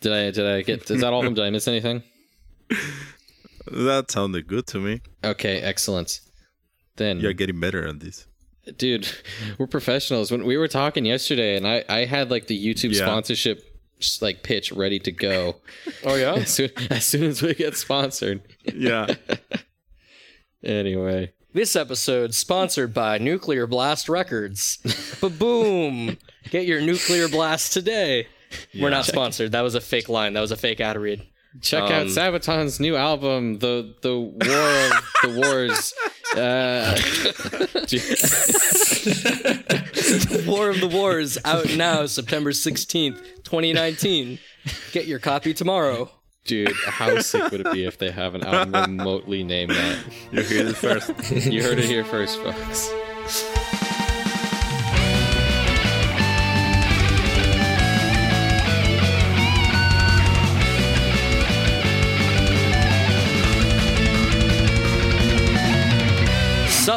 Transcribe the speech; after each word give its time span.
Did 0.00 0.12
I 0.12 0.30
did 0.30 0.46
I 0.46 0.62
get 0.62 0.90
is 0.90 1.00
that 1.00 1.12
all 1.12 1.20
of 1.20 1.24
them? 1.24 1.34
Did 1.38 1.44
I 1.44 1.50
miss 1.50 1.66
anything? 1.68 2.02
That 3.70 4.10
sounded 4.10 4.46
good 4.46 4.66
to 4.68 4.78
me. 4.78 5.00
Okay, 5.24 5.60
excellent. 5.60 6.20
Then 6.96 7.20
You're 7.20 7.32
getting 7.32 7.60
better 7.60 7.86
at 7.86 8.00
this. 8.00 8.26
dude, 8.76 9.08
we're 9.58 9.66
professionals. 9.66 10.30
When 10.30 10.44
we 10.44 10.56
were 10.56 10.68
talking 10.68 11.04
yesterday 11.04 11.56
and 11.56 11.66
I 11.66 11.84
I 11.88 12.04
had 12.04 12.30
like 12.30 12.46
the 12.46 12.58
YouTube 12.58 12.92
Yeah. 12.94 13.04
sponsorship 13.06 13.62
like 14.20 14.42
pitch 14.44 14.70
ready 14.72 14.98
to 15.00 15.12
go. 15.12 15.56
Oh 16.04 16.14
yeah. 16.14 16.34
as, 16.34 16.50
soon, 16.54 16.70
as 16.90 17.04
soon 17.04 17.24
as 17.24 17.42
we 17.42 17.54
get 17.54 17.76
sponsored. 17.76 18.40
Yeah. 18.72 19.14
Anyway. 20.62 21.32
This 21.54 21.74
episode 21.76 22.34
sponsored 22.34 22.92
by 22.94 23.18
Nuclear 23.18 23.66
Blast 23.66 24.08
Records. 24.08 24.78
Ba-boom! 25.20 26.18
Get 26.50 26.66
your 26.66 26.80
Nuclear 26.80 27.26
Blast 27.28 27.72
today. 27.72 28.28
We're 28.78 28.90
not 28.90 29.04
sponsored. 29.04 29.52
That 29.52 29.62
was 29.62 29.74
a 29.74 29.80
fake 29.80 30.08
line. 30.08 30.32
That 30.34 30.40
was 30.40 30.52
a 30.52 30.56
fake 30.56 30.80
ad 30.80 30.96
read. 30.96 31.26
Check 31.62 31.84
out 31.84 32.02
Um, 32.02 32.08
Sabaton's 32.08 32.78
new 32.78 32.94
album, 32.96 33.58
the 33.58 33.94
the 34.02 34.18
War 34.18 34.34
of 34.34 35.02
the 35.22 35.40
Wars. 35.40 35.94
Uh, 36.36 36.94
War 40.46 40.68
of 40.68 40.78
the 40.80 40.90
Wars 40.92 41.38
out 41.44 41.74
now, 41.74 42.04
September 42.04 42.50
16th, 42.50 43.16
2019. 43.44 44.38
Get 44.92 45.06
your 45.06 45.20
copy 45.20 45.54
tomorrow. 45.54 46.10
dude, 46.44 46.70
how 46.86 47.18
sick 47.20 47.50
would 47.50 47.62
it 47.62 47.72
be 47.72 47.86
if 47.86 47.96
they 47.96 48.10
have 48.10 48.34
an 48.34 48.44
album 48.44 48.98
remotely 48.98 49.42
named 49.42 49.70
that? 49.70 49.96
You 50.30 50.42
hear 50.42 50.66
it 50.66 50.76
first. 50.76 51.08
You 51.46 51.62
heard 51.62 51.78
it 51.78 51.86
here 51.86 52.04
first, 52.04 52.38
folks. 52.40 52.92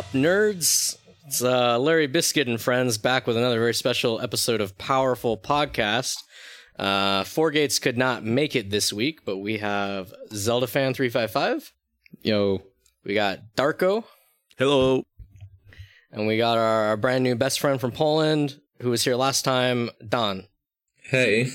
Sup, 0.02 0.14
nerds? 0.14 0.98
It's 1.28 1.44
uh, 1.44 1.78
Larry 1.78 2.08
Biscuit 2.08 2.48
and 2.48 2.60
friends 2.60 2.98
back 2.98 3.28
with 3.28 3.38
another 3.38 3.60
very 3.60 3.76
special 3.76 4.20
episode 4.20 4.60
of 4.60 4.76
Powerful 4.80 5.38
Podcast. 5.38 6.18
Uh, 6.80 7.24
Four 7.24 7.52
Gates 7.52 7.78
could 7.78 8.00
not 8.00 8.24
make 8.24 8.56
it 8.56 8.72
this 8.72 8.92
week, 8.92 9.24
but 9.26 9.38
we 9.38 9.60
have 9.60 10.12
Zelda 10.34 10.66
Fan 10.66 10.96
355. 10.96 11.72
Yo, 12.24 12.64
We 13.06 13.14
got 13.14 13.42
Darko. 13.56 14.04
Hello. 14.58 15.04
And 16.12 16.26
we 16.26 16.38
got 16.38 16.58
our, 16.58 16.86
our 16.86 16.98
brand 16.98 17.24
new 17.24 17.36
best 17.36 17.60
friend 17.60 17.80
from 17.80 17.92
Poland 17.92 18.60
who 18.82 18.90
was 18.90 19.04
here 19.04 19.16
last 19.16 19.46
time, 19.46 19.92
Don. 20.08 20.48
Hey. 20.96 21.52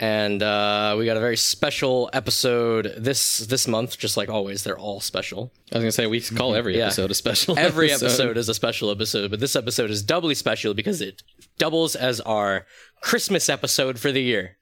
And 0.00 0.42
uh, 0.42 0.96
we 0.98 1.06
got 1.06 1.16
a 1.16 1.20
very 1.20 1.36
special 1.36 2.10
episode 2.12 2.92
this 2.98 3.38
this 3.38 3.68
month, 3.68 3.96
just 3.96 4.16
like 4.16 4.28
always. 4.28 4.64
They're 4.64 4.78
all 4.78 5.00
special. 5.00 5.52
I 5.72 5.76
was 5.76 5.82
gonna 5.84 5.92
say 5.92 6.06
we 6.08 6.20
call 6.20 6.56
every 6.56 6.76
Yeah. 6.76 6.86
episode 6.86 7.12
a 7.12 7.14
special. 7.14 7.56
Every 7.58 7.92
episode 7.92 8.36
is 8.36 8.48
a 8.48 8.54
special 8.54 8.90
episode, 8.90 9.30
but 9.30 9.38
this 9.38 9.54
episode 9.54 9.90
is 9.90 10.02
doubly 10.02 10.34
special 10.34 10.74
because 10.74 11.00
it 11.00 11.22
doubles 11.58 11.94
as 11.94 12.20
our 12.22 12.66
Christmas 13.02 13.48
episode 13.48 14.00
for 14.00 14.10
the 14.10 14.20
year. 14.22 14.56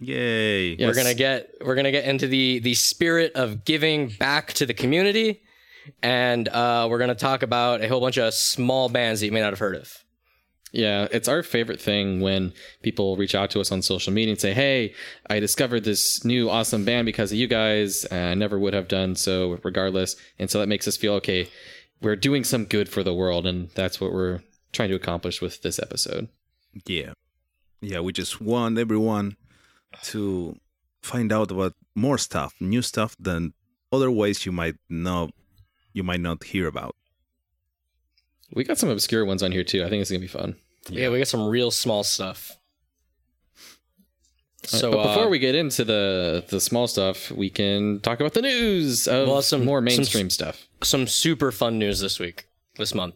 Yay. 0.00 0.70
Yeah. 0.74 0.88
We're 0.88 0.94
gonna 0.94 1.14
get 1.14 1.50
we're 1.60 1.76
gonna 1.76 1.92
get 1.92 2.04
into 2.04 2.26
the 2.26 2.58
the 2.58 2.74
spirit 2.74 3.30
of 3.36 3.64
giving 3.64 4.08
back 4.18 4.54
to 4.54 4.66
the 4.66 4.74
community, 4.74 5.42
and 6.02 6.48
uh, 6.48 6.88
we're 6.90 6.98
gonna 6.98 7.14
talk 7.14 7.44
about 7.44 7.80
a 7.80 7.86
whole 7.86 8.00
bunch 8.00 8.18
of 8.18 8.34
small 8.34 8.88
bands 8.88 9.20
that 9.20 9.26
you 9.26 9.32
may 9.32 9.40
not 9.40 9.50
have 9.52 9.60
heard 9.60 9.76
of. 9.76 10.03
Yeah, 10.74 11.06
it's 11.12 11.28
our 11.28 11.44
favorite 11.44 11.80
thing 11.80 12.20
when 12.20 12.52
people 12.82 13.16
reach 13.16 13.36
out 13.36 13.48
to 13.50 13.60
us 13.60 13.70
on 13.70 13.80
social 13.80 14.12
media 14.12 14.32
and 14.32 14.40
say, 14.40 14.52
"Hey, 14.52 14.92
I 15.30 15.38
discovered 15.38 15.84
this 15.84 16.24
new 16.24 16.50
awesome 16.50 16.84
band 16.84 17.06
because 17.06 17.30
of 17.30 17.38
you 17.38 17.46
guys. 17.46 18.04
And 18.06 18.30
I 18.30 18.34
never 18.34 18.58
would 18.58 18.74
have 18.74 18.88
done 18.88 19.14
so 19.14 19.60
regardless." 19.62 20.16
And 20.36 20.50
so 20.50 20.58
that 20.58 20.66
makes 20.66 20.88
us 20.88 20.96
feel 20.96 21.12
okay. 21.14 21.48
We're 22.02 22.16
doing 22.16 22.42
some 22.42 22.64
good 22.64 22.88
for 22.88 23.04
the 23.04 23.14
world, 23.14 23.46
and 23.46 23.70
that's 23.76 24.00
what 24.00 24.12
we're 24.12 24.40
trying 24.72 24.88
to 24.88 24.96
accomplish 24.96 25.40
with 25.40 25.62
this 25.62 25.78
episode. 25.78 26.26
Yeah. 26.86 27.12
Yeah, 27.80 28.00
we 28.00 28.12
just 28.12 28.40
want 28.40 28.76
everyone 28.76 29.36
to 30.02 30.56
find 31.02 31.32
out 31.32 31.52
about 31.52 31.74
more 31.94 32.18
stuff, 32.18 32.52
new 32.58 32.82
stuff 32.82 33.14
than 33.20 33.52
other 33.92 34.10
ways 34.10 34.44
you 34.44 34.50
might 34.50 34.74
know 34.88 35.30
you 35.92 36.02
might 36.02 36.20
not 36.20 36.42
hear 36.42 36.66
about. 36.66 36.96
We 38.52 38.64
got 38.64 38.78
some 38.78 38.88
obscure 38.88 39.24
ones 39.24 39.42
on 39.44 39.52
here 39.52 39.62
too. 39.62 39.84
I 39.84 39.88
think 39.88 40.02
it's 40.02 40.10
gonna 40.10 40.18
be 40.18 40.26
fun. 40.26 40.56
Yeah, 40.90 41.08
we 41.10 41.18
got 41.18 41.28
some 41.28 41.46
real 41.48 41.70
small 41.70 42.04
stuff. 42.04 42.56
So 44.64 44.92
but 44.92 45.02
before 45.08 45.24
uh, 45.26 45.28
we 45.28 45.38
get 45.38 45.54
into 45.54 45.84
the 45.84 46.44
the 46.48 46.60
small 46.60 46.86
stuff, 46.86 47.30
we 47.30 47.50
can 47.50 48.00
talk 48.00 48.20
about 48.20 48.32
the 48.34 48.42
news 48.42 49.06
of 49.06 49.28
Well, 49.28 49.42
some- 49.42 49.64
more 49.64 49.78
some- 49.80 49.84
mainstream 49.84 50.30
stuff. 50.30 50.66
some 50.82 51.06
super 51.06 51.52
fun 51.52 51.78
news 51.78 52.00
this 52.00 52.18
week, 52.18 52.46
this 52.76 52.94
month. 52.94 53.14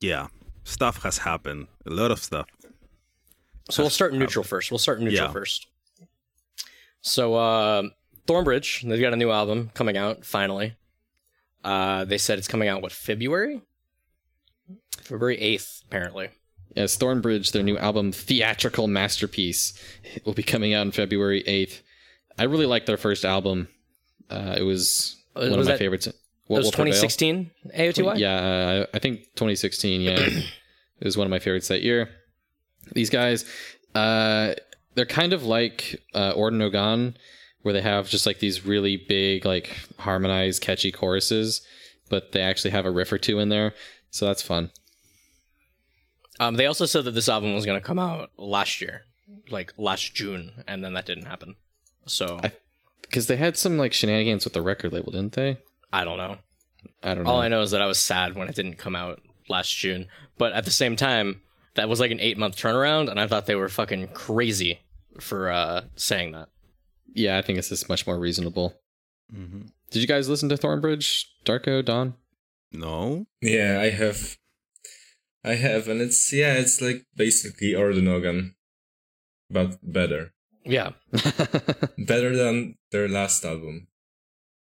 Yeah. 0.00 0.28
Stuff 0.64 1.02
has 1.02 1.18
happened. 1.18 1.66
A 1.86 1.90
lot 1.90 2.10
of 2.10 2.20
stuff. 2.22 2.48
So 3.70 3.82
we'll 3.82 3.90
start 3.90 4.14
neutral 4.14 4.44
first. 4.44 4.70
We'll 4.70 4.78
start 4.78 5.00
neutral 5.00 5.26
Yeah. 5.26 5.32
first. 5.32 5.66
So 7.02 7.34
uh, 7.34 7.82
Thornbridge, 8.28 8.88
they've 8.88 9.00
got 9.00 9.12
a 9.12 9.16
new 9.16 9.30
album 9.30 9.70
coming 9.74 9.96
out 9.96 10.24
finally. 10.24 10.74
Uh, 11.64 12.04
they 12.04 12.18
said 12.18 12.38
it's 12.38 12.46
coming 12.48 12.68
out 12.68 12.80
what 12.80 12.92
February, 12.92 13.60
February 15.02 15.38
eighth, 15.40 15.82
apparently. 15.86 16.28
Yes, 16.76 16.96
Thornbridge, 16.98 17.52
their 17.52 17.62
new 17.62 17.78
album, 17.78 18.12
Theatrical 18.12 18.86
Masterpiece, 18.86 19.72
will 20.26 20.34
be 20.34 20.42
coming 20.42 20.74
out 20.74 20.82
on 20.82 20.90
February 20.92 21.42
8th. 21.46 21.80
I 22.38 22.44
really 22.44 22.66
liked 22.66 22.86
their 22.86 22.98
first 22.98 23.24
album. 23.24 23.68
Uh, 24.30 24.56
it 24.58 24.62
was 24.62 25.16
Uh, 25.34 25.48
one 25.48 25.58
was 25.58 25.60
of 25.60 25.64
my 25.66 25.72
that- 25.72 25.78
favorites. 25.78 26.06
It 26.06 26.14
What 26.48 26.58
was 26.58 26.70
2016 26.70 27.50
AOTY. 27.74 28.18
Yeah, 28.18 28.36
uh, 28.36 28.86
I 28.94 28.98
think 28.98 29.20
2016, 29.36 30.02
yeah. 30.02 30.18
it 30.20 31.04
was 31.04 31.16
one 31.16 31.26
of 31.26 31.30
my 31.30 31.38
favorites 31.38 31.68
that 31.68 31.82
year. 31.82 32.10
These 32.92 33.10
guys, 33.10 33.44
uh, 33.94 34.54
they're 34.94 35.06
kind 35.06 35.32
of 35.32 35.44
like 35.44 36.00
uh, 36.14 36.32
Orden 36.32 36.60
Ogan, 36.62 37.16
where 37.62 37.72
they 37.74 37.80
have 37.82 38.08
just 38.08 38.26
like 38.26 38.38
these 38.38 38.64
really 38.66 38.96
big, 38.96 39.44
like 39.46 39.70
harmonized, 39.98 40.62
catchy 40.62 40.92
choruses, 40.92 41.62
but 42.10 42.32
they 42.32 42.40
actually 42.42 42.70
have 42.70 42.84
a 42.86 42.90
riff 42.90 43.10
or 43.12 43.18
two 43.18 43.38
in 43.40 43.48
there. 43.48 43.74
So 44.10 44.26
that's 44.26 44.42
fun. 44.42 44.70
Um, 46.40 46.56
they 46.56 46.66
also 46.66 46.86
said 46.86 47.04
that 47.04 47.12
this 47.12 47.28
album 47.28 47.54
was 47.54 47.64
going 47.66 47.80
to 47.80 47.86
come 47.86 47.98
out 47.98 48.30
last 48.36 48.80
year, 48.80 49.02
like 49.50 49.72
last 49.78 50.14
June, 50.14 50.64
and 50.66 50.84
then 50.84 50.92
that 50.94 51.06
didn't 51.06 51.26
happen. 51.26 51.56
So 52.06 52.40
Because 53.02 53.26
they 53.26 53.36
had 53.36 53.56
some 53.56 53.78
like 53.78 53.92
shenanigans 53.92 54.44
with 54.44 54.52
the 54.52 54.62
record 54.62 54.92
label, 54.92 55.12
didn't 55.12 55.32
they? 55.32 55.58
I 55.92 56.04
don't 56.04 56.18
know. 56.18 56.38
I 57.02 57.14
don't 57.14 57.24
know. 57.24 57.30
All 57.30 57.40
I 57.40 57.48
know 57.48 57.62
is 57.62 57.70
that 57.70 57.82
I 57.82 57.86
was 57.86 57.98
sad 57.98 58.34
when 58.34 58.48
it 58.48 58.54
didn't 58.54 58.76
come 58.78 58.94
out 58.96 59.20
last 59.48 59.74
June. 59.76 60.08
But 60.38 60.52
at 60.52 60.64
the 60.64 60.70
same 60.70 60.96
time, 60.96 61.40
that 61.74 61.88
was 61.88 62.00
like 62.00 62.10
an 62.10 62.20
eight 62.20 62.38
month 62.38 62.56
turnaround, 62.56 63.10
and 63.10 63.18
I 63.20 63.26
thought 63.26 63.46
they 63.46 63.54
were 63.54 63.68
fucking 63.68 64.08
crazy 64.08 64.80
for 65.20 65.50
uh, 65.50 65.82
saying 65.96 66.32
that. 66.32 66.48
Yeah, 67.14 67.38
I 67.38 67.42
think 67.42 67.58
it's 67.58 67.70
just 67.70 67.88
much 67.88 68.06
more 68.06 68.18
reasonable. 68.18 68.74
hmm 69.32 69.62
Did 69.90 70.02
you 70.02 70.08
guys 70.08 70.28
listen 70.28 70.48
to 70.50 70.56
Thornbridge, 70.56 71.24
Darko, 71.44 71.82
Don? 71.84 72.14
No. 72.72 73.26
Yeah, 73.40 73.78
I 73.80 73.90
have. 73.90 74.36
I 75.46 75.54
have, 75.54 75.86
and 75.86 76.00
it's 76.00 76.32
yeah, 76.32 76.54
it's 76.54 76.82
like 76.82 77.06
basically 77.14 77.74
Orden 77.74 78.08
Ogan, 78.08 78.56
but 79.48 79.78
better. 79.82 80.32
Yeah. 80.66 80.90
Better 81.98 82.36
than 82.36 82.74
their 82.90 83.08
last 83.08 83.44
album. 83.44 83.86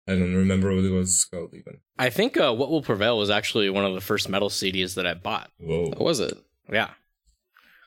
I 0.07 0.13
don't 0.13 0.35
remember 0.35 0.75
what 0.75 0.85
it 0.85 0.91
was 0.91 1.25
called 1.25 1.53
even. 1.53 1.81
I 1.99 2.09
think 2.09 2.37
uh, 2.37 2.55
What 2.55 2.71
Will 2.71 2.83
Prevail 2.83 3.19
was 3.19 3.31
actually 3.31 3.69
one 3.69 3.85
of 3.85 3.95
the 3.95 4.01
first 4.01 4.29
metal 4.29 4.49
CDs 4.49 4.95
that 4.95 5.07
I 5.07 5.15
bought. 5.15 5.51
Whoa. 5.59 5.89
What 5.89 6.01
was 6.01 6.21
it? 6.21 6.39
Yeah. 6.73 6.91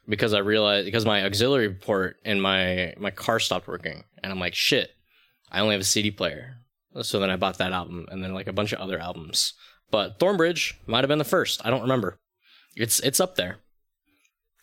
Because 0.10 0.34
I 0.34 0.40
realized, 0.40 0.86
because 0.86 1.06
my 1.06 1.24
auxiliary 1.24 1.74
port 1.74 2.18
in 2.26 2.42
my, 2.42 2.94
my 3.00 3.12
car 3.12 3.40
stopped 3.40 3.68
working. 3.68 4.04
And 4.22 4.32
I'm 4.32 4.40
like, 4.40 4.56
shit, 4.56 4.92
I 5.50 5.62
only 5.62 5.74
have 5.74 5.82
a 5.82 5.86
CD 5.86 6.12
player. 6.12 6.58
So 7.02 7.20
then 7.20 7.30
I 7.30 7.38
bought 7.38 7.60
that 7.60 7.72
album 7.72 8.08
and 8.12 8.22
then 8.22 8.34
like 8.34 8.48
a 8.48 8.54
bunch 8.54 8.74
of 8.74 8.80
other 8.80 9.00
albums. 9.00 9.54
But 9.90 10.20
Thornbridge 10.20 10.74
might 10.86 11.04
have 11.04 11.08
been 11.10 11.18
the 11.18 11.24
first. 11.24 11.66
I 11.66 11.70
don't 11.70 11.82
remember. 11.82 12.20
It's 12.76 13.00
it's 13.02 13.20
up 13.20 13.36
there. 13.36 13.58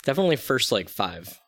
Definitely 0.05 0.37
first 0.37 0.73
like 0.73 0.89
five. 0.89 1.41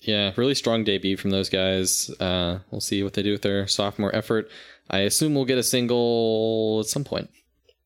Yeah, 0.00 0.32
really 0.36 0.54
strong 0.54 0.84
debut 0.84 1.16
from 1.16 1.30
those 1.30 1.48
guys. 1.48 2.10
Uh, 2.20 2.60
we'll 2.70 2.80
see 2.80 3.02
what 3.02 3.14
they 3.14 3.22
do 3.22 3.32
with 3.32 3.42
their 3.42 3.66
sophomore 3.66 4.14
effort. 4.14 4.48
I 4.88 5.00
assume 5.00 5.34
we'll 5.34 5.44
get 5.44 5.58
a 5.58 5.62
single 5.62 6.78
at 6.80 6.86
some 6.86 7.04
point. 7.04 7.30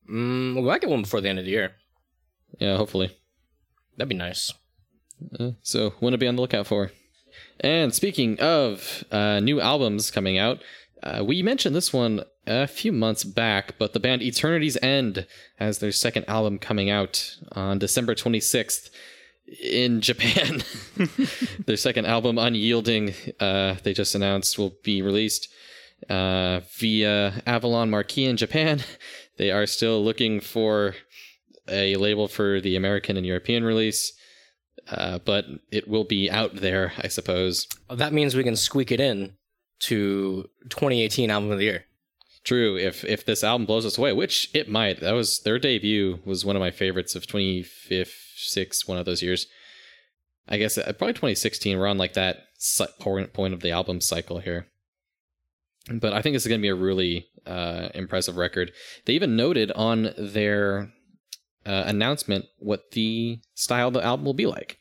Mm, 0.09 0.55
we 0.55 0.61
might 0.61 0.81
get 0.81 0.89
one 0.89 1.01
before 1.01 1.21
the 1.21 1.29
end 1.29 1.39
of 1.39 1.45
the 1.45 1.51
year. 1.51 1.73
Yeah, 2.59 2.77
hopefully. 2.77 3.17
That'd 3.97 4.09
be 4.09 4.15
nice. 4.15 4.53
Uh, 5.39 5.51
so, 5.61 5.91
one 5.99 6.11
to 6.11 6.17
be 6.17 6.27
on 6.27 6.35
the 6.35 6.41
lookout 6.41 6.67
for. 6.67 6.91
And 7.59 7.93
speaking 7.93 8.39
of 8.39 9.03
uh, 9.11 9.39
new 9.39 9.59
albums 9.59 10.11
coming 10.11 10.37
out, 10.37 10.61
uh, 11.03 11.23
we 11.23 11.43
mentioned 11.43 11.75
this 11.75 11.91
one 11.91 12.23
a 12.47 12.65
few 12.67 12.91
months 12.91 13.23
back, 13.23 13.75
but 13.77 13.93
the 13.93 13.99
band 13.99 14.21
Eternity's 14.21 14.77
End 14.81 15.27
has 15.57 15.79
their 15.79 15.91
second 15.91 16.25
album 16.27 16.57
coming 16.59 16.89
out 16.89 17.37
on 17.51 17.79
December 17.79 18.15
26th. 18.15 18.89
in 19.61 19.99
Japan, 19.99 20.63
their 21.65 21.77
second 21.77 22.05
album, 22.05 22.37
Unyielding, 22.37 23.13
uh, 23.39 23.75
they 23.83 23.93
just 23.93 24.15
announced 24.15 24.57
will 24.57 24.75
be 24.83 25.01
released 25.01 25.49
uh, 26.09 26.61
via 26.77 27.41
Avalon 27.45 27.89
Marquee 27.89 28.25
in 28.25 28.37
Japan. 28.37 28.81
They 29.35 29.49
are 29.49 29.65
still 29.65 30.03
looking 30.03 30.41
for 30.41 30.93
a 31.67 31.95
label 31.95 32.27
for 32.27 32.61
the 32.61 32.75
American 32.75 33.17
and 33.17 33.25
European 33.25 33.63
release, 33.63 34.13
uh, 34.87 35.17
but 35.25 35.45
it 35.71 35.87
will 35.87 36.03
be 36.03 36.29
out 36.29 36.57
there, 36.57 36.93
I 36.99 37.07
suppose. 37.07 37.67
That 37.89 38.13
means 38.13 38.35
we 38.35 38.43
can 38.43 38.55
squeak 38.55 38.91
it 38.91 38.99
in 38.99 39.33
to 39.83 40.49
2018 40.69 41.29
album 41.29 41.51
of 41.51 41.57
the 41.57 41.65
year. 41.65 41.85
True, 42.43 42.77
if 42.77 43.05
if 43.05 43.25
this 43.25 43.43
album 43.43 43.65
blows 43.65 43.85
us 43.85 43.97
away, 43.97 44.11
which 44.11 44.49
it 44.53 44.67
might. 44.67 44.99
That 44.99 45.13
was 45.13 45.39
their 45.39 45.59
debut 45.59 46.19
was 46.25 46.43
one 46.43 46.57
of 46.57 46.59
my 46.59 46.71
favorites 46.71 47.15
of 47.15 47.25
2006, 47.25 48.87
one 48.87 48.97
of 48.97 49.05
those 49.05 49.21
years. 49.21 49.47
I 50.47 50.57
guess 50.57 50.77
uh, 50.77 50.91
probably 50.97 51.13
2016. 51.13 51.77
We're 51.77 51.87
on 51.87 51.97
like 51.97 52.13
that 52.13 52.47
point 52.99 53.31
point 53.33 53.53
of 53.53 53.61
the 53.61 53.71
album 53.71 54.01
cycle 54.01 54.39
here. 54.39 54.67
But 55.89 56.13
I 56.13 56.21
think 56.21 56.33
this 56.33 56.43
is 56.43 56.49
going 56.49 56.61
to 56.61 56.65
be 56.65 56.69
a 56.69 56.75
really 56.75 57.27
uh, 57.45 57.89
impressive 57.93 58.37
record. 58.37 58.71
They 59.05 59.13
even 59.13 59.35
noted 59.35 59.71
on 59.71 60.13
their 60.17 60.91
uh, 61.65 61.83
announcement 61.85 62.45
what 62.57 62.91
the 62.91 63.39
style 63.53 63.89
of 63.89 63.93
the 63.93 64.03
album 64.03 64.25
will 64.25 64.33
be 64.33 64.45
like. 64.45 64.79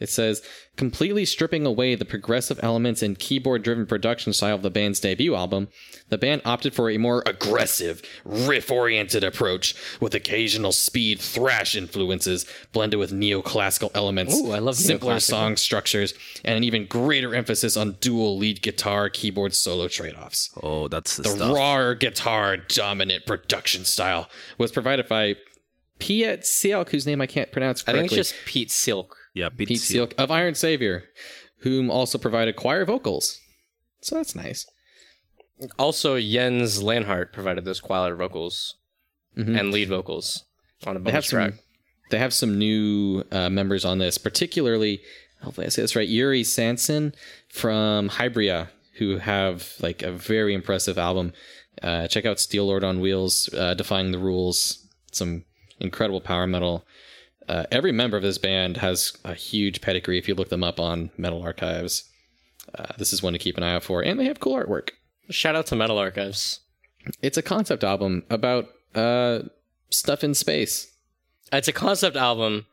It 0.00 0.08
says, 0.08 0.42
completely 0.76 1.26
stripping 1.26 1.66
away 1.66 1.94
the 1.94 2.06
progressive 2.06 2.58
elements 2.62 3.02
and 3.02 3.18
keyboard 3.18 3.62
driven 3.62 3.84
production 3.86 4.32
style 4.32 4.54
of 4.54 4.62
the 4.62 4.70
band's 4.70 4.98
debut 4.98 5.34
album, 5.34 5.68
the 6.08 6.16
band 6.16 6.40
opted 6.46 6.74
for 6.74 6.88
a 6.88 6.96
more 6.96 7.22
aggressive, 7.26 8.00
riff 8.24 8.70
oriented 8.70 9.22
approach 9.22 9.74
with 10.00 10.14
occasional 10.14 10.72
speed 10.72 11.20
thrash 11.20 11.76
influences 11.76 12.46
blended 12.72 12.98
with 12.98 13.12
neoclassical 13.12 13.90
elements, 13.94 14.34
Ooh, 14.40 14.52
I 14.52 14.58
love 14.58 14.76
simpler 14.76 15.20
song 15.20 15.56
structures, 15.56 16.14
and 16.44 16.56
an 16.56 16.64
even 16.64 16.86
greater 16.86 17.34
emphasis 17.34 17.76
on 17.76 17.92
dual 18.00 18.38
lead 18.38 18.62
guitar 18.62 19.10
keyboard 19.10 19.54
solo 19.54 19.86
trade 19.86 20.14
offs. 20.14 20.50
Oh, 20.62 20.88
that's 20.88 21.18
the, 21.18 21.24
The 21.24 21.28
stuff. 21.30 21.54
raw 21.54 21.92
guitar 21.94 22.56
dominant 22.56 23.26
production 23.26 23.84
style 23.84 24.30
was 24.56 24.72
provided 24.72 25.08
by 25.08 25.36
Piet 25.98 26.44
Sielck, 26.44 26.88
whose 26.88 27.06
name 27.06 27.20
I 27.20 27.26
can't 27.26 27.52
pronounce 27.52 27.82
correctly. 27.82 27.98
I 27.98 28.08
think 28.08 28.18
it's 28.18 28.30
just 28.30 28.46
Pete 28.46 28.70
Silk. 28.70 29.16
Yeah, 29.40 29.48
Pete, 29.48 29.68
Pete 29.68 29.80
Seal. 29.80 30.06
Sielck 30.06 30.14
of 30.18 30.30
Iron 30.30 30.54
Savior, 30.54 31.04
whom 31.60 31.90
also 31.90 32.18
provided 32.18 32.56
choir 32.56 32.84
vocals. 32.84 33.38
So 34.02 34.16
that's 34.16 34.34
nice. 34.34 34.66
Also, 35.78 36.18
Jens 36.18 36.82
Lanhart 36.82 37.32
provided 37.32 37.64
those 37.64 37.80
choir 37.80 38.14
vocals 38.16 38.76
Mhm. 39.36 39.58
and 39.58 39.70
lead 39.72 39.88
vocals 39.88 40.44
on 40.86 40.96
a 40.96 41.00
They 41.00 41.10
have 41.10 41.22
bonus 41.24 41.28
track. 41.28 41.50
some. 41.52 41.58
They 42.10 42.18
have 42.18 42.32
some 42.34 42.58
new 42.58 43.24
uh, 43.30 43.50
members 43.50 43.84
on 43.84 43.98
this, 43.98 44.18
particularly. 44.18 45.00
Hopefully, 45.42 45.66
I 45.66 45.70
say 45.70 45.82
this 45.82 45.94
right. 45.96 46.08
Iuri 46.08 46.44
Sanson 46.44 47.14
from 47.48 48.08
Hibria, 48.10 48.68
who 48.94 49.18
have 49.18 49.74
like 49.80 50.02
a 50.02 50.12
very 50.12 50.54
impressive 50.54 50.98
album. 50.98 51.32
Uh, 51.82 52.08
check 52.08 52.26
out 52.26 52.40
Steel 52.40 52.66
Lord 52.66 52.82
on 52.84 53.00
Wheels, 53.00 53.48
uh, 53.54 53.74
Defying 53.74 54.12
the 54.12 54.18
Rules. 54.18 54.86
Some 55.12 55.44
incredible 55.78 56.20
power 56.20 56.46
metal. 56.46 56.84
Uh, 57.48 57.64
every 57.70 57.92
member 57.92 58.16
of 58.16 58.22
this 58.22 58.38
band 58.38 58.76
has 58.78 59.16
a 59.24 59.34
huge 59.34 59.80
pedigree. 59.80 60.18
If 60.18 60.28
you 60.28 60.34
look 60.34 60.50
them 60.50 60.64
up 60.64 60.78
on 60.78 61.10
Metal 61.16 61.42
Archives, 61.42 62.08
uh, 62.74 62.92
this 62.98 63.12
is 63.12 63.22
one 63.22 63.32
to 63.32 63.38
keep 63.38 63.56
an 63.56 63.62
eye 63.62 63.74
out 63.74 63.82
for. 63.82 64.02
And 64.02 64.18
they 64.20 64.26
have 64.26 64.40
cool 64.40 64.56
artwork. 64.56 64.90
Shout 65.30 65.56
out 65.56 65.66
to 65.66 65.76
Metal 65.76 65.98
Archives. 65.98 66.60
It's 67.22 67.38
a 67.38 67.42
concept 67.42 67.82
album 67.82 68.24
about 68.30 68.68
uh, 68.94 69.40
stuff 69.90 70.22
in 70.22 70.34
space. 70.34 70.92
It's 71.52 71.68
a 71.68 71.72
concept 71.72 72.16
album 72.16 72.66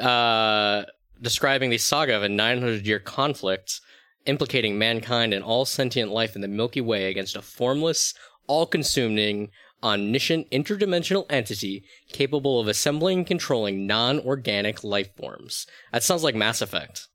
uh, 0.00 0.84
describing 1.20 1.70
the 1.70 1.78
saga 1.78 2.16
of 2.16 2.22
a 2.22 2.28
900 2.28 2.86
year 2.86 2.98
conflict 2.98 3.80
implicating 4.26 4.78
mankind 4.78 5.32
and 5.32 5.42
all 5.42 5.64
sentient 5.64 6.10
life 6.10 6.36
in 6.36 6.42
the 6.42 6.48
Milky 6.48 6.80
Way 6.80 7.06
against 7.06 7.36
a 7.36 7.42
formless, 7.42 8.14
all 8.46 8.66
consuming, 8.66 9.50
omniscient 9.82 10.50
interdimensional 10.50 11.24
entity 11.30 11.84
capable 12.12 12.60
of 12.60 12.68
assembling 12.68 13.18
and 13.18 13.26
controlling 13.26 13.86
non 13.86 14.20
organic 14.20 14.84
life 14.84 15.14
forms. 15.16 15.66
That 15.92 16.02
sounds 16.02 16.22
like 16.22 16.34
Mass 16.34 16.60
Effect, 16.60 17.08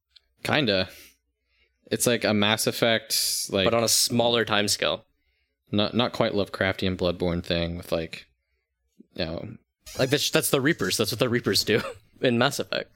Kinda. 0.44 0.90
It's 1.92 2.08
like 2.08 2.24
a 2.24 2.34
Mass 2.34 2.66
Effect, 2.68 3.16
like 3.52 3.66
but 3.66 3.74
on 3.74 3.84
a 3.84 3.88
smaller 3.88 4.44
timescale. 4.46 5.02
not 5.72 5.94
not 5.94 6.14
quite 6.14 6.34
Lovecraftian 6.34 6.98
Bloodborne 6.98 7.44
thing 7.44 7.78
with 7.78 7.92
like, 7.92 8.26
you 9.14 9.26
know, 9.26 9.48
Like 10.00 10.10
that's, 10.10 10.30
that's 10.32 10.50
the 10.50 10.62
Reapers. 10.62 10.98
That's 10.98 11.12
what 11.12 11.20
the 11.20 11.30
Reapers 11.30 11.64
do 11.64 11.82
in 12.22 12.38
Mass 12.40 12.60
Effect. 12.60 12.90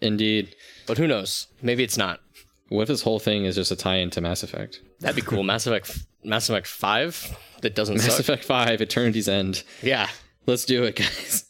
indeed. 0.00 0.54
But 0.86 0.98
who 0.98 1.06
knows? 1.08 1.48
Maybe 1.62 1.82
it's 1.82 1.98
not. 1.98 2.20
What 2.68 2.82
if 2.82 2.88
this 2.88 3.02
whole 3.02 3.18
thing 3.20 3.44
is 3.44 3.54
just 3.54 3.70
a 3.70 3.76
tie-in 3.76 4.10
to 4.10 4.20
Mass 4.20 4.42
Effect? 4.42 4.80
That'd 5.00 5.16
be 5.16 5.22
cool. 5.22 5.42
Mass 5.44 5.66
Effect, 5.66 5.98
Mass 6.24 6.48
Effect 6.48 6.66
Five. 6.66 7.36
That 7.62 7.74
doesn't 7.74 7.96
Mass 7.96 8.06
suck. 8.06 8.20
Effect 8.20 8.44
Five: 8.44 8.80
Eternity's 8.80 9.28
End. 9.28 9.62
Yeah. 9.82 10.08
Let's 10.46 10.64
do 10.64 10.84
it, 10.84 10.96
guys. 10.96 11.44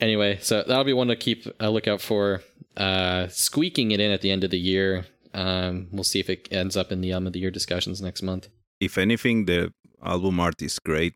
Anyway, 0.00 0.38
so 0.40 0.62
that'll 0.66 0.84
be 0.84 0.92
one 0.92 1.08
to 1.08 1.16
keep 1.16 1.46
a 1.60 1.70
lookout 1.70 2.00
for. 2.00 2.42
Uh, 2.76 3.26
squeaking 3.28 3.90
it 3.90 4.00
in 4.00 4.10
at 4.10 4.22
the 4.22 4.30
end 4.30 4.44
of 4.44 4.50
the 4.50 4.58
year. 4.58 5.06
Um, 5.34 5.88
we'll 5.92 6.04
see 6.04 6.20
if 6.20 6.30
it 6.30 6.48
ends 6.50 6.76
up 6.76 6.90
in 6.90 7.00
the 7.00 7.12
album 7.12 7.28
of 7.28 7.32
the 7.32 7.40
year 7.40 7.50
discussions 7.50 8.00
next 8.00 8.22
month. 8.22 8.48
If 8.80 8.96
anything, 8.98 9.44
the 9.44 9.72
album 10.04 10.40
art 10.40 10.62
is 10.62 10.78
great. 10.78 11.14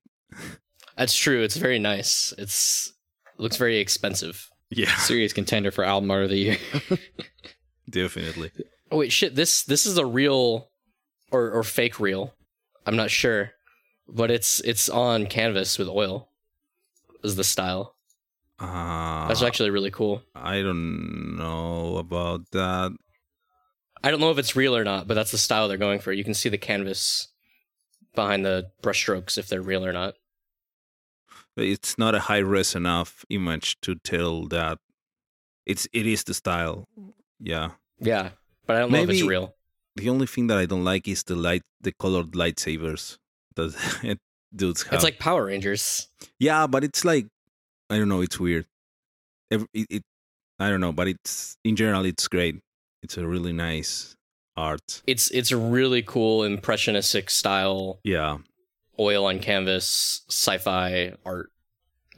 That's 0.96 1.16
true. 1.16 1.42
It's 1.42 1.56
very 1.56 1.78
nice. 1.78 2.32
It's 2.38 2.92
looks 3.38 3.56
very 3.56 3.78
expensive. 3.78 4.48
Yeah, 4.70 4.94
Serious 4.96 5.32
contender 5.32 5.70
for 5.70 5.84
album 5.84 6.10
art 6.10 6.24
of 6.24 6.30
the 6.30 6.36
year. 6.36 6.56
definitely. 7.94 8.50
Oh 8.90 8.98
wait, 8.98 9.12
shit. 9.12 9.34
This 9.34 9.62
this 9.62 9.86
is 9.86 9.96
a 9.96 10.04
real 10.04 10.68
or 11.30 11.50
or 11.50 11.62
fake 11.62 11.98
reel. 11.98 12.34
I'm 12.86 12.96
not 12.96 13.10
sure, 13.10 13.52
but 14.08 14.30
it's 14.30 14.60
it's 14.60 14.88
on 14.88 15.26
canvas 15.26 15.78
with 15.78 15.88
oil. 15.88 16.28
Is 17.22 17.36
the 17.36 17.44
style? 17.44 17.94
Uh, 18.58 19.26
That's 19.28 19.42
actually 19.42 19.70
really 19.70 19.90
cool. 19.90 20.22
I 20.34 20.60
don't 20.60 21.36
know 21.36 21.96
about 21.96 22.50
that. 22.52 22.92
I 24.02 24.10
don't 24.10 24.20
know 24.20 24.30
if 24.30 24.38
it's 24.38 24.54
real 24.54 24.76
or 24.76 24.84
not, 24.84 25.08
but 25.08 25.14
that's 25.14 25.30
the 25.30 25.38
style 25.38 25.66
they're 25.66 25.78
going 25.78 25.98
for. 25.98 26.12
You 26.12 26.22
can 26.24 26.34
see 26.34 26.50
the 26.50 26.58
canvas 26.58 27.28
behind 28.14 28.44
the 28.44 28.70
brushstrokes 28.82 29.38
if 29.38 29.48
they're 29.48 29.62
real 29.62 29.84
or 29.84 29.92
not. 29.92 30.14
It's 31.56 31.96
not 31.96 32.14
a 32.14 32.20
high 32.20 32.38
res 32.38 32.74
enough 32.74 33.24
image 33.30 33.80
to 33.80 33.94
tell 33.94 34.46
that 34.48 34.78
it's 35.64 35.88
it 35.92 36.06
is 36.06 36.24
the 36.24 36.34
style. 36.34 36.86
Yeah. 37.40 37.70
Yeah, 38.00 38.30
but 38.66 38.76
I 38.76 38.78
don't 38.80 38.92
know 38.92 39.02
if 39.02 39.10
it's 39.10 39.22
real. 39.22 39.54
The 39.96 40.10
only 40.10 40.26
thing 40.26 40.48
that 40.48 40.58
I 40.58 40.66
don't 40.66 40.84
like 40.84 41.06
is 41.06 41.22
the 41.22 41.36
light, 41.36 41.62
the 41.80 41.92
colored 41.92 42.32
lightsabers 42.32 43.18
that 43.54 44.18
dudes 44.54 44.82
have. 44.84 44.94
It's 44.94 45.04
like 45.04 45.18
Power 45.18 45.46
Rangers. 45.46 46.08
yeah, 46.38 46.66
but 46.66 46.82
it's 46.84 47.04
like 47.04 47.26
I 47.90 47.98
don't 47.98 48.08
know. 48.08 48.20
It's 48.20 48.40
weird. 48.40 48.66
Every, 49.50 49.68
it, 49.72 49.86
it 49.90 50.02
I 50.58 50.68
don't 50.70 50.80
know, 50.80 50.92
but 50.92 51.08
it's 51.08 51.56
in 51.64 51.76
general 51.76 52.04
it's 52.04 52.26
great. 52.28 52.60
It's 53.02 53.16
a 53.16 53.26
really 53.26 53.52
nice 53.52 54.16
art. 54.56 55.02
It's 55.06 55.30
it's 55.30 55.52
a 55.52 55.56
really 55.56 56.02
cool 56.02 56.42
impressionistic 56.42 57.30
style 57.30 58.00
Yeah, 58.02 58.38
oil 58.98 59.26
on 59.26 59.38
canvas 59.38 60.22
sci-fi 60.28 61.14
art. 61.24 61.50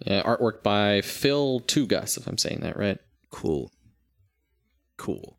Yeah, 0.07 0.23
artwork 0.23 0.63
by 0.63 1.01
Phil 1.01 1.61
Tugas, 1.61 2.19
if 2.19 2.27
I'm 2.27 2.37
saying 2.39 2.61
that 2.61 2.77
right. 2.79 2.99
cool, 3.31 3.71
cool. 4.99 5.36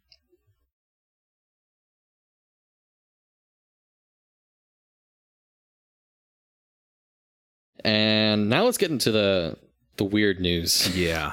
And 7.87 8.49
now 8.49 8.65
let's 8.65 8.77
get 8.77 8.91
into 8.91 9.11
the 9.11 9.57
the 9.95 10.03
weird 10.03 10.41
news. 10.41 10.93
Yeah, 10.93 11.31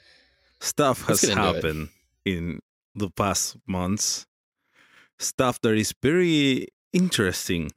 stuff 0.60 1.06
has 1.06 1.22
get 1.22 1.30
into 1.30 1.42
it. 1.42 1.54
happened 1.54 1.88
in 2.26 2.60
the 2.94 3.08
past 3.08 3.56
months. 3.66 4.26
Stuff 5.18 5.58
that 5.62 5.72
is 5.72 5.94
very 6.02 6.68
interesting. 6.92 7.72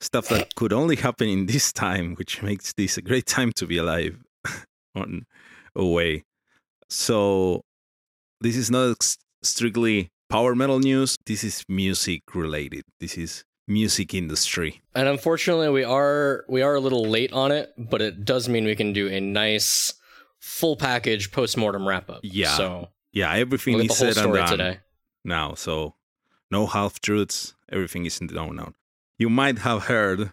Stuff 0.00 0.28
that 0.28 0.56
could 0.56 0.72
only 0.72 0.96
happen 0.96 1.28
in 1.28 1.46
this 1.46 1.72
time, 1.72 2.16
which 2.16 2.42
makes 2.42 2.72
this 2.72 2.98
a 2.98 3.02
great 3.02 3.26
time 3.26 3.52
to 3.52 3.66
be 3.66 3.78
alive. 3.78 4.18
on 4.96 5.26
a 5.76 5.86
way. 5.86 6.24
So 6.88 7.62
this 8.40 8.56
is 8.56 8.70
not 8.72 9.16
strictly 9.42 10.10
power 10.28 10.56
metal 10.56 10.80
news. 10.80 11.16
This 11.26 11.44
is 11.44 11.64
music 11.68 12.34
related. 12.34 12.82
This 12.98 13.16
is 13.16 13.44
music 13.66 14.14
industry. 14.14 14.80
And 14.94 15.08
unfortunately, 15.08 15.68
we 15.70 15.84
are 15.84 16.44
we 16.48 16.62
are 16.62 16.74
a 16.74 16.80
little 16.80 17.04
late 17.04 17.32
on 17.32 17.52
it, 17.52 17.72
but 17.76 18.00
it 18.02 18.24
does 18.24 18.48
mean 18.48 18.64
we 18.64 18.76
can 18.76 18.92
do 18.92 19.08
a 19.08 19.20
nice 19.20 19.94
full 20.38 20.76
package 20.76 21.32
post-mortem 21.32 21.86
wrap 21.86 22.08
up. 22.10 22.20
Yeah. 22.22 22.56
So 22.56 22.88
Yeah, 23.12 23.32
everything 23.34 23.74
we'll 23.76 23.86
is 23.86 23.96
said 23.96 24.16
and 24.16 24.32
done 24.32 24.48
today. 24.50 24.78
now. 25.24 25.54
So 25.54 25.94
no 26.50 26.66
half 26.66 27.00
truths. 27.00 27.54
Everything 27.70 28.06
is 28.06 28.20
known 28.20 28.56
now. 28.56 28.72
You 29.18 29.28
might 29.30 29.58
have 29.60 29.84
heard, 29.84 30.32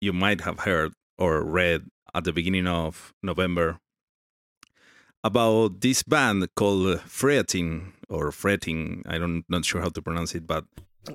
you 0.00 0.12
might 0.12 0.42
have 0.42 0.60
heard 0.60 0.92
or 1.16 1.42
read 1.44 1.84
at 2.12 2.24
the 2.24 2.32
beginning 2.32 2.66
of 2.66 3.14
November 3.22 3.78
about 5.22 5.80
this 5.80 6.02
band 6.02 6.46
called 6.54 7.00
Freating 7.02 7.92
or 8.08 8.30
Fretting. 8.32 9.02
I 9.06 9.18
don't 9.18 9.44
not 9.48 9.64
sure 9.64 9.80
how 9.80 9.88
to 9.90 10.02
pronounce 10.02 10.34
it, 10.34 10.46
but 10.46 10.64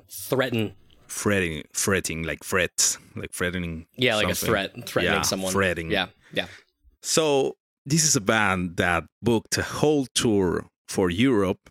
Threatin. 0.08 0.72
Fretting, 1.08 1.62
fretting 1.72 2.22
like 2.24 2.44
frets, 2.44 2.98
like 3.14 3.32
threatening. 3.32 3.86
Yeah, 3.96 4.16
like 4.16 4.30
a 4.30 4.34
threat, 4.34 4.72
threatening 4.86 5.18
Yeah, 5.18 5.22
someone. 5.22 5.52
threatening. 5.52 5.90
Yeah, 5.90 6.06
yeah. 6.32 6.46
So 7.02 7.56
this 7.84 8.04
is 8.04 8.16
a 8.16 8.20
band 8.20 8.76
that 8.76 9.04
booked 9.22 9.58
a 9.58 9.62
whole 9.62 10.06
tour 10.14 10.66
for 10.88 11.10
Europe, 11.10 11.70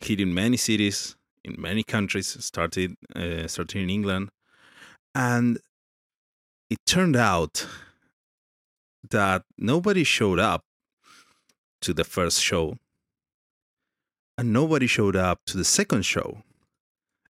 hitting 0.00 0.34
many 0.34 0.56
cities 0.56 1.16
in 1.44 1.54
many 1.60 1.82
countries. 1.82 2.36
Started 2.44 2.94
uh, 3.14 3.46
started 3.46 3.78
in 3.82 3.90
England, 3.90 4.28
and 5.14 5.58
it 6.70 6.78
turned 6.86 7.16
out 7.16 7.66
that 9.10 9.42
nobody 9.56 10.04
showed 10.04 10.38
up 10.38 10.62
to 11.80 11.94
the 11.94 12.04
first 12.04 12.42
show, 12.42 12.76
and 14.36 14.52
nobody 14.52 14.86
showed 14.86 15.16
up 15.16 15.38
to 15.46 15.56
the 15.56 15.64
second 15.64 16.04
show, 16.04 16.42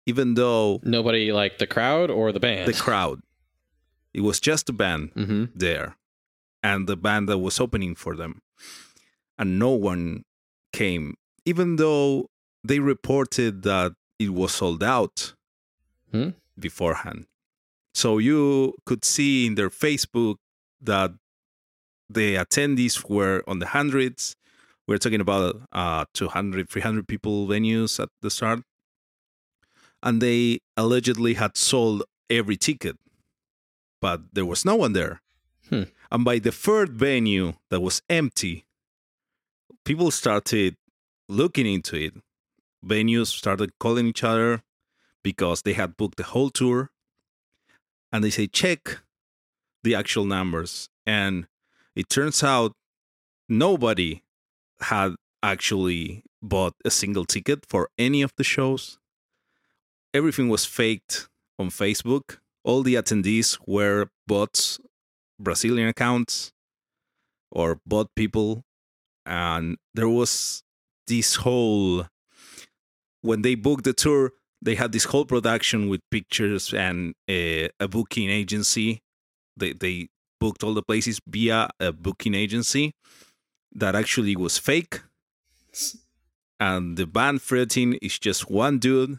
even 0.07 0.35
though 0.35 0.81
Nobody 0.83 1.33
like 1.33 1.59
the 1.59 1.67
crowd 1.67 2.11
or 2.11 2.33
the 2.33 2.41
band. 2.41 2.69
the 2.69 2.73
crowd. 2.79 3.21
It 4.15 4.21
was 4.23 4.41
just 4.41 4.67
the 4.67 4.73
band 4.73 5.11
hmm 5.15 5.45
there 5.55 5.97
and 6.63 6.87
the 6.89 6.97
band 6.97 7.29
that 7.29 7.39
was 7.39 7.61
opening 7.61 7.95
for 7.95 8.17
them. 8.17 8.41
And 9.39 9.59
no 9.59 9.71
one 9.71 10.25
came, 10.73 11.15
even 11.45 11.77
though 11.77 12.31
they 12.65 12.79
reported 12.81 13.63
that 13.63 13.93
it 14.19 14.31
was 14.33 14.53
sold 14.53 14.83
out 14.83 15.35
Hmm. 16.13 16.31
beforehand. 16.59 17.27
So 17.95 18.19
you 18.19 18.75
could 18.87 19.05
see 19.05 19.47
in 19.47 19.55
their 19.57 19.71
Facebook 19.71 20.37
that 20.81 21.13
the 22.09 22.37
attendees 22.37 23.09
were 23.09 23.43
on 23.47 23.59
the 23.59 23.67
hundreds. 23.67 24.37
We're 24.87 24.99
talking 24.99 25.21
about 25.21 25.63
uh, 25.73 26.05
200, 26.15 26.69
300 26.71 27.09
people 27.09 27.47
venues 27.49 27.99
at 28.01 28.09
the 28.23 28.31
start. 28.31 28.61
And 30.03 30.21
they 30.21 30.61
allegedly 30.77 31.35
had 31.35 31.57
sold 31.57 32.05
every 32.31 32.57
ticket, 32.57 32.97
but 34.01 34.21
there 34.33 34.45
was 34.45 34.65
no 34.65 34.77
one 34.77 34.93
there. 34.93 35.21
Hmm. 35.69 35.85
And 36.13 36.25
by 36.25 36.39
the 36.39 36.53
third 36.53 36.93
venue 36.93 37.55
that 37.71 37.81
was 37.81 38.03
empty, 38.09 38.67
people 39.85 40.11
started 40.11 40.77
looking 41.29 41.67
into 41.67 41.97
it. 41.97 42.15
Venues 42.85 43.29
started 43.29 43.73
calling 43.81 44.07
each 44.07 44.23
other 44.23 44.63
because 45.25 45.63
they 45.63 45.73
had 45.73 45.97
booked 45.97 46.19
the 46.19 46.23
whole 46.23 46.51
tour. 46.51 46.91
And 48.13 48.23
they 48.23 48.31
say, 48.31 48.47
check 48.47 49.01
the 49.83 49.95
actual 49.95 50.25
numbers. 50.25 50.89
And 51.05 51.49
it 51.97 52.09
turns 52.09 52.45
out 52.45 52.73
nobody 53.49 54.23
had 54.81 55.15
actually 55.43 56.23
bought 56.43 56.75
a 56.85 56.91
single 56.91 57.25
ticket 57.25 57.65
for 57.69 57.89
any 57.99 58.23
of 58.23 58.33
the 58.37 58.45
shows. 58.45 58.99
Everything 60.17 60.49
was 60.49 60.65
faked 60.65 61.29
on 61.59 61.69
Facebook. 61.69 62.39
All 62.65 62.83
the 62.83 62.95
attendees 62.95 63.59
were 63.67 64.07
bots, 64.27 64.81
Brazilian 65.39 65.89
accounts, 65.89 66.53
or 67.51 67.81
bot 67.85 68.09
people. 68.17 68.63
And 69.27 69.77
there 69.93 70.09
was 70.09 70.63
this 71.07 71.35
whole, 71.37 72.07
when 73.21 73.43
they 73.43 73.57
booked 73.57 73.85
the 73.85 73.93
tour, 73.93 74.33
they 74.63 74.75
had 74.75 74.93
this 74.93 75.05
whole 75.05 75.27
production 75.27 75.87
with 75.91 76.01
pictures 76.11 76.73
and 76.73 77.13
a, 77.29 77.69
a 77.79 77.87
booking 77.87 78.31
agency. 78.31 79.03
They, 79.55 79.75
they 79.75 80.09
booked 80.41 80.65
all 80.65 80.73
the 80.73 80.83
places 80.83 81.21
via 81.29 81.69
a 81.79 81.93
booking 81.93 82.35
agency 82.35 82.95
that 83.71 83.95
actually 83.95 84.35
was 84.35 84.57
fake. 84.57 85.03
And 86.59 86.97
the 86.97 87.07
band 87.07 87.43
Fretting 87.43 87.99
is 88.01 88.19
just 88.19 88.51
one 88.51 88.79
dude 88.79 89.19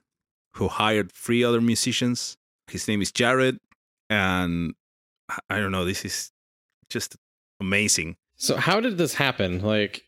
who 0.58 0.68
hired 0.68 1.12
three 1.12 1.44
other 1.44 1.62
musicians. 1.62 2.38
His 2.68 2.88
name 2.88 3.02
is 3.02 3.12
Jared. 3.12 3.60
And 4.10 4.74
I- 5.50 5.60
don't 5.60 5.72
know, 5.72 5.86
this 5.86 6.04
is 6.06 6.32
just 6.90 7.16
amazing. 7.60 8.16
So 8.36 8.56
how 8.58 8.80
did 8.80 8.98
this 8.98 9.14
happen? 9.16 9.62
Like, 9.62 10.04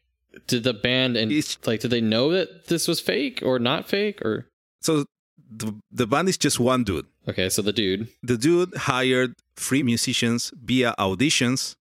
did 0.47 0.63
the 0.63 0.73
band 0.73 1.17
and 1.17 1.31
It's- 1.31 1.57
like 1.65 1.79
did 1.81 1.91
they 1.91 2.01
know 2.01 2.31
that 2.31 2.67
this 2.67 2.87
was 2.87 2.99
fake 2.99 3.41
or 3.43 3.59
not 3.59 3.87
fake 3.89 4.21
or? 4.23 4.47
So 4.81 5.05
the, 5.51 5.73
the 5.91 6.07
band 6.07 6.29
is 6.29 6.37
just 6.37 6.59
one 6.59 6.83
dude. 6.83 7.05
Okay, 7.27 7.49
so 7.49 7.61
the 7.61 7.73
dude. 7.73 8.07
the 8.23 8.37
dude 8.37 8.73
hired 8.75 9.35
three 9.55 9.83
musicians 9.83 10.51
via 10.55 10.95
auditions. 10.97 11.75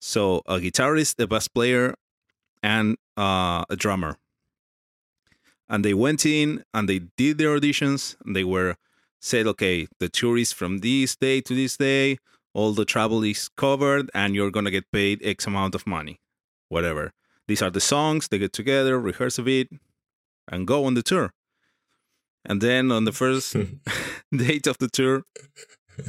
So 0.00 0.42
a 0.46 0.58
guitarist, 0.58 1.18
a 1.22 1.26
bass 1.26 1.48
player, 1.48 1.94
and 2.62 2.96
uh, 3.16 3.64
a 3.70 3.76
drummer. 3.76 4.16
And 5.68 5.84
they 5.84 5.94
went 5.94 6.26
in 6.26 6.64
and 6.72 6.88
they 6.88 7.00
did 7.16 7.38
their 7.38 7.58
auditions. 7.58 8.16
And 8.24 8.36
they 8.36 8.44
were 8.44 8.76
said, 9.20 9.46
okay, 9.46 9.88
the 10.00 10.08
tour 10.08 10.36
is 10.36 10.52
from 10.52 10.78
this 10.78 11.16
day 11.16 11.40
to 11.40 11.54
this 11.54 11.76
day. 11.76 12.18
All 12.52 12.72
the 12.72 12.84
travel 12.84 13.24
is 13.24 13.48
covered, 13.56 14.10
and 14.14 14.34
you're 14.34 14.52
gonna 14.52 14.70
get 14.70 14.92
paid 14.92 15.20
X 15.24 15.46
amount 15.46 15.74
of 15.74 15.88
money, 15.88 16.20
whatever. 16.68 17.10
These 17.48 17.62
are 17.62 17.70
the 17.70 17.80
songs. 17.80 18.28
They 18.28 18.38
get 18.38 18.52
together, 18.52 18.98
rehearse 19.00 19.38
a 19.38 19.42
bit, 19.42 19.68
and 20.46 20.66
go 20.66 20.84
on 20.84 20.94
the 20.94 21.02
tour. 21.02 21.32
And 22.44 22.60
then 22.60 22.92
on 22.92 23.06
the 23.06 23.12
first 23.12 23.56
date 24.32 24.66
of 24.66 24.78
the 24.78 24.88
tour, 24.88 25.24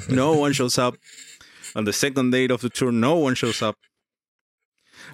no 0.07 0.33
one 0.33 0.53
shows 0.53 0.77
up. 0.77 0.95
On 1.75 1.83
the 1.83 1.93
second 1.93 2.31
date 2.31 2.51
of 2.51 2.61
the 2.61 2.69
tour, 2.69 2.91
no 2.91 3.15
one 3.15 3.35
shows 3.35 3.61
up. 3.61 3.77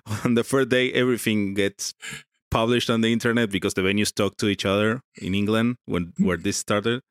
On 0.23 0.35
the 0.35 0.43
third 0.43 0.69
day, 0.69 0.91
everything 0.93 1.53
gets 1.53 1.93
published 2.51 2.89
on 2.89 3.01
the 3.01 3.11
internet 3.11 3.49
because 3.49 3.73
the 3.73 3.81
venues 3.81 4.13
talk 4.13 4.37
to 4.37 4.47
each 4.47 4.65
other 4.65 5.01
in 5.15 5.33
England 5.33 5.77
when 5.85 6.13
where 6.17 6.37
this 6.37 6.57
started. 6.57 7.01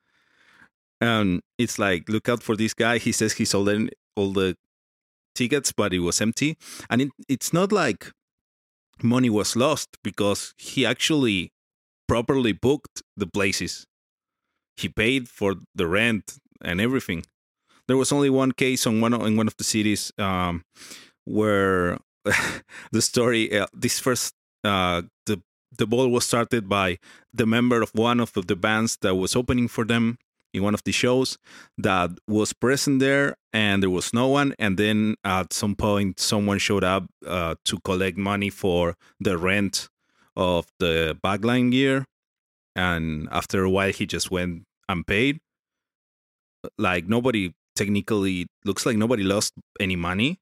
And 1.00 1.40
it's 1.59 1.78
like, 1.78 2.09
look 2.09 2.28
out 2.28 2.42
for 2.42 2.56
this 2.56 2.75
guy. 2.75 2.99
He 2.99 3.11
says 3.11 3.32
he 3.32 3.47
sold 3.47 3.70
in 3.70 3.90
all 4.16 4.32
the 4.32 4.54
tickets, 5.35 5.73
but 5.73 5.94
it 5.94 6.00
was 6.00 6.20
empty. 6.20 6.56
And 6.90 7.00
it, 7.02 7.09
it's 7.28 7.52
not 7.52 7.73
like 7.73 8.12
money 9.02 9.30
was 9.30 9.56
lost 9.56 9.97
because 10.04 10.52
he 10.59 10.85
actually 10.85 11.52
properly 12.06 12.52
booked 12.52 13.02
the 13.16 13.26
places. 13.26 13.87
He 14.76 14.88
paid 14.88 15.28
for 15.28 15.54
the 15.75 15.87
rent 15.87 16.35
and 16.62 16.80
everything. 16.80 17.25
There 17.88 17.97
was 17.97 18.12
only 18.12 18.30
one 18.30 18.52
case 18.52 18.87
on 18.87 19.00
one 19.00 19.14
in 19.14 19.37
one 19.37 19.47
of 19.47 19.56
the 19.56 19.64
cities 19.64 20.12
um, 20.18 20.64
where 21.25 21.99
the 22.92 23.02
story 23.02 23.59
uh, 23.59 23.66
this 23.73 23.99
first 23.99 24.35
uh, 24.64 25.02
the 25.26 25.43
the 25.76 25.87
ball 25.87 26.09
was 26.09 26.26
started 26.26 26.69
by 26.69 26.99
the 27.33 27.47
member 27.47 27.81
of 27.83 27.90
one 27.95 28.21
of 28.21 28.33
the 28.33 28.57
bands 28.57 28.99
that 29.02 29.14
was 29.14 29.37
opening 29.37 29.69
for 29.69 29.85
them 29.85 30.19
in 30.52 30.64
one 30.64 30.75
of 30.75 30.83
the 30.83 30.90
shows 30.90 31.38
that 31.79 32.11
was 32.26 32.52
present 32.52 32.99
there 32.99 33.37
and 33.52 33.81
there 33.83 33.90
was 33.90 34.12
no 34.12 34.26
one. 34.26 34.52
And 34.59 34.76
then 34.76 35.14
at 35.23 35.52
some 35.52 35.76
point 35.76 36.19
someone 36.19 36.59
showed 36.59 36.83
up 36.83 37.07
uh, 37.25 37.55
to 37.67 37.79
collect 37.85 38.19
money 38.19 38.50
for 38.50 38.97
the 39.21 39.38
rent 39.38 39.88
of 40.35 40.67
the 40.81 41.17
backline 41.23 41.71
gear. 41.71 42.05
And 42.75 43.29
after 43.31 43.62
a 43.62 43.71
while 43.71 43.93
he 43.93 44.07
just 44.07 44.31
went 44.31 44.64
unpaid 44.88 45.38
like 46.79 47.07
nobody 47.07 47.52
technically 47.76 48.47
looks 48.64 48.85
like 48.85 48.97
nobody 48.97 49.23
lost 49.23 49.55
any 49.79 49.97
money 49.97 50.38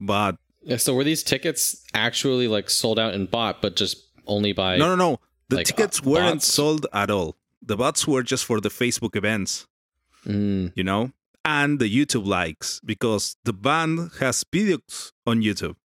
but 0.00 0.36
so 0.76 0.94
were 0.94 1.04
these 1.04 1.22
tickets 1.22 1.84
actually 1.94 2.48
like 2.48 2.68
sold 2.70 2.98
out 2.98 3.14
and 3.14 3.30
bought, 3.30 3.62
but 3.62 3.76
just 3.76 3.96
only 4.26 4.52
by? 4.52 4.76
no 4.76 4.88
no 4.88 4.96
no 4.96 5.20
the 5.48 5.56
like, 5.56 5.66
tickets 5.66 6.00
uh, 6.04 6.10
weren't 6.10 6.36
bots? 6.42 6.46
sold 6.46 6.86
at 6.92 7.10
all 7.10 7.36
the 7.62 7.76
bots 7.76 8.06
were 8.06 8.22
just 8.22 8.44
for 8.44 8.60
the 8.60 8.68
facebook 8.68 9.14
events 9.16 9.66
Mm, 10.26 10.72
you 10.74 10.82
know 10.82 11.12
and 11.44 11.78
the 11.78 11.88
youtube 11.88 12.26
likes 12.26 12.80
because 12.84 13.36
the 13.44 13.52
band 13.52 14.10
has 14.18 14.42
videos 14.42 15.12
on 15.24 15.40
youtube 15.40 15.76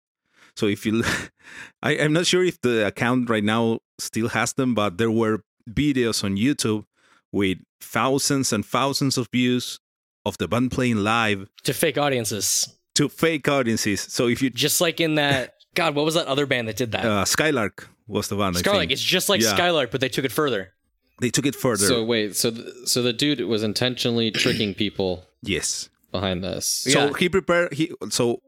so 0.56 0.64
if 0.66 0.86
you 0.86 1.04
I, 1.82 1.98
i'm 1.98 2.14
not 2.14 2.24
sure 2.26 2.42
if 2.42 2.58
the 2.62 2.86
account 2.86 3.28
right 3.28 3.44
now 3.44 3.80
still 3.98 4.28
has 4.30 4.54
them 4.54 4.74
but 4.74 4.96
there 4.96 5.10
were 5.10 5.42
videos 5.68 6.24
on 6.24 6.36
youtube 6.38 6.86
with 7.32 7.58
thousands 7.82 8.50
and 8.54 8.64
thousands 8.64 9.18
of 9.18 9.28
views 9.30 9.78
of 10.24 10.38
the 10.38 10.48
band 10.48 10.70
playing 10.72 10.96
live 11.04 11.46
To 11.64 11.74
fake 11.74 11.98
audiences. 11.98 12.74
To 12.94 13.08
fake 13.08 13.48
audiences 13.48 14.00
so 14.00 14.28
if 14.28 14.42
you 14.42 14.50
Just 14.50 14.80
like 14.80 15.00
in 15.00 15.14
that 15.16 15.54
God, 15.74 15.94
what 15.94 16.04
was 16.04 16.14
that 16.14 16.26
other 16.26 16.46
band 16.46 16.66
that 16.68 16.76
did 16.76 16.92
that? 16.92 17.04
uh, 17.04 17.24
skylark 17.24 17.88
was 18.08 18.26
the 18.28 18.36
one 18.36 18.56
I 18.56 18.58
Skylark. 18.58 18.80
think. 18.82 18.90
It's 18.92 19.02
just 19.02 19.28
like 19.28 19.40
Yeah. 19.40 19.54
Skylark, 19.54 19.90
but 19.92 20.00
they 20.00 20.08
took 20.08 20.24
it 20.24 20.32
further. 20.32 20.72
they 21.20 21.30
took 21.30 21.46
it 21.46 21.54
further 21.54 21.86
so 21.86 22.02
wait, 22.04 22.34
so 22.36 22.50
th- 22.50 22.66
so 22.86 23.02
the 23.02 23.12
dude 23.12 23.40
was 23.46 23.62
intentionally 23.62 24.30
tricking 24.42 24.74
people 24.74 25.24
yes 25.42 25.88
behind 26.10 26.42
this. 26.42 26.84
Yeah. 26.86 26.94
So 26.94 27.12
he 27.14 27.28
prepared. 27.28 27.72
He 27.72 27.92
so 28.10 28.42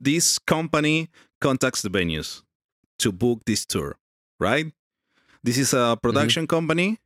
this 0.00 0.38
company 0.38 1.10
contacts 1.40 1.82
the 1.82 1.90
venues 1.90 2.42
to 3.00 3.12
book 3.12 3.44
this 3.44 3.66
tour, 3.66 3.96
right? 4.40 4.72
This 5.42 5.58
is 5.58 5.74
a 5.74 5.98
production 6.00 6.46
company 6.46 6.98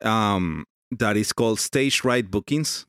um, 0.00 0.64
that 0.90 1.16
is 1.18 1.32
called 1.34 1.60
Stage 1.60 2.02
Right 2.04 2.24
Bookings, 2.28 2.86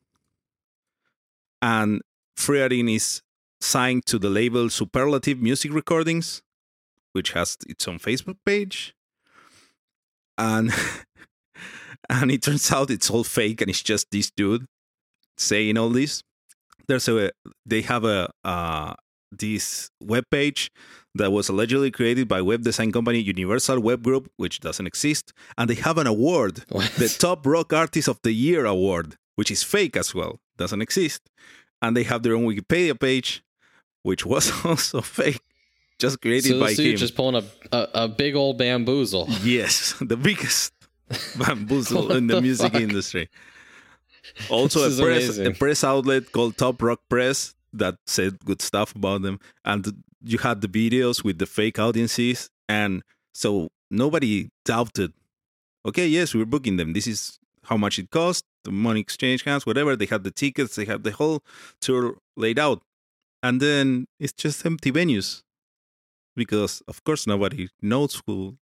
and 1.62 2.02
Frearin 2.38 2.94
is 2.94 3.22
signed 3.60 4.06
to 4.08 4.18
the 4.18 4.30
label 4.30 4.70
Superlative 4.70 5.40
Music 5.42 5.74
Recordings, 5.74 6.42
which 7.14 7.32
has 7.32 7.58
its 7.68 7.88
own 7.88 8.00
Facebook 8.00 8.38
page, 8.46 8.96
and 10.38 10.72
and 12.10 12.32
it 12.32 12.42
turns 12.42 12.72
out 12.72 12.90
it's 12.90 13.10
all 13.10 13.24
fake 13.24 13.62
and 13.62 13.70
it's 13.70 13.84
just 13.84 14.08
this 14.12 14.32
dude 14.32 14.66
saying 15.38 15.78
all 15.78 15.90
this. 15.90 16.24
There's 16.88 17.08
a 17.08 17.32
they 17.66 17.82
have 17.82 18.04
a 18.04 18.32
uh, 18.44 18.94
this 19.32 19.90
web 20.02 20.26
page 20.30 20.72
that 21.16 21.32
was 21.32 21.50
allegedly 21.50 21.92
created 21.92 22.28
by 22.28 22.42
web 22.42 22.64
design 22.64 22.92
company 22.92 23.20
Universal 23.20 23.80
Web 23.82 24.04
Group, 24.04 24.30
which 24.38 24.60
doesn't 24.60 24.88
exist, 24.88 25.34
and 25.58 25.70
they 25.70 25.76
have 25.76 25.98
an 25.98 26.08
award, 26.08 26.64
What? 26.70 26.92
the 26.98 27.10
Top 27.10 27.46
Rock 27.46 27.74
Artist 27.74 28.08
of 28.08 28.20
the 28.24 28.32
Year 28.32 28.66
award, 28.66 29.16
which 29.36 29.52
is 29.52 29.64
fake 29.64 29.96
as 29.98 30.14
well, 30.16 30.40
doesn't 30.58 30.82
exist, 30.82 31.22
and 31.82 31.96
they 31.96 32.04
have 32.04 32.24
their 32.24 32.36
own 32.36 32.46
Wikipedia 32.46 33.00
page, 33.00 33.44
which 34.04 34.26
was 34.26 34.52
also 34.66 35.02
fake, 35.02 35.42
just 36.00 36.22
created 36.22 36.52
so 36.52 36.60
by 36.60 36.74
him. 36.74 36.98
just 36.98 37.16
pulling 37.16 37.44
a, 37.44 37.76
a 37.76 37.88
a 38.04 38.08
big 38.08 38.36
old 38.36 38.58
bamboozle. 38.58 39.28
Yes, 39.44 39.96
the 40.02 40.18
biggest 40.18 40.74
bamboozle 41.38 42.12
in 42.14 42.28
the, 42.28 42.36
the 42.36 42.42
music 42.42 42.72
fuck? 42.72 42.82
industry. 42.82 43.30
Also, 44.50 44.80
a 44.90 45.04
press, 45.04 45.38
a 45.38 45.52
press 45.52 45.84
outlet 45.84 46.32
called 46.32 46.58
Top 46.58 46.82
Rock 46.82 47.02
Press 47.10 47.56
that 47.74 47.96
said 48.06 48.40
good 48.46 48.62
stuff 48.62 48.96
about 48.96 49.24
them, 49.24 49.40
and 49.66 50.04
you 50.24 50.38
had 50.38 50.62
the 50.62 50.68
videos 50.68 51.24
with 51.24 51.40
the 51.40 51.46
fake 51.46 51.80
audiences, 51.80 52.50
and 52.70 53.04
so 53.34 53.70
nobody 53.90 54.50
doubted. 54.64 55.14
Okay, 55.86 56.08
yes, 56.08 56.36
we're 56.36 56.46
booking 56.46 56.78
them. 56.78 56.94
This 56.94 57.08
is 57.08 57.40
how 57.64 57.78
much 57.78 57.98
it 57.98 58.12
cost. 58.12 58.46
The 58.64 58.72
money 58.72 59.00
exchange 59.00 59.44
hands, 59.44 59.66
whatever. 59.66 59.96
They 59.96 60.06
have 60.08 60.24
the 60.24 60.32
tickets. 60.32 60.76
They 60.76 60.86
have 60.86 61.04
the 61.04 61.12
whole 61.12 61.44
tour 61.80 62.18
laid 62.36 62.60
out, 62.60 62.82
and 63.42 63.60
then 63.62 64.06
it's 64.20 64.34
just 64.34 64.66
empty 64.66 64.92
venues 64.92 65.44
because, 66.36 66.82
of 66.88 67.04
course, 67.04 67.28
nobody 67.28 67.70
knows 67.82 68.22
who 68.26 68.58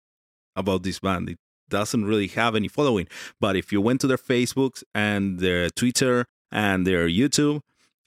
about 0.56 0.84
this 0.84 1.00
band. 1.00 1.30
It 1.30 1.38
doesn't 1.70 2.06
really 2.06 2.28
have 2.28 2.56
any 2.56 2.68
following. 2.68 3.08
But 3.40 3.56
if 3.56 3.72
you 3.72 3.82
went 3.82 4.02
to 4.02 4.08
their 4.08 4.18
Facebooks 4.18 4.84
and 4.94 5.40
their 5.40 5.70
Twitter 5.70 6.26
and 6.52 6.86
their 6.86 7.08
YouTube, 7.08 7.62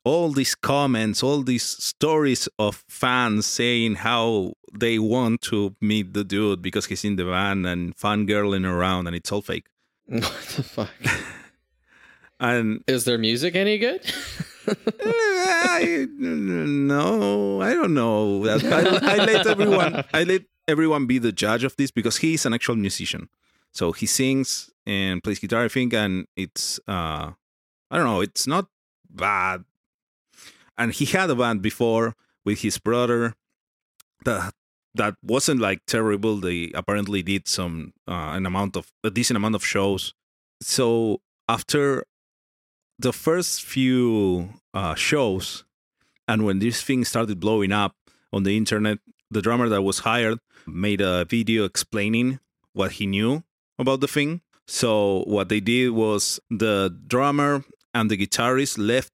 all 0.04 0.32
these 0.32 0.54
comments, 0.54 1.22
all 1.22 1.42
these 1.42 1.62
stories 1.62 2.49
of 2.58 2.84
fans 2.88 3.46
saying 3.46 3.96
how 3.96 4.54
they 4.72 4.99
want 4.99 5.42
to 5.42 5.76
meet 5.80 6.12
the 6.12 6.25
dude 6.25 6.61
because 6.61 6.87
he's 6.87 7.04
in 7.04 7.16
the 7.16 7.25
van 7.25 7.64
and 7.64 7.96
fangirling 7.96 8.66
around 8.66 9.06
and 9.06 9.14
it's 9.14 9.30
all 9.30 9.42
fake. 9.42 9.66
what 10.06 10.22
the 10.22 10.62
fuck? 10.62 10.90
And 12.42 12.82
Is 12.88 13.04
their 13.04 13.18
music 13.18 13.54
any 13.54 13.78
good? 13.78 14.02
I, 14.68 16.08
no, 16.18 17.62
I 17.62 17.72
don't 17.72 17.94
know. 17.94 18.44
I, 18.44 18.54
I 19.00 19.16
let 19.16 19.46
everyone, 19.46 20.04
I 20.12 20.25
let 20.25 20.42
everyone 20.66 21.06
be 21.06 21.18
the 21.18 21.30
judge 21.30 21.62
of 21.62 21.76
this 21.76 21.92
because 21.92 22.16
he's 22.16 22.44
an 22.44 22.52
actual 22.52 22.75
musician. 22.75 23.28
So 23.70 23.92
he 23.92 24.06
sings 24.06 24.70
and 24.84 25.22
plays 25.22 25.38
guitar, 25.38 25.64
I 25.64 25.68
think, 25.68 25.94
and 25.94 26.26
it's, 26.37 26.80
uh, 26.88 27.30
I 27.90 27.96
don't 27.96 28.06
know, 28.06 28.20
it's 28.20 28.49
not 28.49 28.66
bad. 29.08 29.64
And 30.76 30.92
he 30.92 31.04
had 31.04 31.30
a 31.30 31.37
band 31.37 31.62
before 31.62 32.16
with 32.44 32.62
his 32.62 32.78
brother 32.78 33.34
that 34.25 34.52
that 34.96 35.14
wasn't 35.22 35.61
like 35.61 35.87
terrible. 35.87 36.37
They 36.38 36.72
apparently 36.75 37.22
did 37.22 37.46
some 37.46 37.92
uh, 38.08 38.34
an 38.34 38.46
amount 38.46 38.76
of 38.76 38.90
a 39.04 39.11
decent 39.11 39.37
amount 39.37 39.54
of 39.54 39.64
shows. 39.64 40.12
So 40.61 41.20
after 41.49 42.04
the 43.02 43.12
first 43.12 43.62
few 43.62 44.49
uh, 44.73 44.94
shows, 44.94 45.64
and 46.28 46.44
when 46.44 46.61
this 46.61 46.82
thing 46.82 47.04
started 47.04 47.40
blowing 47.40 47.73
up 47.73 47.94
on 48.32 48.44
the 48.44 48.56
internet, 48.56 48.99
the 49.30 49.42
drummer 49.42 49.68
that 49.68 49.82
was 49.82 50.00
hired 50.00 50.38
made 50.66 51.00
a 51.00 51.25
video 51.25 51.64
explaining 51.64 52.38
what 52.73 52.92
he 52.92 53.06
knew 53.06 53.42
about 53.78 54.00
the 54.00 54.09
thing. 54.09 54.40
So 54.66 55.25
what 55.26 55.49
they 55.49 55.61
did 55.61 55.90
was 55.90 56.40
the 56.49 56.97
drummer 57.06 57.64
and 57.92 58.11
the 58.11 58.16
guitarist 58.16 58.78
left 58.78 59.12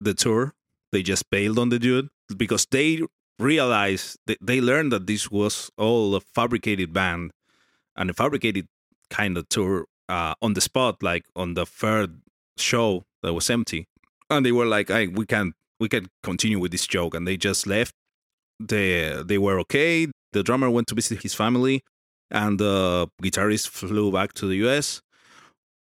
the 0.00 0.12
tour. 0.12 0.54
They 0.92 1.02
just 1.02 1.30
bailed 1.30 1.58
on 1.58 1.68
the 1.68 1.78
dude 1.78 2.08
because 2.36 2.66
they 2.70 3.00
realized 3.38 4.18
that 4.26 4.38
they 4.42 4.60
learned 4.60 4.92
that 4.92 5.06
this 5.06 5.30
was 5.30 5.70
all 5.78 6.14
a 6.16 6.20
fabricated 6.20 6.92
band 6.92 7.30
and 7.96 8.10
a 8.10 8.14
fabricated 8.14 8.66
kind 9.08 9.38
of 9.38 9.48
tour 9.48 9.86
uh, 10.08 10.34
on 10.42 10.54
the 10.54 10.60
spot, 10.60 11.02
like 11.02 11.24
on 11.36 11.54
the 11.54 11.64
third 11.64 12.20
show 12.60 13.04
that 13.22 13.32
was 13.34 13.50
empty, 13.50 13.86
and 14.28 14.44
they 14.44 14.52
were 14.52 14.66
like, 14.66 14.88
"Hey, 14.88 15.06
we 15.08 15.26
can't, 15.26 15.54
we 15.78 15.88
can 15.88 16.08
continue 16.22 16.58
with 16.58 16.72
this 16.72 16.86
joke," 16.86 17.14
and 17.14 17.26
they 17.26 17.36
just 17.36 17.66
left. 17.66 17.94
They 18.58 19.22
they 19.24 19.38
were 19.38 19.58
okay. 19.60 20.06
The 20.32 20.42
drummer 20.42 20.70
went 20.70 20.86
to 20.88 20.94
visit 20.94 21.22
his 21.22 21.34
family, 21.34 21.82
and 22.30 22.58
the 22.58 23.08
guitarist 23.22 23.68
flew 23.68 24.12
back 24.12 24.32
to 24.34 24.46
the 24.46 24.56
U.S. 24.66 25.00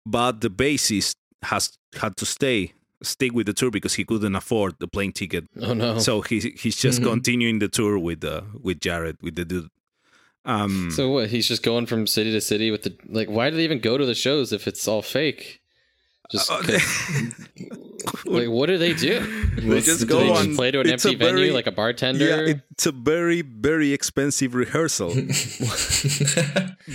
But 0.05 0.41
the 0.41 0.49
bassist 0.49 1.15
has 1.43 1.77
had 2.01 2.15
to 2.17 2.25
stay, 2.25 2.73
stick 3.03 3.33
with 3.33 3.45
the 3.47 3.53
tour 3.53 3.69
because 3.71 3.93
he 3.95 4.05
couldn't 4.05 4.35
afford 4.35 4.75
the 4.79 4.87
plane 4.87 5.11
ticket. 5.11 5.45
oh 5.61 5.73
no. 5.73 5.99
So 5.99 6.21
he 6.21 6.39
he's 6.57 6.77
just 6.77 7.01
Mhm. 7.01 7.11
continuing 7.11 7.59
the 7.59 7.67
tour 7.67 7.99
with 7.99 8.23
uh, 8.23 8.41
with 8.61 8.79
Jared 8.79 9.17
with 9.21 9.35
the 9.35 9.45
dude. 9.45 9.69
Um, 10.45 10.89
So 10.91 11.09
what? 11.09 11.29
He's 11.29 11.47
just 11.47 11.63
going 11.63 11.85
from 11.85 12.07
city 12.07 12.31
to 12.31 12.41
city 12.41 12.71
with 12.71 12.83
the 12.83 12.95
like. 13.07 13.29
Why 13.29 13.49
do 13.49 13.57
they 13.57 13.63
even 13.65 13.79
go 13.79 13.97
to 13.97 14.05
the 14.05 14.15
shows 14.15 14.51
if 14.53 14.67
it's 14.67 14.87
all 14.87 15.01
fake? 15.01 15.59
Just 16.31 16.51
uh, 16.51 16.61
'cause- 16.61 18.25
like, 18.25 18.49
what 18.49 18.67
do 18.67 18.77
they 18.77 18.93
do? 18.93 19.19
they 19.55 19.67
What's 19.67 19.85
just 19.85 20.01
the 20.01 20.05
go 20.05 20.19
they 20.19 20.29
on. 20.29 20.45
just 20.45 20.57
play 20.57 20.71
to 20.71 20.79
an 20.81 20.89
it's 20.89 21.05
a 21.05 21.09
empty 21.09 21.17
venue 21.25 21.35
very- 21.45 21.51
like 21.51 21.67
a 21.67 21.71
bartender? 21.71 22.25
Yeah, 22.25 22.53
it's 22.71 22.85
a 22.85 22.91
very 22.91 23.41
very 23.41 23.93
expensive 23.93 24.53
rehearsal. 24.55 25.09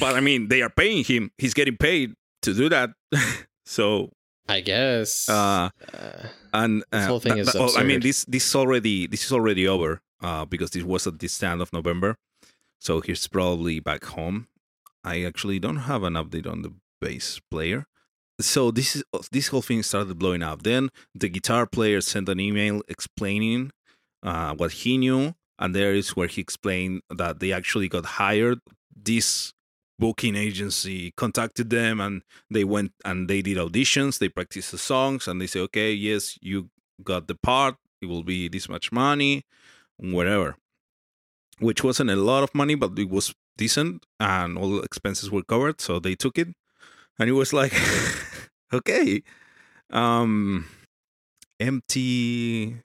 but 0.00 0.14
I 0.14 0.20
mean, 0.20 0.48
they 0.48 0.62
are 0.62 0.70
paying 0.70 1.04
him. 1.04 1.30
He's 1.38 1.54
getting 1.54 1.76
paid 1.76 2.14
to 2.42 2.54
do 2.54 2.68
that. 2.68 2.90
so 3.66 4.10
I 4.48 4.60
guess. 4.60 5.28
uh, 5.28 5.70
Uh, 5.92 6.28
and 6.52 6.82
This 6.92 7.02
uh, 7.04 7.06
whole 7.06 7.20
thing 7.20 7.32
that- 7.34 7.40
is 7.40 7.52
that- 7.52 7.60
oh, 7.60 7.76
I 7.76 7.82
mean, 7.84 8.00
this 8.00 8.24
this 8.26 8.46
is 8.46 8.54
already 8.54 9.06
this 9.06 9.24
is 9.24 9.32
already 9.32 9.66
over 9.68 10.00
uh, 10.22 10.44
because 10.44 10.70
this 10.70 10.84
was 10.84 11.06
at 11.06 11.18
the 11.18 11.28
end 11.46 11.60
of 11.62 11.72
November. 11.72 12.16
So 12.80 13.00
he's 13.00 13.26
probably 13.26 13.80
back 13.80 14.04
home. 14.04 14.46
I 15.02 15.24
actually 15.24 15.58
don't 15.58 15.84
have 15.90 16.02
an 16.02 16.14
update 16.14 16.46
on 16.46 16.62
the 16.62 16.72
bass 17.00 17.40
player. 17.50 17.86
So 18.40 18.70
this 18.70 18.96
is 18.96 19.04
this 19.30 19.48
whole 19.48 19.62
thing 19.62 19.82
started 19.82 20.18
blowing 20.18 20.42
up. 20.42 20.62
Then 20.62 20.90
the 21.14 21.28
guitar 21.28 21.66
player 21.66 22.00
sent 22.00 22.28
an 22.28 22.40
email 22.40 22.82
explaining 22.88 23.70
uh, 24.22 24.54
what 24.54 24.72
he 24.72 24.98
knew, 24.98 25.34
and 25.58 25.74
there 25.74 25.94
is 25.94 26.16
where 26.16 26.26
he 26.26 26.40
explained 26.40 27.02
that 27.10 27.38
they 27.38 27.52
actually 27.52 27.88
got 27.88 28.04
hired. 28.04 28.58
This 28.94 29.52
booking 30.00 30.34
agency 30.34 31.12
contacted 31.16 31.70
them, 31.70 32.00
and 32.00 32.22
they 32.50 32.64
went 32.64 32.92
and 33.04 33.28
they 33.28 33.40
did 33.40 33.58
auditions. 33.58 34.18
They 34.18 34.28
practiced 34.28 34.72
the 34.72 34.78
songs, 34.78 35.28
and 35.28 35.40
they 35.40 35.46
say, 35.46 35.60
"Okay, 35.60 35.92
yes, 35.92 36.36
you 36.42 36.70
got 37.04 37.28
the 37.28 37.36
part. 37.36 37.76
It 38.02 38.06
will 38.06 38.24
be 38.24 38.48
this 38.48 38.68
much 38.68 38.90
money, 38.90 39.44
whatever." 39.96 40.56
Which 41.60 41.84
wasn't 41.84 42.10
a 42.10 42.16
lot 42.16 42.42
of 42.42 42.52
money, 42.52 42.74
but 42.74 42.98
it 42.98 43.08
was 43.08 43.32
decent, 43.56 44.04
and 44.18 44.58
all 44.58 44.80
expenses 44.80 45.30
were 45.30 45.44
covered, 45.44 45.80
so 45.80 46.00
they 46.00 46.16
took 46.16 46.36
it. 46.36 46.48
And 47.18 47.28
it 47.28 47.32
was 47.32 47.52
like, 47.52 47.72
okay, 48.72 49.22
um, 49.90 50.66
empty, 51.60 52.76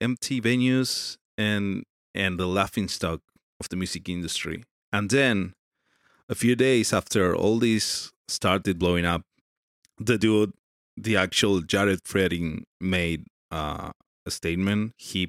empty 0.00 0.40
venues, 0.40 1.16
and 1.38 1.84
and 2.14 2.38
the 2.38 2.46
laughing 2.46 2.88
stock 2.88 3.20
of 3.60 3.68
the 3.68 3.76
music 3.76 4.08
industry. 4.08 4.64
And 4.92 5.10
then, 5.10 5.54
a 6.28 6.34
few 6.34 6.56
days 6.56 6.92
after 6.92 7.34
all 7.34 7.58
this 7.58 8.10
started 8.26 8.78
blowing 8.78 9.04
up, 9.04 9.22
the 9.98 10.18
dude, 10.18 10.52
the 10.96 11.16
actual 11.16 11.60
Jared 11.60 12.00
Freding, 12.04 12.64
made 12.80 13.26
uh, 13.50 13.92
a 14.26 14.30
statement. 14.30 14.92
He 14.96 15.28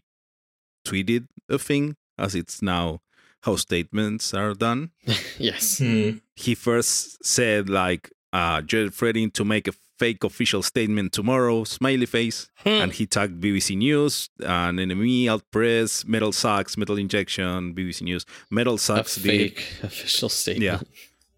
tweeted 0.88 1.28
a 1.50 1.60
thing, 1.60 1.96
as 2.18 2.34
it's 2.34 2.62
now 2.62 3.02
how 3.42 3.56
statements 3.56 4.34
are 4.34 4.54
done. 4.54 4.92
yes. 5.38 5.80
Hmm. 5.80 6.18
He 6.36 6.56
first 6.56 7.24
said 7.26 7.70
like 7.70 8.12
uh, 8.34 8.62
Jared 8.62 8.94
Freding 8.94 9.32
to 9.32 9.44
make 9.46 9.68
a 9.68 9.74
fake 10.00 10.24
official 10.24 10.64
statement 10.64 11.14
tomorrow, 11.14 11.64
smiley 11.64 12.06
face, 12.08 12.50
Hmm. 12.64 12.70
and 12.84 12.92
he 12.94 13.06
tagged 13.06 13.40
BBC 13.44 13.78
News 13.78 14.30
and 14.44 14.80
NME, 14.80 15.30
Alt 15.30 15.44
Press, 15.52 16.06
Metal 16.06 16.32
Sucks, 16.32 16.76
Metal 16.78 16.98
Injection, 16.98 17.74
BBC 17.76 18.02
News. 18.04 18.26
Metal 18.50 18.76
A 18.76 18.80
Sucks 18.80 19.16
did 19.16 19.24
fake 19.24 19.74
official 19.84 20.30
statement. 20.30 20.64
Yeah. 20.64 20.80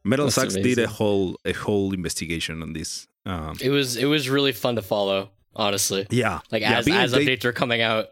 Metal 0.05 0.25
That's 0.27 0.35
Sucks 0.35 0.53
did 0.55 0.79
a 0.79 0.87
whole 0.87 1.37
a 1.45 1.53
whole 1.53 1.93
investigation 1.93 2.61
on 2.61 2.73
this. 2.73 3.07
Um, 3.25 3.55
It 3.61 3.69
was 3.69 3.95
it 3.95 4.05
was 4.05 4.29
really 4.29 4.51
fun 4.51 4.75
to 4.75 4.81
follow, 4.81 5.31
honestly. 5.55 6.05
yeah, 6.09 6.39
Like 6.51 6.61
yeah, 6.61 6.79
as 6.79 6.87
as 6.87 7.11
day- 7.13 7.25
updates 7.25 7.45
are 7.45 7.53
coming 7.53 7.81
out, 7.81 8.07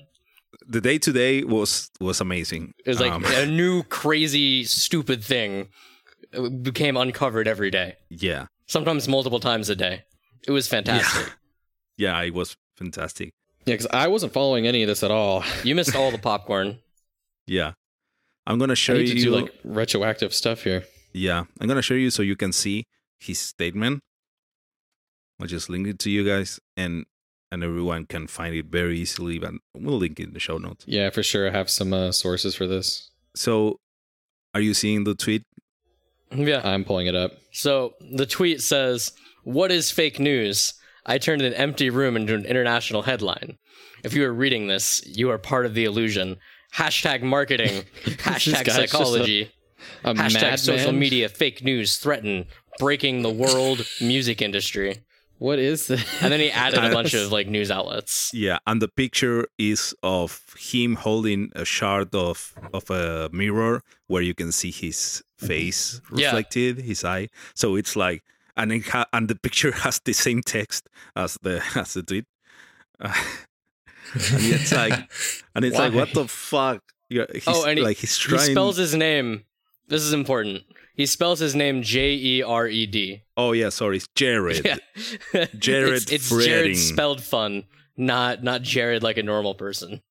the 0.71 0.81
day 0.81 0.97
to 0.99 1.11
day 1.11 1.43
was 1.43 1.89
was 1.99 2.21
amazing. 2.21 2.73
it 2.85 2.89
was 2.89 2.99
like 2.99 3.11
Um, 3.11 3.23
a 3.25 3.45
new 3.45 3.83
crazy 3.83 4.63
stupid 4.63 5.23
thing 5.23 5.69
became 6.61 6.95
uncovered 6.97 7.47
every 7.47 7.69
day. 7.71 7.95
yeah, 8.09 8.45
Sometimes 8.67 9.07
multiple 9.07 9.39
times 9.39 9.69
a 9.69 9.75
day. 9.75 10.03
It 10.47 10.51
was 10.51 10.67
fantastic. 10.67 11.33
yeah, 11.97 12.19
it 12.27 12.33
was 12.33 12.55
fantastic. 12.77 13.31
Yeah, 13.65 13.73
because 13.75 13.87
I 13.91 14.07
wasn't 14.07 14.33
following 14.33 14.65
any 14.65 14.81
of 14.83 14.87
this 14.87 15.03
at 15.03 15.11
all. 15.11 15.43
You 15.63 15.75
missed 15.75 15.95
all 15.95 16.09
the 16.11 16.17
popcorn. 16.29 16.79
Yeah. 17.45 17.73
I'm 18.47 18.57
gonna 18.57 18.75
show 18.75 18.95
to 18.95 19.03
you. 19.03 19.25
do 19.25 19.29
like 19.31 19.53
retroactive 19.63 20.33
stuff 20.33 20.63
here. 20.63 20.83
yeah, 21.13 21.43
I'm 21.59 21.67
gonna 21.67 21.81
show 21.83 21.93
you 21.93 22.09
so 22.09 22.23
you 22.23 22.35
can 22.35 22.51
see 22.51 22.85
his 23.19 23.37
statement. 23.39 23.99
I'll 25.39 25.47
just 25.47 25.69
link 25.69 25.87
it 25.87 25.99
to 25.99 26.09
you 26.09 26.23
guys, 26.25 26.59
and 26.77 27.05
and 27.51 27.63
everyone 27.63 28.05
can 28.05 28.27
find 28.27 28.55
it 28.55 28.67
very 28.67 28.99
easily. 28.99 29.39
But 29.39 29.53
we'll 29.75 29.97
link 29.97 30.19
it 30.19 30.23
in 30.27 30.33
the 30.33 30.39
show 30.39 30.57
notes. 30.57 30.85
Yeah, 30.87 31.09
for 31.09 31.23
sure. 31.23 31.47
I 31.47 31.51
have 31.51 31.69
some 31.69 31.93
uh, 31.93 32.11
sources 32.11 32.55
for 32.55 32.67
this. 32.67 33.09
So, 33.35 33.77
are 34.53 34.61
you 34.61 34.73
seeing 34.73 35.03
the 35.03 35.15
tweet? 35.15 35.43
Yeah. 36.33 36.61
I'm 36.63 36.83
pulling 36.85 37.07
it 37.07 37.15
up. 37.15 37.31
So 37.51 37.93
the 38.13 38.25
tweet 38.25 38.61
says, 38.61 39.11
What 39.43 39.71
is 39.71 39.91
fake 39.91 40.19
news? 40.19 40.73
I 41.05 41.17
turned 41.17 41.41
an 41.41 41.53
empty 41.55 41.89
room 41.89 42.15
into 42.15 42.35
an 42.35 42.45
international 42.45 43.01
headline. 43.01 43.57
If 44.03 44.13
you 44.13 44.23
are 44.25 44.33
reading 44.33 44.67
this, 44.67 45.01
you 45.05 45.29
are 45.29 45.37
part 45.37 45.65
of 45.65 45.73
the 45.73 45.83
illusion. 45.85 46.37
Hashtag 46.75 47.21
marketing, 47.21 47.83
hashtag 48.05 48.23
guy's 48.23 48.43
just 48.43 48.67
a- 48.67 48.71
psychology, 48.71 49.51
A 50.05 50.13
hashtag 50.13 50.59
social 50.59 50.85
madman? 50.93 50.99
media 50.99 51.27
fake 51.29 51.63
news 51.63 51.99
threatin 51.99 52.45
breaking 52.79 53.23
the 53.23 53.29
world 53.29 53.85
music 53.99 54.41
industry. 54.41 55.03
What 55.41 55.57
is 55.57 55.87
this? 55.87 56.05
And 56.21 56.31
then 56.31 56.39
he 56.39 56.51
added 56.65 56.83
a 56.85 56.93
bunch 56.93 57.15
of 57.15 57.31
like 57.31 57.47
news 57.47 57.71
outlets. 57.71 58.29
Yeah, 58.31 58.59
and 58.67 58.79
the 58.79 58.87
picture 58.87 59.47
is 59.57 59.95
of 60.03 60.39
him 60.55 60.93
holding 60.95 61.49
a 61.55 61.65
shard 61.65 62.13
of 62.13 62.53
of 62.73 62.87
a 62.91 63.27
mirror 63.33 63.81
where 64.05 64.21
you 64.21 64.35
can 64.35 64.51
see 64.51 64.69
his 64.69 65.23
face 65.39 65.99
Yeah. 66.13 66.27
reflected, 66.27 66.77
his 66.85 67.03
eye. 67.03 67.29
So 67.55 67.75
it's 67.75 67.95
like, 67.95 68.21
and 68.55 68.71
it 68.71 68.85
ha- 68.87 69.07
and 69.13 69.27
the 69.29 69.35
picture 69.35 69.71
has 69.83 69.99
the 70.05 70.13
same 70.13 70.43
text 70.45 70.87
as 71.15 71.39
the 71.41 71.63
as 71.75 71.95
the 71.95 72.03
tweet. 72.03 72.25
Uh, 72.99 73.11
and 74.13 74.43
it's 74.45 74.71
like, 74.71 74.93
and 75.55 75.65
it's 75.65 75.77
like, 75.77 75.93
what 75.95 76.13
the 76.13 76.27
fuck? 76.27 76.83
He's, 77.09 77.47
oh, 77.47 77.65
and 77.65 77.79
he, 77.79 77.83
like 77.83 77.97
he's 77.97 78.15
he 78.23 78.37
spells 78.37 78.77
his 78.77 78.93
name. 78.93 79.45
This 79.87 80.03
is 80.03 80.13
important. 80.13 80.61
He 80.95 81.05
spells 81.05 81.39
his 81.39 81.55
name 81.55 81.81
J 81.83 82.13
E 82.13 82.43
R 82.43 82.67
E 82.67 82.85
D. 82.85 83.23
oh 83.37 83.51
yeah, 83.53 83.69
sorry, 83.69 83.97
it's 83.97 84.07
Jared. 84.15 84.65
Yeah. 84.65 84.77
Jared 85.57 85.93
it's, 86.03 86.11
it's 86.11 86.29
Jared 86.29 86.77
spelled 86.77 87.23
fun, 87.23 87.63
not 87.97 88.43
not 88.43 88.61
Jared 88.61 89.01
like 89.03 89.17
a 89.17 89.23
normal 89.23 89.55
person. 89.55 90.01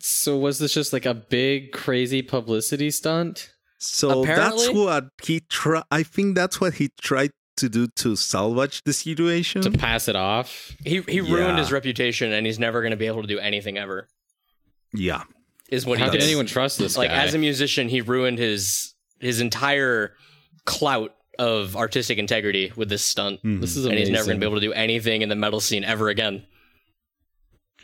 So 0.00 0.38
was 0.38 0.58
this 0.58 0.72
just 0.72 0.92
like 0.94 1.04
a 1.06 1.12
big 1.14 1.72
crazy 1.72 2.22
publicity 2.22 2.90
stunt? 2.90 3.52
So 3.78 4.22
Apparently- 4.22 4.66
that's 4.66 4.74
what 4.74 5.04
he 5.22 5.40
tried. 5.50 5.82
I 5.90 6.02
think 6.02 6.34
that's 6.36 6.58
what 6.60 6.74
he 6.74 6.88
tried 7.00 7.30
to 7.58 7.68
do 7.68 7.86
to 7.96 8.16
salvage 8.16 8.82
the 8.84 8.92
situation. 8.94 9.60
To 9.62 9.70
pass 9.70 10.08
it 10.08 10.16
off? 10.16 10.74
He 10.84 11.02
he 11.02 11.20
ruined 11.20 11.58
his 11.58 11.70
reputation, 11.70 12.32
and 12.32 12.46
he's 12.46 12.58
never 12.58 12.80
going 12.80 12.92
to 12.92 12.96
be 12.96 13.06
able 13.06 13.20
to 13.22 13.28
do 13.28 13.38
anything 13.38 13.76
ever. 13.76 14.08
yeah, 14.94 15.24
Is 15.70 15.84
what 15.84 15.98
How 15.98 16.06
he 16.06 16.10
can 16.12 16.20
did. 16.20 16.26
anyone 16.28 16.46
trust 16.46 16.78
this 16.78 16.96
like 16.96 17.10
guy? 17.10 17.22
as 17.22 17.34
a 17.34 17.38
musician? 17.38 17.88
He 17.90 18.00
ruined 18.00 18.38
his 18.38 18.93
his 19.24 19.40
entire 19.40 20.12
clout 20.64 21.14
of 21.38 21.76
artistic 21.76 22.18
integrity 22.18 22.72
with 22.76 22.88
this 22.88 23.04
stunt, 23.04 23.40
this 23.42 23.76
is 23.76 23.84
and 23.86 23.98
he's 23.98 24.08
never 24.10 24.26
going 24.26 24.36
to 24.38 24.40
be 24.40 24.46
able 24.46 24.60
to 24.60 24.66
do 24.66 24.72
anything 24.72 25.22
in 25.22 25.28
the 25.28 25.34
metal 25.34 25.60
scene 25.60 25.82
ever 25.84 26.08
again. 26.08 26.46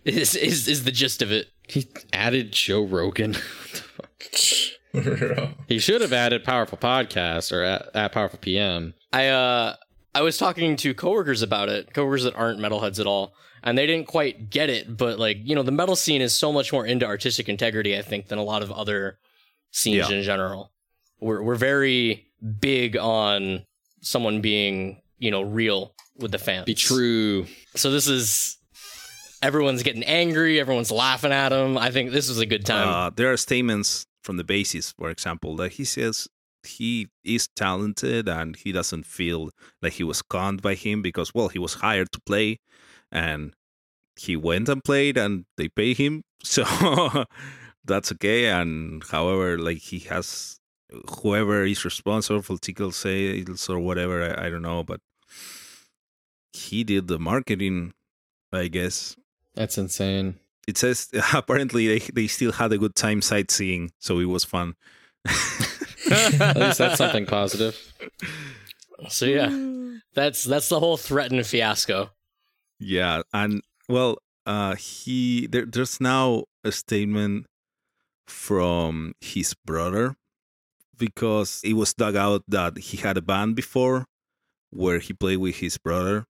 Is 0.04 0.34
is 0.34 0.68
is 0.68 0.84
the 0.84 0.92
gist 0.92 1.20
of 1.22 1.30
it? 1.32 1.48
He 1.68 1.88
added 2.12 2.52
Joe 2.52 2.82
Rogan. 2.84 3.36
What 3.56 3.72
the 3.72 5.06
fuck? 5.12 5.36
Bro. 5.36 5.50
he 5.68 5.78
should 5.78 6.00
have 6.00 6.12
added 6.12 6.42
Powerful 6.42 6.78
Podcast 6.78 7.52
or 7.52 7.62
at, 7.62 7.88
at 7.94 8.12
Powerful 8.12 8.38
PM. 8.40 8.94
I 9.12 9.28
uh 9.28 9.76
I 10.14 10.22
was 10.22 10.36
talking 10.38 10.76
to 10.76 10.94
coworkers 10.94 11.42
about 11.42 11.68
it, 11.68 11.92
coworkers 11.94 12.24
that 12.24 12.34
aren't 12.34 12.58
metalheads 12.58 12.98
at 12.98 13.06
all, 13.06 13.32
and 13.62 13.78
they 13.78 13.86
didn't 13.86 14.08
quite 14.08 14.50
get 14.50 14.68
it. 14.70 14.96
But 14.96 15.18
like 15.18 15.38
you 15.42 15.54
know, 15.54 15.62
the 15.62 15.70
metal 15.72 15.96
scene 15.96 16.20
is 16.22 16.34
so 16.34 16.52
much 16.52 16.72
more 16.72 16.84
into 16.86 17.06
artistic 17.06 17.48
integrity, 17.48 17.96
I 17.96 18.02
think, 18.02 18.28
than 18.28 18.38
a 18.38 18.42
lot 18.44 18.62
of 18.62 18.72
other 18.72 19.18
scenes 19.70 20.10
Yeah. 20.10 20.16
in 20.16 20.22
general. 20.24 20.72
We're 21.20 21.42
we're 21.42 21.56
very 21.56 22.26
big 22.60 22.96
on 22.96 23.64
someone 24.00 24.40
being 24.40 25.00
you 25.18 25.30
know 25.30 25.42
real 25.42 25.94
with 26.18 26.32
the 26.32 26.38
fans. 26.38 26.64
Be 26.64 26.74
true. 26.74 27.46
So 27.76 27.90
this 27.90 28.06
is 28.06 28.58
everyone's 29.42 29.82
getting 29.82 30.04
angry, 30.04 30.60
everyone's 30.60 30.90
laughing 30.90 31.32
at 31.32 31.52
him. 31.52 31.78
I 31.78 31.90
think 31.90 32.12
this 32.12 32.28
was 32.28 32.38
a 32.38 32.46
good 32.46 32.64
time. 32.66 32.88
Uh, 32.88 33.10
there 33.14 33.32
are 33.32 33.36
statements 33.36 34.04
from 34.22 34.36
the 34.36 34.44
bassist, 34.44 34.94
for 34.98 35.10
example, 35.10 35.56
that 35.56 35.72
he 35.72 35.84
says 35.84 36.28
he 36.62 37.08
is 37.24 37.48
talented 37.56 38.28
and 38.28 38.56
he 38.56 38.72
doesn't 38.72 39.06
feel 39.06 39.50
like 39.80 39.94
he 39.94 40.04
was 40.04 40.20
conned 40.22 40.60
by 40.60 40.74
him 40.74 41.00
because, 41.02 41.32
well, 41.34 41.48
he 41.48 41.58
was 41.58 41.74
hired 41.74 42.12
to 42.12 42.20
play 42.20 42.58
and 43.10 43.54
he 44.16 44.36
went 44.36 44.68
and 44.68 44.84
played 44.84 45.16
and 45.16 45.44
they 45.56 45.68
pay 45.68 45.94
him. 45.94 46.22
So 46.42 46.64
that's 47.84 48.12
okay. 48.12 48.46
And 48.46 49.02
however, 49.10 49.58
like 49.58 49.78
he 49.78 49.98
has 50.10 50.59
whoever 51.20 51.64
is 51.64 51.84
responsible 51.84 52.42
for 52.42 52.58
tickle 52.58 52.92
sales 52.92 53.68
or 53.68 53.78
whatever, 53.78 54.22
I, 54.38 54.46
I 54.46 54.50
don't 54.50 54.62
know, 54.62 54.82
but 54.82 55.00
he 56.52 56.84
did 56.84 57.08
the 57.08 57.18
marketing, 57.18 57.92
I 58.52 58.68
guess 58.68 59.16
That's 59.54 59.78
insane. 59.78 60.36
it 60.66 60.76
says 60.78 61.08
apparently 61.34 61.86
they, 61.86 61.98
they 62.12 62.26
still 62.26 62.52
had 62.52 62.72
a 62.72 62.78
good 62.78 62.94
time 62.94 63.22
sightseeing, 63.22 63.92
so 63.98 64.18
it 64.18 64.24
was 64.26 64.44
fun. 64.44 64.74
At 66.10 66.56
least 66.56 66.78
that's 66.78 66.96
something 66.98 67.26
positive. 67.26 67.76
so 69.08 69.26
yeah, 69.26 69.50
that's 70.14 70.44
that's 70.44 70.68
the 70.68 70.80
whole 70.80 70.96
threatened 70.96 71.46
fiasco. 71.46 72.10
Yeah, 72.78 73.22
and 73.32 73.62
well, 73.88 74.16
uh, 74.46 74.74
he 74.76 75.46
there, 75.46 75.66
there's 75.66 76.00
now 76.00 76.44
a 76.64 76.72
statement 76.72 77.46
from 78.26 79.12
his 79.20 79.54
brother 79.54 80.16
because 81.00 81.60
it 81.64 81.72
was 81.72 81.92
dug 81.94 82.14
out 82.14 82.44
that 82.46 82.78
he 82.78 82.96
had 82.96 83.16
a 83.16 83.22
band 83.22 83.56
before 83.56 84.06
where 84.70 85.00
he 85.00 85.12
played 85.12 85.38
with 85.38 85.56
his 85.56 85.76
brother, 85.78 86.26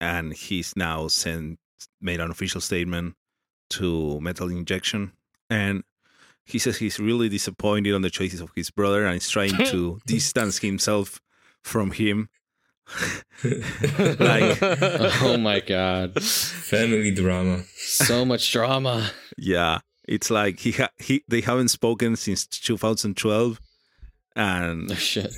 and 0.00 0.34
he's 0.34 0.74
now 0.76 1.06
sent 1.06 1.58
made 2.00 2.18
an 2.18 2.30
official 2.30 2.60
statement 2.60 3.14
to 3.70 4.20
Metal 4.20 4.50
Injection, 4.50 5.12
and 5.48 5.84
he 6.44 6.58
says 6.58 6.78
he's 6.78 6.98
really 6.98 7.28
disappointed 7.28 7.94
on 7.94 8.02
the 8.02 8.10
choices 8.10 8.40
of 8.40 8.50
his 8.56 8.70
brother 8.70 9.06
and 9.06 9.16
is 9.16 9.30
trying 9.30 9.56
to 9.66 10.00
distance 10.06 10.58
himself 10.58 11.20
from 11.62 11.92
him. 11.92 12.28
like 13.44 14.58
Oh 15.22 15.38
my 15.38 15.60
god. 15.60 16.22
Family 16.22 17.12
drama. 17.12 17.62
So 17.76 18.24
much 18.26 18.52
drama. 18.52 19.10
Yeah, 19.38 19.78
it's 20.06 20.30
like 20.30 20.60
he 20.60 20.72
ha- 20.72 20.90
he 20.98 21.24
they 21.28 21.40
haven't 21.40 21.68
spoken 21.68 22.16
since 22.16 22.46
2012, 22.46 23.58
Oh 24.36 24.40
and 24.42 24.96
shit. 24.98 25.32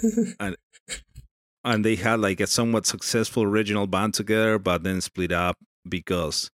and 1.64 1.84
they 1.84 1.96
had 1.96 2.20
like 2.20 2.40
a 2.40 2.46
somewhat 2.46 2.86
successful 2.86 3.42
original 3.42 3.86
band 3.86 4.14
together, 4.14 4.58
but 4.58 4.82
then 4.84 5.00
split 5.00 5.32
up 5.32 5.56
because 5.88 6.50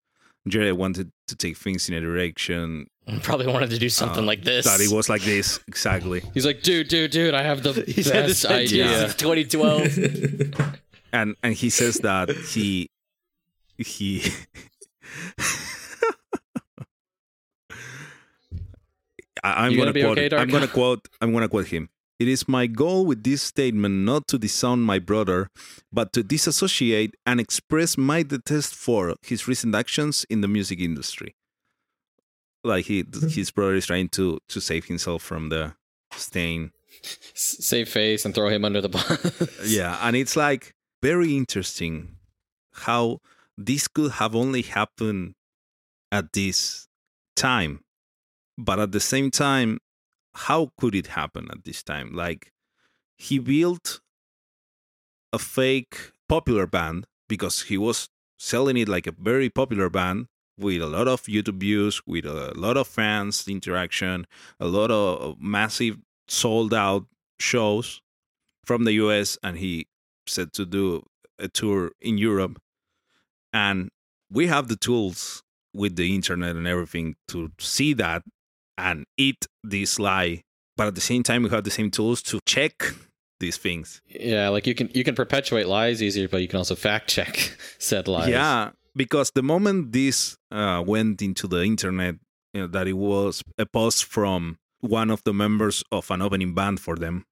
Jared 0.48 0.74
wanted 0.78 1.12
to 1.28 1.36
take 1.36 1.58
things 1.58 1.90
in 1.90 1.96
a 1.96 2.00
direction 2.02 2.88
Probably 3.24 3.48
wanted 3.48 3.72
to 3.72 3.78
do 3.80 3.90
something 3.90 4.24
Uh, 4.24 4.28
like 4.28 4.44
this. 4.44 4.66
that 4.66 4.80
it 4.82 4.92
was 4.92 5.10
like 5.10 5.24
this 5.24 5.60
exactly, 5.68 6.22
He's 6.34 6.46
like, 6.46 6.62
dude, 6.62 6.88
dude, 6.88 7.12
dude, 7.12 7.34
I 7.34 7.42
have 7.44 7.64
the 7.64 7.74
He's 7.74 8.10
had 8.10 8.26
this 8.30 8.46
idea 8.46 8.86
idea. 8.86 9.00
since 9.00 9.16
2012. 9.16 10.70
and 11.12 11.36
and 11.44 11.54
he 11.56 11.70
says 11.70 11.96
that 11.98 12.30
he 12.30 12.90
he. 13.78 14.24
I- 19.44 19.66
I'm 19.66 19.72
gonna, 19.72 19.78
gonna 19.78 19.94
be 19.94 20.02
quote. 20.04 20.18
okay. 20.20 20.36
I'm 20.38 20.50
gonna 20.50 20.68
quote. 20.68 21.08
I'm 21.22 21.32
gonna 21.34 21.48
quote 21.50 21.68
him. 21.68 21.90
It 22.20 22.28
is 22.28 22.50
my 22.50 22.68
goal 22.68 23.06
with 23.06 23.24
this 23.24 23.42
statement 23.42 24.04
not 24.04 24.28
to 24.28 24.38
disown 24.38 24.82
my 24.82 25.00
brother, 25.00 25.50
but 25.92 26.12
to 26.14 26.22
disassociate 26.22 27.16
and 27.26 27.40
express 27.40 27.98
my 27.98 28.24
detest 28.24 28.76
for 28.76 29.16
his 29.22 29.48
recent 29.48 29.74
actions 29.74 30.26
in 30.30 30.42
the 30.42 30.50
music 30.50 30.82
industry. 30.82 31.34
Like 32.62 32.86
he, 32.86 33.06
his 33.30 33.52
brother 33.52 33.76
is 33.76 33.86
trying 33.86 34.10
to 34.10 34.40
to 34.50 34.60
save 34.60 34.86
himself 34.86 35.24
from 35.24 35.48
the 35.48 35.76
stain. 36.12 36.72
Save 37.34 37.88
face 37.88 38.26
and 38.26 38.36
throw 38.36 38.50
him 38.50 38.66
under 38.66 38.82
the 38.82 38.90
bus. 38.90 39.60
Yeah, 39.66 39.98
and 40.02 40.16
it's 40.18 40.36
like 40.36 40.74
very 41.02 41.38
interesting 41.38 42.18
how 42.74 43.20
this 43.58 43.88
could 43.88 44.12
have 44.14 44.36
only 44.36 44.64
happened 44.64 45.36
at 46.12 46.34
this 46.34 46.88
time. 47.38 47.80
But 48.58 48.80
at 48.80 48.92
the 48.92 49.00
same 49.00 49.32
time, 49.32 49.80
how 50.48 50.72
could 50.80 50.96
it 50.96 51.08
happen 51.08 51.48
at 51.52 51.64
this 51.66 51.84
time? 51.84 52.14
Like 52.14 52.52
he 53.18 53.40
built 53.40 54.00
a 55.34 55.40
fake 55.40 56.12
popular 56.28 56.66
band 56.66 57.06
because 57.28 57.64
he 57.64 57.78
was 57.78 58.10
selling 58.38 58.78
it 58.78 58.88
like 58.88 59.06
a 59.06 59.12
very 59.12 59.50
popular 59.50 59.90
band 59.90 60.28
with 60.58 60.82
a 60.82 60.88
lot 60.88 61.08
of 61.08 61.24
YouTube 61.24 61.60
views, 61.60 62.02
with 62.06 62.26
a 62.26 62.54
lot 62.56 62.78
of 62.78 62.88
fans 62.88 63.48
interaction, 63.48 64.26
a 64.60 64.68
lot 64.68 64.92
of 64.92 65.36
massive 65.40 65.98
sold 66.28 66.74
out 66.74 67.06
shows 67.40 68.02
from 68.66 68.86
the 68.86 68.94
US 68.94 69.38
and 69.44 69.58
he 69.58 69.88
said 70.26 70.54
to 70.54 70.66
do 70.66 71.04
a 71.38 71.50
tour 71.50 71.92
in 72.00 72.18
Europe. 72.18 72.62
And 73.52 73.90
we 74.32 74.48
have 74.48 74.68
the 74.68 74.76
tools 74.78 75.44
with 75.74 75.96
the 75.96 76.16
internet 76.16 76.56
and 76.56 76.68
everything 76.68 77.16
to 77.28 77.52
see 77.60 77.94
that 77.94 78.24
and 78.80 79.06
eat 79.18 79.46
this 79.64 80.00
lie 80.00 80.42
but 80.80 80.88
at 80.88 80.96
the 80.96 81.02
same 81.02 81.24
time, 81.24 81.44
we 81.44 81.50
have 81.50 81.66
the 81.66 81.72
same 81.72 81.92
tools 81.92 82.22
to 82.22 82.40
check 82.46 82.96
these 83.42 83.58
things. 83.58 84.02
Yeah, 84.08 84.48
like 84.48 84.66
you 84.66 84.74
can 84.74 84.90
you 84.94 85.04
can 85.04 85.14
perpetuate 85.14 85.68
lies 85.68 86.02
easier, 86.02 86.30
but 86.30 86.42
you 86.42 86.48
can 86.48 86.56
also 86.56 86.74
fact 86.74 87.10
check 87.10 87.58
said 87.80 88.08
lies. 88.08 88.30
Yeah, 88.30 88.70
because 88.96 89.32
the 89.36 89.44
moment 89.44 89.92
this 89.92 90.38
uh, 90.52 90.82
went 90.88 91.22
into 91.22 91.48
the 91.50 91.64
internet, 91.64 92.16
you 92.54 92.62
know, 92.62 92.68
that 92.68 92.88
it 92.88 92.94
was 92.94 93.44
a 93.58 93.66
post 93.66 94.06
from 94.06 94.58
one 94.80 95.10
of 95.10 95.22
the 95.26 95.34
members 95.34 95.84
of 95.92 96.10
an 96.12 96.22
opening 96.22 96.54
band 96.54 96.80
for 96.80 96.96
them 96.96 97.26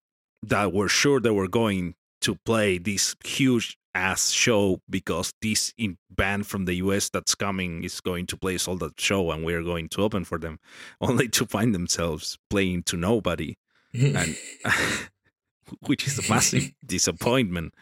that 0.43 0.73
were 0.73 0.89
sure 0.89 1.21
they 1.21 1.29
were 1.29 1.47
going 1.47 1.95
to 2.19 2.35
play 2.45 2.77
this 2.77 3.15
huge 3.23 3.77
ass 3.97 4.29
show 4.29 4.81
because 4.89 5.33
this 5.41 5.73
in 5.77 5.97
band 6.11 6.45
from 6.45 6.65
the 6.65 6.75
US 6.75 7.09
that's 7.09 7.35
coming 7.35 7.83
is 7.83 7.99
going 7.99 8.27
to 8.27 8.37
play 8.37 8.57
sold 8.57 8.83
out 8.83 8.99
show 8.99 9.31
and 9.31 9.43
we're 9.43 9.63
going 9.63 9.89
to 9.89 10.03
open 10.03 10.23
for 10.23 10.37
them, 10.37 10.59
only 11.01 11.27
to 11.29 11.45
find 11.45 11.73
themselves 11.73 12.37
playing 12.49 12.83
to 12.83 12.97
nobody 12.97 13.57
and 13.93 14.37
which 15.85 16.07
is 16.07 16.17
a 16.19 16.31
massive 16.33 16.71
disappointment. 16.85 17.73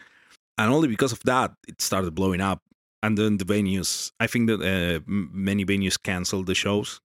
And 0.58 0.72
only 0.72 0.88
because 0.88 1.12
of 1.12 1.22
that, 1.24 1.52
it 1.68 1.82
started 1.82 2.16
blowing 2.16 2.42
up. 2.42 2.62
And 3.04 3.18
then 3.18 3.38
the 3.38 3.46
venues, 3.46 4.12
I 4.20 4.28
think 4.28 4.48
that 4.48 4.62
uh, 4.62 5.02
many 5.08 5.66
venues 5.66 6.02
canceled 6.02 6.48
the 6.48 6.56
shows 6.56 7.02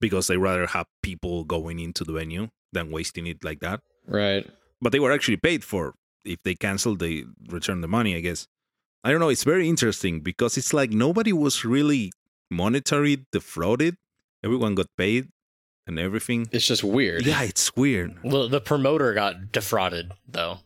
because 0.00 0.26
they 0.26 0.36
rather 0.36 0.66
have 0.66 0.86
people 1.02 1.44
going 1.44 1.78
into 1.78 2.02
the 2.02 2.12
venue 2.12 2.48
than 2.72 2.90
wasting 2.90 3.26
it 3.26 3.44
like 3.44 3.60
that. 3.60 3.80
Right. 4.06 4.50
But 4.80 4.92
they 4.92 5.00
were 5.00 5.12
actually 5.12 5.36
paid 5.36 5.62
for. 5.62 5.94
If 6.24 6.42
they 6.42 6.54
canceled, 6.54 6.98
they 6.98 7.24
return 7.48 7.82
the 7.82 7.88
money, 7.88 8.16
I 8.16 8.20
guess. 8.20 8.48
I 9.04 9.10
don't 9.10 9.20
know. 9.20 9.28
It's 9.28 9.44
very 9.44 9.68
interesting 9.68 10.20
because 10.20 10.56
it's 10.56 10.72
like 10.72 10.90
nobody 10.90 11.32
was 11.32 11.64
really 11.64 12.10
monetary 12.50 13.26
defrauded. 13.30 13.96
Everyone 14.42 14.74
got 14.74 14.86
paid 14.96 15.28
and 15.86 15.98
everything. 15.98 16.48
It's 16.52 16.66
just 16.66 16.82
weird. 16.82 17.26
Yeah, 17.26 17.42
it's 17.42 17.76
weird. 17.76 18.16
Well, 18.24 18.48
the 18.48 18.60
promoter 18.60 19.12
got 19.12 19.52
defrauded 19.52 20.12
though, 20.26 20.58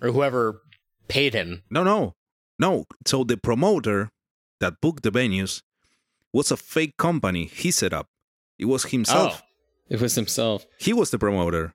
or 0.00 0.10
whoever 0.12 0.62
paid 1.08 1.34
him. 1.34 1.62
No, 1.70 1.84
no, 1.84 2.14
no. 2.58 2.86
So 3.06 3.22
the 3.24 3.36
promoter 3.36 4.08
that 4.60 4.80
booked 4.80 5.02
the 5.02 5.12
venues 5.12 5.62
was 6.32 6.50
a 6.50 6.56
fake 6.56 6.96
company 6.96 7.44
he 7.44 7.70
set 7.70 7.92
up. 7.92 8.08
It 8.58 8.64
was 8.64 8.84
himself. 8.84 9.42
Oh, 9.42 9.46
It 9.90 10.00
was 10.00 10.14
himself. 10.14 10.64
He 10.78 10.92
was 10.94 11.10
the 11.10 11.18
promoter. 11.18 11.74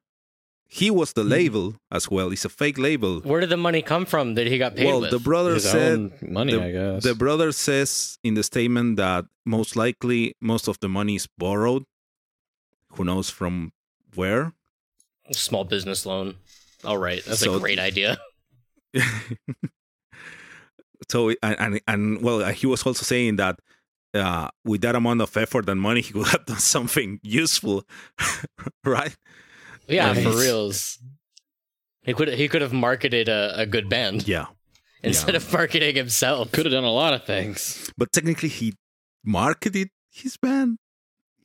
He 0.69 0.91
was 0.91 1.13
the 1.13 1.23
label 1.23 1.75
as 1.89 2.11
well. 2.11 2.31
It's 2.31 2.43
a 2.43 2.49
fake 2.49 2.77
label. 2.77 3.21
Where 3.21 3.39
did 3.39 3.49
the 3.49 3.57
money 3.57 3.81
come 3.81 4.05
from 4.05 4.35
that 4.35 4.47
he 4.47 4.57
got 4.57 4.75
paid 4.75 4.85
well, 4.87 4.99
with? 5.01 5.11
the 5.11 5.19
brother 5.19 5.53
His 5.53 5.63
said 5.69 5.93
own 5.93 6.11
money, 6.21 6.53
the, 6.53 6.63
I 6.63 6.71
guess. 6.71 7.03
the 7.03 7.15
brother 7.15 7.51
says 7.53 8.19
in 8.23 8.33
the 8.33 8.43
statement 8.43 8.97
that 8.97 9.25
most 9.45 9.75
likely 9.77 10.35
most 10.41 10.67
of 10.67 10.77
the 10.81 10.89
money 10.89 11.15
is 11.15 11.27
borrowed. 11.37 11.83
Who 12.93 13.05
knows 13.05 13.29
from 13.29 13.71
where? 14.15 14.53
Small 15.31 15.63
business 15.63 16.05
loan. 16.05 16.35
All 16.83 16.97
right, 16.97 17.23
that's 17.23 17.39
So- 17.39 17.55
a 17.55 17.59
great 17.59 17.79
idea. 17.79 18.17
so 21.09 21.29
and, 21.43 21.55
and 21.59 21.81
and 21.87 22.21
well, 22.21 22.39
he 22.49 22.67
was 22.67 22.83
also 22.85 23.03
saying 23.03 23.37
that 23.37 23.59
uh, 24.13 24.49
with 24.65 24.81
that 24.81 24.95
amount 24.95 25.21
of 25.21 25.35
effort 25.37 25.69
and 25.69 25.79
money, 25.79 26.01
he 26.01 26.11
could 26.13 26.27
have 26.33 26.45
done 26.45 26.59
something 26.59 27.19
useful, 27.23 27.83
right? 28.85 29.15
Yeah, 29.87 30.11
Nice. 30.13 30.23
for 30.23 30.31
reals. 30.37 30.99
He 32.03 32.13
could 32.13 32.29
he 32.33 32.47
could 32.47 32.61
have 32.61 32.73
marketed 32.73 33.27
a, 33.29 33.59
a 33.61 33.65
good 33.65 33.89
band 33.89 34.27
Yeah, 34.27 34.45
instead 35.03 35.31
Yeah. 35.33 35.37
of 35.37 35.51
marketing 35.53 35.95
himself. 35.95 36.51
Could 36.51 36.65
have 36.65 36.71
done 36.73 36.83
a 36.83 36.91
lot 36.91 37.13
of 37.13 37.25
things. 37.25 37.89
but 37.97 38.11
technically, 38.11 38.49
he 38.49 38.73
marketed 39.23 39.89
his 40.11 40.37
band. 40.37 40.77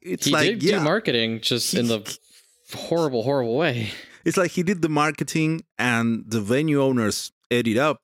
It's 0.00 0.26
he 0.26 0.32
like 0.32 0.46
did 0.46 0.62
yeah, 0.62 0.78
do 0.78 0.84
marketing 0.84 1.40
just 1.40 1.74
in 1.74 1.86
the 1.88 2.00
horrible, 2.74 3.22
horrible 3.22 3.56
way. 3.56 3.90
it's 4.24 4.36
like 4.36 4.52
he 4.52 4.62
did 4.62 4.82
the 4.82 4.88
marketing, 4.88 5.62
and 5.78 6.24
the 6.26 6.40
venue 6.40 6.82
owners 6.82 7.30
ate 7.50 7.68
it 7.68 7.78
up. 7.78 7.98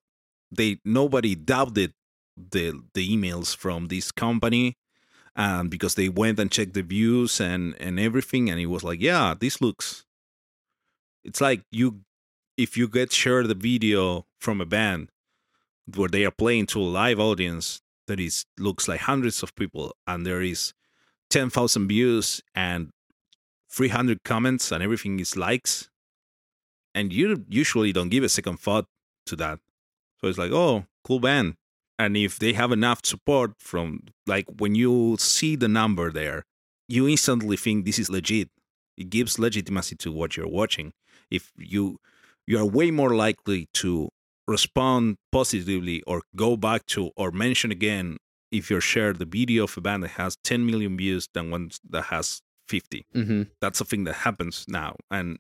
They 0.51 0.79
nobody 0.85 1.35
doubted 1.35 1.93
the 2.37 2.81
the 2.95 3.05
emails 3.17 3.57
from 3.57 3.89
this 3.89 4.11
company, 4.13 4.77
and 5.37 5.71
because 5.71 5.95
they 5.95 6.09
went 6.09 6.39
and 6.39 6.51
checked 6.51 6.75
the 6.75 6.83
views 6.83 7.41
and 7.41 7.75
and 7.81 7.99
everything, 8.01 8.49
and 8.51 8.59
it 8.61 8.67
was 8.67 8.83
like, 8.85 9.01
yeah, 9.01 9.35
this 9.39 9.61
looks. 9.61 10.05
It's 11.29 11.43
like 11.43 11.61
you, 11.71 12.01
if 12.57 12.79
you 12.79 12.89
get 12.89 13.13
shared 13.13 13.49
the 13.49 13.55
video 13.55 14.25
from 14.41 14.63
a 14.63 14.65
band 14.65 15.11
where 15.95 16.09
they 16.09 16.25
are 16.25 16.31
playing 16.31 16.65
to 16.69 16.81
a 16.81 16.89
live 17.01 17.21
audience 17.21 17.83
that 18.07 18.19
is 18.19 18.47
looks 18.59 18.89
like 18.89 19.01
hundreds 19.01 19.43
of 19.43 19.55
people, 19.55 19.95
and 20.07 20.25
there 20.25 20.41
is 20.41 20.73
ten 21.29 21.51
thousand 21.51 21.87
views 21.89 22.41
and 22.55 22.89
300 23.71 24.25
comments 24.25 24.73
and 24.73 24.83
everything 24.83 25.21
is 25.21 25.37
likes 25.37 25.91
and 26.95 27.13
you 27.13 27.45
usually 27.51 27.93
don't 27.93 28.09
give 28.09 28.25
a 28.25 28.29
second 28.31 28.59
thought 28.59 28.87
to 29.27 29.37
that. 29.37 29.59
So 30.19 30.29
it's 30.29 30.39
like 30.39 30.51
oh 30.51 30.87
cool 31.05 31.21
band. 31.21 31.57
And 31.99 32.17
if 32.17 32.39
they 32.39 32.55
have 32.55 32.73
enough 32.73 33.05
support 33.05 33.53
from 33.59 34.05
like 34.27 34.47
when 34.57 34.75
you 34.75 35.17
see 35.19 35.57
the 35.57 35.69
number 35.69 36.11
there 36.11 36.47
you 36.89 37.07
instantly 37.07 37.59
think 37.59 37.85
this 37.85 37.99
is 37.99 38.09
legit. 38.09 38.49
It 38.97 39.11
gives 39.11 39.39
legitimacy 39.39 39.97
to 39.97 40.11
what 40.11 40.35
you're 40.35 40.49
watching 40.49 40.95
if 41.31 41.53
you 41.57 41.99
you 42.47 42.59
are 42.59 42.65
way 42.65 42.91
more 42.91 43.15
likely 43.15 43.69
to 43.75 44.09
respond 44.47 45.17
positively 45.31 46.03
or 46.07 46.23
go 46.35 46.57
back 46.57 46.87
to 46.87 47.11
or 47.17 47.31
mention 47.31 47.71
again 47.71 48.17
if 48.51 48.71
you 48.71 48.81
share 48.81 49.13
the 49.13 49.27
video 49.27 49.65
of 49.65 49.77
a 49.77 49.81
band 49.81 50.03
that 50.03 50.13
has 50.13 50.37
10 50.45 50.65
million 50.65 50.97
views 50.97 51.29
than 51.35 51.51
one 51.51 51.71
that 51.91 52.05
has 52.05 52.41
50 52.69 53.05
Mm-hmm. 53.15 53.43
that's 53.61 53.81
a 53.81 53.85
thing 53.85 54.05
that 54.05 54.15
happens 54.15 54.65
now 54.69 54.97
and 55.11 55.39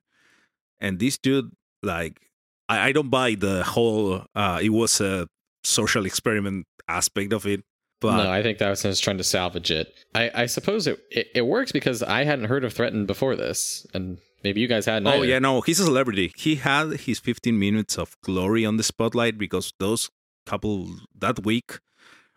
and 0.80 0.98
this 0.98 1.16
dude 1.18 1.50
like 1.82 2.20
i, 2.68 2.88
I 2.88 2.92
don't 2.92 3.10
buy 3.10 3.34
the 3.34 3.64
whole 3.64 4.24
uh 4.34 4.58
it 4.62 4.70
was 4.70 5.00
a 5.00 5.26
social 5.64 6.04
experiment 6.06 6.66
aspect 6.88 7.32
of 7.32 7.46
it 7.46 7.62
but 8.00 8.22
no, 8.24 8.30
I 8.30 8.44
think 8.44 8.58
that 8.58 8.70
was 8.70 8.82
just 8.82 9.02
trying 9.02 9.18
to 9.18 9.24
salvage 9.24 9.72
it. 9.72 9.92
I, 10.14 10.30
I 10.32 10.46
suppose 10.46 10.86
it, 10.86 11.00
it 11.10 11.26
it 11.34 11.42
works 11.42 11.72
because 11.72 12.00
I 12.00 12.22
hadn't 12.22 12.44
heard 12.44 12.62
of 12.64 12.72
Threatin 12.72 13.08
before 13.08 13.34
this, 13.34 13.84
and 13.92 14.18
maybe 14.44 14.60
you 14.60 14.68
guys 14.68 14.86
hadn't. 14.86 15.06
oh 15.06 15.16
either. 15.16 15.24
yeah 15.26 15.38
no 15.38 15.60
he's 15.60 15.80
a 15.80 15.84
celebrity 15.84 16.32
he 16.36 16.56
had 16.56 16.92
his 17.00 17.18
15 17.18 17.58
minutes 17.58 17.98
of 17.98 18.16
glory 18.22 18.64
on 18.64 18.76
the 18.76 18.82
spotlight 18.82 19.36
because 19.38 19.72
those 19.78 20.10
couple 20.46 20.88
that 21.18 21.44
week 21.44 21.78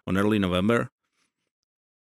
on 0.08 0.18
early 0.18 0.40
november 0.40 0.90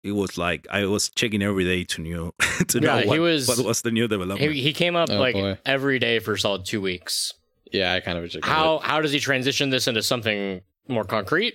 it 0.03 0.13
was 0.13 0.37
like 0.37 0.67
i 0.71 0.85
was 0.85 1.09
checking 1.11 1.43
every 1.43 1.65
day 1.65 1.85
to 1.85 2.03
know 2.03 2.33
to 2.69 2.81
know 2.81 2.97
Yeah, 2.97 3.03
he 3.03 3.09
what, 3.09 3.21
was- 3.21 3.49
what 3.49 3.65
was 3.65 3.83
the 3.83 3.91
new 3.91 4.07
development 4.09 4.41
He, 4.53 4.61
he 4.63 4.73
came 4.73 4.97
up 4.97 5.09
Oh, 5.11 5.19
like 5.19 5.35
boy. 5.35 5.59
every 5.65 5.99
day 5.99 6.19
for 6.19 6.33
a 6.35 6.39
solid 6.39 6.65
two 6.67 6.81
weeks. 6.81 7.33
yeah, 7.73 7.93
I 7.95 8.01
kind 8.01 8.19
of 8.19 8.23
rejected 8.25 8.49
How 8.49 8.77
it. 8.77 8.83
how 8.83 9.01
does 9.01 9.13
he 9.13 9.21
transition 9.21 9.71
this 9.71 9.87
into 9.89 10.03
something 10.03 10.61
more 10.89 11.05
concrete? 11.05 11.55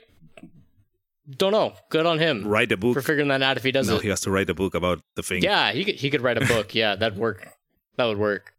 Don't 1.38 1.52
know. 1.52 1.73
Good 1.91 2.08
on 2.08 2.17
him 2.17 2.47
write 2.47 2.71
a 2.71 2.78
book 2.78 2.95
for 2.95 3.02
figuring 3.04 3.28
that 3.28 3.43
out. 3.43 3.56
If 3.58 3.63
he 3.63 3.71
does 3.71 3.88
no 3.88 3.97
it, 3.97 4.02
he 4.02 4.10
has 4.10 4.21
to 4.21 4.32
write 4.32 4.49
a 4.49 4.56
book 4.56 4.73
about 4.73 5.02
the 5.15 5.21
thing 5.21 5.43
yeah, 5.43 5.71
he 5.71 5.86
could 5.86 5.95
he 5.95 6.10
could 6.10 6.21
write 6.21 6.38
a 6.41 6.45
book. 6.45 6.73
yeah, 6.73 6.95
that'd 6.95 7.19
work. 7.19 7.47
That 7.99 8.05
would 8.05 8.17
work. 8.17 8.53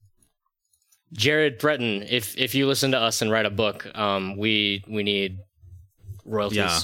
Jared 1.15 1.57
Breton, 1.57 2.03
if 2.03 2.37
if 2.37 2.55
you 2.55 2.67
listen 2.67 2.91
to 2.91 2.99
us 3.01 3.23
and 3.23 3.31
write 3.31 3.47
a 3.47 3.51
book, 3.51 3.87
um, 3.97 4.37
we 4.37 4.85
we 4.87 5.03
need 5.03 5.39
royalties. 6.27 6.59
Yeah. 6.59 6.81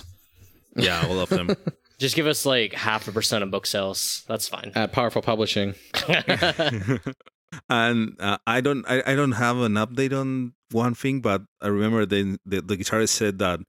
yeah 0.74 1.06
we'll 1.06 1.20
of 1.20 1.28
them 1.28 1.54
Just 1.98 2.16
give 2.16 2.26
us 2.26 2.46
like 2.46 2.72
half 2.72 3.08
a 3.08 3.12
percent 3.12 3.44
of 3.44 3.50
book 3.50 3.66
sales. 3.66 4.24
That's 4.26 4.48
fine. 4.48 4.72
At 4.74 4.92
Powerful 4.92 5.20
Publishing. 5.20 5.74
and 7.68 8.16
uh, 8.20 8.38
I 8.46 8.62
don't 8.62 8.86
I, 8.88 9.02
I 9.06 9.14
don't 9.14 9.32
have 9.32 9.58
an 9.58 9.74
update 9.74 10.18
on 10.18 10.54
one 10.70 10.94
thing, 10.94 11.20
but 11.20 11.42
I 11.60 11.66
remember 11.66 12.06
the, 12.06 12.38
the 12.46 12.62
the 12.62 12.78
guitarist 12.78 13.10
said 13.10 13.38
that 13.40 13.60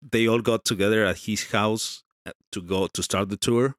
they 0.00 0.26
all 0.26 0.40
got 0.40 0.64
together 0.64 1.04
at 1.04 1.18
his 1.18 1.50
house 1.52 2.04
uh, 2.24 2.32
to 2.52 2.62
go 2.62 2.86
to 2.86 3.02
start 3.02 3.28
the 3.28 3.36
tour. 3.36 3.76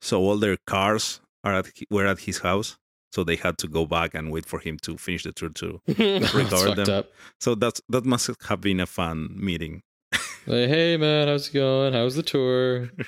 So 0.00 0.20
all 0.20 0.36
their 0.36 0.58
cars 0.68 1.20
are 1.42 1.54
at 1.54 1.66
were 1.90 2.06
at 2.06 2.20
his 2.20 2.38
house. 2.38 2.76
So 3.12 3.24
they 3.24 3.36
had 3.36 3.58
to 3.58 3.68
go 3.68 3.84
back 3.86 4.14
and 4.14 4.30
wait 4.32 4.46
for 4.46 4.58
him 4.58 4.78
to 4.82 4.96
finish 4.96 5.22
the 5.24 5.32
tour 5.32 5.50
Recovered 5.86 6.48
fucked 6.48 6.76
them. 6.86 6.90
up. 6.98 7.10
So 7.40 7.54
that's 7.54 7.80
that 7.90 8.04
must 8.06 8.30
have 8.48 8.60
been 8.60 8.80
a 8.80 8.86
fun 8.86 9.30
meeting. 9.36 9.82
Like, 10.44 10.68
hey 10.68 10.96
man, 10.96 11.28
how's 11.28 11.48
it 11.48 11.52
going? 11.54 11.92
How's 11.92 12.16
the 12.16 12.22
tour? 12.24 12.90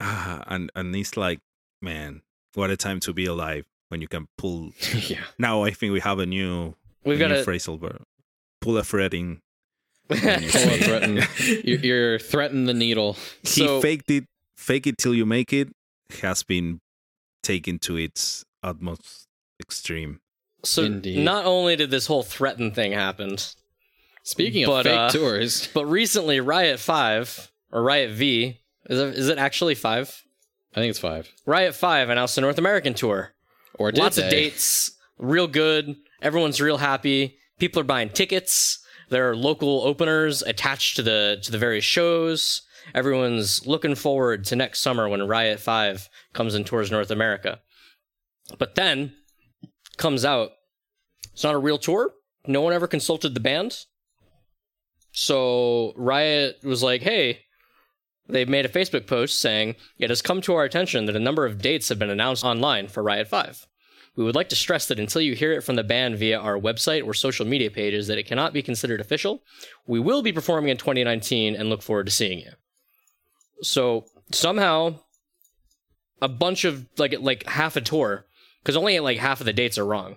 Ah, 0.00 0.42
and 0.48 0.70
and 0.74 0.94
it's 0.96 1.16
like, 1.16 1.38
man, 1.80 2.22
what 2.54 2.70
a 2.70 2.76
time 2.76 2.98
to 3.00 3.12
be 3.12 3.26
alive 3.26 3.64
when 3.88 4.00
you 4.00 4.08
can 4.08 4.26
pull. 4.36 4.72
yeah. 5.08 5.20
Now 5.38 5.62
I 5.62 5.70
think 5.70 5.92
we 5.92 6.00
have 6.00 6.18
a 6.18 6.26
new 6.26 6.74
We've 7.04 7.16
a 7.20 7.20
got 7.20 7.30
new 7.30 7.40
a 7.40 7.44
phrasal 7.44 7.78
verb. 7.78 8.02
Pull 8.60 8.78
a 8.78 8.82
threading 8.84 9.40
Pull 10.08 10.18
a 10.18 10.78
Threatin. 10.82 11.64
You- 11.64 11.76
You're 11.78 12.18
threaten 12.18 12.64
the 12.64 12.74
needle. 12.74 13.16
he 13.42 13.48
So 13.66 13.80
faked 13.80 14.10
it 14.10 14.24
fake 14.56 14.86
it 14.86 14.98
till 14.98 15.14
you 15.14 15.24
make 15.26 15.52
it 15.52 15.68
has 16.22 16.42
been 16.42 16.80
taken 17.42 17.78
to 17.80 17.96
its 17.96 18.44
utmost 18.62 19.26
extreme 19.60 20.20
So 20.64 20.84
Indeed. 20.84 21.24
not 21.24 21.44
only 21.44 21.76
did 21.76 21.90
this 21.90 22.06
whole 22.06 22.22
Threatin 22.22 22.74
thing 22.74 22.92
happen, 22.92 23.36
speaking 24.22 24.64
of 24.64 24.84
fake 24.84 24.92
uh, 24.92 25.10
tours, 25.10 25.68
but 25.74 25.86
recently 25.86 26.40
Riot 26.40 26.78
Five 26.78 27.50
or 27.70 27.82
Riot 27.82 28.12
V 28.12 28.58
is 28.88 28.98
it, 28.98 29.14
is 29.14 29.28
it 29.28 29.38
actually 29.38 29.74
five? 29.74 30.22
I 30.74 30.80
think 30.80 30.90
it's 30.90 30.98
five. 30.98 31.30
Riot 31.46 31.74
Five 31.74 32.08
announced 32.08 32.38
a 32.38 32.40
North 32.40 32.58
American 32.58 32.94
tour. 32.94 33.32
Or 33.74 33.92
did 33.92 34.00
Lots 34.00 34.18
of 34.18 34.28
dates, 34.30 34.92
real 35.18 35.46
good. 35.46 35.96
Everyone's 36.20 36.60
real 36.60 36.78
happy. 36.78 37.38
People 37.58 37.80
are 37.80 37.84
buying 37.84 38.10
tickets. 38.10 38.78
There 39.08 39.30
are 39.30 39.36
local 39.36 39.82
openers 39.82 40.42
attached 40.42 40.96
to 40.96 41.02
the 41.02 41.38
to 41.42 41.50
the 41.52 41.58
various 41.58 41.84
shows. 41.84 42.62
Everyone's 42.94 43.66
looking 43.66 43.94
forward 43.94 44.44
to 44.46 44.56
next 44.56 44.80
summer 44.80 45.08
when 45.08 45.26
Riot 45.26 45.60
Five 45.60 46.08
comes 46.32 46.54
and 46.54 46.66
tours 46.66 46.90
North 46.90 47.10
America. 47.10 47.60
But 48.58 48.74
then 48.74 49.14
comes 49.96 50.24
out, 50.24 50.50
it's 51.32 51.44
not 51.44 51.54
a 51.54 51.58
real 51.58 51.78
tour. 51.78 52.12
No 52.46 52.60
one 52.60 52.72
ever 52.72 52.86
consulted 52.86 53.34
the 53.34 53.40
band. 53.40 53.86
So 55.12 55.92
Riot 55.96 56.58
was 56.64 56.82
like, 56.82 57.02
"Hey, 57.02 57.40
they 58.28 58.44
made 58.44 58.64
a 58.64 58.68
Facebook 58.68 59.06
post 59.06 59.40
saying, 59.40 59.76
It 59.98 60.10
has 60.10 60.22
come 60.22 60.40
to 60.42 60.54
our 60.54 60.64
attention 60.64 61.06
that 61.06 61.16
a 61.16 61.20
number 61.20 61.44
of 61.44 61.60
dates 61.60 61.88
have 61.88 61.98
been 61.98 62.10
announced 62.10 62.44
online 62.44 62.88
for 62.88 63.02
Riot 63.02 63.28
5. 63.28 63.66
We 64.16 64.24
would 64.24 64.34
like 64.34 64.50
to 64.50 64.56
stress 64.56 64.86
that 64.86 64.98
until 64.98 65.22
you 65.22 65.34
hear 65.34 65.52
it 65.52 65.62
from 65.62 65.76
the 65.76 65.84
band 65.84 66.18
via 66.18 66.38
our 66.38 66.58
website 66.58 67.04
or 67.04 67.14
social 67.14 67.46
media 67.46 67.70
pages, 67.70 68.06
that 68.06 68.18
it 68.18 68.26
cannot 68.26 68.52
be 68.52 68.62
considered 68.62 69.00
official. 69.00 69.42
We 69.86 70.00
will 70.00 70.22
be 70.22 70.32
performing 70.32 70.70
in 70.70 70.76
2019 70.76 71.56
and 71.56 71.70
look 71.70 71.82
forward 71.82 72.06
to 72.06 72.12
seeing 72.12 72.40
you. 72.40 72.52
So 73.62 74.06
somehow, 74.32 74.96
a 76.20 76.28
bunch 76.28 76.64
of 76.64 76.86
like 76.98 77.14
like 77.20 77.46
half 77.46 77.76
a 77.76 77.80
tour, 77.80 78.26
because 78.62 78.76
only 78.76 78.98
like 79.00 79.18
half 79.18 79.40
of 79.40 79.46
the 79.46 79.52
dates 79.52 79.78
are 79.78 79.86
wrong. 79.86 80.16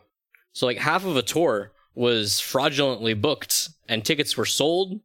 So 0.53 0.65
like 0.65 0.77
half 0.77 1.05
of 1.05 1.15
a 1.15 1.21
tour 1.21 1.71
was 1.93 2.39
fraudulently 2.39 3.13
booked, 3.13 3.69
and 3.87 4.03
tickets 4.03 4.35
were 4.35 4.45
sold, 4.45 4.99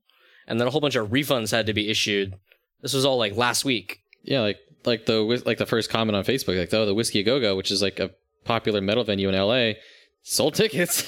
and 0.46 0.60
then 0.60 0.66
a 0.66 0.70
whole 0.70 0.80
bunch 0.80 0.96
of 0.96 1.10
refunds 1.10 1.52
had 1.52 1.66
to 1.66 1.74
be 1.74 1.88
issued. 1.88 2.34
This 2.82 2.94
was 2.94 3.04
all 3.04 3.18
like 3.18 3.36
last 3.36 3.64
week. 3.64 4.00
Yeah, 4.22 4.40
like 4.40 4.58
like 4.84 5.06
the 5.06 5.42
like 5.44 5.58
the 5.58 5.66
first 5.66 5.90
comment 5.90 6.16
on 6.16 6.24
Facebook, 6.24 6.58
like 6.58 6.72
oh 6.72 6.86
the 6.86 6.94
Whiskey 6.94 7.20
A 7.20 7.22
Go 7.22 7.40
Go, 7.40 7.56
which 7.56 7.70
is 7.70 7.82
like 7.82 8.00
a 8.00 8.10
popular 8.44 8.80
metal 8.80 9.04
venue 9.04 9.28
in 9.28 9.34
LA, 9.34 9.72
sold 10.22 10.54
tickets. 10.54 11.04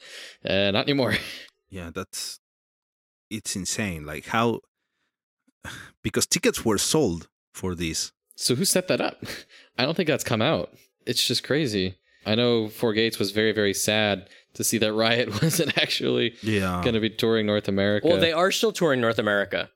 uh, 0.44 0.70
not 0.70 0.84
anymore. 0.84 1.14
Yeah, 1.70 1.90
that's 1.94 2.40
it's 3.30 3.56
insane. 3.56 4.06
Like 4.06 4.26
how 4.26 4.60
because 6.02 6.26
tickets 6.26 6.64
were 6.64 6.78
sold 6.78 7.28
for 7.52 7.74
this. 7.74 8.12
So 8.36 8.54
who 8.54 8.64
set 8.64 8.88
that 8.88 9.00
up? 9.00 9.22
I 9.78 9.84
don't 9.84 9.96
think 9.96 10.06
that's 10.08 10.24
come 10.24 10.42
out. 10.42 10.72
It's 11.06 11.26
just 11.26 11.42
crazy. 11.44 11.96
I 12.26 12.34
know 12.34 12.68
Four 12.68 12.92
Gates 12.92 13.18
was 13.18 13.30
very 13.30 13.52
very 13.52 13.74
sad 13.74 14.28
to 14.54 14.64
see 14.64 14.78
that 14.78 14.92
Riot 15.04 15.42
wasn't 15.42 15.76
actually 15.78 16.34
Yeah. 16.42 16.80
going 16.82 16.94
to 16.94 17.00
be 17.00 17.10
touring 17.10 17.46
North 17.46 17.68
America. 17.68 18.06
Well, 18.08 18.18
they 18.20 18.32
are 18.32 18.50
still 18.52 18.72
touring 18.72 19.00
North 19.00 19.18
America, 19.18 19.70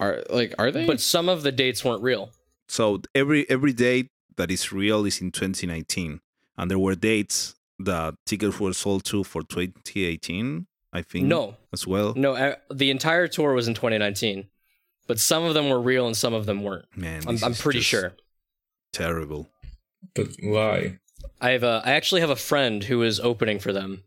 are 0.00 0.22
like 0.30 0.54
are 0.58 0.70
they? 0.70 0.86
but 0.86 1.00
some 1.00 1.28
of 1.28 1.42
the 1.42 1.52
dates 1.52 1.84
weren't 1.84 2.02
real. 2.02 2.30
So 2.68 3.00
every 3.14 3.48
every 3.48 3.72
date 3.72 4.08
that 4.36 4.50
is 4.50 4.72
real 4.72 5.04
is 5.06 5.20
in 5.20 5.30
2019, 5.32 6.20
and 6.56 6.70
there 6.70 6.78
were 6.78 6.94
dates 6.94 7.54
that 7.78 8.14
tickets 8.26 8.58
were 8.60 8.72
sold 8.72 9.04
to 9.06 9.24
for 9.24 9.42
2018. 9.42 10.66
I 10.92 11.02
think 11.02 11.26
No, 11.26 11.56
as 11.72 11.86
well. 11.86 12.14
no, 12.16 12.34
uh, 12.34 12.54
the 12.72 12.90
entire 12.90 13.28
tour 13.28 13.52
was 13.52 13.68
in 13.68 13.74
2019, 13.74 14.46
but 15.08 15.18
some 15.18 15.42
of 15.42 15.54
them 15.54 15.68
were 15.68 15.80
real 15.80 16.06
and 16.06 16.16
some 16.16 16.34
of 16.34 16.46
them 16.46 16.62
weren't. 16.62 16.84
Man, 16.96 17.22
I'm, 17.26 17.38
I'm 17.42 17.54
pretty 17.54 17.80
sure. 17.80 18.12
Terrible. 18.92 19.48
But 20.14 20.28
why? 20.40 20.98
I 21.40 21.50
have 21.50 21.64
a, 21.64 21.82
I 21.84 21.92
actually 21.92 22.20
have 22.20 22.30
a 22.30 22.36
friend 22.36 22.84
who 22.84 23.02
is 23.02 23.18
opening 23.18 23.58
for 23.58 23.72
them 23.72 24.04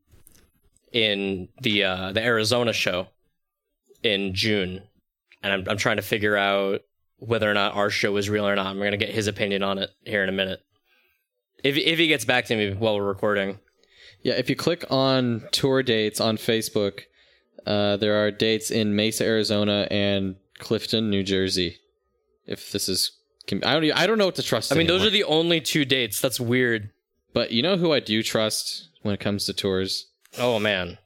in 0.94 1.50
the 1.62 1.84
uh, 1.84 2.12
the 2.14 2.22
Arizona 2.24 2.72
show 2.74 3.08
in 4.04 4.34
June, 4.34 4.84
and 5.44 5.54
I'm 5.54 5.70
I'm 5.70 5.78
trying 5.78 5.98
to 5.98 6.02
figure 6.02 6.38
out 6.38 6.82
whether 7.18 7.50
or 7.50 7.54
not 7.54 7.76
our 7.76 7.90
show 7.90 8.16
is 8.18 8.30
real 8.30 8.48
or 8.48 8.56
not. 8.56 8.68
I'm 8.68 8.78
gonna 8.80 8.98
get 8.98 9.10
his 9.10 9.28
opinion 9.28 9.64
on 9.64 9.78
it 9.78 9.92
here 10.06 10.24
in 10.24 10.30
a 10.30 10.34
minute. 10.34 10.62
If 11.64 11.78
if 11.78 12.00
he 12.00 12.08
gets 12.08 12.26
back 12.26 12.46
to 12.46 12.56
me 12.56 12.74
while 12.74 12.96
we're 12.96 13.08
recording, 13.08 13.60
Yeah, 14.24 14.34
if 14.34 14.50
you 14.50 14.56
click 14.56 14.86
on 14.90 15.48
tour 15.52 15.84
dates 15.84 16.20
on 16.20 16.38
Facebook, 16.38 17.02
uh, 17.66 17.98
there 17.98 18.24
are 18.24 18.32
dates 18.32 18.72
in 18.72 18.96
Mesa, 18.96 19.24
Arizona, 19.26 19.88
and 19.92 20.36
Clifton, 20.62 21.10
New 21.10 21.24
Jersey. 21.24 21.78
If 22.46 22.72
this 22.72 22.88
is, 22.88 23.12
I 23.52 23.80
don't, 23.80 23.92
I 23.92 24.08
don't 24.08 24.18
know 24.18 24.26
what 24.26 24.36
to 24.36 24.44
trust. 24.44 24.72
I 24.72 24.76
mean 24.76 24.88
those 24.88 25.06
are 25.06 25.10
the 25.10 25.26
only 25.26 25.60
two 25.60 25.84
dates. 25.84 26.22
That's 26.22 26.40
weird. 26.40 26.92
But 27.34 27.52
you 27.52 27.62
know 27.62 27.78
who 27.78 27.94
I 27.94 28.00
do 28.00 28.24
trust 28.24 28.90
when 29.02 29.14
it 29.14 29.20
comes 29.20 29.46
to 29.46 29.54
tours? 29.54 30.08
Oh 30.38 30.60
man, 30.60 30.98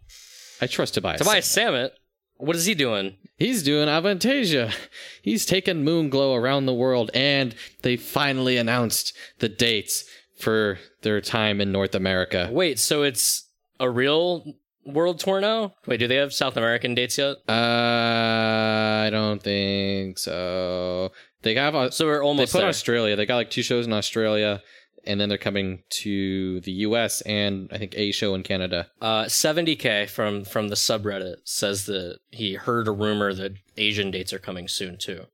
I 0.62 0.68
trust 0.68 0.94
Tobias. 0.94 1.20
Tobias 1.20 1.48
Sammet, 1.48 1.92
what 2.38 2.56
is 2.56 2.66
he 2.66 2.74
doing? 2.74 3.18
He's 3.38 3.64
doing 3.64 3.88
Avantasia. 3.88 4.74
He's 5.22 5.46
taken 5.46 5.86
Moonglow 5.86 6.38
around 6.38 6.66
the 6.66 6.74
world, 6.74 7.12
and 7.14 7.54
they 7.82 7.98
finally 7.98 8.58
announced 8.58 9.16
the 9.40 9.50
dates 9.50 10.06
for 10.40 10.80
their 11.02 11.22
time 11.22 11.60
in 11.62 11.72
North 11.72 11.96
America. 11.96 12.50
Wait, 12.52 12.80
so 12.80 13.04
it's 13.04 13.50
a 13.80 13.90
real 13.90 14.56
world 14.86 15.20
tour 15.20 15.42
now? 15.42 15.74
Wait, 15.88 15.98
do 15.98 16.08
they 16.08 16.16
have 16.16 16.34
South 16.34 16.58
American 16.58 16.94
dates 16.96 17.18
yet? 17.18 17.38
Uh, 17.48 19.04
I 19.06 19.10
don't 19.12 19.42
think 19.42 20.18
so. 20.20 21.12
They 21.42 21.56
have 21.56 21.94
So 21.94 22.06
we're 22.06 22.24
almost. 22.24 22.54
they 22.54 22.58
put 22.58 22.62
there. 22.62 22.70
Australia. 22.70 23.16
They 23.16 23.26
got 23.26 23.36
like 23.38 23.52
two 23.52 23.62
shows 23.64 23.86
in 23.86 23.94
Australia, 23.94 24.62
and 25.06 25.20
then 25.20 25.30
they're 25.30 25.38
coming 25.38 25.84
to 26.02 26.60
the 26.62 26.72
U.S. 26.72 27.22
and 27.22 27.70
I 27.72 27.78
think 27.78 27.94
a 27.96 28.12
show 28.12 28.34
in 28.36 28.44
Canada. 28.44 28.88
Uh, 29.02 29.26
70k 29.26 30.10
from 30.10 30.44
from 30.44 30.70
the 30.70 30.76
subreddit 30.76 31.36
says 31.44 31.86
that 31.86 32.20
he 32.32 32.54
heard 32.56 32.88
a 32.88 32.92
rumor 32.92 33.34
that 33.34 33.54
Asian 33.78 34.10
dates 34.12 34.34
are 34.34 34.40
coming 34.40 34.68
soon 34.68 34.98
too. 34.98 35.26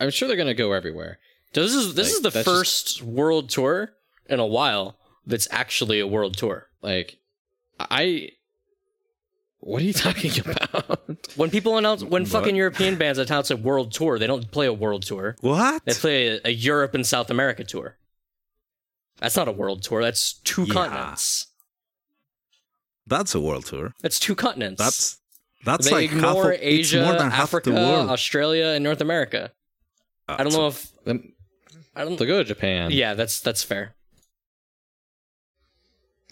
I'm 0.00 0.10
sure 0.10 0.26
they're 0.26 0.36
gonna 0.36 0.54
go 0.54 0.72
everywhere. 0.72 1.18
This 1.52 1.74
is 1.74 1.94
this 1.94 2.08
Like, 2.08 2.26
is 2.26 2.32
the 2.34 2.42
first 2.44 3.02
world 3.02 3.48
tour 3.50 3.92
in 4.28 4.40
a 4.40 4.46
while 4.46 4.96
that's 5.26 5.46
actually 5.52 6.00
a 6.00 6.06
world 6.06 6.36
tour. 6.36 6.66
Like, 6.80 7.18
I. 7.78 8.30
What 9.64 9.80
are 9.82 9.84
you 9.84 9.92
talking 9.92 10.32
about? 10.40 11.00
When 11.36 11.50
people 11.50 11.78
announce 11.78 12.02
when 12.02 12.22
What? 12.22 12.30
fucking 12.32 12.56
European 12.56 12.96
bands 12.96 13.18
announce 13.18 13.50
a 13.50 13.56
world 13.56 13.92
tour, 13.92 14.18
they 14.18 14.26
don't 14.26 14.50
play 14.50 14.66
a 14.66 14.72
world 14.72 15.02
tour. 15.04 15.36
What? 15.40 15.84
They 15.84 15.94
play 15.94 16.26
a, 16.28 16.40
a 16.46 16.50
Europe 16.50 16.94
and 16.94 17.06
South 17.06 17.30
America 17.30 17.62
tour. 17.64 17.96
That's 19.18 19.36
not 19.36 19.46
a 19.48 19.52
world 19.52 19.82
tour. 19.82 20.02
That's 20.02 20.32
two 20.42 20.64
Yeah. 20.64 20.74
continents. 20.74 21.46
That's 23.06 23.34
a 23.36 23.40
world 23.40 23.66
tour. 23.66 23.94
That's 24.02 24.18
two 24.18 24.34
continents. 24.34 24.82
That's 24.82 25.18
that's 25.64 25.84
they 25.86 25.92
like 25.92 26.10
half 26.10 26.18
ignore 26.18 26.52
of, 26.52 26.58
Asia, 26.60 26.98
it's 26.98 27.06
more 27.08 27.16
than 27.18 27.30
half 27.30 27.44
Africa, 27.54 27.70
the 27.70 27.76
world. 27.76 28.10
Australia, 28.10 28.66
and 28.74 28.82
North 28.82 29.00
America. 29.00 29.52
I 30.28 30.42
don't 30.42 30.52
know 30.52 30.66
if 30.68 30.90
Them- 31.04 31.34
I 31.94 32.04
don't. 32.04 32.18
They'll 32.18 32.26
go 32.26 32.38
to 32.38 32.44
Japan. 32.44 32.90
Yeah, 32.90 33.14
that's 33.14 33.38
that's 33.40 33.62
fair. 33.62 33.94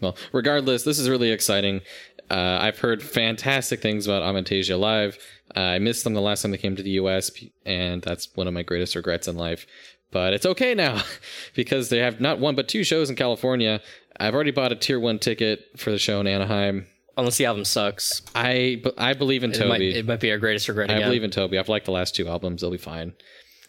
Well, 0.00 0.16
regardless, 0.32 0.82
this 0.84 0.98
is 0.98 1.08
really 1.08 1.30
exciting. 1.30 1.82
Uh, 2.30 2.58
I've 2.60 2.78
heard 2.78 3.02
fantastic 3.02 3.80
things 3.82 4.06
about 4.06 4.22
Avantasia 4.22 4.78
Live. 4.78 5.18
Uh, 5.56 5.60
I 5.60 5.78
missed 5.80 6.04
them 6.04 6.14
the 6.14 6.20
last 6.20 6.42
time 6.42 6.52
they 6.52 6.58
came 6.58 6.76
to 6.76 6.82
the 6.82 6.90
US, 6.92 7.30
and 7.66 8.02
that's 8.02 8.28
one 8.36 8.46
of 8.46 8.54
my 8.54 8.62
greatest 8.62 8.94
regrets 8.94 9.26
in 9.26 9.36
life. 9.36 9.66
But 10.12 10.32
it's 10.32 10.46
okay 10.46 10.74
now 10.74 11.02
because 11.54 11.88
they 11.88 11.98
have 11.98 12.20
not 12.20 12.38
one 12.38 12.54
but 12.54 12.68
two 12.68 12.84
shows 12.84 13.10
in 13.10 13.16
California. 13.16 13.80
I've 14.18 14.34
already 14.34 14.50
bought 14.50 14.72
a 14.72 14.76
tier 14.76 15.00
one 15.00 15.18
ticket 15.18 15.64
for 15.76 15.90
the 15.90 15.98
show 15.98 16.20
in 16.20 16.26
Anaheim. 16.26 16.86
Unless 17.16 17.38
the 17.38 17.46
album 17.46 17.64
sucks, 17.64 18.22
I 18.34 18.82
I 18.96 19.12
believe 19.14 19.42
in 19.42 19.50
it 19.52 19.58
might, 19.58 19.78
Toby. 19.78 19.94
it 19.94 20.06
might 20.06 20.20
be 20.20 20.30
our 20.30 20.38
greatest 20.38 20.68
regret. 20.68 20.90
I 20.90 20.94
again. 20.94 21.08
believe 21.08 21.24
in 21.24 21.30
Toby. 21.30 21.58
I've 21.58 21.68
liked 21.68 21.86
the 21.86 21.92
last 21.92 22.14
two 22.14 22.28
albums. 22.28 22.60
They'll 22.60 22.70
be 22.70 22.78
fine. 22.78 23.14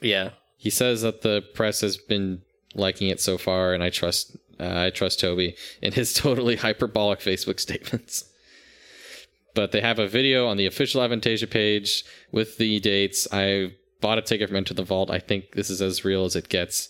Yeah, 0.01 0.31
He 0.57 0.69
says 0.69 1.01
that 1.01 1.21
the 1.21 1.43
press 1.53 1.81
has 1.81 1.97
been 1.97 2.41
liking 2.75 3.09
it 3.09 3.19
so 3.19 3.37
far, 3.37 3.73
and 3.73 3.83
I 3.83 3.89
trust 3.89 4.37
uh, 4.59 4.85
I 4.85 4.89
trust 4.91 5.19
Toby 5.19 5.55
in 5.81 5.93
his 5.93 6.13
totally 6.25 6.55
hyperbolic 6.55 7.19
Facebook 7.19 7.59
statements. 7.59 8.25
But 9.53 9.71
they 9.71 9.81
have 9.81 9.99
a 9.99 10.07
video 10.07 10.47
on 10.47 10.57
the 10.57 10.65
official 10.65 11.01
Avantasia 11.01 11.49
page 11.49 12.05
with 12.31 12.57
the 12.57 12.79
dates. 12.79 13.27
I 13.31 13.73
bought 13.99 14.17
a 14.17 14.21
ticket 14.21 14.49
from 14.49 14.57
Enter 14.57 14.73
the 14.73 14.83
Vault. 14.83 15.11
I 15.11 15.19
think 15.19 15.53
this 15.53 15.69
is 15.69 15.81
as 15.81 16.05
real 16.05 16.25
as 16.25 16.35
it 16.35 16.49
gets 16.49 16.89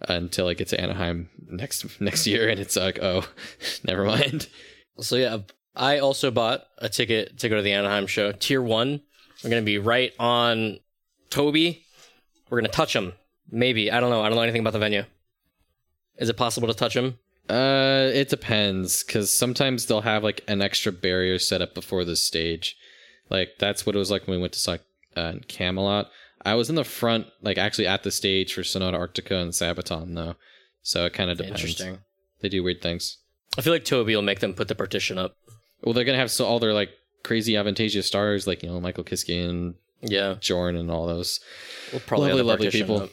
until 0.00 0.48
I 0.48 0.54
get 0.54 0.68
to 0.68 0.80
Anaheim 0.80 1.28
next 1.48 2.00
next 2.00 2.26
year, 2.26 2.48
and 2.48 2.60
it's 2.60 2.76
like, 2.76 2.98
oh, 3.00 3.26
never 3.84 4.04
mind. 4.04 4.48
So 5.00 5.16
yeah, 5.16 5.38
I 5.74 5.98
also 5.98 6.30
bought 6.30 6.64
a 6.78 6.88
ticket 6.88 7.38
to 7.38 7.48
go 7.48 7.56
to 7.56 7.62
the 7.62 7.72
Anaheim 7.72 8.06
show. 8.06 8.32
Tier 8.32 8.62
one, 8.62 9.00
we're 9.42 9.50
gonna 9.50 9.62
be 9.62 9.78
right 9.78 10.12
on 10.18 10.78
Toby. 11.30 11.84
We're 12.48 12.60
gonna 12.60 12.68
touch 12.68 12.94
him. 12.94 13.12
Maybe 13.50 13.90
I 13.90 14.00
don't 14.00 14.10
know. 14.10 14.22
I 14.22 14.28
don't 14.28 14.36
know 14.36 14.42
anything 14.42 14.60
about 14.60 14.72
the 14.72 14.78
venue. 14.78 15.04
Is 16.18 16.28
it 16.28 16.36
possible 16.36 16.68
to 16.68 16.74
touch 16.74 16.96
him? 16.96 17.18
Uh, 17.48 18.10
it 18.12 18.28
depends 18.28 19.04
because 19.04 19.32
sometimes 19.32 19.86
they'll 19.86 20.00
have 20.00 20.24
like 20.24 20.42
an 20.48 20.60
extra 20.60 20.90
barrier 20.92 21.38
set 21.38 21.62
up 21.62 21.74
before 21.74 22.04
the 22.04 22.16
stage. 22.16 22.76
Like 23.30 23.50
that's 23.58 23.86
what 23.86 23.94
it 23.94 23.98
was 23.98 24.10
like 24.10 24.26
when 24.26 24.36
we 24.36 24.40
went 24.42 24.52
to 24.54 24.70
like 24.70 24.82
uh, 25.16 25.32
Kamelot. 25.48 26.06
I 26.44 26.54
was 26.54 26.68
in 26.68 26.76
the 26.76 26.84
front, 26.84 27.26
like 27.42 27.58
actually 27.58 27.86
at 27.86 28.02
the 28.02 28.10
stage 28.10 28.54
for 28.54 28.62
Sonata 28.64 28.96
Arctica 28.98 29.40
and 29.42 29.52
Sabaton 29.52 30.14
though, 30.14 30.36
so 30.82 31.04
it 31.06 31.12
kind 31.12 31.30
of 31.30 31.38
depends. 31.38 31.60
Interesting. 31.60 31.98
They 32.40 32.48
do 32.48 32.62
weird 32.62 32.82
things. 32.82 33.18
I 33.58 33.62
feel 33.62 33.72
like 33.72 33.84
Toby 33.84 34.14
will 34.14 34.22
make 34.22 34.40
them 34.40 34.54
put 34.54 34.68
the 34.68 34.74
partition 34.74 35.18
up. 35.18 35.34
Well, 35.82 35.92
they're 35.94 36.04
gonna 36.04 36.18
have 36.18 36.30
so 36.30 36.44
all 36.44 36.58
their 36.60 36.74
like 36.74 36.90
crazy 37.24 37.54
Avantasia 37.54 38.02
stars, 38.02 38.46
like 38.46 38.62
you 38.62 38.68
know 38.68 38.80
Michael 38.80 39.04
Kiske 39.04 39.48
and 39.48 39.74
Yeah, 40.02 40.34
Jorn 40.40 40.78
and 40.78 40.90
all 40.90 41.06
those. 41.06 41.40
we'll 41.92 42.00
probably 42.00 42.28
Lovely, 42.28 42.42
lovely 42.42 42.70
people. 42.70 43.02
up. 43.02 43.10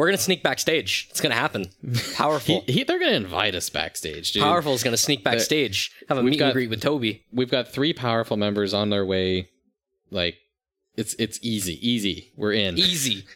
We're 0.00 0.06
gonna 0.06 0.16
sneak 0.16 0.42
backstage. 0.42 1.08
It's 1.10 1.20
gonna 1.20 1.34
happen. 1.34 1.66
Powerful. 2.14 2.62
He, 2.66 2.72
he, 2.72 2.84
they're 2.84 2.98
gonna 2.98 3.12
invite 3.12 3.54
us 3.54 3.68
backstage, 3.68 4.32
dude. 4.32 4.42
Powerful 4.42 4.72
is 4.72 4.82
gonna 4.82 4.96
sneak 4.96 5.22
backstage. 5.22 5.92
Have 6.08 6.16
a 6.16 6.22
we've 6.22 6.30
meet 6.30 6.38
got- 6.38 6.46
and 6.46 6.54
greet 6.54 6.70
with 6.70 6.80
Toby. 6.80 7.26
We've 7.30 7.50
got 7.50 7.68
three 7.68 7.92
powerful 7.92 8.38
members 8.38 8.72
on 8.72 8.88
their 8.88 9.04
way. 9.04 9.50
Like, 10.10 10.36
it's 10.96 11.14
it's 11.18 11.38
easy, 11.42 11.86
easy. 11.86 12.32
We're 12.34 12.54
in. 12.54 12.78
Easy. 12.78 13.26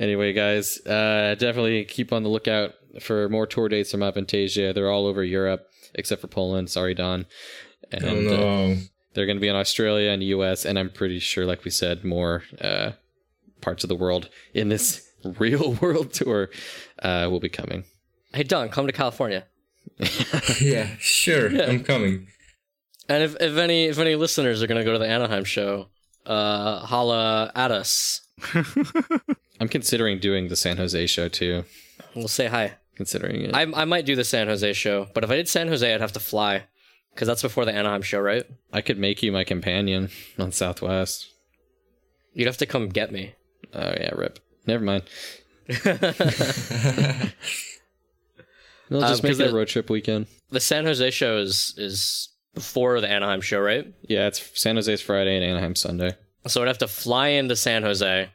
Anyway, 0.00 0.32
guys, 0.32 0.84
uh, 0.86 1.36
definitely 1.38 1.84
keep 1.84 2.12
on 2.12 2.24
the 2.24 2.28
lookout 2.28 2.72
for 3.00 3.28
more 3.28 3.46
tour 3.46 3.68
dates 3.68 3.92
from 3.92 4.00
Avantasia. 4.00 4.74
They're 4.74 4.90
all 4.90 5.06
over 5.06 5.22
Europe, 5.22 5.68
except 5.94 6.20
for 6.20 6.26
Poland. 6.26 6.68
Sorry, 6.68 6.94
Don. 6.94 7.26
And 7.92 8.04
oh 8.04 8.08
uh, 8.08 8.20
no. 8.20 8.76
they're 9.14 9.26
going 9.26 9.36
to 9.36 9.40
be 9.40 9.46
in 9.46 9.54
Australia 9.54 10.10
and 10.10 10.20
US, 10.24 10.64
and 10.64 10.80
I'm 10.80 10.90
pretty 10.90 11.20
sure, 11.20 11.46
like 11.46 11.62
we 11.62 11.70
said, 11.70 12.04
more 12.04 12.42
uh, 12.60 12.92
parts 13.64 13.82
of 13.82 13.88
the 13.88 13.96
world 13.96 14.28
in 14.52 14.68
this 14.68 15.10
real 15.38 15.72
world 15.80 16.12
tour 16.12 16.50
uh, 17.02 17.26
will 17.30 17.40
be 17.40 17.48
coming. 17.48 17.84
Hey 18.32 18.42
Don, 18.42 18.68
come 18.68 18.86
to 18.86 18.92
California. 18.92 19.46
yeah, 20.60 20.88
sure. 20.98 21.48
I'm 21.62 21.82
coming. 21.82 22.28
And 23.08 23.22
if, 23.22 23.36
if 23.40 23.56
any 23.56 23.86
if 23.86 23.98
any 23.98 24.14
listeners 24.16 24.62
are 24.62 24.66
gonna 24.66 24.84
go 24.84 24.92
to 24.92 24.98
the 24.98 25.08
Anaheim 25.08 25.44
show, 25.44 25.88
uh, 26.26 26.80
holla 26.80 27.50
at 27.54 27.70
us. 27.70 28.20
I'm 29.60 29.68
considering 29.68 30.18
doing 30.18 30.48
the 30.48 30.56
San 30.56 30.76
Jose 30.76 31.06
show 31.06 31.28
too. 31.28 31.64
We'll 32.14 32.28
say 32.28 32.46
hi. 32.46 32.74
Considering 32.96 33.42
it. 33.42 33.54
I 33.54 33.62
I 33.62 33.84
might 33.84 34.06
do 34.06 34.16
the 34.16 34.24
San 34.24 34.46
Jose 34.46 34.72
show, 34.74 35.08
but 35.14 35.24
if 35.24 35.30
I 35.30 35.36
did 35.36 35.48
San 35.48 35.68
Jose, 35.68 35.94
I'd 35.94 36.00
have 36.00 36.12
to 36.12 36.20
fly, 36.20 36.64
because 37.12 37.28
that's 37.28 37.42
before 37.42 37.64
the 37.64 37.72
Anaheim 37.72 38.02
show, 38.02 38.20
right? 38.20 38.44
I 38.72 38.80
could 38.80 38.98
make 38.98 39.22
you 39.22 39.32
my 39.32 39.44
companion 39.44 40.10
on 40.38 40.52
Southwest. 40.52 41.28
You'd 42.32 42.46
have 42.46 42.56
to 42.58 42.66
come 42.66 42.88
get 42.88 43.12
me. 43.12 43.34
Oh 43.74 43.94
yeah, 44.00 44.10
rip. 44.14 44.38
Never 44.66 44.84
mind. 44.84 45.02
Um, 48.90 49.00
just 49.00 49.22
make 49.22 49.30
'cause 49.30 49.40
it 49.40 49.50
a 49.50 49.54
road 49.54 49.66
trip 49.68 49.88
weekend. 49.90 50.26
The 50.50 50.60
San 50.60 50.84
Jose 50.84 51.10
show 51.10 51.38
is 51.38 51.74
is 51.78 52.28
before 52.54 53.00
the 53.00 53.08
Anaheim 53.10 53.40
show, 53.40 53.58
right? 53.58 53.86
Yeah, 54.02 54.26
it's 54.28 54.42
San 54.60 54.76
Jose's 54.76 55.00
Friday 55.00 55.34
and 55.36 55.44
Anaheim 55.44 55.74
Sunday. 55.74 56.12
So 56.46 56.60
I'd 56.62 56.68
have 56.68 56.78
to 56.78 56.86
fly 56.86 57.28
into 57.28 57.56
San 57.56 57.82
Jose, 57.82 58.28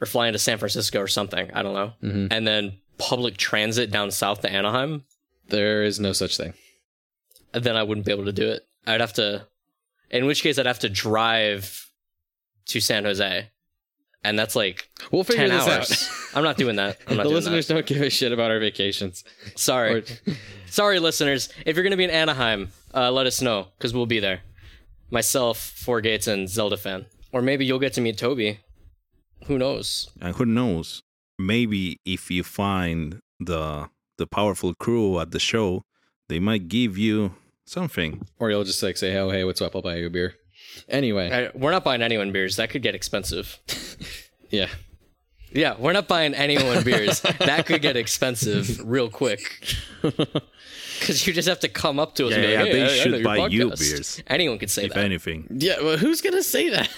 or 0.00 0.06
fly 0.06 0.26
into 0.28 0.38
San 0.38 0.58
Francisco 0.58 1.00
or 1.00 1.08
something. 1.08 1.50
I 1.52 1.62
don't 1.62 1.72
know, 1.74 1.94
Mhm. 2.02 2.28
and 2.30 2.46
then 2.46 2.78
public 2.98 3.38
transit 3.38 3.90
down 3.90 4.10
south 4.10 4.42
to 4.42 4.50
Anaheim. 4.52 5.04
There 5.48 5.82
is 5.82 5.98
no 5.98 6.12
such 6.12 6.36
thing. 6.36 6.52
Then 7.52 7.74
I 7.76 7.82
wouldn't 7.82 8.06
be 8.06 8.12
able 8.12 8.26
to 8.26 8.32
do 8.32 8.50
it. 8.50 8.66
I'd 8.86 9.00
have 9.00 9.14
to, 9.14 9.46
in 10.10 10.26
which 10.26 10.42
case 10.42 10.58
I'd 10.58 10.66
have 10.66 10.78
to 10.80 10.88
drive 10.90 11.88
to 12.66 12.80
San 12.80 13.04
Jose, 13.04 13.50
and 14.24 14.38
that's 14.38 14.54
like 14.56 14.88
We'll 15.10 15.24
figure 15.24 15.48
ten 15.48 15.56
this 15.58 15.66
hours. 15.68 16.10
out. 16.32 16.36
I'm 16.38 16.44
not 16.44 16.56
doing 16.56 16.76
that. 16.76 16.98
I'm 17.08 17.16
not 17.16 17.22
the 17.24 17.28
doing 17.30 17.34
listeners 17.36 17.66
don't 17.68 17.86
give 17.86 18.00
a 18.00 18.10
shit 18.10 18.32
about 18.32 18.50
our 18.50 18.58
vacations. 18.60 19.24
Sorry, 19.56 19.94
Or- 20.00 20.04
sorry, 20.66 20.98
listeners. 21.00 21.48
If 21.66 21.76
you're 21.76 21.82
gonna 21.84 21.96
be 21.96 22.04
in 22.04 22.10
Anaheim, 22.10 22.70
uh, 22.94 23.10
let 23.10 23.26
us 23.26 23.40
know 23.42 23.68
because 23.78 23.92
we'll 23.94 24.06
be 24.06 24.20
there. 24.20 24.40
Myself, 25.10 25.58
Four 25.58 26.00
Gates, 26.00 26.26
and 26.26 26.48
Zelda 26.48 26.76
fan, 26.76 27.06
or 27.32 27.42
maybe 27.42 27.64
you'll 27.66 27.78
get 27.78 27.92
to 27.94 28.00
meet 28.00 28.16
Toby. 28.18 28.60
Who 29.46 29.58
knows? 29.58 30.08
and 30.20 30.34
who 30.36 30.46
knows? 30.46 31.02
Maybe 31.38 31.98
if 32.04 32.30
you 32.30 32.42
find 32.44 33.20
the 33.40 33.88
the 34.18 34.26
powerful 34.26 34.72
crew 34.74 35.18
at 35.18 35.32
the 35.32 35.40
show, 35.40 35.84
they 36.28 36.38
might 36.38 36.68
give 36.68 36.96
you 36.96 37.34
something. 37.66 38.24
or 38.38 38.50
you'll 38.50 38.64
just 38.64 38.82
like 38.82 38.96
say, 38.96 39.16
"Oh, 39.18 39.30
hey, 39.30 39.42
what's 39.44 39.60
up? 39.60 39.74
I'll 39.74 39.82
buy 39.82 39.96
you 39.96 40.06
a 40.06 40.10
beer." 40.10 40.34
Anyway, 40.88 41.30
I, 41.30 41.50
we're 41.58 41.72
not 41.72 41.84
buying 41.84 42.00
anyone 42.02 42.32
beers. 42.32 42.56
That 42.56 42.70
could 42.70 42.82
get 42.82 42.94
expensive. 42.94 43.58
yeah. 44.52 44.68
Yeah, 45.54 45.74
we're 45.78 45.92
not 45.92 46.08
buying 46.08 46.32
anyone 46.34 46.82
beers. 46.82 47.20
that 47.20 47.66
could 47.66 47.82
get 47.82 47.96
expensive 47.96 48.80
real 48.88 49.10
quick. 49.10 49.40
Because 51.02 51.26
you 51.26 51.32
just 51.32 51.48
have 51.48 51.58
to 51.60 51.68
come 51.68 51.98
up 51.98 52.14
to 52.14 52.28
us 52.28 52.32
and 52.34 52.42
be 52.42 52.48
Yeah, 52.52 52.58
like, 52.60 52.66
yeah, 52.68 52.72
hey, 52.74 52.78
they 52.78 52.82
I- 52.82 52.86
I 52.86 52.96
should 52.96 53.12
your 53.14 53.22
buy 53.24 53.46
you 53.48 53.70
beers. 53.70 54.22
Anyone 54.28 54.58
could 54.58 54.70
say 54.70 54.84
if 54.84 54.92
that. 54.92 55.00
If 55.00 55.04
anything. 55.04 55.46
Yeah, 55.50 55.80
well, 55.82 55.96
who's 55.96 56.20
gonna 56.20 56.44
say 56.44 56.68
that? 56.70 56.88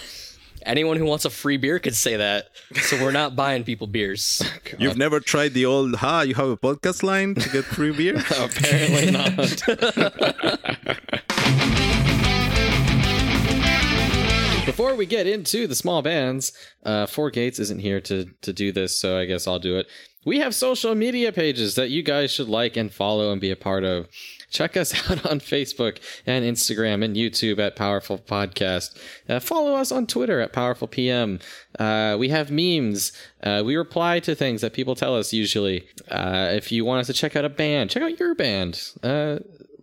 Anyone 0.63 0.97
who 0.97 1.05
wants 1.05 1.25
a 1.25 1.31
free 1.31 1.57
beer 1.57 1.79
could 1.79 1.95
say 1.95 2.15
that. 2.17 2.49
So 2.83 3.01
we're 3.01 3.11
not 3.11 3.35
buying 3.35 3.63
people 3.63 3.87
beers. 3.87 4.43
You've 4.77 4.95
never 4.97 5.19
tried 5.19 5.53
the 5.55 5.65
old 5.65 5.95
ha, 5.95 6.21
you 6.21 6.35
have 6.35 6.49
a 6.49 6.57
podcast 6.57 7.01
line 7.01 7.33
to 7.33 7.49
get 7.49 7.65
free 7.65 7.93
beer? 7.93 8.17
Apparently 8.17 9.09
not. 9.09 9.31
Before 14.65 14.95
we 14.95 15.05
get 15.05 15.27
into 15.27 15.67
the 15.67 15.75
small 15.75 16.01
bands, 16.01 16.51
uh, 16.83 17.05
Four 17.05 17.29
Gates 17.29 17.59
isn't 17.59 17.81
here 17.81 18.01
to 18.01 18.25
to 18.41 18.51
do 18.51 18.71
this, 18.71 18.99
so 18.99 19.17
I 19.17 19.25
guess 19.25 19.47
I'll 19.47 19.59
do 19.59 19.77
it. 19.77 19.87
We 20.25 20.39
have 20.39 20.55
social 20.55 20.95
media 20.95 21.31
pages 21.31 21.75
that 21.75 21.91
you 21.91 22.01
guys 22.01 22.31
should 22.31 22.49
like 22.49 22.75
and 22.75 22.91
follow 22.91 23.31
and 23.31 23.39
be 23.39 23.51
a 23.51 23.55
part 23.55 23.83
of. 23.83 24.07
Check 24.49 24.75
us 24.75 24.93
out 25.11 25.23
on 25.23 25.39
Facebook 25.39 25.99
and 26.25 26.43
Instagram 26.43 27.05
and 27.05 27.15
YouTube 27.15 27.59
at 27.59 27.75
Powerful 27.75 28.17
Podcast. 28.17 28.97
Uh, 29.29 29.39
follow 29.39 29.75
us 29.75 29.91
on 29.91 30.07
Twitter 30.07 30.39
at 30.41 30.51
Powerful 30.51 30.87
PM. 30.87 31.39
Uh, 31.77 32.15
we 32.17 32.29
have 32.29 32.49
memes. 32.49 33.11
Uh, 33.43 33.61
we 33.63 33.75
reply 33.75 34.19
to 34.21 34.33
things 34.33 34.61
that 34.61 34.73
people 34.73 34.95
tell 34.95 35.15
us 35.15 35.31
usually. 35.31 35.87
Uh, 36.09 36.49
if 36.53 36.71
you 36.71 36.85
want 36.85 37.01
us 37.01 37.07
to 37.07 37.13
check 37.13 37.35
out 37.35 37.45
a 37.45 37.49
band, 37.49 37.91
check 37.91 38.01
out 38.01 38.19
your 38.19 38.33
band. 38.33 38.81
Uh, 39.03 39.37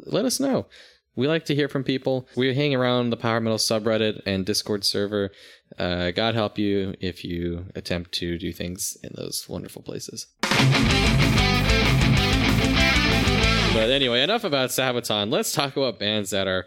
let 0.06 0.24
us 0.24 0.40
know. 0.40 0.66
We 1.14 1.28
like 1.28 1.44
to 1.46 1.54
hear 1.54 1.68
from 1.68 1.84
people. 1.84 2.26
We 2.36 2.54
hang 2.54 2.74
around 2.74 3.10
the 3.10 3.18
Power 3.18 3.38
Metal 3.38 3.58
subreddit 3.58 4.22
and 4.24 4.46
Discord 4.46 4.82
server. 4.82 5.30
Uh, 5.78 6.10
God 6.10 6.34
help 6.34 6.56
you 6.56 6.94
if 7.00 7.22
you 7.22 7.66
attempt 7.74 8.12
to 8.12 8.38
do 8.38 8.50
things 8.50 8.96
in 9.02 9.10
those 9.14 9.46
wonderful 9.46 9.82
places. 9.82 10.26
But 13.74 13.90
anyway, 13.90 14.22
enough 14.22 14.44
about 14.44 14.70
Sabaton. 14.70 15.30
Let's 15.30 15.52
talk 15.52 15.76
about 15.76 15.98
bands 15.98 16.30
that 16.30 16.46
are 16.46 16.66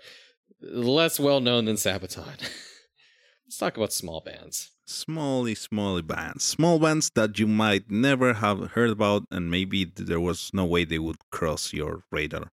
less 0.61 1.19
well 1.19 1.39
known 1.39 1.65
than 1.65 1.75
Sabaton. 1.75 2.37
Let's 3.45 3.57
talk 3.57 3.77
about 3.77 3.93
small 3.93 4.21
bands. 4.21 4.71
Smally, 4.87 5.53
smally 5.53 6.05
bands. 6.05 6.43
Small 6.43 6.77
bands 6.77 7.09
that 7.15 7.39
you 7.39 7.47
might 7.47 7.89
never 7.89 8.33
have 8.33 8.71
heard 8.71 8.91
about, 8.91 9.23
and 9.31 9.49
maybe 9.49 9.85
there 9.85 10.19
was 10.19 10.51
no 10.53 10.65
way 10.65 10.85
they 10.85 10.99
would 10.99 11.17
cross 11.31 11.73
your 11.73 12.03
radar. 12.11 12.51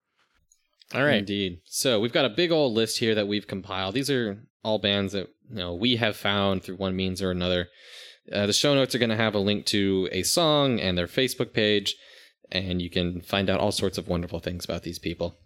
All 0.94 1.04
right. 1.04 1.18
Indeed. 1.18 1.60
So 1.64 2.00
we've 2.00 2.12
got 2.12 2.24
a 2.24 2.30
big 2.30 2.50
old 2.50 2.74
list 2.74 2.98
here 2.98 3.14
that 3.14 3.28
we've 3.28 3.46
compiled. 3.46 3.94
These 3.94 4.10
are 4.10 4.42
all 4.64 4.78
bands 4.78 5.12
that 5.12 5.28
you 5.48 5.56
know 5.56 5.74
we 5.74 5.96
have 5.96 6.16
found 6.16 6.62
through 6.62 6.76
one 6.76 6.96
means 6.96 7.22
or 7.22 7.30
another. 7.30 7.68
Uh, 8.32 8.46
the 8.46 8.52
show 8.52 8.74
notes 8.74 8.94
are 8.94 8.98
going 8.98 9.10
to 9.10 9.16
have 9.16 9.34
a 9.34 9.38
link 9.38 9.66
to 9.66 10.08
a 10.12 10.22
song 10.22 10.78
and 10.78 10.96
their 10.96 11.06
Facebook 11.06 11.52
page, 11.52 11.96
and 12.52 12.80
you 12.80 12.90
can 12.90 13.20
find 13.22 13.48
out 13.50 13.60
all 13.60 13.72
sorts 13.72 13.98
of 13.98 14.08
wonderful 14.08 14.38
things 14.38 14.64
about 14.64 14.82
these 14.82 14.98
people. 14.98 15.36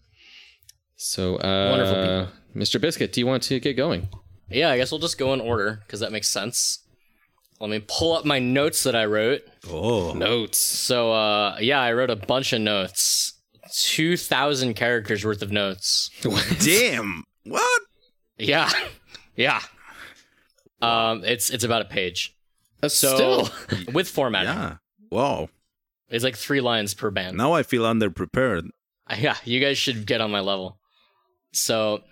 So, 0.96 1.36
uh, 1.36 1.70
Wonderful 1.70 2.28
Mr. 2.54 2.80
Biscuit, 2.80 3.12
do 3.12 3.20
you 3.20 3.26
want 3.26 3.42
to 3.44 3.58
get 3.58 3.74
going? 3.74 4.08
Yeah, 4.48 4.70
I 4.70 4.76
guess 4.76 4.90
we'll 4.92 5.00
just 5.00 5.18
go 5.18 5.32
in 5.32 5.40
order 5.40 5.80
because 5.86 6.00
that 6.00 6.12
makes 6.12 6.28
sense. 6.28 6.80
Let 7.60 7.70
me 7.70 7.82
pull 7.86 8.12
up 8.12 8.24
my 8.24 8.38
notes 8.38 8.82
that 8.82 8.94
I 8.94 9.06
wrote. 9.06 9.42
Oh, 9.70 10.12
Notes. 10.12 10.58
So, 10.58 11.12
uh, 11.12 11.56
yeah, 11.60 11.80
I 11.80 11.92
wrote 11.92 12.10
a 12.10 12.16
bunch 12.16 12.52
of 12.52 12.60
notes. 12.60 13.33
2,000 13.76 14.74
characters 14.74 15.24
worth 15.24 15.42
of 15.42 15.50
notes. 15.52 16.10
damn! 16.60 17.24
What? 17.44 17.82
Yeah. 18.38 18.70
Yeah. 19.36 19.60
Um, 20.80 21.24
it's 21.24 21.50
it's 21.50 21.64
about 21.64 21.82
a 21.82 21.86
page. 21.86 22.36
Uh, 22.80 22.88
So 22.88 23.14
Still, 23.16 23.84
with 23.92 24.08
formatting, 24.08 24.52
Yeah. 24.54 24.76
Wow. 25.10 25.48
it's 26.08 26.22
like 26.22 26.36
three 26.36 26.60
lines 26.60 26.94
per 26.94 27.10
band. 27.10 27.36
Now 27.36 27.52
I 27.52 27.64
feel 27.64 27.82
underprepared. 27.82 28.68
Yeah, 29.18 29.36
you 29.44 29.58
guys 29.58 29.76
should 29.76 30.06
get 30.06 30.20
on 30.20 30.30
my 30.30 30.38
level. 30.38 30.78
So, 31.52 32.04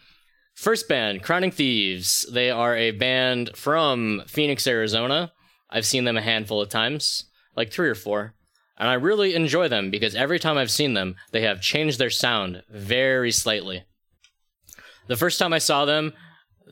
first 0.55 0.89
band, 0.89 1.23
Crowning 1.23 1.53
Thieves. 1.53 2.27
They 2.33 2.51
are 2.51 2.77
a 2.77 2.91
band 2.91 3.51
from 3.57 4.23
Phoenix, 4.27 4.67
Arizona. 4.67 5.33
I've 5.71 5.87
seen 5.87 6.05
them 6.05 6.17
a 6.17 6.23
handful 6.23 6.61
of 6.61 6.69
times, 6.71 7.27
like 7.57 7.71
three 7.73 7.89
or 7.89 7.95
four. 7.95 8.35
And 8.79 8.89
I 8.89 8.95
really 8.95 9.35
enjoy 9.35 9.69
them 9.69 9.91
because 9.91 10.15
every 10.15 10.39
time 10.39 10.57
I've 10.59 10.71
seen 10.71 10.95
them, 10.95 11.17
they 11.31 11.43
have 11.43 11.61
changed 11.61 11.99
their 11.99 12.11
sound 12.11 12.63
very 12.71 13.31
slightly. 13.31 13.85
The 15.09 15.17
first 15.17 15.39
time 15.39 15.53
I 15.53 15.59
saw 15.59 15.85
them, 15.85 16.13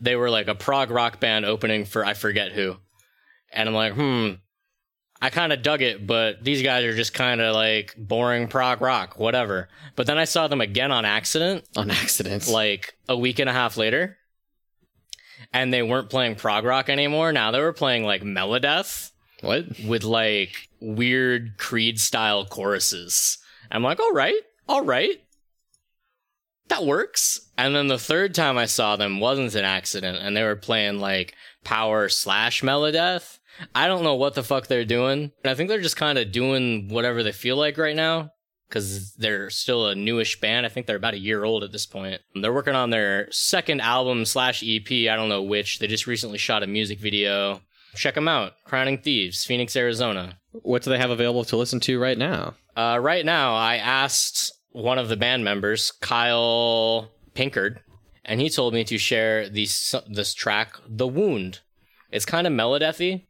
they 0.01 0.16
were 0.16 0.30
like 0.30 0.48
a 0.48 0.55
prog 0.55 0.90
rock 0.90 1.20
band 1.20 1.44
opening 1.44 1.84
for 1.84 2.05
I 2.05 2.14
forget 2.14 2.53
who. 2.53 2.76
And 3.53 3.68
I'm 3.68 3.74
like, 3.74 3.94
hmm, 3.94 4.32
I 5.22 5.28
kind 5.28 5.53
of 5.53 5.62
dug 5.62 5.82
it, 5.82 6.07
but 6.07 6.42
these 6.42 6.62
guys 6.62 6.84
are 6.84 6.96
just 6.96 7.12
kind 7.12 7.40
of 7.40 7.55
like 7.55 7.94
boring 7.98 8.48
prog 8.48 8.80
rock, 8.80 9.18
whatever. 9.18 9.68
But 9.94 10.07
then 10.07 10.16
I 10.16 10.24
saw 10.24 10.48
them 10.48 10.62
again 10.62 10.92
on 10.92 11.05
accident, 11.05 11.64
on 11.76 11.90
accident. 11.90 12.48
like 12.48 12.94
a 13.09 13.16
week 13.16 13.38
and 13.38 13.51
a 13.51 13.53
half 13.53 13.76
later, 13.76 14.16
and 15.53 15.72
they 15.72 15.82
weren't 15.82 16.09
playing 16.09 16.36
prog 16.36 16.64
rock 16.64 16.88
anymore. 16.88 17.32
Now 17.32 17.51
they 17.51 17.61
were 17.61 17.74
playing 17.74 18.05
like 18.05 18.22
Melodeath 18.22 19.11
what? 19.42 19.66
with 19.84 20.05
like 20.05 20.69
weird 20.81 21.59
Creed 21.59 22.01
style 22.01 22.45
choruses. 22.45 23.39
I'm 23.70 23.83
like, 23.83 24.01
all 24.01 24.12
right, 24.12 24.41
all 24.68 24.83
right. 24.85 25.22
that 26.68 26.85
works. 26.85 27.41
And 27.59 27.74
then 27.74 27.89
the 27.89 27.99
third 27.99 28.35
time 28.35 28.57
I 28.57 28.66
saw 28.66 28.97
them 28.97 29.20
wasn't 29.20 29.55
an 29.55 29.64
accident, 29.64 30.18
and 30.18 30.37
they 30.37 30.43
were 30.45 30.57
playing 30.57 31.01
like 31.01 31.35
power 31.64 32.09
slash 32.09 32.62
melodeath. 32.62 33.39
I 33.74 33.87
don't 33.89 34.05
know 34.05 34.14
what 34.14 34.35
the 34.35 34.43
fuck 34.43 34.66
they're 34.68 34.85
doing. 34.85 35.33
I 35.45 35.55
think 35.55 35.68
they're 35.68 35.81
just 35.81 35.97
kind 35.97 36.16
of 36.18 36.33
doing 36.33 36.89
whatever 36.89 37.22
they 37.22 37.33
feel 37.33 37.57
like 37.57 37.76
right 37.76 37.97
now 37.97 38.33
because 38.68 39.12
they're 39.14 39.51
still 39.51 39.89
a 39.89 39.95
newish 39.97 40.41
band. 40.41 40.64
I 40.64 40.68
think 40.68 40.87
they're 40.87 40.97
about 40.97 41.14
a 41.14 41.18
year 41.18 41.45
old 41.45 41.64
at 41.64 41.72
this 41.72 41.87
point. 41.87 42.22
They're 42.35 42.53
working 42.53 42.76
on 42.76 42.91
their 42.91 43.31
second 43.33 43.81
album 43.81 44.24
slash 44.24 44.62
EP. 44.64 44.91
I 44.91 45.16
don't 45.16 45.28
know 45.28 45.43
which. 45.43 45.81
They 45.81 45.89
just 45.89 46.07
recently 46.07 46.39
shot 46.39 46.62
a 46.62 46.66
music 46.68 47.01
video. 47.01 47.61
Check 47.97 48.14
them 48.14 48.28
out. 48.28 48.53
Crowning 48.64 48.99
Thieves, 48.99 49.45
Phoenix, 49.45 49.74
Arizona. 49.76 50.39
What 50.53 50.82
do 50.82 50.90
they 50.90 50.98
have 50.98 51.11
available 51.11 51.44
to 51.44 51.57
listen 51.57 51.80
to 51.80 51.98
right 51.98 52.18
now? 52.18 52.55
Uh, 52.76 52.98
right 53.01 53.24
now, 53.24 53.55
I 53.55 53.76
asked 53.76 54.53
one 54.70 54.98
of 54.98 55.09
the 55.09 55.16
band 55.16 55.44
members, 55.44 55.92
Kyle 55.92 57.11
Pinkard, 57.34 57.80
and 58.24 58.40
he 58.40 58.48
told 58.51 58.74
me 58.74 58.84
to 58.84 58.98
share 58.98 59.48
these, 59.48 59.94
this 60.09 60.34
track, 60.34 60.74
The 60.88 61.07
Wound. 61.07 61.61
It's 62.11 62.24
kind 62.24 62.46
of 62.46 62.53
melodeathy, 62.53 63.26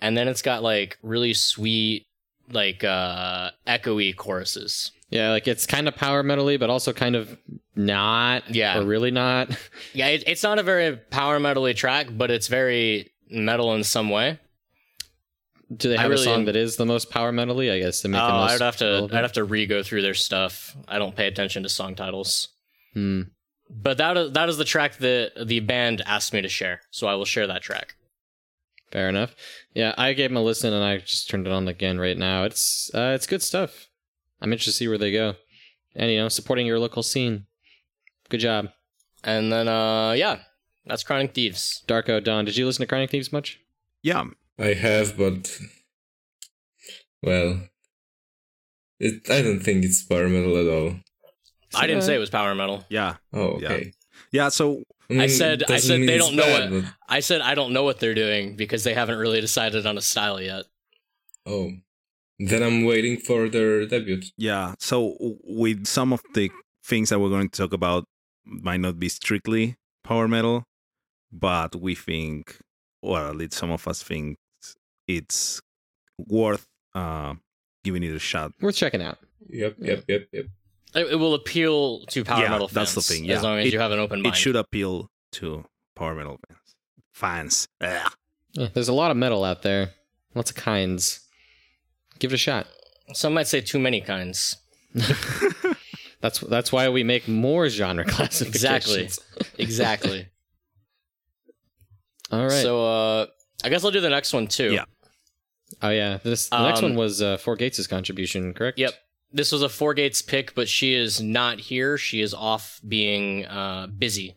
and 0.00 0.16
then 0.16 0.28
it's 0.28 0.42
got 0.42 0.62
like 0.62 0.98
really 1.02 1.34
sweet, 1.34 2.06
like 2.50 2.84
uh, 2.84 3.50
echoey 3.66 4.16
choruses. 4.16 4.92
Yeah, 5.10 5.30
like 5.30 5.46
it's 5.46 5.66
kind 5.66 5.88
of 5.88 5.94
power 5.94 6.22
metally, 6.22 6.58
but 6.58 6.70
also 6.70 6.94
kind 6.94 7.16
of 7.16 7.36
not. 7.76 8.48
Yeah. 8.54 8.78
or 8.78 8.84
really 8.84 9.10
not. 9.10 9.50
Yeah, 9.94 10.08
it, 10.08 10.24
it's 10.26 10.42
not 10.42 10.58
a 10.58 10.62
very 10.62 10.96
power 10.96 11.38
metally 11.38 11.76
track, 11.76 12.06
but 12.10 12.30
it's 12.30 12.48
very 12.48 13.12
metal 13.30 13.74
in 13.74 13.84
some 13.84 14.08
way. 14.08 14.38
Do 15.74 15.88
they 15.88 15.96
have 15.96 16.10
really 16.10 16.22
a 16.22 16.24
song 16.24 16.40
am- 16.40 16.44
that 16.46 16.56
is 16.56 16.76
the 16.76 16.86
most 16.86 17.10
power 17.10 17.32
metally? 17.32 17.72
I 17.72 17.78
guess 17.78 18.00
to 18.02 18.08
make 18.08 18.20
Oh, 18.20 18.26
it 18.28 18.32
most 18.32 18.50
I'd 18.52 18.60
have 18.64 18.76
to 18.78 18.84
relevant? 18.84 19.14
I'd 19.14 19.22
have 19.22 19.32
to 19.32 19.44
re-go 19.44 19.82
through 19.82 20.02
their 20.02 20.14
stuff. 20.14 20.76
I 20.88 20.98
don't 20.98 21.14
pay 21.16 21.26
attention 21.26 21.62
to 21.62 21.68
song 21.68 21.94
titles. 21.94 22.48
Hmm. 22.94 23.22
But 23.70 23.96
that 23.98 24.16
is, 24.18 24.32
that 24.32 24.48
is 24.48 24.58
the 24.58 24.64
track 24.66 24.98
that 24.98 25.32
the 25.46 25.60
band 25.60 26.02
asked 26.04 26.32
me 26.34 26.42
to 26.42 26.48
share, 26.48 26.80
so 26.90 27.06
I 27.06 27.14
will 27.14 27.24
share 27.24 27.46
that 27.46 27.62
track. 27.62 27.94
Fair 28.90 29.08
enough. 29.08 29.34
Yeah, 29.72 29.94
I 29.96 30.12
gave 30.12 30.28
them 30.28 30.36
a 30.36 30.42
listen 30.42 30.74
and 30.74 30.84
I 30.84 30.98
just 30.98 31.30
turned 31.30 31.46
it 31.46 31.52
on 31.52 31.66
again 31.68 31.98
right 31.98 32.18
now. 32.18 32.44
It's 32.44 32.90
uh, 32.94 33.12
it's 33.14 33.26
good 33.26 33.42
stuff. 33.42 33.88
I'm 34.42 34.52
interested 34.52 34.72
to 34.72 34.76
see 34.76 34.88
where 34.88 34.98
they 34.98 35.12
go, 35.12 35.36
and 35.94 36.10
you 36.10 36.18
know, 36.18 36.28
supporting 36.28 36.66
your 36.66 36.78
local 36.78 37.02
scene. 37.02 37.46
Good 38.28 38.40
job, 38.40 38.68
And 39.24 39.50
then 39.52 39.68
uh 39.68 40.12
yeah, 40.12 40.40
that's 40.84 41.02
Crowning 41.04 41.28
Thieves. 41.28 41.82
Darko 41.88 42.22
Don. 42.22 42.44
Did 42.44 42.56
you 42.58 42.66
listen 42.66 42.82
to 42.82 42.86
Crowning 42.86 43.08
Thieves 43.08 43.32
much? 43.32 43.58
Yeah, 44.02 44.24
I 44.62 44.74
have, 44.74 45.16
but 45.18 45.58
well, 47.22 47.62
it. 49.00 49.28
I 49.30 49.42
don't 49.42 49.60
think 49.60 49.84
it's 49.84 50.02
power 50.04 50.28
metal 50.28 50.56
at 50.56 50.68
all. 50.72 50.96
I 51.74 51.86
didn't 51.86 52.02
say 52.02 52.14
it 52.14 52.18
was 52.18 52.30
power 52.30 52.54
metal. 52.54 52.84
yeah, 52.90 53.16
Oh, 53.32 53.58
Yeah. 53.60 53.72
okay. 53.72 53.92
yeah. 54.30 54.48
So 54.50 54.82
I 55.10 55.26
said- 55.26 55.62
I 55.64 55.66
doesn't 55.76 55.88
said 56.00 56.08
they 56.08 56.18
don't 56.18 56.36
know 56.36 56.42
bad, 56.44 56.70
what- 56.70 56.82
but- 56.84 56.94
I 57.08 57.20
said 57.20 57.40
I 57.40 57.54
don't 57.54 57.72
know 57.72 57.82
what 57.82 57.98
they're 58.00 58.14
doing 58.14 58.56
because 58.56 58.84
they 58.84 58.94
haven't 58.94 59.18
really 59.18 59.40
decided 59.40 59.86
on 59.86 59.96
a 59.98 60.02
style 60.02 60.40
yet. 60.40 60.64
oh, 61.46 61.72
then 62.38 62.62
I'm 62.62 62.84
waiting 62.84 63.16
for 63.18 63.48
their 63.48 63.84
debut. 63.86 64.20
yeah, 64.36 64.74
so 64.78 65.16
with 65.44 65.86
some 65.86 66.12
of 66.12 66.22
the 66.34 66.50
things 66.84 67.08
that 67.10 67.18
we're 67.20 67.30
going 67.30 67.48
to 67.48 67.56
talk 67.62 67.72
about 67.72 68.04
might 68.44 68.80
not 68.80 68.98
be 69.00 69.08
strictly 69.08 69.76
power 70.04 70.28
metal, 70.28 70.64
but 71.32 71.74
we 71.76 71.94
think, 71.94 72.58
well, 73.02 73.30
at 73.30 73.36
least 73.36 73.54
some 73.54 73.70
of 73.72 73.86
us 73.88 74.02
think, 74.02 74.36
it's 75.16 75.60
worth 76.18 76.66
uh, 76.94 77.34
giving 77.84 78.02
it 78.02 78.14
a 78.14 78.18
shot. 78.18 78.52
Worth 78.60 78.76
checking 78.76 79.02
out. 79.02 79.18
Yep, 79.48 79.76
yep, 79.78 80.04
yep, 80.08 80.28
yep. 80.32 80.46
It, 80.94 81.06
it 81.12 81.16
will 81.16 81.34
appeal 81.34 82.04
to 82.06 82.22
power 82.24 82.42
Yeah, 82.42 82.50
metal 82.50 82.68
fans. 82.68 82.94
that's 82.94 83.06
the 83.06 83.14
thing, 83.14 83.24
yeah. 83.24 83.36
As 83.36 83.42
long 83.42 83.58
as 83.58 83.66
It- 83.66 83.72
you 83.72 83.78
have 83.80 83.92
an 83.92 83.98
open 83.98 84.22
mind. 84.22 84.34
It 84.34 84.38
should 84.38 84.56
appeal 84.56 85.10
to 85.32 85.64
power 85.96 86.14
metal 86.14 86.38
fans. 86.48 86.58
Fans. 87.12 87.68
Yeah, 88.54 88.68
there's 88.74 88.88
a 88.88 88.92
lot 88.92 89.10
of 89.10 89.16
metal 89.16 89.44
out 89.44 89.62
there, 89.62 89.90
lots 90.34 90.50
of 90.50 90.56
kinds. 90.56 91.20
Give 92.18 92.30
it 92.32 92.34
a 92.34 92.38
shot. 92.38 92.66
Some 93.14 93.34
might 93.34 93.46
say 93.48 93.60
too 93.60 93.78
many 93.78 94.00
kinds. 94.00 94.56
That's 96.20 96.38
that's 96.38 96.70
why 96.70 96.88
we 96.88 97.02
make 97.02 97.26
more 97.26 97.68
genre 97.68 98.04
classifications. 98.08 99.18
Exactly. 99.18 99.58
Exactly. 99.58 100.28
All 102.30 102.42
right. 102.44 102.62
So 102.62 102.84
uh 102.86 103.26
I 103.64 103.68
guess 103.68 103.84
I'll 103.84 103.90
do 103.90 104.00
the 104.00 104.08
next 104.10 104.32
one 104.32 104.46
too. 104.46 104.72
Yeah. 104.72 104.84
Oh 105.80 105.88
yeah, 105.90 106.18
this 106.22 106.48
the 106.48 106.66
next 106.66 106.78
Um, 106.82 106.90
one 106.90 106.96
was 106.96 107.22
uh, 107.22 107.36
Four 107.38 107.56
Gates' 107.56 107.86
contribution, 107.86 108.52
correct? 108.54 108.78
Yep. 108.78 108.94
This 109.32 109.50
was 109.52 109.62
a 109.62 109.68
Four 109.68 109.94
Gates 109.94 110.20
pick, 110.20 110.54
but 110.54 110.68
she 110.68 110.92
is 110.94 111.20
not 111.20 111.58
here. 111.60 111.96
She 111.96 112.20
is 112.20 112.34
off 112.34 112.80
being 112.86 113.46
uh, 113.46 113.86
busy 113.86 114.36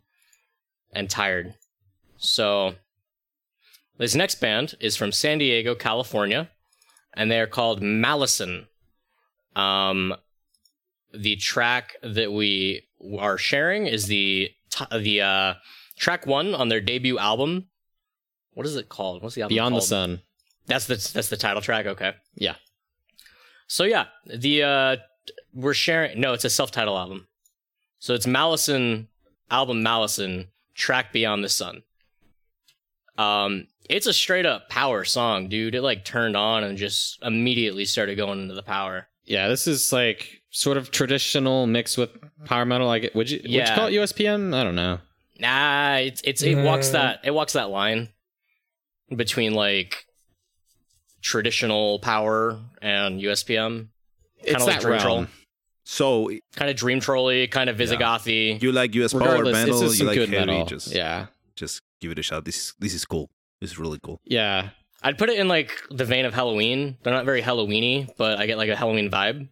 and 0.94 1.10
tired. 1.10 1.56
So, 2.18 2.76
this 3.98 4.16
next 4.16 4.36
band 4.40 4.76
is 4.80 4.96
from 4.96 5.12
San 5.12 5.38
Diego, 5.40 5.76
California, 5.76 6.50
and 7.14 7.30
they 7.30 7.40
are 7.42 7.48
called 7.48 7.82
Malison. 7.82 8.68
Um, 9.56 10.16
the 11.14 11.36
track 11.36 11.96
that 12.02 12.32
we 12.32 12.84
are 13.20 13.38
sharing 13.38 13.88
is 13.88 14.08
the 14.08 14.52
the 14.98 15.22
uh, 15.22 15.54
track 15.98 16.26
one 16.26 16.54
on 16.56 16.70
their 16.70 16.82
debut 16.82 17.18
album. 17.18 17.68
What 18.54 18.66
is 18.66 18.76
it 18.78 18.88
called? 18.88 19.22
What's 19.22 19.36
the 19.36 19.42
album 19.42 19.56
Beyond 19.56 19.74
called? 19.74 19.84
the 19.84 19.88
Sun. 19.88 20.22
That's 20.68 20.86
the 20.88 20.96
that's 21.14 21.30
the 21.30 21.38
title 21.38 21.62
track. 21.62 21.86
Okay. 21.86 22.14
Yeah. 22.36 22.56
So 23.68 23.84
yeah, 23.84 24.06
the 24.26 24.64
uh 24.64 24.96
we're 25.54 25.74
sharing. 25.74 26.20
No, 26.20 26.34
it's 26.34 26.46
a 26.46 26.50
self-title 26.50 26.98
album. 26.98 27.28
So 28.00 28.14
it's 28.14 28.28
Malison 28.28 29.08
album 29.50 29.84
Malison 29.84 30.48
track 30.74 31.14
Beyond 31.14 31.44
the 31.44 31.50
Sun. 31.50 31.84
Um, 33.18 33.68
it's 33.90 34.08
a 34.08 34.14
straight 34.14 34.46
up 34.46 34.70
power 34.70 35.06
song, 35.06 35.48
dude. 35.48 35.76
It 35.76 35.82
like 35.82 36.04
turned 36.04 36.36
on 36.36 36.64
and 36.64 36.78
just 36.78 37.18
immediately 37.24 37.86
started 37.86 38.16
going 38.16 38.42
into 38.42 38.54
the 38.54 38.64
power. 38.64 39.08
Yeah, 39.24 39.48
this 39.48 39.68
is 39.68 39.92
like 39.94 40.42
sort 40.52 40.78
of 40.78 40.92
traditional 40.92 41.66
mixed 41.68 41.98
with 41.98 42.10
power 42.46 42.66
metal. 42.66 42.88
Like, 42.88 43.12
would 43.16 43.30
you 43.30 43.40
would 43.44 43.52
you 43.52 43.64
call 43.64 43.88
it 43.88 43.94
USPM? 43.94 44.54
I 44.54 44.64
don't 44.64 44.76
know. 44.76 45.00
Nah, 45.40 45.96
it's 45.96 46.22
it's 46.24 46.44
it 46.44 46.56
walks 46.64 46.90
that 46.90 47.22
it 47.24 47.32
walks 47.32 47.54
that 47.54 47.70
line 47.70 48.10
between 49.16 49.54
like 49.54 50.06
traditional 51.26 51.98
power 52.00 52.60
and 52.84 53.20
USPM. 53.20 53.88
It's 54.38 54.52
Kinda 54.52 54.66
like 54.66 54.76
that 54.76 54.82
Dream 54.82 54.92
realm. 54.94 55.02
Troll. 55.02 55.28
So 55.84 56.30
Kind 56.56 56.70
of 56.70 56.78
dream 56.78 57.00
trolly, 57.00 57.48
kind 57.48 57.68
of 57.70 57.78
Visigothy. 57.78 58.62
you 58.62 58.72
like 58.72 58.94
US 58.96 59.12
power 59.14 59.22
Regardless, 59.22 59.54
metal, 59.54 59.74
it's 59.82 59.82
just 59.82 60.00
you 60.00 60.06
like 60.06 60.16
good 60.18 60.30
heavy, 60.30 60.46
metal. 60.52 60.66
just 60.68 60.94
Yeah, 60.94 61.28
just 61.56 61.82
give 62.00 62.12
it 62.12 62.20
a 62.20 62.24
shot. 62.24 62.46
This 62.46 62.74
this 62.80 62.94
is 62.94 63.06
cool. 63.06 63.30
This 63.60 63.72
is 63.72 63.80
really 63.80 64.00
cool. 64.04 64.20
yeah. 64.26 64.70
I'd 65.04 65.18
put 65.20 65.30
it 65.30 65.38
in 65.38 65.48
like 65.48 65.72
the 65.92 66.06
vein 66.06 66.26
of 66.26 66.34
Helloween. 66.34 66.98
They're 67.04 67.14
not 67.14 67.26
very 67.26 67.42
Helloweeny, 67.42 68.10
but 68.18 68.40
I 68.40 68.48
get 68.48 68.58
like 68.58 68.70
a 68.70 68.76
Helloween 68.76 69.12
vibe. 69.12 69.50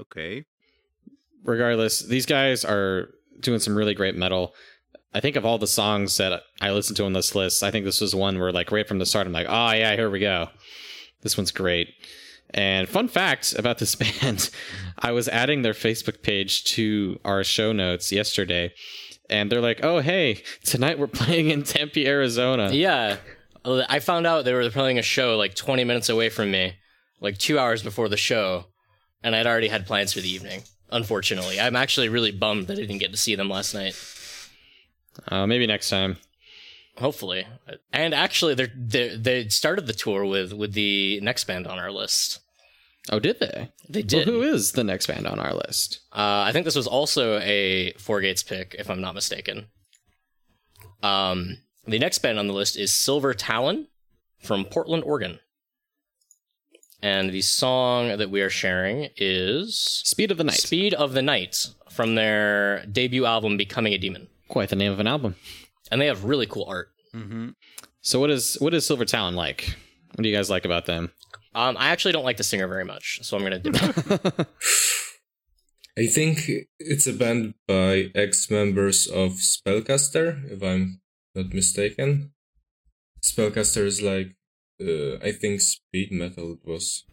Okay. 0.00 0.44
regardless, 1.44 2.00
these 2.00 2.26
guys 2.26 2.64
are 2.64 3.10
doing 3.40 3.58
some 3.58 3.74
really 3.76 3.94
great 3.94 4.14
metal. 4.16 4.54
I 5.12 5.20
think 5.20 5.36
of 5.36 5.44
all 5.44 5.58
the 5.58 5.66
songs 5.66 6.16
that 6.18 6.42
I 6.60 6.70
listened 6.70 6.96
to 6.98 7.04
on 7.04 7.12
this 7.12 7.34
list, 7.34 7.62
I 7.62 7.70
think 7.70 7.84
this 7.84 8.00
was 8.00 8.14
one 8.14 8.38
where 8.38 8.52
like 8.52 8.70
right 8.70 8.86
from 8.86 8.98
the 8.98 9.06
start, 9.06 9.26
I'm 9.26 9.32
like, 9.32 9.48
oh 9.48 9.72
yeah, 9.72 9.94
here 9.94 10.10
we 10.10 10.20
go. 10.20 10.48
This 11.22 11.36
one's 11.36 11.50
great. 11.50 11.88
And 12.52 12.88
fun 12.88 13.08
fact 13.08 13.54
about 13.58 13.78
this 13.78 13.94
band, 14.22 14.50
I 14.98 15.12
was 15.12 15.28
adding 15.28 15.62
their 15.62 15.72
Facebook 15.72 16.22
page 16.22 16.64
to 16.74 17.18
our 17.24 17.44
show 17.44 17.72
notes 17.72 18.12
yesterday, 18.12 18.72
and 19.28 19.50
they're 19.50 19.60
like, 19.60 19.80
oh 19.82 19.98
hey, 19.98 20.42
tonight 20.64 20.98
we're 20.98 21.06
playing 21.08 21.50
in 21.50 21.64
Tempe, 21.64 22.06
Arizona. 22.06 22.70
Yeah, 22.72 23.16
I 23.64 23.98
found 23.98 24.26
out 24.26 24.44
they 24.44 24.54
were 24.54 24.70
playing 24.70 24.98
a 24.98 25.02
show 25.02 25.36
like 25.36 25.54
20 25.54 25.84
minutes 25.84 26.08
away 26.08 26.28
from 26.28 26.50
me, 26.50 26.74
like 27.20 27.36
two 27.38 27.58
hours 27.58 27.82
before 27.82 28.08
the 28.08 28.16
show, 28.16 28.66
and 29.22 29.34
I'd 29.34 29.46
already 29.46 29.68
had 29.68 29.86
plans 29.86 30.12
for 30.12 30.20
the 30.20 30.30
evening. 30.30 30.62
Unfortunately, 30.92 31.60
I'm 31.60 31.76
actually 31.76 32.08
really 32.08 32.32
bummed 32.32 32.66
that 32.68 32.78
I 32.78 32.82
didn't 32.82 32.98
get 32.98 33.12
to 33.12 33.16
see 33.16 33.34
them 33.34 33.48
last 33.48 33.74
night. 33.74 33.94
Uh, 35.28 35.46
maybe 35.46 35.66
next 35.66 35.90
time. 35.90 36.16
Hopefully, 36.98 37.46
and 37.92 38.12
actually, 38.14 38.54
they 38.54 38.68
they 38.76 39.16
they 39.16 39.48
started 39.48 39.86
the 39.86 39.92
tour 39.92 40.24
with 40.24 40.52
with 40.52 40.72
the 40.74 41.18
next 41.20 41.44
band 41.44 41.66
on 41.66 41.78
our 41.78 41.90
list. 41.90 42.40
Oh, 43.10 43.18
did 43.18 43.40
they? 43.40 43.70
They 43.88 44.00
Well, 44.00 44.06
did. 44.08 44.28
who 44.28 44.42
is 44.42 44.72
the 44.72 44.84
next 44.84 45.06
band 45.06 45.26
on 45.26 45.38
our 45.38 45.54
list? 45.54 46.00
Uh, 46.12 46.44
I 46.46 46.52
think 46.52 46.64
this 46.66 46.76
was 46.76 46.86
also 46.86 47.38
a 47.38 47.92
Four 47.98 48.20
Gates 48.20 48.42
pick, 48.42 48.76
if 48.78 48.90
I'm 48.90 49.00
not 49.00 49.14
mistaken. 49.14 49.66
Um, 51.02 51.56
the 51.86 51.98
next 51.98 52.18
band 52.18 52.38
on 52.38 52.46
the 52.46 52.52
list 52.52 52.76
is 52.76 52.92
Silver 52.92 53.32
Talon 53.32 53.86
from 54.42 54.64
Portland, 54.66 55.02
Oregon. 55.04 55.38
And 57.02 57.30
the 57.30 57.40
song 57.40 58.18
that 58.18 58.30
we 58.30 58.42
are 58.42 58.50
sharing 58.50 59.08
is 59.16 59.78
Speed 60.04 60.30
of 60.30 60.36
the 60.36 60.44
Night. 60.44 60.56
Speed 60.60 60.92
of 60.92 61.14
the 61.14 61.22
Night 61.22 61.68
from 61.88 62.14
their 62.14 62.84
debut 62.84 63.24
album 63.24 63.56
Becoming 63.56 63.94
a 63.94 63.98
Demon. 63.98 64.28
Quite 64.50 64.68
the 64.68 64.76
name 64.76 64.90
of 64.90 64.98
an 64.98 65.06
album. 65.06 65.36
And 65.92 66.00
they 66.00 66.06
have 66.06 66.24
really 66.24 66.46
cool 66.46 66.66
art. 66.68 66.88
Mm-hmm. 67.14 67.50
So 68.02 68.18
what 68.18 68.30
is 68.30 68.56
what 68.60 68.74
is 68.74 68.84
Silver 68.84 69.04
Talon 69.04 69.36
like? 69.36 69.76
What 70.14 70.24
do 70.24 70.28
you 70.28 70.36
guys 70.36 70.50
like 70.50 70.64
about 70.64 70.86
them? 70.86 71.12
Um, 71.54 71.76
I 71.78 71.90
actually 71.90 72.12
don't 72.12 72.24
like 72.24 72.36
the 72.36 72.44
singer 72.44 72.66
very 72.66 72.84
much, 72.84 73.20
so 73.22 73.36
I'm 73.36 73.44
gonna 73.44 73.60
dip 73.60 73.80
out. 73.80 74.46
I 75.98 76.06
think 76.06 76.50
it's 76.78 77.06
a 77.06 77.12
band 77.12 77.54
by 77.68 78.10
ex-members 78.14 79.06
of 79.06 79.32
Spellcaster, 79.32 80.50
if 80.50 80.62
I'm 80.62 81.00
not 81.34 81.52
mistaken. 81.52 82.32
Spellcaster 83.22 83.84
is 83.84 84.02
like, 84.02 84.34
uh, 84.80 85.16
I 85.16 85.32
think 85.32 85.60
speed 85.60 86.10
metal 86.10 86.54
it 86.54 86.68
was. 86.68 87.04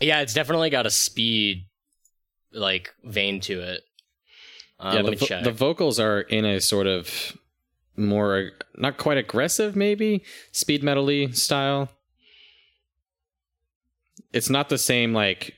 Yeah, 0.00 0.20
it's 0.20 0.34
definitely 0.34 0.70
got 0.70 0.86
a 0.86 0.90
speed 0.90 1.66
like 2.52 2.94
vein 3.04 3.40
to 3.40 3.60
it. 3.60 3.82
Uh, 4.78 4.92
yeah, 4.94 5.02
the, 5.02 5.16
vo- 5.16 5.42
the 5.42 5.52
vocals 5.52 5.98
are 5.98 6.20
in 6.20 6.44
a 6.44 6.60
sort 6.60 6.86
of 6.86 7.36
more 7.96 8.50
not 8.76 8.98
quite 8.98 9.18
aggressive, 9.18 9.74
maybe 9.74 10.22
speed 10.52 10.82
metally 10.82 11.34
style. 11.34 11.88
It's 14.32 14.50
not 14.50 14.68
the 14.68 14.78
same 14.78 15.12
like 15.14 15.54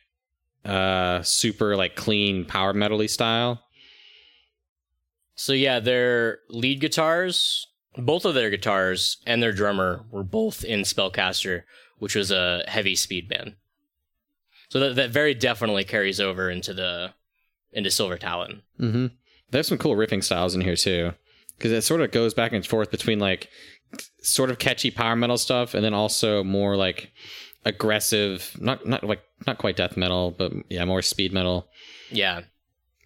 uh 0.64 1.22
super 1.22 1.76
like 1.76 1.96
clean 1.96 2.44
power 2.44 2.72
metally 2.74 3.10
style. 3.10 3.62
So 5.34 5.52
yeah, 5.52 5.80
their 5.80 6.40
lead 6.48 6.80
guitars, 6.80 7.66
both 7.96 8.24
of 8.24 8.34
their 8.34 8.50
guitars 8.50 9.18
and 9.26 9.42
their 9.42 9.52
drummer 9.52 10.04
were 10.10 10.24
both 10.24 10.64
in 10.64 10.80
Spellcaster, 10.80 11.62
which 11.98 12.14
was 12.14 12.30
a 12.30 12.64
heavy 12.68 12.94
speed 12.94 13.28
band. 13.28 13.54
So 14.68 14.80
that 14.80 14.96
that 14.96 15.10
very 15.10 15.34
definitely 15.34 15.84
carries 15.84 16.20
over 16.20 16.50
into 16.50 16.74
the 16.74 17.14
into 17.72 17.90
Silver 17.90 18.18
Talon. 18.18 18.62
Mm-hmm. 18.80 19.06
There's 19.50 19.68
some 19.68 19.78
cool 19.78 19.96
riffing 19.96 20.22
styles 20.22 20.54
in 20.54 20.60
here 20.60 20.76
too, 20.76 21.12
because 21.56 21.72
it 21.72 21.82
sort 21.82 22.00
of 22.00 22.10
goes 22.10 22.34
back 22.34 22.52
and 22.52 22.66
forth 22.66 22.90
between 22.90 23.18
like 23.18 23.48
sort 24.20 24.50
of 24.50 24.58
catchy 24.58 24.90
power 24.90 25.16
metal 25.16 25.38
stuff 25.38 25.74
and 25.74 25.84
then 25.84 25.94
also 25.94 26.44
more 26.44 26.76
like 26.76 27.10
aggressive, 27.64 28.56
not 28.60 28.86
not 28.86 29.04
like 29.04 29.22
not 29.46 29.58
quite 29.58 29.76
death 29.76 29.96
metal, 29.96 30.30
but 30.30 30.52
yeah, 30.68 30.84
more 30.84 31.02
speed 31.02 31.32
metal. 31.32 31.68
Yeah. 32.10 32.42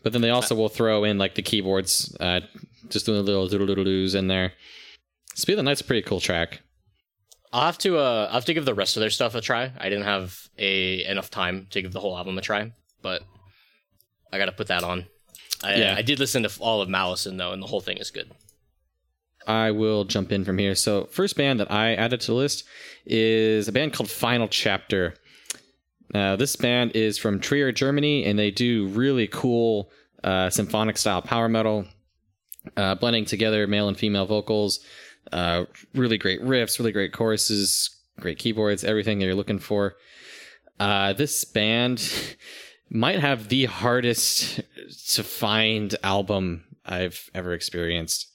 But 0.03 0.13
then 0.13 0.23
they 0.23 0.31
also 0.31 0.55
will 0.55 0.69
throw 0.69 1.05
in 1.05 1.19
like 1.19 1.37
the 1.37 1.43
keyboards, 1.43 2.17
uh, 2.19 2.41
just 2.89 3.07
doing 3.07 3.19
a 3.19 3.23
little 3.23 3.47
doodle 3.47 3.67
doodle 3.67 3.85
doos 3.85 4.15
in 4.17 4.27
there. 4.27 4.53
Speed 5.35 5.55
of 5.55 5.57
the 5.59 5.63
Night's 5.63 5.81
a 5.81 5.85
pretty 5.85 6.03
cool 6.03 6.21
track. 6.21 6.61
I'll 7.53 7.67
have 7.67 7.79
to 7.79 7.99
uh 7.99 8.27
I'll 8.29 8.35
have 8.35 8.45
to 8.47 8.55
give 8.55 8.65
the 8.65 8.75
rest 8.75 8.97
of 8.97 9.01
their 9.01 9.11
stuff 9.11 9.35
a 9.35 9.41
try. 9.41 9.73
I 9.79 9.89
didn't 9.89 10.05
have 10.05 10.49
a 10.59 11.05
enough 11.05 11.31
time 11.31 11.67
to 11.71 11.83
give 11.83 11.93
the 11.93 12.01
whole 12.01 12.17
album 12.17 12.37
a 12.39 12.41
try, 12.41 12.73
but 13.03 13.23
I 14.33 14.39
gotta 14.39 14.53
put 14.53 14.69
that 14.69 14.85
on. 14.85 15.07
I, 15.63 15.75
Yeah. 15.77 15.95
I 15.97 16.03
did 16.03 16.19
listen 16.19 16.43
to 16.43 16.51
all 16.61 16.83
of 16.83 16.89
Malison 16.89 17.37
though, 17.37 17.53
and 17.53 17.63
the 17.63 17.67
whole 17.67 17.81
thing 17.81 17.99
is 17.99 18.11
good. 18.11 18.31
I 19.47 19.71
will 19.73 20.05
jump 20.05 20.33
in 20.33 20.45
from 20.45 20.59
here. 20.59 20.75
So, 20.75 21.07
first 21.07 21.37
band 21.37 21.61
that 21.61 21.71
I 21.71 21.95
added 21.95 22.21
to 22.23 22.27
the 22.29 22.35
list 22.35 22.65
is 23.05 23.69
a 23.69 23.73
band 23.73 23.93
called 23.93 24.11
Final 24.11 24.49
Chapter. 24.49 25.15
Now, 26.15 26.37
this 26.37 26.57
band 26.57 26.93
is 26.95 27.19
from 27.19 27.41
Trier, 27.41 27.73
Germany, 27.73 28.25
and 28.25 28.39
they 28.39 28.51
do 28.51 28.87
really 28.89 29.27
cool 29.27 29.91
uh, 30.23 30.51
symphonic 30.51 30.97
style 30.97 31.23
power 31.23 31.49
metal, 31.49 31.87
uh, 32.77 32.95
blending 32.95 33.25
together 33.25 33.67
male 33.67 33.89
and 33.89 33.97
female 33.97 34.27
vocals. 34.27 34.81
Uh, 35.33 35.65
really 35.95 36.19
great 36.19 36.43
riffs, 36.43 36.79
really 36.79 36.93
great 36.93 37.13
choruses, 37.13 37.97
great 38.21 38.39
keyboards, 38.39 38.85
everything 38.85 39.19
that 39.19 39.25
you're 39.25 39.35
looking 39.35 39.59
for. 39.59 39.97
Uh, 40.79 41.13
this 41.13 41.45
band 41.45 41.99
might 42.93 43.21
have 43.21 43.49
the 43.49 43.65
hardest 43.65 44.61
to 45.15 45.25
find 45.25 45.97
album 46.03 46.65
I've 46.85 47.31
ever 47.35 47.55
experienced. 47.55 48.31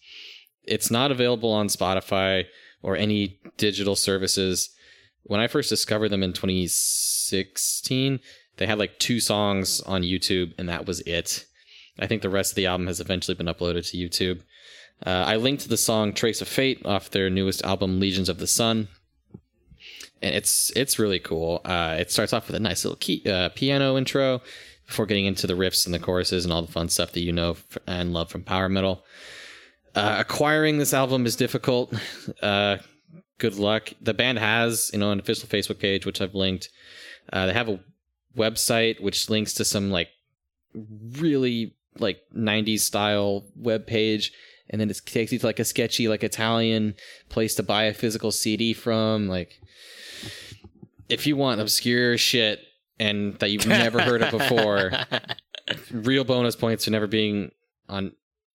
It's 0.64 0.90
not 0.90 1.12
available 1.12 1.52
on 1.52 1.68
Spotify 1.68 2.46
or 2.82 2.96
any 2.96 3.40
digital 3.58 3.96
services. 3.96 4.72
When 5.24 5.40
I 5.40 5.48
first 5.48 5.70
discovered 5.70 6.10
them 6.10 6.24
in 6.24 6.34
2016, 6.34 8.20
they 8.58 8.66
had 8.66 8.80
like 8.80 8.98
two 8.98 9.20
songs 9.20 9.80
on 9.82 10.02
YouTube, 10.02 10.54
and 10.58 10.68
that 10.68 10.88
was 10.88 11.02
it. 11.02 11.46
I 12.00 12.08
think 12.08 12.24
the 12.24 12.30
rest 12.30 12.54
of 12.54 12.56
the 12.56 12.66
album 12.66 12.88
has 12.88 13.00
eventually 13.00 13.36
been 13.36 13.46
uploaded 13.48 13.90
to 13.92 13.98
YouTube. 13.98 14.42
Uh, 15.06 15.26
I 15.28 15.36
linked 15.36 15.70
the 15.70 15.78
song 15.78 16.14
"Trace 16.14 16.42
of 16.42 16.48
Fate" 16.48 16.84
off 16.84 17.12
their 17.12 17.30
newest 17.30 17.64
album, 17.64 18.00
"Legions 18.00 18.30
of 18.30 18.40
the 18.40 18.48
Sun," 18.48 18.88
and 20.22 20.36
it's 20.36 20.72
it's 20.76 21.00
really 21.00 21.20
cool. 21.20 21.62
Uh, 21.66 21.98
it 22.00 22.12
starts 22.12 22.34
off 22.34 22.48
with 22.48 22.56
a 22.56 22.60
nice 22.60 22.84
little 22.84 22.98
key, 22.98 23.24
uh, 23.30 23.50
piano 23.50 23.98
intro 23.98 24.42
before 24.86 25.06
getting 25.06 25.26
into 25.26 25.48
the 25.48 25.54
riffs 25.54 25.86
and 25.86 25.94
the 25.94 26.00
choruses 26.00 26.46
and 26.46 26.54
all 26.54 26.62
the 26.62 26.72
fun 26.72 26.90
stuff 26.90 27.12
that 27.12 27.22
you 27.22 27.32
know 27.32 27.58
and 27.86 28.14
love 28.14 28.30
from 28.30 28.44
power 28.44 28.70
metal. 28.70 29.04
Uh, 29.96 30.18
acquiring 30.20 30.78
this 30.78 30.94
album 30.94 31.26
is 31.26 31.36
difficult. 31.36 31.94
Uh, 32.42 32.78
good 33.40 33.56
luck. 33.56 33.90
The 34.02 34.14
band 34.14 34.40
has, 34.40 34.90
you 34.94 35.00
know, 35.00 35.12
an 35.12 35.20
official 35.20 35.48
Facebook 35.50 35.80
page, 35.80 36.06
which 36.06 36.22
I've 36.22 36.36
linked. 36.36 36.70
Uh, 37.32 37.48
they 37.48 37.54
have 37.54 37.70
a 37.70 37.80
website 38.38 39.02
which 39.02 39.30
links 39.30 39.54
to 39.56 39.66
some 39.66 39.90
like 39.90 40.10
really 40.74 41.76
like 41.98 42.20
90s 42.36 42.82
style 42.82 43.46
web 43.56 43.88
page 43.88 44.32
and 44.70 44.80
then 44.82 44.90
it 44.90 45.00
takes 45.06 45.32
you 45.32 45.40
to 45.40 45.46
like 45.46 45.60
a 45.60 45.66
sketchy 45.66 46.08
like 46.08 46.24
italian 46.24 46.94
place 47.30 47.56
to 47.56 47.64
buy 47.64 47.84
a 47.84 47.94
physical 47.94 48.32
cd 48.32 48.74
from 48.74 49.28
like 49.28 49.60
if 51.10 51.26
you 51.26 51.36
want 51.36 51.62
obscure 51.62 52.18
shit 52.18 52.60
and 53.00 53.36
that 53.40 53.52
you've 53.52 53.68
never 53.68 54.02
heard 54.02 54.22
of 54.22 54.32
before 54.32 54.92
real 55.92 56.24
bonus 56.24 56.56
points 56.56 56.86
for 56.86 56.92
never 56.92 57.08
being 57.08 57.52
on 57.88 58.12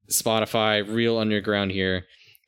Spotify, 0.09 0.87
real 0.87 1.17
underground 1.17 1.71
here. 1.71 2.05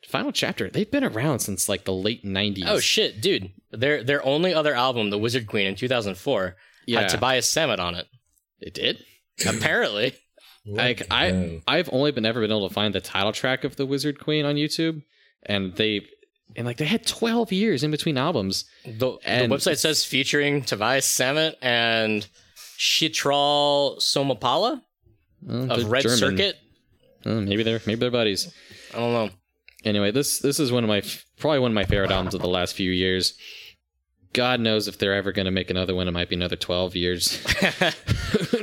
Final 0.08 0.32
chapter. 0.32 0.70
They've 0.70 0.90
been 0.90 1.04
around 1.04 1.40
since 1.40 1.70
like 1.70 1.86
the 1.86 1.94
late 1.94 2.26
nineties. 2.26 2.66
oh 2.68 2.80
shit, 2.80 3.22
dude! 3.22 3.52
Their 3.72 4.04
their 4.04 4.26
only 4.26 4.54
other 4.54 4.74
album, 4.74 5.10
The 5.10 5.18
Wizard 5.18 5.48
Queen, 5.48 5.68
in 5.68 5.76
2004, 5.76 6.56
yeah, 6.88 7.02
had 7.02 7.10
Tobias 7.10 7.48
Sammet 7.54 7.80
on 7.80 7.96
it. 7.96 8.08
it 8.60 8.74
did. 8.74 9.04
Apparently, 9.48 10.16
Like 10.66 11.08
I. 11.10 11.62
I've 11.68 11.90
only 11.92 12.12
been 12.12 12.26
ever 12.26 12.42
been 12.42 12.52
able 12.52 12.68
to 12.68 12.74
find 12.74 12.94
the 12.94 13.02
title 13.02 13.32
track 13.32 13.64
of 13.64 13.76
the 13.78 13.86
Wizard 13.86 14.20
Queen 14.20 14.46
on 14.46 14.56
YouTube, 14.56 15.02
and 15.44 15.76
they, 15.76 16.06
and 16.56 16.68
like 16.68 16.78
they 16.78 16.86
had 16.86 17.06
twelve 17.08 17.52
years 17.52 17.84
in 17.84 17.90
between 17.92 18.18
albums. 18.18 18.66
the, 18.86 19.18
And- 19.24 19.52
the 19.52 19.56
website 19.56 19.78
says 19.80 20.06
featuring 20.06 20.62
Tobias 20.62 21.08
Sammet 21.08 21.56
and 21.62 22.28
Chitral 22.78 23.98
Somapala 24.00 24.82
Well, 25.42 25.72
of 25.72 25.90
Red 25.92 26.04
German. 26.04 26.18
Circuit. 26.18 26.58
Oh, 27.26 27.40
maybe 27.42 27.64
they're 27.64 27.82
maybe 27.86 28.00
they're 28.00 28.12
buddies. 28.12 28.54
I 28.94 28.98
don't 28.98 29.14
know. 29.14 29.30
Anyway, 29.84 30.12
this 30.12 30.40
this 30.40 30.60
is 30.60 30.72
one 30.72 30.84
of 30.84 30.88
my 30.88 31.02
probably 31.40 31.60
one 31.60 31.72
of 31.72 31.76
my 31.76 31.86
favorite 31.86 32.12
albums 32.12 32.34
of 32.36 32.42
the 32.42 32.48
last 32.48 32.76
few 32.76 32.92
years. 32.92 33.36
God 34.34 34.60
knows 34.62 34.88
if 34.88 34.98
they're 34.98 35.14
ever 35.14 35.32
going 35.32 35.46
to 35.46 35.52
make 35.52 35.70
another 35.70 35.94
one. 35.94 36.08
It 36.08 36.12
might 36.12 36.30
be 36.30 36.36
another 36.36 36.56
twelve 36.56 36.96
years. 36.96 37.44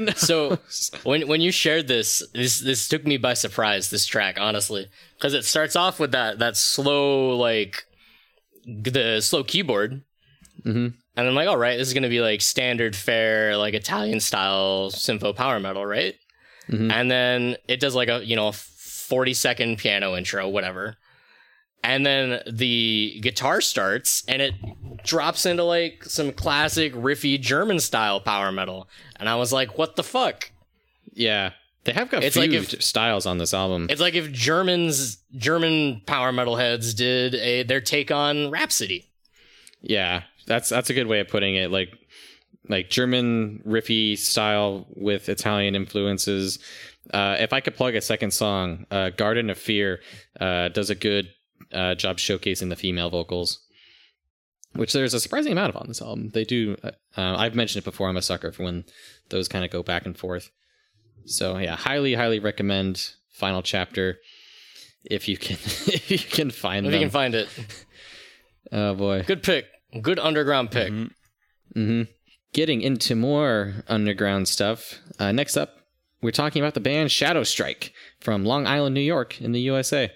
So 0.16 0.58
when 1.04 1.28
when 1.28 1.40
you 1.40 1.50
shared 1.52 1.88
this, 1.88 2.22
this 2.34 2.60
this 2.60 2.88
took 2.88 3.06
me 3.06 3.16
by 3.18 3.34
surprise. 3.34 3.90
This 3.90 4.06
track, 4.06 4.38
honestly, 4.40 4.88
because 5.16 5.34
it 5.34 5.44
starts 5.44 5.76
off 5.76 6.00
with 6.00 6.12
that 6.12 6.38
that 6.38 6.56
slow 6.56 7.36
like 7.36 7.84
the 8.66 9.20
slow 9.20 9.44
keyboard, 9.44 10.02
Mhm. 10.64 10.94
and 11.16 11.26
I'm 11.28 11.34
like, 11.34 11.48
all 11.48 11.56
right, 11.58 11.76
this 11.76 11.88
is 11.88 11.94
gonna 11.94 12.08
be 12.08 12.20
like 12.20 12.40
standard 12.40 12.96
fare, 12.96 13.56
like 13.56 13.74
Italian 13.74 14.20
style 14.20 14.90
sympho 14.90 15.32
power 15.32 15.60
metal, 15.60 15.84
right? 15.86 16.14
Mhm. 16.70 16.90
And 16.92 17.10
then 17.10 17.56
it 17.68 17.80
does 17.80 17.94
like 17.94 18.08
a 18.08 18.24
you 18.24 18.36
know 18.36 18.48
a 18.48 18.52
forty 18.52 19.34
second 19.34 19.78
piano 19.78 20.16
intro, 20.16 20.48
whatever. 20.48 20.96
And 21.84 22.04
then 22.04 22.42
the 22.50 23.18
guitar 23.22 23.60
starts 23.60 24.24
and 24.28 24.42
it 24.42 24.54
drops 25.04 25.46
into 25.46 25.62
like 25.64 26.04
some 26.04 26.32
classic 26.32 26.92
riffy 26.94 27.40
German 27.40 27.78
style 27.80 28.20
power 28.20 28.50
metal. 28.52 28.88
And 29.16 29.28
I 29.28 29.36
was 29.36 29.52
like, 29.52 29.78
what 29.78 29.96
the 29.96 30.02
fuck? 30.02 30.50
Yeah, 31.14 31.52
they 31.84 31.92
have 31.92 32.10
got 32.10 32.22
It's 32.24 32.34
few 32.36 32.42
like 32.42 32.52
if- 32.52 32.82
styles 32.82 33.26
on 33.26 33.38
this 33.38 33.54
album. 33.54 33.86
It's 33.90 34.00
like 34.00 34.14
if 34.14 34.30
Germans 34.32 35.18
German 35.36 36.02
power 36.06 36.32
metal 36.32 36.56
heads 36.56 36.94
did 36.94 37.34
a 37.36 37.62
their 37.62 37.80
take 37.80 38.10
on 38.10 38.50
Rhapsody. 38.50 39.08
Yeah, 39.80 40.24
that's 40.46 40.68
that's 40.68 40.90
a 40.90 40.94
good 40.94 41.06
way 41.06 41.20
of 41.20 41.28
putting 41.28 41.54
it. 41.54 41.70
Like 41.70 41.94
like 42.68 42.90
German 42.90 43.62
riffy 43.66 44.18
style 44.18 44.86
with 44.96 45.28
Italian 45.28 45.74
influences. 45.74 46.58
Uh, 47.14 47.36
if 47.38 47.52
I 47.54 47.60
could 47.60 47.74
plug 47.76 47.94
a 47.94 48.00
second 48.02 48.32
song, 48.32 48.84
uh, 48.90 49.08
Garden 49.10 49.48
of 49.48 49.56
Fear 49.56 50.00
uh, 50.38 50.68
does 50.68 50.90
a 50.90 50.94
good 50.94 51.30
uh, 51.72 51.94
job 51.94 52.18
showcasing 52.18 52.68
the 52.68 52.76
female 52.76 53.10
vocals, 53.10 53.60
which 54.74 54.92
there's 54.92 55.14
a 55.14 55.20
surprising 55.20 55.52
amount 55.52 55.70
of 55.74 55.76
on 55.80 55.88
this 55.88 56.02
album. 56.02 56.30
They 56.30 56.44
do. 56.44 56.76
Uh, 56.82 56.90
I've 57.16 57.54
mentioned 57.54 57.82
it 57.82 57.84
before. 57.84 58.08
I'm 58.08 58.16
a 58.16 58.22
sucker 58.22 58.52
for 58.52 58.64
when 58.64 58.84
those 59.30 59.48
kind 59.48 59.64
of 59.64 59.70
go 59.70 59.82
back 59.82 60.06
and 60.06 60.16
forth. 60.16 60.50
So 61.26 61.58
yeah, 61.58 61.76
highly 61.76 62.14
highly 62.14 62.38
recommend 62.38 63.12
Final 63.32 63.62
Chapter 63.62 64.18
if 65.04 65.28
you 65.28 65.36
can 65.36 65.54
if 65.62 66.10
you 66.10 66.18
can 66.18 66.50
find 66.50 66.86
If 66.86 66.92
them. 66.92 67.00
you 67.00 67.04
can 67.06 67.10
find 67.12 67.34
it. 67.34 67.48
oh 68.72 68.94
boy. 68.94 69.22
Good 69.26 69.42
pick. 69.42 69.66
Good 70.02 70.18
underground 70.18 70.70
pick. 70.70 70.92
Mhm. 70.92 71.10
hmm 71.74 72.02
Getting 72.54 72.80
into 72.80 73.14
more 73.14 73.84
underground 73.88 74.48
stuff. 74.48 75.00
Uh, 75.18 75.32
next 75.32 75.56
up, 75.58 75.74
we're 76.22 76.30
talking 76.30 76.62
about 76.62 76.72
the 76.72 76.80
band 76.80 77.10
Shadow 77.12 77.42
Strike 77.42 77.92
from 78.20 78.44
Long 78.44 78.66
Island, 78.66 78.94
New 78.94 79.02
York, 79.02 79.38
in 79.40 79.52
the 79.52 79.60
USA. 79.60 80.10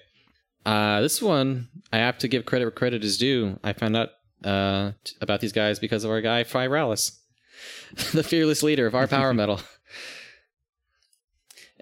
Uh, 0.65 1.01
this 1.01 1.21
one, 1.21 1.67
I 1.91 1.97
have 1.97 2.17
to 2.19 2.27
give 2.27 2.45
credit 2.45 2.65
where 2.65 2.71
credit 2.71 3.03
is 3.03 3.17
due. 3.17 3.59
I 3.63 3.73
found 3.73 3.97
out 3.97 4.09
uh, 4.43 4.91
t- 5.03 5.15
about 5.21 5.41
these 5.41 5.51
guys 5.51 5.79
because 5.79 6.03
of 6.03 6.11
our 6.11 6.21
guy, 6.21 6.43
Fry 6.43 6.67
Rallis, 6.67 7.17
the 8.13 8.23
fearless 8.23 8.63
leader 8.63 8.85
of 8.87 8.95
our 8.95 9.07
power 9.07 9.33
metal. 9.33 9.59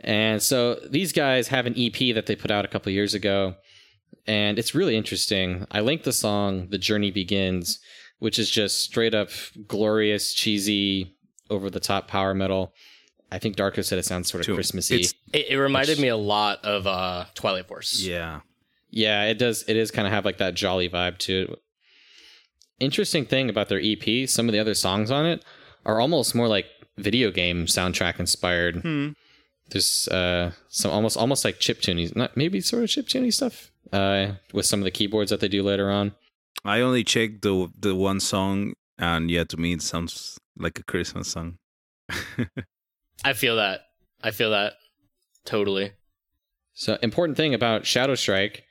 And 0.04 0.42
so 0.42 0.76
these 0.90 1.12
guys 1.14 1.50
have 1.50 1.66
an 1.68 1.76
EP 1.78 2.16
that 2.16 2.26
they 2.26 2.36
put 2.36 2.50
out 2.52 2.66
a 2.66 2.68
couple 2.68 2.92
years 2.92 3.14
ago, 3.14 3.56
and 4.26 4.58
it's 4.58 4.74
really 4.74 4.96
interesting. 4.98 5.68
I 5.70 5.82
linked 5.82 6.06
the 6.06 6.14
song 6.14 6.68
"The 6.70 6.80
Journey 6.80 7.12
Begins," 7.12 7.80
which 8.18 8.40
is 8.40 8.50
just 8.50 8.82
straight 8.82 9.14
up 9.14 9.30
glorious, 9.68 10.34
cheesy, 10.34 11.16
over 11.52 11.70
the 11.70 11.80
top 11.80 12.08
power 12.08 12.34
metal. 12.34 12.74
I 13.32 13.38
think 13.40 13.56
Darko 13.56 13.86
said 13.86 14.00
it 14.00 14.06
sounds 14.06 14.30
sort 14.30 14.42
of 14.42 14.48
Too. 14.48 14.56
Christmassy. 14.56 15.06
It, 15.34 15.52
it 15.52 15.56
reminded 15.58 15.94
Which- 15.98 16.02
me 16.02 16.08
a 16.08 16.18
lot 16.18 16.66
of 16.66 16.88
uh, 16.88 17.26
Twilight 17.36 17.68
Force. 17.68 18.02
yeah. 18.02 18.42
Yeah, 18.92 19.24
it 19.24 19.40
does. 19.40 19.64
It 19.68 19.78
is 19.78 19.90
kind 19.90 20.08
of 20.08 20.14
have 20.14 20.26
like 20.26 20.38
that 20.38 20.54
jolly 20.54 20.90
vibe 20.90 21.18
to 21.20 21.44
it. 21.44 21.60
Interesting 22.80 23.26
thing 23.26 23.50
about 23.50 23.70
their 23.70 23.82
EP, 23.82 24.28
some 24.28 24.48
of 24.48 24.54
the 24.54 24.60
other 24.60 24.74
songs 24.74 25.12
on 25.12 25.26
it 25.26 25.46
are 25.86 26.00
almost 26.00 26.36
more 26.36 26.48
like 26.48 26.66
video 26.98 27.32
game 27.32 27.66
soundtrack 27.66 28.20
inspired. 28.20 28.78
Hmm. 28.78 29.10
There's 29.70 30.08
uh 30.10 30.52
some 30.68 30.92
almost 30.92 31.16
almost 31.16 31.46
like 31.46 31.60
chip 31.60 31.82
tuning, 31.82 32.12
not 32.16 32.36
maybe 32.36 32.60
sort 32.60 32.84
of 32.84 32.90
chip 32.90 33.08
tuning 33.08 33.32
stuff. 33.32 33.72
Uh, 33.92 34.36
with 34.54 34.66
some 34.66 34.80
of 34.80 34.86
the 34.86 34.92
keyboards 34.92 35.32
that 35.32 35.42
they 35.42 35.50
do 35.50 35.62
later 35.62 35.90
on. 35.92 36.14
I 36.64 36.80
only 36.80 37.04
checked 37.04 37.42
the 37.42 37.70
the 37.78 37.94
one 37.94 38.20
song, 38.22 38.74
and 38.98 39.30
yeah, 39.30 39.44
to 39.46 39.58
me 39.58 39.74
it 39.74 39.82
sounds 39.82 40.40
like 40.58 40.80
a 40.80 40.84
Christmas 40.84 41.28
song. 41.28 41.58
I 43.26 43.34
feel 43.34 43.58
that. 43.58 43.82
I 44.24 44.32
feel 44.32 44.52
that 44.52 44.74
totally. 45.46 45.92
So 46.74 46.98
important 47.02 47.36
thing 47.36 47.54
about 47.54 47.86
Shadow 47.86 48.16
Strike, 48.16 48.64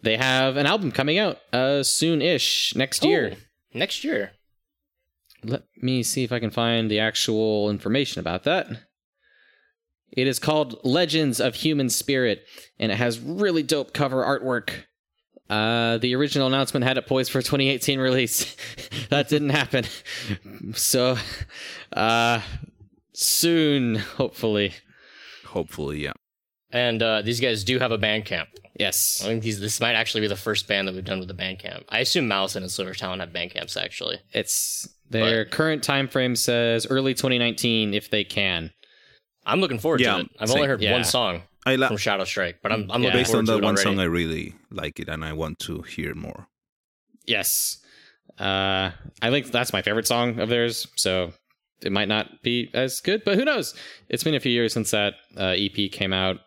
they 0.00 0.16
have 0.16 0.56
an 0.56 0.66
album 0.66 0.92
coming 0.92 1.18
out 1.18 1.38
uh 1.52 1.82
soon-ish 1.82 2.74
next 2.74 3.04
year. 3.04 3.32
Oh, 3.34 3.78
next 3.78 4.04
year. 4.04 4.32
Let 5.44 5.64
me 5.76 6.02
see 6.02 6.22
if 6.22 6.32
I 6.32 6.38
can 6.38 6.50
find 6.50 6.90
the 6.90 7.00
actual 7.00 7.68
information 7.68 8.20
about 8.20 8.44
that. 8.44 8.68
It 10.12 10.26
is 10.26 10.38
called 10.38 10.78
Legends 10.84 11.40
of 11.40 11.56
Human 11.56 11.88
Spirit, 11.88 12.44
and 12.78 12.92
it 12.92 12.96
has 12.96 13.18
really 13.18 13.62
dope 13.62 13.92
cover 13.92 14.22
artwork. 14.22 14.84
Uh, 15.48 15.98
the 15.98 16.14
original 16.14 16.46
announcement 16.46 16.84
had 16.84 16.98
it 16.98 17.06
poised 17.06 17.32
for 17.32 17.40
2018 17.40 17.98
release. 17.98 18.56
that 19.10 19.28
didn't 19.28 19.50
happen. 19.50 19.84
So, 20.74 21.16
uh, 21.92 22.40
soon, 23.14 23.96
hopefully. 23.96 24.74
Hopefully, 25.46 26.04
yeah. 26.04 26.12
And 26.70 27.02
uh, 27.02 27.22
these 27.22 27.40
guys 27.40 27.64
do 27.64 27.78
have 27.78 27.92
a 27.92 27.98
band 27.98 28.24
camp. 28.26 28.48
Yes. 28.78 29.20
I 29.22 29.26
think 29.28 29.42
these, 29.42 29.60
this 29.60 29.80
might 29.80 29.94
actually 29.94 30.22
be 30.22 30.26
the 30.28 30.36
first 30.36 30.66
band 30.66 30.88
that 30.88 30.94
we've 30.94 31.04
done 31.04 31.20
with 31.20 31.30
a 31.30 31.34
band 31.34 31.58
camp. 31.58 31.84
I 31.90 31.98
assume 32.00 32.26
Malison 32.28 32.62
and 32.62 32.72
Silver 32.72 32.94
Talon 32.94 33.20
have 33.20 33.32
band 33.32 33.50
camps 33.52 33.76
actually. 33.76 34.18
It's 34.32 34.88
their 35.10 35.44
current 35.44 35.82
time 35.82 36.08
frame 36.08 36.34
says 36.36 36.86
early 36.88 37.12
2019 37.14 37.92
if 37.92 38.08
they 38.10 38.24
can. 38.24 38.70
I'm 39.44 39.60
looking 39.60 39.78
forward 39.78 40.00
Yeah, 40.00 40.14
to 40.14 40.20
it. 40.20 40.26
I've 40.38 40.48
same. 40.48 40.56
only 40.58 40.68
heard 40.68 40.80
Yeah. 40.80 40.92
one 40.92 41.04
song 41.04 41.42
I 41.66 41.76
like 41.76 41.88
from 41.88 41.96
Shadow 41.98 42.24
Strike, 42.24 42.60
but 42.62 42.72
I'm, 42.72 42.90
I'm 42.90 43.02
Yeah. 43.02 43.08
looking 43.08 43.20
based 43.20 43.30
forward 43.32 43.40
on 43.40 43.44
to 43.46 43.52
that 43.52 43.58
it 43.58 43.64
one 43.64 43.74
already. 43.76 43.90
song. 43.90 43.98
I 44.00 44.04
really 44.04 44.54
like 44.70 44.98
it, 44.98 45.08
and 45.08 45.24
I 45.24 45.32
want 45.32 45.58
to 45.60 45.82
hear 45.82 46.14
more. 46.14 46.48
Yes. 47.26 47.78
Uh, 48.38 48.90
I 49.20 49.30
think 49.30 49.50
that's 49.50 49.72
my 49.72 49.82
favorite 49.82 50.06
song 50.06 50.40
of 50.40 50.48
theirs, 50.48 50.88
so 50.96 51.32
it 51.82 51.92
might 51.92 52.08
not 52.08 52.42
be 52.42 52.70
as 52.74 53.00
good, 53.00 53.22
but 53.24 53.36
who 53.36 53.44
knows? 53.44 53.74
It's 54.08 54.24
been 54.24 54.34
a 54.34 54.40
few 54.40 54.50
years 54.52 54.72
since 54.72 54.90
that 54.92 55.14
uh, 55.36 55.54
EP 55.56 55.90
came 55.92 56.12
out, 56.12 56.38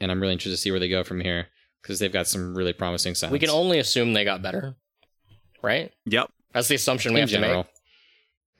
and 0.00 0.10
I'm 0.10 0.20
really 0.20 0.32
interested 0.32 0.56
to 0.56 0.60
see 0.60 0.70
where 0.70 0.80
they 0.80 0.88
go 0.88 1.04
from 1.04 1.20
here 1.20 1.48
because 1.84 1.98
they've 1.98 2.12
got 2.12 2.26
some 2.26 2.56
really 2.56 2.72
promising 2.72 3.14
sounds. 3.14 3.30
we 3.30 3.38
can 3.38 3.50
only 3.50 3.78
assume 3.78 4.14
they 4.14 4.24
got 4.24 4.40
better, 4.40 4.74
right? 5.62 5.92
Yep. 6.06 6.30
That's 6.54 6.66
the 6.68 6.74
assumption 6.76 7.12
we 7.12 7.20
in 7.20 7.28
have 7.28 7.30
to 7.30 7.40
general, 7.40 7.66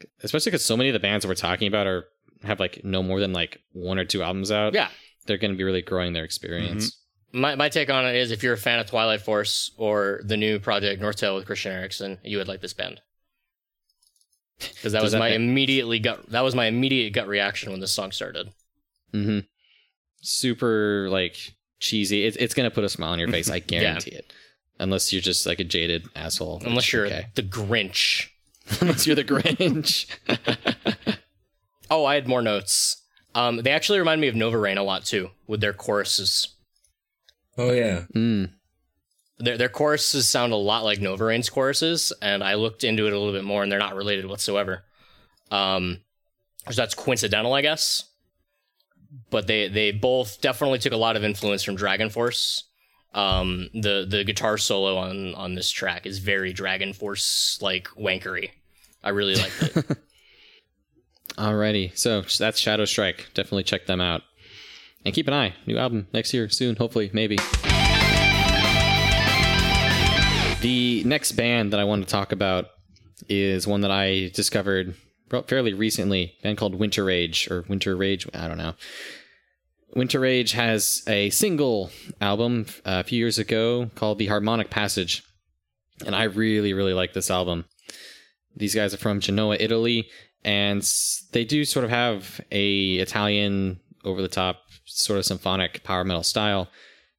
make. 0.03 0.11
especially 0.23 0.51
because 0.51 0.65
so 0.65 0.77
many 0.77 0.91
of 0.91 0.93
the 0.93 1.01
bands 1.01 1.23
that 1.25 1.29
we're 1.29 1.35
talking 1.35 1.67
about 1.69 1.87
are 1.87 2.05
have 2.43 2.61
like 2.61 2.85
no 2.85 3.03
more 3.03 3.21
than 3.21 3.33
like 3.33 3.61
one 3.73 3.99
or 3.99 4.05
two 4.05 4.23
albums 4.23 4.53
out. 4.53 4.75
Yeah. 4.75 4.89
they're 5.27 5.39
going 5.39 5.53
to 5.53 5.57
be 5.57 5.65
really 5.65 5.81
growing 5.81 6.13
their 6.13 6.25
experience. 6.25 7.01
My, 7.33 7.55
my 7.55 7.69
take 7.71 7.89
on 7.91 8.05
it 8.07 8.15
is 8.15 8.31
if 8.31 8.43
you're 8.43 8.53
a 8.55 8.59
fan 8.59 8.79
of 8.79 8.87
Twilight 8.87 9.23
Force 9.23 9.73
or 9.79 10.21
the 10.25 10.37
new 10.37 10.61
project 10.61 11.01
Northtale 11.03 11.35
with 11.35 11.47
Christian 11.47 11.73
Eriksson, 11.73 12.19
you 12.23 12.37
would 12.39 12.47
like 12.47 12.61
this 12.61 12.75
band. 12.75 13.01
Because 14.61 14.93
that 14.93 15.03
was 15.03 15.13
that 15.13 15.19
my 15.19 15.31
make- 15.31 15.37
immediately 15.37 15.99
gut 15.99 16.31
that 16.31 16.43
was 16.43 16.55
my 16.55 16.67
immediate 16.67 17.13
gut 17.13 17.27
reaction 17.27 17.73
when 17.73 17.81
this 17.81 17.91
song 17.93 18.13
started. 18.13 18.51
Mm-hmm. 19.13 19.41
Super 20.23 21.09
like 21.11 21.55
cheesy. 21.85 22.25
It's 22.25 22.37
it's 22.37 22.55
going 22.55 22.69
to 22.69 22.75
put 22.75 22.85
a 22.85 22.89
smile 22.89 23.13
on 23.13 23.19
your 23.19 23.29
face. 23.29 23.51
I 23.51 23.59
guarantee 23.61 24.11
it. 24.13 24.33
Unless 24.81 25.13
you're 25.13 25.23
just 25.23 25.47
like 25.47 25.61
a 25.61 25.65
jaded 25.65 26.09
asshole. 26.17 26.63
Unless 26.67 26.93
you're 26.93 27.07
okay. 27.07 27.27
the 27.35 27.43
Grinch. 27.43 28.29
Unless 28.81 29.07
you're 29.07 29.17
the 29.17 29.25
Grinch. 29.25 30.07
Oh, 31.91 32.07
I 32.07 32.15
had 32.15 32.27
more 32.27 32.41
notes. 32.41 33.03
Um, 33.35 33.59
they 33.59 33.71
actually 33.71 33.99
remind 33.99 34.21
me 34.21 34.27
of 34.27 34.35
Nova 34.35 34.59
Rain 34.59 34.79
a 34.79 34.83
lot 34.83 35.05
too, 35.05 35.31
with 35.47 35.61
their 35.61 35.75
choruses. 35.75 36.49
Oh 37.59 37.73
yeah. 37.73 38.05
mm. 38.15 38.51
Their 39.39 39.59
their 39.59 39.69
choruses 39.69 40.29
sound 40.29 40.53
a 40.53 40.57
lot 40.57 40.83
like 40.83 41.01
Nova 41.01 41.27
Rain's 41.27 41.51
choruses, 41.51 42.13
and 42.23 42.43
I 42.43 42.55
looked 42.55 42.85
into 42.85 43.07
it 43.07 43.13
a 43.13 43.19
little 43.19 43.35
bit 43.35 43.45
more, 43.45 43.63
and 43.63 43.71
they're 43.71 43.79
not 43.79 43.95
related 43.95 44.27
whatsoever. 44.27 44.85
Um, 45.51 46.01
so 46.71 46.75
that's 46.75 46.95
coincidental, 46.95 47.53
I 47.53 47.61
guess. 47.61 48.05
But 49.31 49.47
they 49.47 49.69
they 49.69 49.93
both 49.93 50.41
definitely 50.41 50.79
took 50.79 50.93
a 50.93 50.99
lot 50.99 51.17
of 51.17 51.25
influence 51.25 51.63
from 51.63 51.77
DragonForce. 51.77 52.63
Um, 53.13 53.69
the 53.73 54.07
the 54.09 54.25
guitar 54.25 54.59
solo 54.59 54.97
on 54.97 55.35
on 55.35 55.55
this 55.55 55.71
track 55.71 56.07
is 56.07 56.19
very 56.19 56.53
DragonForce 56.53 57.63
like 57.63 57.89
wankery. 57.99 58.51
I 59.03 59.11
really 59.11 59.37
like 59.37 59.53
it. 59.61 59.99
Alrighty. 61.37 61.97
So 61.97 62.23
that's 62.23 62.59
Shadow 62.59 62.85
Strike. 62.85 63.29
Definitely 63.35 63.65
check 63.65 63.87
them 63.87 64.01
out. 64.01 64.23
And 65.05 65.15
keep 65.15 65.29
an 65.29 65.35
eye. 65.35 65.55
New 65.67 65.77
album 65.77 66.07
next 66.15 66.33
year, 66.33 66.49
soon, 66.49 66.77
hopefully, 66.77 67.11
maybe. 67.13 67.37
The 70.63 71.05
next 71.05 71.33
band 71.33 71.73
that 71.75 71.81
I 71.81 71.85
want 71.85 72.05
to 72.05 72.11
talk 72.11 72.33
about 72.33 72.67
is 73.29 73.67
one 73.67 73.83
that 73.83 73.91
I 73.91 74.31
discovered 74.35 74.95
fairly 75.47 75.75
recently. 75.75 76.37
Band 76.43 76.59
called 76.59 76.79
Winterage 76.79 77.51
or 77.51 77.63
Winterage. 77.65 78.29
I 78.35 78.49
don't 78.49 78.59
know. 78.59 78.75
Winterage 79.97 80.53
has 80.53 81.03
a 81.07 81.31
single 81.31 81.91
album 82.21 82.67
uh, 82.79 83.01
a 83.01 83.05
few 83.05 83.19
years 83.19 83.39
ago 83.39 83.91
called 83.95 84.19
The 84.19 84.27
Harmonic 84.27 84.71
Passage. 84.71 85.23
And 86.05 86.17
I 86.17 86.25
really, 86.25 86.73
really 86.73 86.95
like 86.95 87.13
this 87.13 87.31
album. 87.31 87.67
These 88.57 88.75
guys 88.75 88.93
are 88.93 88.99
from 88.99 89.21
Genoa, 89.21 89.57
Italy, 89.59 90.09
and 90.45 90.83
they 91.33 91.45
do 91.45 91.65
sort 91.65 91.85
of 91.85 91.91
have 91.91 92.41
a 92.51 92.95
Italian 92.95 93.81
over 94.05 94.21
the 94.21 94.29
top 94.29 94.63
sort 94.85 95.19
of 95.19 95.25
symphonic 95.25 95.83
power 95.85 96.05
metal 96.05 96.23
style. 96.23 96.69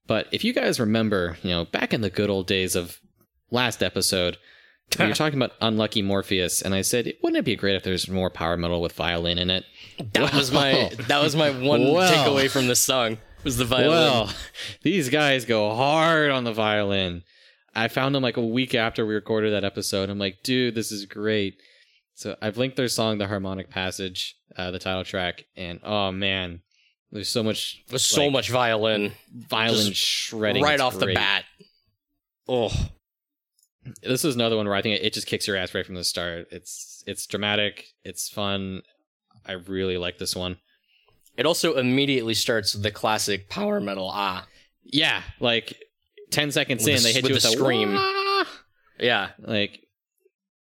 But 0.08 0.28
if 0.32 0.43
you 0.43 0.53
guys 0.53 0.80
remember, 0.80 1.38
you 1.41 1.49
know, 1.49 1.66
back 1.66 1.93
in 1.93 2.01
the 2.01 2.10
good 2.10 2.30
old 2.30 2.47
days 2.47 2.76
of 2.76 2.99
last 3.49 3.82
episode, 3.82 4.38
were 5.00 5.14
talking 5.14 5.38
about 5.40 5.54
Unlucky 5.62 6.02
Morpheus, 6.02 6.62
and 6.62 6.74
I 6.74 6.82
said, 6.82 7.14
wouldn't 7.22 7.40
it 7.40 7.46
be 7.46 7.56
great 7.56 7.76
if 7.76 7.84
there's 7.84 8.08
more 8.08 8.30
power 8.30 8.56
metal 8.58 8.82
with 8.82 8.94
violin 8.94 9.38
in 9.38 9.50
it? 9.50 9.66
That 10.14 10.34
was 10.34 10.52
my 10.52 10.92
that 11.08 11.22
was 11.22 11.36
my 11.36 11.50
one 11.50 11.92
Well. 11.94 12.12
takeaway 12.12 12.50
from 12.50 12.68
the 12.68 12.76
song 12.76 13.18
was 13.44 13.58
the 13.58 13.66
violin. 13.66 13.90
Well, 13.90 14.30
these 14.82 15.10
guys 15.10 15.46
go 15.46 15.74
hard 15.74 16.32
on 16.32 16.44
the 16.44 16.54
violin. 16.54 17.24
I 17.74 17.88
found 17.90 18.16
them 18.16 18.24
like 18.24 18.38
a 18.38 18.46
week 18.46 18.74
after 18.74 19.06
we 19.06 19.14
recorded 19.14 19.54
that 19.54 19.66
episode. 19.66 20.10
I'm 20.10 20.20
like, 20.20 20.38
dude, 20.44 20.76
this 20.76 20.92
is 20.92 21.06
great. 21.06 21.62
So 22.14 22.38
I've 22.42 22.58
linked 22.58 22.78
their 22.78 22.88
song, 22.88 23.18
The 23.18 23.28
Harmonic 23.28 23.70
Passage, 23.70 24.38
uh, 24.56 24.72
the 24.72 24.80
title 24.80 25.04
track, 25.04 25.44
and 25.58 25.82
oh 25.84 26.12
man, 26.12 26.62
there's 27.12 27.30
so 27.30 27.44
much 27.44 27.84
There's 27.90 28.06
so 28.06 28.30
much 28.32 28.50
violin 28.50 29.12
violin 29.34 29.88
just 29.90 30.02
shredding 30.02 30.64
right 30.64 30.76
It's 30.76 30.82
off 30.84 30.98
the 30.98 31.14
bat. 31.14 31.44
Oh, 32.48 32.72
This 34.02 34.26
is 34.26 34.36
another 34.36 34.58
one 34.58 34.66
where 34.68 34.76
I 34.76 34.82
think 34.82 35.00
it, 35.00 35.06
it 35.06 35.14
just 35.14 35.28
kicks 35.28 35.48
your 35.48 35.58
ass 35.58 35.74
right 35.76 35.86
from 35.86 35.96
the 35.96 36.04
start. 36.04 36.48
It's 36.52 37.04
it's 37.08 37.26
dramatic, 37.28 37.86
it's 38.04 38.30
fun. 38.30 38.82
I 39.46 39.54
really 39.54 39.98
like 39.98 40.18
this 40.18 40.36
one. 40.36 40.58
it 41.38 41.46
also 41.46 41.76
immediately 41.76 42.34
starts 42.34 42.74
with 42.74 42.84
the 42.84 42.92
classic 42.92 43.50
power 43.50 43.80
metal 43.80 44.10
ah. 44.12 44.46
Yeah, 44.84 45.22
like 45.40 45.78
ten 46.32 46.52
seconds 46.52 46.84
With 46.84 46.90
in, 46.90 46.98
the- 46.98 47.04
they 47.04 47.14
hit 47.14 47.24
with 47.24 47.30
you 47.30 47.36
with 47.36 47.46
a 47.46 47.50
scream. 47.50 47.94
"Wah!" 47.94 48.46
Yeah, 49.00 49.30
Like, 49.40 49.82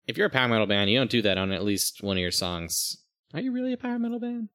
if 0.07 0.17
you're 0.17 0.27
a 0.27 0.29
power 0.29 0.47
metal 0.47 0.65
band, 0.65 0.89
you 0.89 0.97
don't 0.97 1.09
do 1.11 1.21
that 1.23 1.37
on 1.37 1.51
at 1.51 1.63
least 1.63 2.01
one 2.01 2.17
of 2.17 2.21
your 2.21 2.31
songs. 2.31 2.97
Are 3.33 3.41
you 3.41 3.51
really 3.51 3.73
a 3.73 3.77
power 3.77 3.99
metal 3.99 4.19
band? 4.19 4.49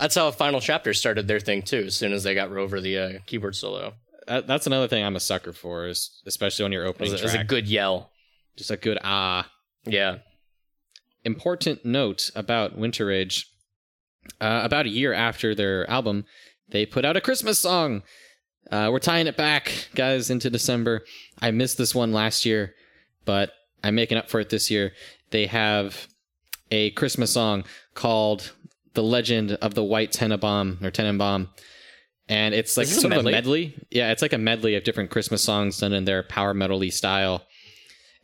that's 0.00 0.14
how 0.14 0.30
Final 0.30 0.60
Chapter 0.60 0.94
started 0.94 1.28
their 1.28 1.38
thing 1.40 1.60
too. 1.62 1.84
As 1.86 1.94
soon 1.94 2.12
as 2.14 2.22
they 2.24 2.34
got 2.34 2.50
over 2.50 2.80
the 2.80 2.98
uh, 2.98 3.12
keyboard 3.26 3.54
solo, 3.54 3.94
that's 4.26 4.66
another 4.66 4.88
thing 4.88 5.04
I'm 5.04 5.16
a 5.16 5.20
sucker 5.20 5.52
for, 5.52 5.86
is 5.86 6.22
especially 6.26 6.64
when 6.64 6.72
you're 6.72 6.86
opening 6.86 7.12
was, 7.12 7.20
a, 7.20 7.22
it 7.22 7.26
was 7.26 7.32
track. 7.32 7.44
a 7.44 7.48
good 7.48 7.68
yell. 7.68 8.10
just 8.56 8.70
a 8.70 8.76
good 8.76 8.98
ah. 9.02 9.50
Yeah, 9.84 10.18
Important 11.24 11.84
note 11.84 12.30
about 12.34 12.78
Winterage. 12.78 13.46
Uh, 14.40 14.60
about 14.62 14.86
a 14.86 14.90
year 14.90 15.12
after 15.12 15.52
their 15.54 15.88
album, 15.90 16.24
they 16.68 16.86
put 16.86 17.04
out 17.04 17.16
a 17.16 17.20
Christmas 17.20 17.58
song. 17.58 18.02
Uh, 18.70 18.88
we're 18.92 19.00
tying 19.00 19.26
it 19.26 19.36
back, 19.36 19.88
guys, 19.96 20.30
into 20.30 20.48
December. 20.48 21.04
I 21.40 21.50
missed 21.50 21.76
this 21.76 21.94
one 21.94 22.12
last 22.12 22.44
year, 22.44 22.74
but 23.24 23.50
I'm 23.82 23.96
making 23.96 24.18
up 24.18 24.30
for 24.30 24.38
it 24.38 24.48
this 24.50 24.70
year. 24.70 24.92
They 25.30 25.46
have 25.46 26.06
a 26.70 26.90
Christmas 26.92 27.32
song 27.32 27.64
called 27.94 28.52
"The 28.94 29.02
Legend 29.02 29.52
of 29.54 29.74
the 29.74 29.82
White 29.84 30.12
Tannenbaum" 30.12 30.78
or 30.82 30.90
Tannenbaum. 30.92 31.48
And 32.32 32.54
it's 32.54 32.76
like 32.76 32.84
Is 32.84 32.90
this 32.90 32.98
a 32.98 33.00
sort 33.02 33.12
of 33.12 33.18
a 33.20 33.22
medley? 33.22 33.32
medley. 33.32 33.86
Yeah, 33.90 34.10
it's 34.12 34.22
like 34.22 34.32
a 34.32 34.38
medley 34.38 34.74
of 34.76 34.84
different 34.84 35.10
Christmas 35.10 35.42
songs 35.44 35.78
done 35.78 35.92
in 35.92 36.04
their 36.04 36.22
power 36.22 36.54
metal-y 36.54 36.88
style, 36.90 37.42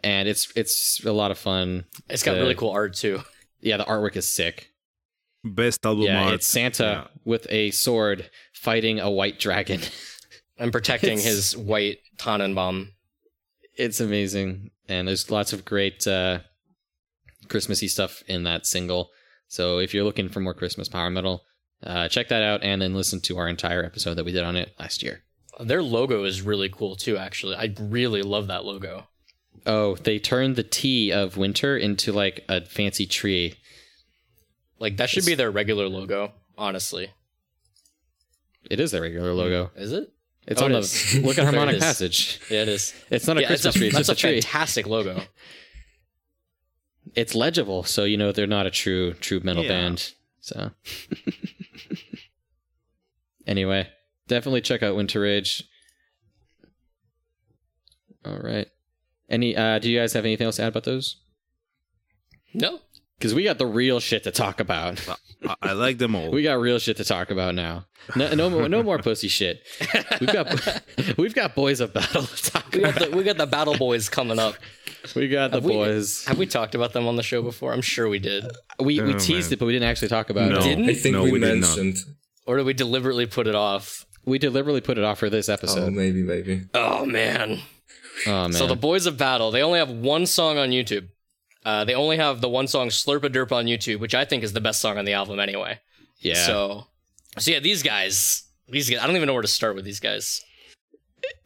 and 0.03 0.29
it's 0.29 0.53
it's 0.57 1.05
a 1.05 1.13
lot 1.13 1.31
of 1.31 1.39
fun. 1.39 1.85
It's 2.09 2.23
got 2.23 2.35
The- 2.35 2.41
really 2.41 2.55
cool 2.55 2.71
art 2.71 2.95
too. 2.95 3.23
Yeah, 3.61 3.77
the 3.77 3.85
artwork 3.85 4.17
is 4.17 4.33
sick. 4.33 4.71
Best 5.45 5.85
album 5.87 6.05
yeah, 6.07 6.25
art. 6.25 6.35
it's 6.35 6.47
Santa 6.47 6.85
Yeah. 6.85 7.07
with 7.25 7.47
a 7.51 7.71
sword 7.73 8.31
fighting 8.53 8.99
a 9.01 9.11
white 9.11 9.39
dragon. 9.39 9.81
And 10.61 10.73
protecting 10.73 11.19
It's- 11.19 11.25
his 11.35 11.57
white 11.57 11.99
Tannenbaum. 12.19 12.91
it's 13.77 14.01
amazing, 14.01 14.73
and 14.89 15.07
there's 15.07 15.31
lots 15.31 15.53
of 15.53 15.65
great 15.65 16.05
uh, 16.05 16.41
Christmassy 17.49 17.87
stuff 17.89 18.23
in 18.27 18.43
that 18.43 18.67
single. 18.67 19.11
So 19.47 19.79
if 19.79 19.95
you're 19.95 20.03
looking 20.05 20.29
for 20.29 20.41
more 20.41 20.55
Christmas 20.55 20.89
power 20.89 21.11
metal, 21.11 21.45
uh, 21.83 22.09
check 22.09 22.29
that 22.29 22.43
out, 22.43 22.63
and 22.63 22.81
then 22.83 22.95
listen 22.95 23.21
to 23.23 23.39
our 23.39 23.49
entire 23.49 23.85
episode 23.85 24.15
that 24.15 24.25
we 24.25 24.33
did 24.33 24.45
on 24.45 24.57
it 24.57 24.75
last 24.79 25.03
year. 25.03 25.23
Their 25.61 25.83
logo 25.83 26.25
is 26.25 26.43
really 26.43 26.69
cool 26.69 26.95
too, 26.97 27.17
actually. 27.17 27.57
I 27.57 27.75
really 27.81 28.23
love 28.23 28.47
that 28.49 28.65
logo. 28.65 29.09
Oh, 29.67 29.97
they 29.97 30.19
turned 30.19 30.57
the 30.57 30.63
T 30.63 31.13
of 31.13 31.37
winter 31.37 31.77
into 31.77 32.13
like 32.13 32.45
a 32.49 32.65
fancy 32.65 33.07
tree. 33.07 33.55
Like 34.79 34.97
that 34.99 35.11
should 35.11 35.27
be 35.27 35.35
their 35.35 35.51
regular 35.51 35.89
logo, 35.89 36.33
honestly. 36.57 37.11
It 38.71 38.79
is 38.81 38.93
their 38.93 39.03
regular 39.03 39.33
logo. 39.33 39.71
Is 39.75 39.93
it? 39.93 40.13
It's 40.47 40.63
Oh, 40.63 40.67
on 40.67 40.73
it 40.73 40.81
the 40.83 41.21
look 41.27 41.39
at 41.39 41.45
Harmonic. 41.45 41.81
Passage. 41.81 42.41
Yeah, 42.51 42.63
it 42.63 42.69
is. 42.69 42.95
It's 43.11 43.27
not 43.27 43.37
a 43.39 43.41
yeah, 43.43 43.49
Christmas 43.49 43.75
it's 43.75 43.77
a, 43.77 43.79
tree. 43.79 43.87
It's 43.89 43.97
that's 43.97 44.09
just 44.09 44.25
a, 44.25 44.29
a 44.29 44.31
tree. 44.33 44.41
fantastic 44.41 44.87
logo. 44.87 45.23
It's 47.15 47.35
legible, 47.35 47.83
so 47.85 48.05
you 48.05 48.17
know 48.17 48.33
they're 48.33 48.47
not 48.47 48.67
a 48.67 48.71
true 48.71 49.15
true 49.15 49.41
metal 49.43 49.63
Yeah. 49.65 49.69
band. 49.71 50.13
So 50.49 50.71
anyway, 53.47 53.89
definitely 54.29 54.63
check 54.63 54.83
out 54.83 54.97
Winterage. 54.97 55.63
All 58.25 58.39
right. 58.39 58.67
Any? 59.29 59.57
uh 59.57 59.79
Do 59.79 59.91
you 59.91 59.99
guys 59.99 60.13
have 60.15 60.25
anything 60.25 60.47
else 60.47 60.57
to 60.57 60.63
add 60.63 60.69
about 60.69 60.85
those? 60.85 61.17
No, 62.55 62.81
Because 63.19 63.35
we 63.35 63.45
got 63.45 63.59
the 63.59 63.67
real 63.67 64.01
shit 64.01 64.25
to 64.25 64.31
talk 64.31 64.59
about. 64.59 65.07
I, 65.47 65.55
I 65.61 65.73
like 65.73 65.99
them 65.99 66.15
all. 66.15 66.31
We 66.33 66.43
got 66.43 66.55
real 66.55 66.79
shit 66.79 66.97
to 66.97 67.05
talk 67.05 67.31
about 67.31 67.55
now. 67.55 67.85
No, 68.17 68.35
no 68.35 68.49
more, 68.49 68.69
no 68.71 68.83
more 68.83 68.99
pussy 68.99 69.29
shit. 69.29 69.63
We've 70.19 70.33
got, 70.33 70.49
we've 71.19 71.35
got 71.35 71.55
boys 71.55 71.81
of 71.81 71.93
battle 71.93 72.23
to 72.23 72.51
talk 72.51 72.73
we 72.73 72.81
got 72.81 72.97
about. 72.97 73.11
the 73.11 73.17
we 73.17 73.23
got 73.23 73.37
the 73.37 73.47
Battle 73.47 73.77
Boys 73.77 74.09
coming 74.09 74.39
up. 74.39 74.55
We 75.15 75.29
got 75.29 75.51
the 75.53 75.59
Have 75.59 75.65
we- 75.65 75.73
boys. 75.73 76.25
Have 76.27 76.39
we 76.39 76.47
talked 76.47 76.75
about 76.75 76.93
them 76.93 77.07
on 77.07 77.17
the 77.17 77.23
show 77.23 77.41
before? 77.43 77.73
I'm 77.73 77.83
sure 77.83 78.09
we 78.09 78.19
did. 78.19 78.45
We 78.81 79.01
we 79.01 79.15
Oh, 79.15 79.19
teased 79.19 79.51
man. 79.51 79.53
it, 79.55 79.59
but 79.59 79.67
we 79.67 79.73
didn't 79.73 79.89
actually 79.89 80.09
talk 80.09 80.31
about 80.31 80.51
No. 80.51 80.59
it. 80.59 80.63
Didn't? 80.65 80.89
I 80.91 80.95
think 80.95 81.13
No, 81.15 81.23
we, 81.25 81.33
we 81.33 81.39
did 81.41 81.61
not. 81.61 81.77
mentioned. 81.77 81.99
Or 82.47 82.57
did 82.57 82.67
we 82.67 82.73
deliberately 82.75 83.27
put 83.27 83.47
it 83.47 83.55
off? 83.55 84.07
We 84.25 84.39
deliberately 84.39 84.81
put 84.81 84.99
it 84.99 85.05
off 85.05 85.19
for 85.19 85.31
this 85.31 85.49
Oh, 85.49 85.53
episode. 85.55 85.93
maybe, 85.93 86.23
maybe. 86.23 86.63
Oh 86.75 87.05
man. 87.07 87.61
Oh, 88.27 88.31
man. 88.43 88.53
So 88.53 88.67
the 88.67 88.75
Boys 88.77 89.07
of 89.07 89.17
Battle, 89.17 89.51
they 89.51 89.63
only 89.63 89.79
have 89.79 89.91
one 89.91 90.27
song 90.27 90.59
on 90.59 90.71
YouTube. 90.71 91.09
Uh, 91.65 91.85
they 91.85 91.95
only 91.95 92.17
have 92.17 92.41
the 92.41 92.49
one 92.49 92.67
song 92.67 92.89
"Slurp 92.89 93.23
a 93.25 93.31
Derp" 93.31 93.53
on 93.53 93.67
YouTube, 93.67 94.01
which 94.01 94.15
I 94.15 94.25
think 94.25 94.43
is 94.43 94.53
the 94.53 94.61
best 94.61 94.81
song 94.81 94.99
on 94.99 95.05
the 95.05 95.13
album 95.13 95.39
anyway. 95.39 95.79
yeah. 96.21 96.35
So, 96.47 96.87
so 97.39 97.51
yeah, 97.53 97.61
these 97.61 97.83
guys, 97.83 98.43
these 98.69 98.89
guys, 98.91 98.99
I 99.01 99.07
don't 99.07 99.17
even 99.17 99.27
know 99.27 99.35
where 99.35 99.43
to 99.43 99.49
start 99.49 99.75
with 99.77 99.85
these 99.85 100.01
guys, 100.01 100.41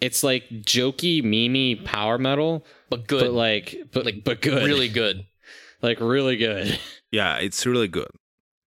it's 0.01 0.23
like 0.23 0.49
jokey, 0.51 1.23
memey 1.23 1.85
power 1.85 2.19
metal, 2.19 2.67
but 2.91 3.07
good, 3.07 3.21
but 3.21 3.33
like, 3.33 3.89
but 3.93 4.05
Like, 4.05 4.25
but 4.25 4.43
good, 4.43 4.65
really 4.65 4.89
good. 4.89 5.27
like 5.83 6.01
really 6.01 6.37
good. 6.37 6.79
Yeah, 7.13 7.37
it's 7.37 7.67
really 7.67 7.89
good. 7.89 8.09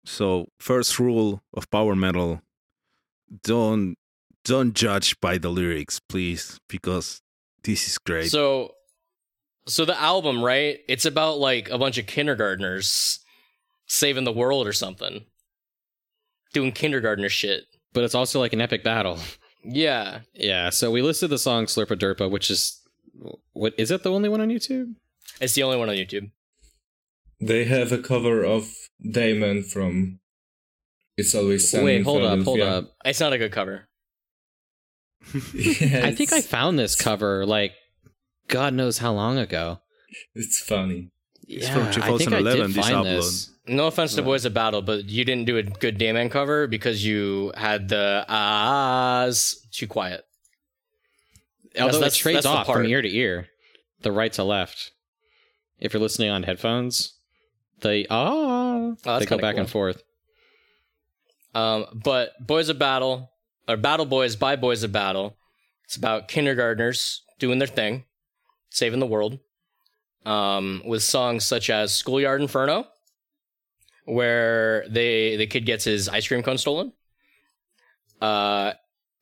So 0.04 0.48
first 0.60 0.98
rule 0.98 1.42
of 1.54 1.70
power 1.70 1.96
metal: 1.96 2.42
don't 3.42 3.96
don't 4.44 4.74
judge 4.74 5.18
by 5.20 5.38
the 5.38 5.48
lyrics, 5.48 5.98
please, 5.98 6.60
because 6.68 7.22
this 7.62 7.88
is 7.88 7.96
great. 7.96 8.30
So, 8.30 8.72
so 9.66 9.86
the 9.86 9.98
album, 9.98 10.44
right? 10.44 10.80
It's 10.88 11.06
about 11.06 11.38
like 11.38 11.70
a 11.70 11.78
bunch 11.78 11.96
of 11.96 12.06
kindergartners 12.06 13.20
saving 13.86 14.24
the 14.24 14.32
world 14.32 14.66
or 14.66 14.74
something, 14.74 15.24
doing 16.52 16.72
kindergartner 16.72 17.30
shit. 17.30 17.64
But 17.94 18.04
it's 18.04 18.14
also 18.14 18.40
like 18.40 18.52
an 18.52 18.60
epic 18.60 18.84
battle. 18.84 19.18
Yeah, 19.64 20.20
Yeah. 20.34 20.70
So 20.70 20.90
we 20.90 21.00
listed 21.02 21.30
the 21.30 21.38
song 21.38 21.66
"Slurpa 21.66 21.96
Derpa," 21.98 22.30
which 22.30 22.50
is 22.50 22.80
what 23.52 23.74
is 23.78 23.90
it 23.90 24.02
the 24.02 24.10
only 24.10 24.28
one 24.28 24.40
on 24.40 24.48
YouTube? 24.48 24.94
it's 25.40 25.54
the 25.54 25.62
only 25.62 25.76
one 25.78 25.88
on 25.88 25.96
YouTube. 25.96 26.30
They 27.40 27.64
have 27.64 27.90
a 27.92 27.98
cover 27.98 28.44
of 28.44 28.68
Dayman 29.04 29.64
from 29.70 30.20
It's 31.16 31.34
Always 31.34 31.70
Sunny 31.70 31.84
Wait, 31.84 32.02
hold 32.04 32.22
up, 32.22 32.40
hold 32.42 32.58
Philadelphia. 32.58 32.78
up. 32.90 32.94
It's 33.04 33.20
not 33.20 33.32
a 33.32 33.38
good 33.38 33.52
cover. 33.52 33.88
Yeah, 35.54 36.02
I 36.04 36.14
think 36.14 36.32
I 36.32 36.40
found 36.42 36.78
this 36.78 36.94
cover 36.94 37.46
like 37.46 37.72
God 38.48 38.74
knows 38.74 38.98
how 38.98 39.12
long 39.12 39.38
ago. 39.38 39.80
It's 40.34 40.58
funny. 40.60 41.10
It's 41.46 41.66
yeah, 41.68 41.74
from 41.74 41.82
I 41.82 41.92
think 41.92 42.04
I 42.04 42.40
2011, 42.40 42.66
did 42.66 42.74
this 42.74 42.84
find 42.88 42.96
upload. 42.96 43.16
this. 43.16 43.50
No 43.66 43.86
offense 43.86 44.14
to 44.14 44.22
Right. 44.22 44.26
Boys 44.26 44.44
of 44.44 44.54
Battle, 44.54 44.82
but 44.82 45.06
you 45.08 45.24
didn't 45.24 45.46
do 45.46 45.56
a 45.58 45.62
good 45.62 45.98
Dayman 45.98 46.30
cover 46.30 46.66
because 46.66 47.04
you 47.04 47.52
had 47.56 47.88
the 47.88 48.24
ahs 48.28 49.66
too 49.72 49.86
quiet. 49.86 50.24
Although 51.78 51.98
that's- 51.98 52.16
it 52.16 52.18
trades 52.18 52.34
that's 52.36 52.46
the 52.46 52.50
off 52.50 52.66
from 52.66 52.86
ear 52.86 53.02
to 53.02 53.08
ear, 53.14 53.48
the 54.02 54.12
right 54.12 54.32
to 54.34 54.44
left. 54.44 54.92
If 55.80 55.92
you're 55.92 56.00
listening 56.02 56.30
on 56.30 56.44
headphones, 56.44 57.14
they 57.80 58.06
ah 58.08 58.92
that's 59.02 59.24
they 59.24 59.26
go 59.26 59.38
back 59.38 59.54
cool. 59.54 59.60
and 59.62 59.70
forth. 59.70 60.02
Um, 61.54 61.86
but 62.04 62.32
Boys 62.44 62.68
of 62.68 62.78
Battle, 62.78 63.30
or 63.68 63.76
Battle 63.76 64.06
Boys 64.06 64.36
by 64.36 64.56
Boys 64.56 64.82
of 64.82 64.92
Battle, 64.92 65.36
it's 65.84 65.96
about 65.96 66.28
kindergartners 66.28 67.22
doing 67.38 67.58
their 67.58 67.68
thing, 67.68 68.04
saving 68.70 69.00
the 69.00 69.06
world, 69.06 69.38
um, 70.24 70.82
with 70.84 71.02
songs 71.02 71.44
such 71.44 71.70
as 71.70 71.92
Schoolyard 71.92 72.40
Inferno, 72.40 72.86
where 74.04 74.84
they 74.88 75.36
the 75.36 75.46
kid 75.46 75.66
gets 75.66 75.84
his 75.84 76.08
ice 76.08 76.28
cream 76.28 76.42
cone 76.42 76.58
stolen, 76.58 76.92
uh, 78.20 78.72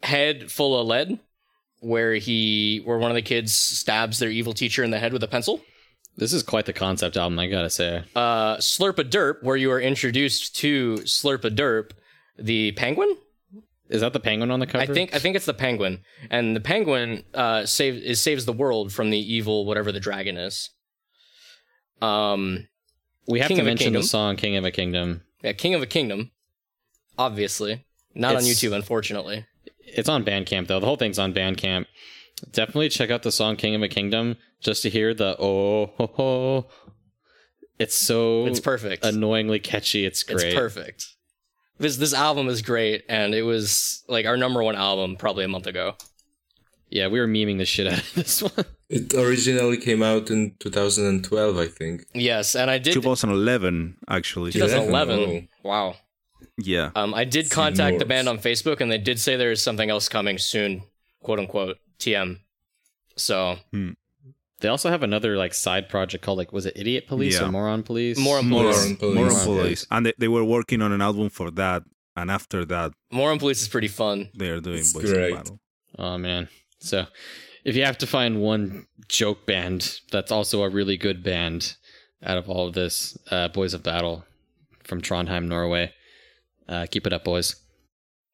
Head 0.02 0.50
Full 0.50 0.78
of 0.78 0.86
Lead, 0.86 1.18
where 1.80 2.14
he 2.14 2.80
where 2.84 2.98
one 2.98 3.10
of 3.10 3.14
the 3.14 3.22
kids 3.22 3.54
stabs 3.54 4.18
their 4.18 4.30
evil 4.30 4.52
teacher 4.52 4.82
in 4.84 4.90
the 4.90 4.98
head 4.98 5.12
with 5.12 5.22
a 5.22 5.28
pencil. 5.28 5.60
This 6.16 6.32
is 6.32 6.42
quite 6.42 6.66
the 6.66 6.72
concept 6.74 7.16
album, 7.16 7.38
I 7.38 7.46
gotta 7.46 7.70
say. 7.70 8.04
uh, 8.14 8.56
Slurp 8.56 8.98
a 8.98 9.04
Derp, 9.04 9.42
where 9.42 9.56
you 9.56 9.70
are 9.72 9.80
introduced 9.80 10.54
to 10.56 10.96
Slurp 11.04 11.44
a 11.44 11.50
Derp, 11.50 11.92
the 12.38 12.72
penguin. 12.72 13.16
Is 13.88 14.00
that 14.00 14.12
the 14.12 14.20
penguin 14.20 14.50
on 14.50 14.60
the 14.60 14.66
cover? 14.66 14.82
I 14.82 14.86
think 14.86 15.14
I 15.14 15.18
think 15.18 15.36
it's 15.36 15.46
the 15.46 15.54
penguin, 15.54 16.00
and 16.30 16.56
the 16.56 16.60
penguin 16.60 17.24
uh, 17.34 17.66
save 17.66 17.94
is 17.96 18.20
saves 18.20 18.44
the 18.44 18.52
world 18.52 18.92
from 18.92 19.10
the 19.10 19.18
evil 19.18 19.66
whatever 19.66 19.92
the 19.92 20.00
dragon 20.00 20.36
is. 20.36 20.70
Um, 22.02 22.68
we 23.28 23.38
have 23.40 23.48
King 23.48 23.58
to 23.58 23.62
mention 23.64 23.92
the 23.92 24.02
song 24.02 24.36
"King 24.36 24.56
of 24.56 24.64
a 24.64 24.70
Kingdom." 24.70 25.22
yeah, 25.42 25.52
King 25.52 25.74
of 25.74 25.82
a 25.82 25.86
Kingdom, 25.86 26.30
obviously 27.18 27.84
not 28.14 28.36
on 28.36 28.42
YouTube, 28.42 28.74
unfortunately. 28.74 29.46
It's 29.80 30.08
on 30.08 30.24
Bandcamp 30.24 30.66
though. 30.66 30.80
The 30.80 30.86
whole 30.86 30.96
thing's 30.96 31.18
on 31.18 31.32
Bandcamp. 31.32 31.86
Definitely 32.50 32.88
check 32.88 33.10
out 33.10 33.22
the 33.22 33.32
song 33.32 33.56
"King 33.56 33.74
of 33.74 33.82
a 33.82 33.88
Kingdom" 33.88 34.36
just 34.60 34.82
to 34.82 34.90
hear 34.90 35.14
the 35.14 35.36
oh 35.38 35.86
ho 35.96 36.10
ho. 36.14 36.66
It's 37.78 37.94
so 37.94 38.46
It's 38.46 38.60
perfect. 38.60 39.04
annoyingly 39.04 39.58
catchy. 39.58 40.04
It's 40.04 40.22
great. 40.22 40.46
It's 40.48 40.54
perfect. 40.54 41.06
This 41.78 41.96
this 41.96 42.14
album 42.14 42.48
is 42.48 42.62
great, 42.62 43.04
and 43.08 43.34
it 43.34 43.42
was 43.42 44.02
like 44.08 44.26
our 44.26 44.36
number 44.36 44.62
one 44.62 44.76
album 44.76 45.16
probably 45.16 45.44
a 45.44 45.48
month 45.48 45.66
ago. 45.66 45.94
Yeah, 46.90 47.08
we 47.08 47.18
were 47.20 47.26
memeing 47.26 47.58
the 47.58 47.64
shit 47.64 47.86
out 47.86 47.98
of 48.00 48.14
this 48.14 48.42
one. 48.56 48.66
It 48.94 49.14
originally 49.14 49.78
came 49.78 50.02
out 50.02 50.30
in 50.30 50.54
2012, 50.60 51.56
I 51.56 51.66
think. 51.66 52.04
Yes, 52.14 52.54
and 52.54 52.70
I 52.70 52.78
did 52.78 52.92
2011, 52.92 53.96
actually. 54.08 54.52
2011. 54.52 55.48
Wow. 55.64 55.96
Yeah. 56.58 56.90
Um, 56.94 57.14
I 57.14 57.24
did 57.24 57.46
See 57.46 57.54
contact 57.54 57.98
the 57.98 58.04
band 58.04 58.28
on 58.28 58.38
Facebook, 58.38 58.80
and 58.82 58.92
they 58.92 58.98
did 58.98 59.18
say 59.18 59.36
there 59.36 59.50
is 59.50 59.62
something 59.62 59.88
else 59.88 60.08
coming 60.08 60.36
soon, 60.38 60.82
quote 61.22 61.38
unquote, 61.38 61.78
TM. 61.98 62.38
So 63.16 63.56
They 64.60 64.68
also 64.68 64.90
have 64.90 65.02
another 65.02 65.36
like 65.36 65.54
side 65.54 65.88
project 65.88 66.22
called 66.24 66.38
like 66.38 66.52
was 66.52 66.66
it 66.66 66.74
Idiot 66.76 67.06
Police 67.08 67.34
Yeah. 67.40 67.46
or 67.48 67.50
Moron 67.52 67.82
Police? 67.82 68.18
Moron 68.18 68.46
Moron 68.48 68.72
Police. 68.72 68.96
Police. 68.98 69.14
Moron 69.16 69.44
Police. 69.44 69.86
And 69.90 70.06
they, 70.06 70.12
they 70.18 70.28
were 70.28 70.44
working 70.44 70.82
on 70.82 70.92
an 70.92 71.00
album 71.00 71.30
for 71.30 71.50
that. 71.52 71.82
And 72.14 72.30
after 72.30 72.64
that, 72.66 72.92
Moron 73.10 73.38
Police 73.38 73.62
is 73.62 73.68
pretty 73.68 73.88
fun. 73.88 74.28
they 74.36 74.50
are 74.50 74.60
doing 74.60 74.78
It's 74.80 74.92
Boys 74.92 75.04
of 75.10 75.16
great. 75.16 75.34
Battle. 75.34 75.58
Oh 75.98 76.18
man. 76.18 76.48
So 76.80 77.06
if 77.64 77.76
you 77.76 77.84
have 77.84 77.98
to 77.98 78.06
find 78.06 78.40
one 78.40 78.86
joke 79.08 79.46
band 79.46 80.00
that's 80.10 80.32
also 80.32 80.62
a 80.62 80.68
really 80.68 80.96
good 80.96 81.22
band 81.22 81.76
out 82.22 82.38
of 82.38 82.48
all 82.48 82.68
of 82.68 82.74
this, 82.74 83.18
uh, 83.30 83.48
Boys 83.48 83.74
of 83.74 83.82
Battle 83.82 84.24
from 84.84 85.00
Trondheim, 85.00 85.46
Norway. 85.46 85.92
Uh, 86.68 86.86
keep 86.90 87.06
it 87.06 87.12
up, 87.12 87.24
boys. 87.24 87.56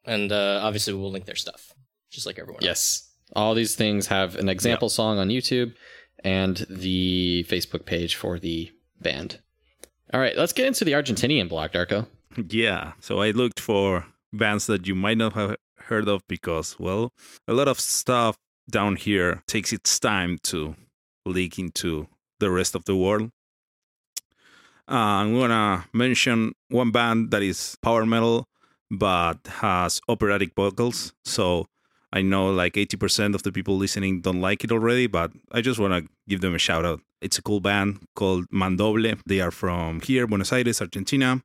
And 0.04 0.30
uh, 0.30 0.60
obviously, 0.62 0.94
we'll 0.94 1.10
link 1.10 1.26
their 1.26 1.34
stuff, 1.34 1.72
just 2.10 2.26
like 2.26 2.38
everyone 2.38 2.62
else. 2.62 2.66
Yes. 2.66 3.12
All 3.34 3.54
these 3.54 3.76
things 3.76 4.06
have 4.06 4.36
an 4.36 4.48
example 4.48 4.88
song 4.88 5.18
on 5.18 5.28
YouTube 5.28 5.74
and 6.24 6.66
the 6.70 7.44
Facebook 7.48 7.84
page 7.84 8.14
for 8.14 8.38
the 8.38 8.70
band. 9.00 9.40
All 10.12 10.20
right, 10.20 10.36
let's 10.36 10.54
get 10.54 10.66
into 10.66 10.84
the 10.84 10.92
Argentinian 10.92 11.48
block, 11.48 11.72
Darko. 11.72 12.06
Yeah. 12.48 12.92
So 13.00 13.20
I 13.20 13.30
looked 13.30 13.60
for 13.60 14.06
bands 14.32 14.66
that 14.66 14.86
you 14.86 14.94
might 14.94 15.18
not 15.18 15.34
have 15.34 15.56
heard 15.76 16.08
of 16.08 16.26
because, 16.26 16.76
well, 16.78 17.12
a 17.46 17.52
lot 17.52 17.68
of 17.68 17.78
stuff 17.78 18.36
down 18.70 18.96
here 18.96 19.42
takes 19.46 19.72
its 19.72 19.98
time 19.98 20.38
to 20.44 20.76
leak 21.24 21.58
into 21.58 22.08
the 22.40 22.50
rest 22.50 22.74
of 22.74 22.84
the 22.84 22.96
world. 22.96 23.30
Uh, 24.90 25.20
I'm 25.20 25.38
gonna 25.38 25.86
mention 25.92 26.52
one 26.68 26.90
band 26.90 27.30
that 27.30 27.42
is 27.42 27.76
power 27.82 28.06
metal 28.06 28.46
but 28.90 29.38
has 29.46 30.00
operatic 30.08 30.54
vocals. 30.54 31.12
So 31.24 31.66
I 32.12 32.22
know 32.22 32.50
like 32.50 32.74
80% 32.74 33.34
of 33.34 33.42
the 33.42 33.52
people 33.52 33.76
listening 33.76 34.20
don't 34.20 34.40
like 34.40 34.64
it 34.64 34.72
already, 34.72 35.06
but 35.06 35.32
I 35.52 35.60
just 35.60 35.78
want 35.78 35.92
to 35.92 36.10
give 36.26 36.40
them 36.40 36.54
a 36.54 36.58
shout 36.58 36.84
out. 36.84 37.00
It's 37.20 37.38
a 37.38 37.42
cool 37.42 37.60
band 37.60 38.00
called 38.14 38.46
Mandoble. 38.50 39.14
They 39.26 39.40
are 39.40 39.50
from 39.50 40.00
here, 40.00 40.26
Buenos 40.26 40.52
Aires, 40.52 40.80
Argentina, 40.80 41.42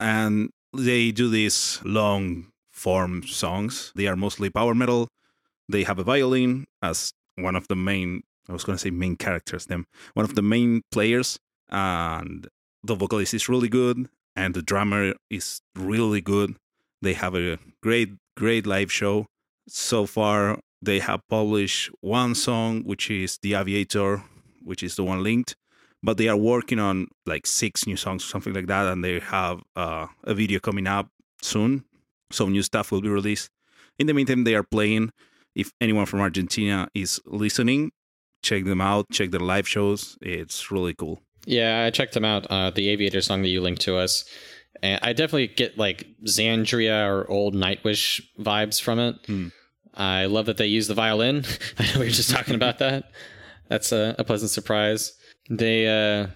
and 0.00 0.50
they 0.72 1.10
do 1.10 1.28
these 1.28 1.80
long 1.84 2.46
form 2.70 3.24
songs. 3.24 3.92
They 3.94 4.06
are 4.06 4.16
mostly 4.16 4.50
power 4.50 4.74
metal. 4.74 5.08
They 5.68 5.84
have 5.84 5.98
a 5.98 6.04
violin 6.04 6.66
as 6.82 7.12
one 7.36 7.56
of 7.56 7.68
the 7.68 7.76
main, 7.76 8.22
I 8.48 8.52
was 8.52 8.64
going 8.64 8.76
to 8.76 8.82
say 8.82 8.90
main 8.90 9.16
characters, 9.16 9.66
them, 9.66 9.86
one 10.14 10.24
of 10.24 10.34
the 10.34 10.42
main 10.42 10.82
players. 10.92 11.38
And 11.68 12.46
the 12.84 12.94
vocalist 12.94 13.34
is 13.34 13.48
really 13.48 13.68
good, 13.68 14.08
and 14.36 14.54
the 14.54 14.62
drummer 14.62 15.14
is 15.28 15.60
really 15.74 16.20
good. 16.20 16.56
They 17.02 17.14
have 17.14 17.34
a 17.34 17.58
great, 17.82 18.10
great 18.36 18.66
live 18.66 18.92
show. 18.92 19.26
So 19.68 20.06
far, 20.06 20.60
they 20.80 21.00
have 21.00 21.20
published 21.28 21.90
one 22.00 22.34
song, 22.34 22.84
which 22.84 23.10
is 23.10 23.38
The 23.42 23.54
Aviator, 23.54 24.22
which 24.62 24.82
is 24.82 24.94
the 24.94 25.02
one 25.02 25.22
linked. 25.22 25.56
But 26.02 26.18
they 26.18 26.28
are 26.28 26.36
working 26.36 26.78
on 26.78 27.08
like 27.24 27.46
six 27.46 27.86
new 27.86 27.96
songs, 27.96 28.24
something 28.24 28.52
like 28.52 28.68
that, 28.68 28.86
and 28.86 29.02
they 29.02 29.18
have 29.18 29.62
uh, 29.74 30.06
a 30.22 30.34
video 30.34 30.60
coming 30.60 30.86
up 30.86 31.08
soon. 31.42 31.84
So 32.30 32.48
new 32.48 32.62
stuff 32.62 32.92
will 32.92 33.00
be 33.00 33.08
released. 33.08 33.50
In 33.98 34.06
the 34.06 34.14
meantime, 34.14 34.44
they 34.44 34.54
are 34.54 34.62
playing. 34.62 35.10
If 35.56 35.72
anyone 35.80 36.06
from 36.06 36.20
Argentina 36.20 36.88
is 36.94 37.20
listening, 37.26 37.90
check 38.42 38.64
them 38.64 38.80
out. 38.80 39.06
Check 39.10 39.30
their 39.30 39.40
live 39.40 39.66
shows. 39.66 40.16
It's 40.20 40.70
really 40.70 40.94
cool. 40.94 41.20
Yeah, 41.46 41.84
I 41.84 41.90
checked 41.90 42.14
them 42.14 42.24
out. 42.24 42.46
Uh, 42.50 42.70
the 42.70 42.88
Aviator 42.90 43.20
song 43.22 43.42
that 43.42 43.48
you 43.48 43.60
linked 43.60 43.80
to 43.82 43.96
us, 43.96 44.24
and 44.82 45.00
I 45.02 45.12
definitely 45.12 45.46
get 45.48 45.78
like 45.78 46.06
Xandria 46.24 47.08
or 47.08 47.28
old 47.30 47.54
Nightwish 47.54 48.20
vibes 48.38 48.80
from 48.80 48.98
it. 48.98 49.16
Hmm. 49.26 49.48
I 49.94 50.26
love 50.26 50.46
that 50.46 50.58
they 50.58 50.66
use 50.66 50.88
the 50.88 50.94
violin. 50.94 51.44
I 51.78 51.84
know 51.86 52.00
we 52.00 52.06
were 52.06 52.10
just 52.10 52.30
talking 52.30 52.54
about 52.54 52.78
that. 52.78 53.10
That's 53.68 53.92
a, 53.92 54.14
a 54.18 54.24
pleasant 54.24 54.50
surprise. 54.50 55.12
They 55.48 55.86
uh, 55.88 56.26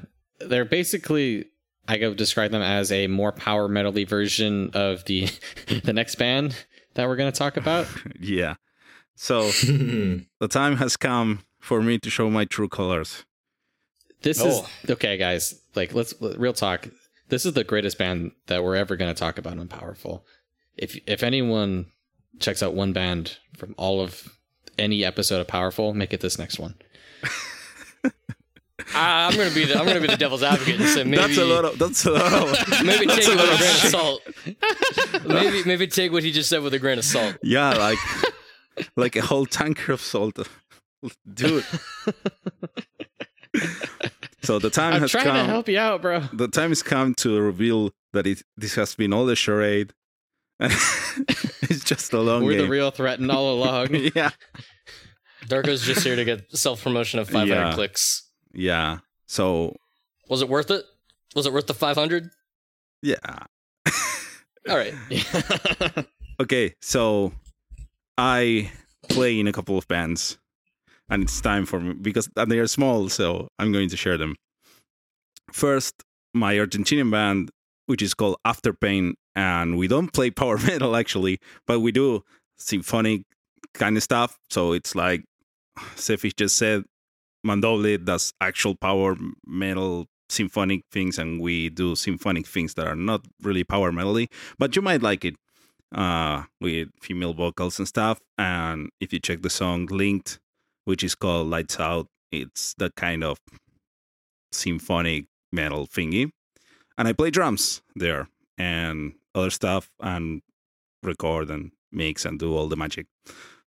they're 0.40 0.64
basically 0.64 1.46
I 1.86 1.98
go 1.98 2.14
describe 2.14 2.52
them 2.52 2.62
as 2.62 2.92
a 2.92 3.08
more 3.08 3.32
power 3.32 3.68
metally 3.68 4.08
version 4.08 4.70
of 4.74 5.04
the 5.04 5.28
the 5.84 5.92
next 5.92 6.14
band 6.14 6.56
that 6.94 7.08
we're 7.08 7.16
going 7.16 7.30
to 7.30 7.38
talk 7.38 7.56
about. 7.56 7.86
Yeah. 8.20 8.54
So 9.22 9.42
the 9.50 10.48
time 10.48 10.76
has 10.78 10.96
come 10.96 11.40
for 11.60 11.82
me 11.82 11.98
to 11.98 12.08
show 12.08 12.30
my 12.30 12.46
true 12.46 12.70
colors. 12.70 13.26
This 14.22 14.40
Oh. 14.40 14.66
is 14.84 14.90
okay, 14.92 15.18
guys. 15.18 15.60
Like, 15.74 15.92
let's 15.92 16.14
real 16.20 16.54
talk. 16.54 16.88
This 17.28 17.44
is 17.44 17.52
the 17.52 17.62
greatest 17.62 17.98
band 17.98 18.32
that 18.46 18.64
we're 18.64 18.76
ever 18.76 18.96
going 18.96 19.14
to 19.14 19.18
talk 19.18 19.36
about 19.36 19.58
on 19.58 19.68
Powerful. 19.68 20.24
If 20.78 20.98
if 21.06 21.22
anyone 21.22 21.86
checks 22.38 22.62
out 22.62 22.72
one 22.72 22.94
band 22.94 23.36
from 23.58 23.74
all 23.76 24.00
of 24.00 24.26
any 24.78 25.04
episode 25.04 25.40
of 25.42 25.46
Powerful, 25.46 25.92
make 25.92 26.14
it 26.14 26.20
this 26.22 26.38
next 26.38 26.58
one. 26.58 26.76
I- 28.94 29.28
I'm 29.30 29.36
gonna 29.36 29.50
be 29.54 29.66
the 29.66 29.78
I'm 29.78 29.84
gonna 29.86 30.00
be 30.00 30.06
the 30.06 30.16
devil's 30.16 30.42
advocate 30.42 30.80
and 30.80 30.88
say 30.88 31.04
maybe 31.04 31.16
that's 31.18 31.36
a 31.36 31.44
lot 31.44 31.66
of 31.66 31.78
that's 31.78 32.06
a 32.06 32.10
lot 32.10 32.32
of 32.32 32.84
maybe 32.86 33.04
take 33.06 33.28
a 33.28 33.32
it 33.32 33.36
with 33.36 33.50
a 33.50 33.52
of 33.52 33.58
grain 33.58 33.70
of 33.70 33.90
salt. 33.90 34.22
maybe 35.28 35.62
maybe 35.66 35.86
take 35.86 36.10
what 36.10 36.22
he 36.22 36.32
just 36.32 36.48
said 36.48 36.62
with 36.62 36.72
a 36.72 36.78
grain 36.78 36.98
of 36.98 37.04
salt. 37.04 37.36
Yeah, 37.42 37.70
like 37.74 37.98
like 38.96 39.16
a 39.16 39.22
whole 39.22 39.46
tanker 39.46 39.92
of 39.92 40.00
salt. 40.00 40.38
Dude. 41.34 41.64
so 44.42 44.58
the 44.58 44.70
time 44.70 44.94
I'm 44.94 45.00
has 45.00 45.10
trying 45.10 45.24
to 45.24 45.30
come. 45.30 45.46
help 45.48 45.68
you 45.68 45.78
out, 45.78 46.02
bro. 46.02 46.20
The 46.32 46.48
time 46.48 46.70
has 46.70 46.82
come 46.82 47.14
to 47.16 47.40
reveal 47.40 47.90
that 48.12 48.26
it 48.26 48.42
this 48.56 48.74
has 48.74 48.94
been 48.94 49.12
all 49.12 49.28
a 49.28 49.36
charade. 49.36 49.92
it's 50.60 51.84
just 51.84 52.12
a 52.12 52.20
long 52.20 52.44
We're 52.44 52.52
game. 52.52 52.62
the 52.62 52.68
real 52.68 52.90
threat 52.90 53.18
and 53.18 53.30
all 53.30 53.54
along. 53.54 53.88
yeah. 54.14 54.30
Darko's 55.46 55.82
just 55.82 56.04
here 56.04 56.16
to 56.16 56.24
get 56.24 56.54
self 56.56 56.82
promotion 56.82 57.18
of 57.18 57.28
500 57.30 57.48
Yeah. 57.54 57.72
clicks. 57.72 58.28
Yeah. 58.52 58.98
So 59.26 59.76
Was 60.28 60.42
it 60.42 60.48
worth 60.48 60.70
it? 60.70 60.84
Was 61.34 61.46
it 61.46 61.52
worth 61.52 61.66
the 61.66 61.74
500? 61.74 62.30
yeah. 63.02 63.16
All 64.68 64.76
right. 64.76 64.92
Okay, 66.38 66.74
so 66.82 67.32
I 68.22 68.70
play 69.08 69.40
in 69.40 69.48
a 69.48 69.52
couple 69.52 69.78
of 69.78 69.88
bands, 69.88 70.38
and 71.08 71.22
it's 71.22 71.40
time 71.40 71.64
for 71.64 71.80
me 71.80 71.94
because 71.94 72.28
they 72.36 72.58
are 72.58 72.66
small, 72.66 73.08
so 73.08 73.48
I'm 73.58 73.72
going 73.72 73.88
to 73.88 73.96
share 73.96 74.18
them. 74.18 74.36
First, 75.50 76.04
my 76.34 76.54
Argentinian 76.56 77.10
band, 77.10 77.50
which 77.86 78.02
is 78.02 78.12
called 78.12 78.36
After 78.44 78.74
Pain, 78.74 79.14
and 79.34 79.78
we 79.78 79.88
don't 79.88 80.12
play 80.12 80.30
power 80.30 80.58
metal 80.66 80.96
actually, 80.96 81.38
but 81.66 81.80
we 81.80 81.92
do 81.92 82.22
symphonic 82.58 83.22
kind 83.72 83.96
of 83.96 84.02
stuff. 84.02 84.38
So 84.50 84.74
it's 84.74 84.94
like 84.94 85.24
Sefi 85.96 86.36
just 86.36 86.58
said, 86.58 86.84
Mandoble 87.42 87.96
does 87.96 88.34
actual 88.42 88.74
power 88.74 89.16
metal 89.46 90.08
symphonic 90.28 90.82
things, 90.92 91.18
and 91.18 91.40
we 91.40 91.70
do 91.70 91.96
symphonic 91.96 92.46
things 92.46 92.74
that 92.74 92.86
are 92.86 92.96
not 92.96 93.24
really 93.40 93.64
power 93.64 93.90
metally, 93.90 94.28
but 94.58 94.76
you 94.76 94.82
might 94.82 95.00
like 95.00 95.24
it 95.24 95.36
uh, 95.94 96.44
with 96.60 96.88
female 97.00 97.34
vocals 97.34 97.78
and 97.78 97.88
stuff. 97.88 98.18
And 98.38 98.90
if 99.00 99.12
you 99.12 99.18
check 99.18 99.42
the 99.42 99.50
song 99.50 99.86
Linked, 99.86 100.38
which 100.84 101.02
is 101.02 101.14
called 101.14 101.48
Lights 101.48 101.78
Out, 101.78 102.06
it's 102.32 102.74
that 102.78 102.94
kind 102.96 103.24
of 103.24 103.38
symphonic 104.52 105.26
metal 105.52 105.86
thingy. 105.86 106.30
And 106.98 107.08
I 107.08 107.12
play 107.12 107.30
drums 107.30 107.82
there 107.94 108.28
and 108.58 109.14
other 109.34 109.50
stuff 109.50 109.90
and 110.00 110.42
record 111.02 111.50
and 111.50 111.72
mix 111.92 112.24
and 112.24 112.38
do 112.38 112.54
all 112.54 112.68
the 112.68 112.76
magic. 112.76 113.06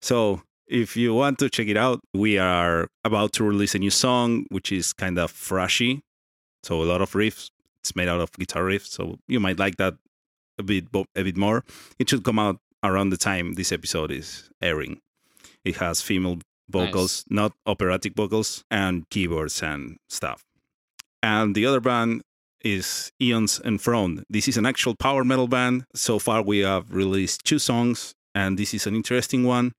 So 0.02 0.42
if 0.68 0.96
you 0.96 1.14
want 1.14 1.40
to 1.40 1.50
check 1.50 1.68
it 1.68 1.78
out, 1.78 2.00
we 2.14 2.38
are 2.38 2.88
about 3.04 3.34
to 3.34 3.44
release 3.44 3.76
a 3.76 3.80
new 3.80 3.90
song, 3.90 4.46
which 4.50 4.72
is 4.72 4.94
kind 4.94 5.18
of 5.18 5.32
thrashy. 5.32 6.02
So 6.64 6.82
a 6.82 6.86
lot 6.86 7.02
of 7.02 7.12
riffs. 7.12 7.50
It's 7.82 7.96
made 7.96 8.08
out 8.08 8.22
of 8.22 8.32
guitar 8.34 8.64
riffs. 8.64 8.88
So 8.88 9.18
you 9.28 9.40
might 9.40 9.60
like 9.60 9.76
that 9.78 9.96
a 10.58 10.64
bit 10.64 10.86
a 10.94 11.24
bit 11.24 11.38
more. 11.38 11.64
It 12.00 12.10
should 12.10 12.24
come 12.24 12.40
out 12.40 12.60
around 12.84 13.10
the 13.10 13.18
time 13.18 13.54
this 13.54 13.72
episode 13.72 14.12
is 14.12 14.50
airing. 14.62 15.00
It 15.64 15.78
has 15.78 16.02
female 16.02 16.40
vocals, 16.70 17.24
not 17.30 17.54
operatic 17.66 18.16
vocals, 18.16 18.64
and 18.70 19.10
keyboards 19.10 19.62
and 19.64 19.98
stuff. 20.10 20.44
And 21.22 21.56
the 21.56 21.66
other 21.66 21.80
band 21.80 22.22
is 22.64 23.12
Eons 23.22 23.62
Enthroned. 23.64 24.24
This 24.30 24.48
is 24.48 24.58
an 24.58 24.66
actual 24.66 24.96
power 24.96 25.24
metal 25.24 25.48
band. 25.48 25.86
So 25.96 26.20
far, 26.20 26.42
we 26.42 26.60
have 26.60 26.94
released 26.94 27.44
two 27.44 27.60
songs, 27.60 28.14
and 28.34 28.58
this 28.58 28.74
is 28.74 28.88
an 28.88 28.96
interesting 28.96 29.44
one. 29.44 29.74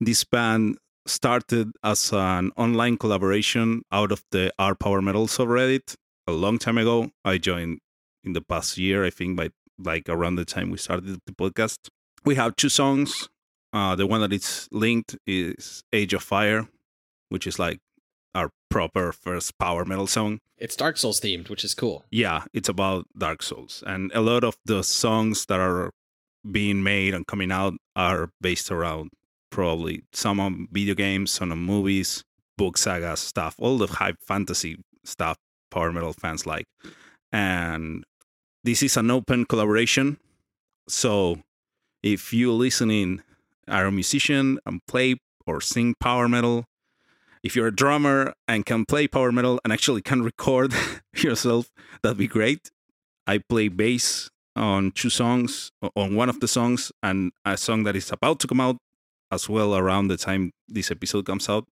This 0.00 0.24
band 0.24 0.78
started 1.06 1.72
as 1.82 2.12
an 2.12 2.52
online 2.56 2.96
collaboration 2.96 3.82
out 3.92 4.12
of 4.12 4.22
the 4.30 4.52
R 4.58 4.74
Power 4.74 5.02
Metal 5.02 5.26
subreddit 5.26 5.96
a 6.26 6.32
long 6.32 6.58
time 6.58 6.78
ago. 6.78 7.10
I 7.24 7.38
joined 7.38 7.80
in 8.24 8.32
the 8.32 8.40
past 8.40 8.78
year, 8.78 9.04
I 9.04 9.10
think, 9.10 9.36
by 9.36 9.50
like 9.82 10.08
around 10.08 10.36
the 10.36 10.44
time 10.44 10.70
we 10.70 10.78
started 10.78 11.20
the 11.26 11.32
podcast. 11.32 11.88
We 12.24 12.34
have 12.34 12.56
two 12.56 12.68
songs. 12.68 13.28
Uh, 13.72 13.94
the 13.94 14.06
one 14.06 14.20
that 14.20 14.32
is 14.32 14.68
linked 14.72 15.16
is 15.26 15.82
Age 15.92 16.12
of 16.12 16.22
Fire, 16.22 16.68
which 17.28 17.46
is 17.46 17.58
like 17.58 17.78
our 18.34 18.50
proper 18.68 19.12
first 19.12 19.58
power 19.58 19.84
metal 19.84 20.06
song. 20.06 20.40
It's 20.58 20.76
Dark 20.76 20.98
Souls 20.98 21.20
themed, 21.20 21.48
which 21.48 21.64
is 21.64 21.74
cool. 21.74 22.04
Yeah, 22.10 22.44
it's 22.52 22.68
about 22.68 23.06
Dark 23.16 23.42
Souls. 23.42 23.82
And 23.86 24.10
a 24.14 24.20
lot 24.20 24.44
of 24.44 24.56
the 24.64 24.82
songs 24.82 25.46
that 25.46 25.58
are 25.60 25.90
being 26.50 26.82
made 26.82 27.14
and 27.14 27.26
coming 27.26 27.52
out 27.52 27.74
are 27.96 28.30
based 28.40 28.70
around 28.70 29.10
probably 29.50 30.02
some 30.12 30.40
on 30.40 30.68
video 30.70 30.94
games, 30.94 31.30
some 31.30 31.52
on 31.52 31.58
movies, 31.58 32.24
book 32.56 32.76
sagas 32.76 33.20
stuff, 33.20 33.54
all 33.58 33.78
the 33.78 33.86
high 33.86 34.12
fantasy 34.20 34.76
stuff 35.04 35.38
power 35.70 35.92
metal 35.92 36.12
fans 36.12 36.46
like. 36.46 36.66
And 37.32 38.04
this 38.64 38.82
is 38.82 38.96
an 38.96 39.10
open 39.10 39.44
collaboration. 39.44 40.18
So 40.88 41.42
if 42.02 42.32
you 42.32 42.52
listening 42.52 43.22
are 43.68 43.86
a 43.86 43.92
musician 43.92 44.58
and 44.66 44.84
play 44.86 45.16
or 45.46 45.60
sing 45.60 45.94
power 46.00 46.28
metal, 46.28 46.64
if 47.42 47.56
you're 47.56 47.68
a 47.68 47.74
drummer 47.74 48.34
and 48.46 48.66
can 48.66 48.84
play 48.84 49.06
power 49.08 49.32
metal 49.32 49.60
and 49.64 49.72
actually 49.72 50.02
can 50.02 50.22
record 50.22 50.72
yourself, 51.16 51.70
that'd 52.02 52.18
be 52.18 52.26
great. 52.26 52.70
I 53.26 53.38
play 53.38 53.68
bass 53.68 54.30
on 54.56 54.90
two 54.92 55.10
songs, 55.10 55.70
on 55.94 56.16
one 56.16 56.28
of 56.28 56.40
the 56.40 56.48
songs, 56.48 56.92
and 57.02 57.32
a 57.44 57.56
song 57.56 57.84
that 57.84 57.96
is 57.96 58.10
about 58.10 58.40
to 58.40 58.46
come 58.48 58.60
out 58.60 58.76
as 59.30 59.48
well 59.48 59.76
around 59.76 60.08
the 60.08 60.16
time 60.16 60.52
this 60.68 60.90
episode 60.90 61.24
comes 61.24 61.48
out, 61.48 61.66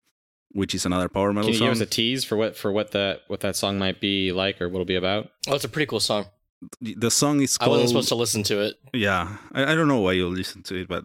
which 0.52 0.74
is 0.74 0.84
another 0.84 1.08
power 1.08 1.32
metal 1.32 1.48
Can 1.48 1.54
you 1.54 1.58
song. 1.58 1.68
give 1.68 1.76
us 1.76 1.80
a 1.80 1.86
tease 1.86 2.22
for 2.24 2.36
what 2.36 2.56
for 2.56 2.70
what 2.70 2.90
that 2.92 3.22
what 3.28 3.40
that 3.40 3.56
song 3.56 3.78
might 3.78 4.00
be 4.00 4.30
like 4.30 4.60
or 4.60 4.68
what 4.68 4.74
it'll 4.76 4.84
be 4.84 4.94
about? 4.94 5.30
Oh, 5.48 5.54
it's 5.54 5.64
a 5.64 5.68
pretty 5.68 5.86
cool 5.86 6.00
song. 6.00 6.26
The 6.80 7.10
song 7.10 7.40
is 7.42 7.56
I 7.60 7.64
called. 7.64 7.72
wasn't 7.78 7.90
supposed 7.90 8.08
to 8.08 8.14
listen 8.14 8.42
to 8.44 8.60
it. 8.60 8.74
Yeah, 8.92 9.36
I, 9.52 9.72
I 9.72 9.74
don't 9.74 9.88
know 9.88 10.00
why 10.00 10.12
you 10.12 10.28
listen 10.28 10.62
to 10.64 10.74
it, 10.76 10.88
but 10.88 11.04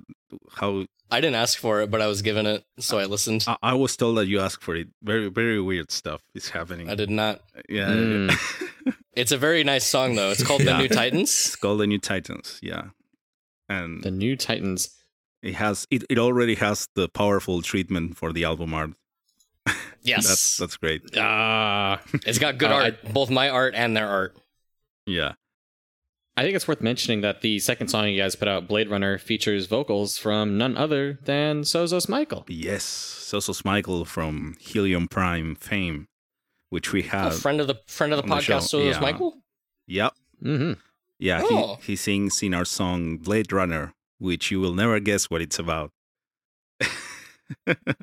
how 0.56 0.86
I 1.12 1.20
didn't 1.20 1.36
ask 1.36 1.60
for 1.60 1.82
it, 1.82 1.92
but 1.92 2.02
I 2.02 2.08
was 2.08 2.22
given 2.22 2.46
it, 2.46 2.64
so 2.80 2.98
I 3.00 3.06
listened. 3.06 3.44
I, 3.48 3.58
I 3.62 3.74
was 3.74 3.98
told 3.98 4.18
that 4.18 4.28
you 4.28 4.40
asked 4.40 4.64
for 4.64 4.76
it. 4.76 4.88
Very 5.04 5.30
very 5.30 5.60
weird 5.62 5.92
stuff 5.92 6.22
is 6.34 6.50
happening. 6.50 6.90
I 6.90 6.96
did 6.96 7.10
not. 7.10 7.42
Yeah, 7.70 7.90
Mm. 7.90 8.96
It's 9.14 9.34
a 9.34 9.38
very 9.38 9.64
nice 9.66 9.86
song, 9.86 10.16
though. 10.16 10.32
It's 10.32 10.42
called 10.42 10.62
Yeah. 10.64 10.78
The 10.78 10.84
New 10.84 10.88
Titans. 10.88 11.30
it's 11.30 11.56
called 11.58 11.82
the 11.82 11.88
New 11.88 12.00
Titans. 12.00 12.60
Yeah, 12.62 12.92
and 13.68 14.02
The 14.02 14.10
New 14.12 14.38
Titans. 14.38 14.90
it 15.44 15.56
has 15.56 15.86
it, 15.92 16.06
it 16.10 16.18
already 16.18 16.56
has 16.56 16.88
the 16.96 17.10
powerful 17.10 17.62
treatment 17.62 18.16
for 18.18 18.32
the 18.32 18.46
album 18.46 18.74
art. 18.74 18.92
Yes. 20.04 20.28
That's 20.28 20.58
that's 20.58 20.78
great. 20.78 21.02
Ah, 21.18 22.02
it's 22.26 22.40
got 22.40 22.58
good 22.58 22.72
Uh, 22.72 22.76
art, 22.76 23.14
both 23.14 23.30
my 23.30 23.50
art 23.50 23.76
and 23.76 23.96
their 23.96 24.08
art. 24.08 24.36
Yeah, 25.06 25.34
I 26.38 26.44
think 26.44 26.56
it's 26.56 26.68
worth 26.68 26.82
mentioning 26.82 27.22
that 27.22 27.42
the 27.42 27.60
second 27.60 27.90
song 27.90 28.08
you 28.08 28.20
guys 28.22 28.36
put 28.36 28.48
out, 28.48 28.68
Blade 28.68 28.90
Runner, 28.90 29.18
features 29.18 29.66
vocals 29.68 30.18
from 30.18 30.58
none 30.58 30.78
other 30.78 31.20
than 31.26 31.62
Sozos 31.64 32.08
Michael. 32.08 32.46
yes. 32.48 32.84
Sozos 32.86 33.64
Michael 33.66 34.06
from 34.06 34.56
Helion 34.62 35.10
Prime 35.10 35.56
fame, 35.56 36.08
which 36.70 36.92
we 36.94 37.04
have. 37.04 37.34
A 37.34 37.36
friend 37.38 37.60
of 37.62 37.68
the 37.68 37.76
friend 37.88 38.14
of 38.14 38.18
the 38.18 38.24
on 38.24 38.30
the 38.38 38.42
show, 38.42 38.58
podcast, 38.60 38.64
so 38.70 38.80
is 38.80 38.96
yeah. 38.96 39.02
Michael. 39.02 39.38
Yep. 39.88 40.14
Mm-hmm. 40.44 40.80
Yeah, 41.20 41.42
Oh. 41.46 41.76
he, 41.82 41.92
he 41.92 41.96
sings 41.96 42.42
in 42.42 42.54
our 42.54 42.66
song 42.66 43.18
Blade 43.18 43.52
Runner, 43.54 43.94
which 44.18 44.52
you 44.52 44.60
will 44.60 44.74
never 44.74 45.00
guess 45.00 45.26
what 45.30 45.42
it's 45.42 45.60
about. 45.60 45.92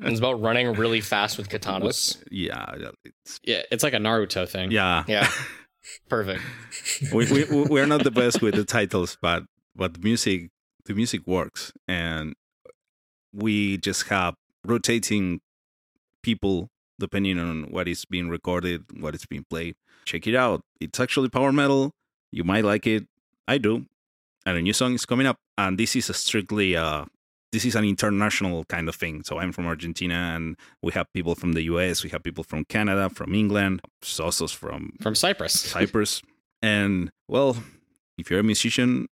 It's 0.03 0.19
about 0.19 0.39
running 0.41 0.71
really 0.73 1.01
fast 1.01 1.39
with 1.39 1.49
katanas. 1.49 2.21
yeah, 2.29 2.75
it's, 3.03 3.39
Yeah, 3.43 3.63
it's 3.71 3.83
like 3.83 3.93
a 3.93 3.97
Naruto 3.97 4.47
thing. 4.47 4.69
yeah. 4.71 5.03
Yeah. 5.07 5.27
Perfect. 6.07 6.41
we, 7.13 7.25
we 7.31 7.43
we're 7.63 7.85
not 7.85 8.03
the 8.03 8.11
best 8.11 8.41
with 8.41 8.55
the 8.55 8.65
titles, 8.65 9.17
but 9.21 9.43
but 9.75 10.03
music 10.03 10.49
the 10.85 10.93
music 10.93 11.21
works, 11.25 11.71
and 11.87 12.33
we 13.33 13.77
just 13.77 14.07
have 14.07 14.35
rotating 14.65 15.39
people 16.23 16.69
depending 16.99 17.39
on 17.39 17.63
what 17.71 17.87
is 17.87 18.05
being 18.05 18.27
recorded, 18.29 18.83
what 18.99 19.15
is 19.15 19.25
being 19.25 19.45
played. 19.49 19.75
Check 20.05 20.27
it 20.27 20.35
out. 20.35 20.61
It's 20.81 20.99
actually 20.99 21.29
power 21.29 21.51
metal. 21.51 21.91
You 22.31 22.43
might 22.43 22.65
like 22.65 22.85
it. 22.85 23.07
I 23.47 23.57
do. 23.57 23.85
And 24.45 24.57
a 24.57 24.61
new 24.61 24.73
song 24.73 24.93
is 24.93 25.05
coming 25.05 25.27
up, 25.27 25.37
and 25.57 25.77
this 25.77 25.95
is 25.95 26.09
a 26.09 26.13
strictly 26.13 26.75
uh 26.75 27.05
this 27.51 27.65
is 27.65 27.75
an 27.75 27.83
international 27.83 28.63
kind 28.65 28.87
of 28.89 28.95
thing. 28.95 29.23
So 29.23 29.39
I'm 29.39 29.51
from 29.51 29.65
Argentina, 29.65 30.33
and 30.35 30.55
we 30.83 30.91
have 30.93 31.07
people 31.13 31.35
from 31.35 31.53
the 31.53 31.63
U.S., 31.63 32.03
we 32.03 32.09
have 32.11 32.23
people 32.23 32.43
from 32.43 32.63
Canada, 32.65 33.09
from 33.09 33.33
England, 33.33 33.81
Sozos 34.03 34.53
from 34.55 34.93
From 35.01 35.15
Cyprus. 35.15 35.53
Cyprus. 35.77 36.21
And 36.61 37.09
well, 37.27 37.57
if 38.17 38.29
you're 38.29 38.39
a 38.41 38.43
musician 38.43 39.07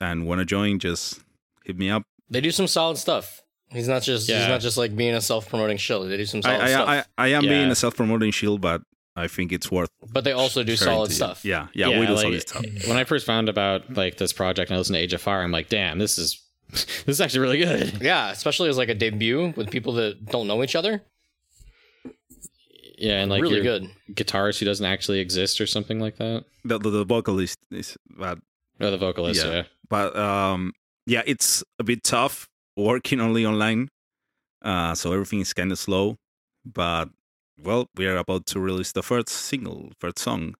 and 0.00 0.26
want 0.26 0.40
to 0.40 0.44
join, 0.44 0.78
just 0.78 1.20
hit 1.64 1.78
me 1.78 1.88
up. 1.90 2.02
They 2.28 2.40
do 2.40 2.50
some 2.50 2.66
solid 2.66 2.98
stuff. 2.98 3.40
He's 3.70 3.88
not 3.88 4.02
just 4.02 4.28
he's 4.28 4.48
not 4.48 4.60
just 4.60 4.76
like 4.76 4.94
being 4.94 5.14
a 5.14 5.20
self 5.20 5.48
promoting 5.48 5.78
shill. 5.78 6.04
They 6.04 6.16
do 6.18 6.26
some 6.26 6.38
I, 6.38 6.42
solid 6.42 6.60
I, 6.62 6.68
stuff. 6.68 6.88
I, 7.18 7.24
I 7.24 7.28
am 7.28 7.44
Yeah. 7.44 7.50
being 7.50 7.70
a 7.70 7.74
self-promoting 7.74 8.32
shield, 8.32 8.60
but 8.60 8.82
I 9.16 9.28
think 9.28 9.50
it's 9.52 9.70
worth. 9.70 9.88
but 10.12 10.24
they 10.24 10.32
also 10.32 10.62
do 10.62 10.76
solid 10.76 11.10
stuff. 11.12 11.42
Yeah, 11.44 11.68
yeah, 11.72 11.88
Yeah, 11.88 12.00
we 12.00 12.06
do 12.06 12.12
like- 12.12 12.22
solid 12.22 12.40
stuff. 12.48 12.86
When 12.88 12.96
I 12.98 13.04
first 13.04 13.24
found 13.24 13.48
about 13.48 13.94
like 13.94 14.18
this 14.18 14.32
project 14.34 14.70
and 14.70 14.74
I 14.76 14.78
listened 14.78 14.96
to 14.96 15.00
Age 15.00 15.14
of 15.14 15.22
Fire, 15.22 15.42
I'm 15.42 15.52
like, 15.52 15.68
damn, 15.70 15.98
this 15.98 16.18
is 16.18 16.42
this 17.04 17.04
is 17.06 17.20
actually 17.20 17.40
really 17.40 17.58
good. 17.58 18.00
Yeah, 18.02 18.30
especially 18.30 18.68
as 18.70 18.76
like 18.78 18.88
a 18.88 18.94
debut 18.94 19.52
with 19.56 19.70
people 19.70 19.92
that 19.94 20.24
don't 20.26 20.46
know 20.46 20.62
each 20.62 20.74
other. 20.74 21.02
Yeah, 22.98 23.20
and 23.20 23.30
like 23.30 23.42
really 23.42 23.56
your 23.56 23.64
good. 23.64 23.90
guitarist 24.12 24.58
who 24.60 24.66
doesn't 24.66 24.86
actually 24.86 25.18
exist 25.20 25.60
or 25.60 25.66
something 25.66 25.98
like 26.00 26.16
that. 26.18 26.44
The, 26.64 26.78
the, 26.78 26.90
the 26.90 27.04
vocalist 27.04 27.58
is 27.70 27.96
bad, 28.16 28.40
Or 28.80 28.90
the 28.90 28.96
vocalist, 28.98 29.44
Yeah. 29.44 29.50
yeah. 29.52 29.62
but 29.88 30.16
um, 30.16 30.72
yeah, 31.06 31.22
it's 31.26 31.64
a 31.80 31.84
bit 31.84 32.04
tough 32.04 32.48
working 32.76 33.20
only 33.20 33.44
online. 33.44 33.88
Uh, 34.62 34.94
so 34.94 35.12
everything 35.12 35.40
is 35.40 35.52
kind 35.52 35.72
of 35.72 35.78
slow, 35.78 36.16
but 36.64 37.08
well, 37.60 37.88
we 37.96 38.06
are 38.06 38.16
about 38.16 38.46
to 38.46 38.60
release 38.60 38.92
the 38.92 39.02
first 39.02 39.28
single, 39.30 39.90
first 39.98 40.20
song. 40.20 40.54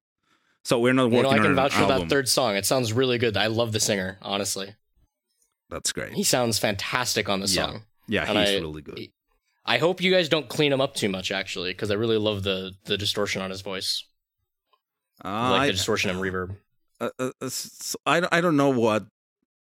So 0.65 0.79
we're 0.81 0.93
not 0.93 1.11
working. 1.11 1.19
You 1.19 1.23
know, 1.23 1.29
I 1.31 1.33
on 1.35 1.39
can 1.39 1.47
an 1.51 1.55
vouch 1.57 1.75
for 1.75 1.83
album. 1.83 2.01
that 2.01 2.09
third 2.09 2.29
song. 2.29 2.57
It 2.57 2.67
sounds 2.67 2.93
really 2.93 3.19
good. 3.19 3.37
I 3.37 3.47
love 3.47 3.73
the 3.73 3.81
singer, 3.81 4.19
honestly. 4.23 4.75
That's 5.73 5.91
great. 5.93 6.13
He 6.13 6.23
sounds 6.23 6.59
fantastic 6.59 7.29
on 7.29 7.41
the 7.41 7.47
Yeah. 7.49 7.65
song. 7.67 7.83
Yeah, 8.07 8.29
and 8.29 8.39
he's 8.39 8.51
I- 8.51 8.61
really 8.61 8.83
good. 8.83 9.09
I 9.65 9.79
hope 9.79 10.01
you 10.03 10.11
guys 10.13 10.29
don't 10.29 10.49
clean 10.49 10.73
him 10.73 10.81
up 10.81 10.95
too 10.95 11.09
much, 11.09 11.31
actually, 11.31 11.71
because 11.73 11.91
I 11.91 11.95
really 11.95 12.19
love 12.19 12.43
the 12.43 12.73
the 12.85 12.99
distortion 12.99 13.41
on 13.43 13.51
his 13.51 13.61
voice, 13.63 14.05
Uh, 15.25 15.51
like 15.53 15.61
I- 15.63 15.67
the 15.67 15.73
distortion 15.73 16.11
and 16.11 16.19
reverb. 16.21 16.57
uh, 17.01 17.11
uh, 17.19 17.31
s- 17.41 17.97
I 18.05 18.21
don't, 18.21 18.33
I 18.35 18.41
don't 18.41 18.57
know 18.57 18.71
what 18.71 19.07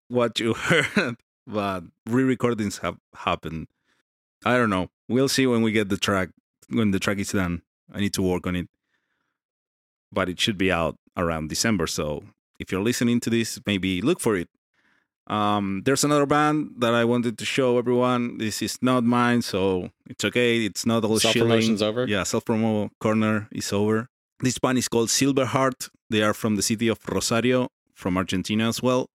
what 0.09 0.41
you 0.41 0.55
heard, 0.69 1.17
but 1.47 1.85
re-recordings 2.07 2.79
have 2.79 2.97
happened. 3.15 3.69
I 4.45 4.57
don't 4.57 4.71
know. 4.71 4.91
We'll 5.09 5.29
see 5.29 5.47
when 5.47 5.63
we 5.63 5.71
get 5.73 5.89
the 5.91 5.97
track 5.99 6.31
when 6.71 6.91
the 6.91 6.99
track 6.99 7.19
is 7.19 7.31
done. 7.33 7.63
I 7.93 8.01
need 8.01 8.15
to 8.15 8.23
work 8.23 8.47
on 8.47 8.57
it, 8.57 8.69
but 10.11 10.29
it 10.29 10.41
should 10.41 10.57
be 10.59 10.73
out 10.73 10.97
around 11.17 11.49
December. 11.51 11.87
So 11.87 12.25
if 12.59 12.73
you're 12.73 12.83
listening 12.83 13.21
to 13.21 13.31
this, 13.31 13.61
maybe 13.67 14.01
look 14.01 14.19
for 14.21 14.35
it. 14.37 14.49
Um, 15.27 15.83
there's 15.85 16.05
another 16.05 16.27
band 16.27 16.75
that 16.79 16.93
I 16.93 17.05
wanted 17.05 17.39
to 17.39 17.45
show 17.45 17.79
everyone. 17.79 18.39
This 18.39 18.61
is 18.61 18.79
not 18.83 19.05
mine, 19.05 19.41
so 19.43 19.91
it's 20.09 20.25
okay. 20.25 20.67
It's 20.67 20.85
not 20.85 21.05
all 21.05 21.19
Self 21.19 21.35
promotion's 21.35 21.83
over. 21.83 22.07
Yeah, 22.07 22.25
self 22.25 22.45
promo 22.45 22.91
corner 23.01 23.49
is 23.51 23.73
over. 23.73 24.09
This 24.41 24.59
band 24.59 24.79
is 24.79 24.89
called 24.89 25.09
Silverheart. 25.09 25.89
They 26.11 26.23
are 26.23 26.35
from 26.35 26.57
the 26.57 26.63
city 26.63 26.89
of 26.89 26.99
Rosario, 27.09 27.69
from 27.95 28.19
Argentina 28.19 28.69
as 28.69 28.83
well. 28.83 29.09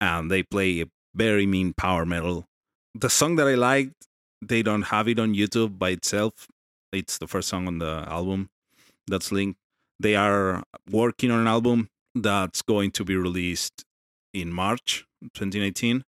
And 0.00 0.30
they 0.30 0.42
play 0.44 0.82
a 0.82 0.86
very 1.14 1.46
mean 1.46 1.72
power 1.72 2.06
metal. 2.06 2.46
The 2.94 3.10
song 3.10 3.36
that 3.36 3.48
I 3.48 3.54
liked, 3.54 4.06
they 4.40 4.62
don't 4.62 4.82
have 4.82 5.08
it 5.08 5.18
on 5.18 5.34
YouTube 5.34 5.78
by 5.78 5.90
itself. 5.90 6.46
It's 6.92 7.18
the 7.18 7.26
first 7.26 7.48
song 7.48 7.66
on 7.66 7.78
the 7.78 8.04
album 8.06 8.50
that's 9.08 9.32
linked. 9.32 9.58
They 9.98 10.14
are 10.14 10.62
working 10.90 11.30
on 11.30 11.40
an 11.40 11.46
album 11.46 11.88
that's 12.14 12.62
going 12.62 12.92
to 12.92 13.04
be 13.04 13.16
released 13.16 13.84
in 14.32 14.52
March 14.52 15.04
2019. 15.34 16.02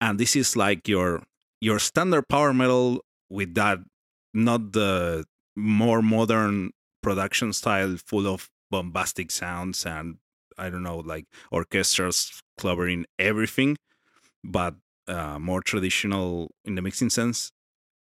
And 0.00 0.18
this 0.18 0.36
is 0.36 0.56
like 0.56 0.88
your 0.88 1.22
your 1.60 1.78
standard 1.78 2.28
power 2.28 2.52
metal 2.52 3.02
with 3.30 3.54
that 3.54 3.78
not 4.34 4.72
the 4.72 5.24
more 5.56 6.02
modern 6.02 6.70
production 7.02 7.52
style 7.52 7.96
full 7.96 8.26
of 8.26 8.48
bombastic 8.70 9.30
sounds 9.30 9.86
and 9.86 10.16
I 10.58 10.70
don't 10.70 10.82
know 10.82 10.98
like 10.98 11.24
orchestras 11.50 12.40
covering 12.58 13.06
everything, 13.18 13.76
but 14.44 14.74
uh, 15.08 15.38
more 15.38 15.62
traditional 15.62 16.50
in 16.64 16.74
the 16.74 16.82
mixing 16.82 17.10
sense, 17.10 17.52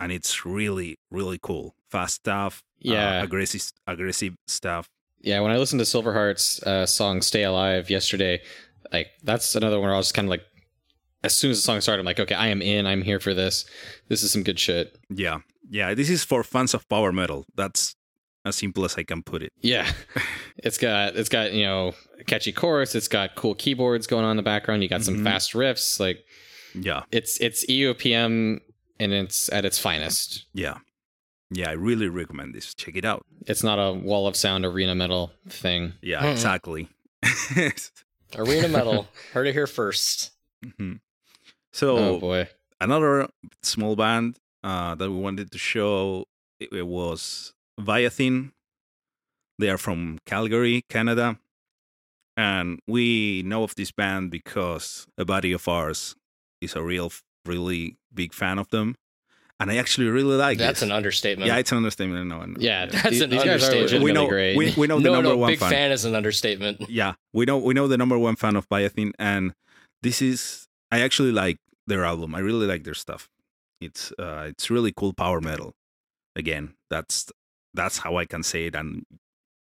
and 0.01 0.11
it's 0.12 0.45
really 0.47 0.97
really 1.11 1.38
cool. 1.40 1.74
Fast 1.90 2.14
stuff, 2.16 2.62
uh, 2.78 2.90
Yeah. 2.92 3.22
aggressive 3.22 3.72
aggressive 3.86 4.34
stuff. 4.47 4.89
Yeah, 5.20 5.40
when 5.40 5.51
I 5.52 5.56
listened 5.59 5.81
to 5.81 5.85
Silverheart's 5.86 6.62
uh, 6.62 6.86
song 6.86 7.23
"Stay 7.23 7.43
Alive" 7.44 7.90
yesterday, 7.90 8.40
like 8.93 9.09
that's 9.23 9.55
another 9.55 9.78
one 9.78 9.86
where 9.89 9.94
I 9.94 9.98
was 9.98 10.12
kind 10.12 10.27
of 10.27 10.31
like, 10.31 10.43
as 11.23 11.35
soon 11.35 11.51
as 11.51 11.59
the 11.59 11.62
song 11.62 11.81
started, 11.81 12.01
I'm 12.01 12.06
like, 12.06 12.20
okay, 12.20 12.35
I 12.35 12.48
am 12.48 12.61
in. 12.62 12.86
I'm 12.86 13.02
here 13.02 13.20
for 13.20 13.32
this. 13.35 13.65
This 14.09 14.23
is 14.23 14.31
some 14.32 14.43
good 14.43 14.59
shit. 14.61 14.97
Yeah, 15.11 15.39
yeah. 15.70 15.94
This 15.94 16.11
is 16.11 16.23
for 16.24 16.43
fans 16.44 16.74
of 16.74 16.89
power 16.89 17.12
metal. 17.12 17.47
That's 17.55 17.94
as 18.44 18.56
simple 18.56 18.85
as 18.85 18.97
I 18.98 19.05
can 19.05 19.23
put 19.23 19.43
it. 19.43 19.52
Yeah, 19.62 19.90
it's 20.59 20.77
got 20.78 21.16
it's 21.16 21.28
got 21.31 21.52
you 21.55 21.65
know 21.65 21.94
a 22.20 22.24
catchy 22.24 22.52
chorus. 22.52 22.94
It's 22.94 23.09
got 23.09 23.35
cool 23.36 23.55
keyboards 23.55 24.06
going 24.06 24.24
on 24.24 24.32
in 24.32 24.36
the 24.36 24.43
background. 24.43 24.82
You 24.82 24.89
got 24.89 25.02
some 25.02 25.16
Mhm. 25.19 25.24
fast 25.24 25.52
riffs. 25.55 25.98
Like 25.98 26.19
Yeah, 26.74 27.05
it's 27.11 27.39
it's 27.40 27.65
EOPM 27.70 28.61
and 29.01 29.12
it's 29.12 29.51
at 29.52 29.65
its 29.65 29.78
finest. 29.78 30.44
yeah, 30.52 30.77
yeah. 31.51 31.70
I 31.70 31.73
really 31.73 32.09
recommend 32.09 32.55
this. 32.55 32.74
Check 32.74 32.97
it 32.97 33.05
out. 33.06 33.24
It's 33.47 33.62
not 33.62 33.78
a 33.78 33.93
wall 33.94 34.27
of 34.27 34.36
sound 34.36 34.66
arena 34.66 34.94
metal 34.94 35.32
thing. 35.48 35.94
Yeah, 36.02 36.27
exactly. 36.27 36.89
Arena 38.36 38.69
Metal. 38.69 39.06
Heard 39.32 39.47
it 39.47 39.52
here 39.52 39.66
first. 39.66 40.31
Mhm. 40.65 41.01
So 41.73 41.97
oh 41.98 42.19
boy. 42.20 42.48
another 42.81 43.28
small 43.62 43.97
band 43.97 44.39
uh, 44.62 44.94
that 44.94 45.11
we 45.11 45.16
wanted 45.19 45.51
to 45.52 45.59
show 45.59 46.24
it, 46.61 46.73
it 46.73 46.86
was 46.86 47.52
Viathyn. 47.81 48.52
They 49.59 49.69
are 49.70 49.78
from 49.78 50.19
Calgary, 50.27 50.82
Canada, 50.89 51.39
and 52.36 52.81
we 52.89 53.43
know 53.44 53.62
of 53.62 53.74
this 53.77 53.93
band 53.93 54.31
because 54.31 55.06
a 55.19 55.24
buddy 55.24 55.52
of 55.52 55.69
ours 55.69 56.16
is 56.61 56.74
a 56.74 56.82
real, 56.82 57.12
really 57.47 57.97
big 58.12 58.32
fan 58.32 58.59
of 58.59 58.69
them, 58.70 58.97
and 59.65 59.73
I 59.73 59.77
actually 59.77 60.09
really 60.09 60.36
like 60.36 60.59
that. 60.59 60.66
That's 60.66 60.81
this. 60.81 60.89
an 60.91 60.93
understatement. 60.93 61.49
yeah, 61.49 61.57
it's 61.57 61.73
an 61.73 61.78
understatement. 61.78 62.20
I 62.20 62.24
know. 62.36 62.43
I 62.43 62.47
know. 62.47 62.57
Yeah, 62.59 62.85
That's 62.85 63.09
these, 63.09 63.20
an 63.23 63.31
these 63.31 63.43
guys 63.45 63.62
are 63.65 63.73
understatement. 63.73 64.05
we 64.05 64.12
know. 64.12 64.28
great. 64.28 64.57
We, 64.59 64.74
we 64.77 64.86
know 64.86 64.99
the 64.99 65.05
no, 65.05 65.15
number 65.15 65.31
no, 65.31 65.36
one 65.39 65.53
big 65.53 65.59
fan. 65.59 65.70
fan 65.70 65.91
is 65.93 66.05
an 66.05 66.15
understatement. 66.15 66.91
Yeah, 66.91 67.15
we 67.32 67.47
know 67.47 67.57
we 67.57 67.73
know 67.73 67.89
the 67.89 67.97
number 67.97 68.19
one 68.19 68.36
fan 68.36 68.57
of 68.57 68.69
Viathyn, 68.69 69.12
and 69.19 69.55
this 70.03 70.20
is 70.20 70.69
I 70.93 71.01
actually 71.01 71.32
like 71.32 71.57
their 71.86 72.05
album. 72.05 72.35
I 72.35 72.41
really 72.41 72.66
like 72.66 72.85
their 72.85 72.95
stuff. 72.95 73.31
It's 73.81 74.12
uh, 74.19 74.45
it's 74.49 74.70
really 74.70 74.93
cool 74.95 75.15
power 75.15 75.41
metal. 75.41 75.73
Again, 76.36 76.74
that's 76.91 77.32
that's 77.73 77.99
how 77.99 78.16
I 78.19 78.27
can 78.27 78.43
say 78.43 78.66
it, 78.66 78.74
and 78.77 79.07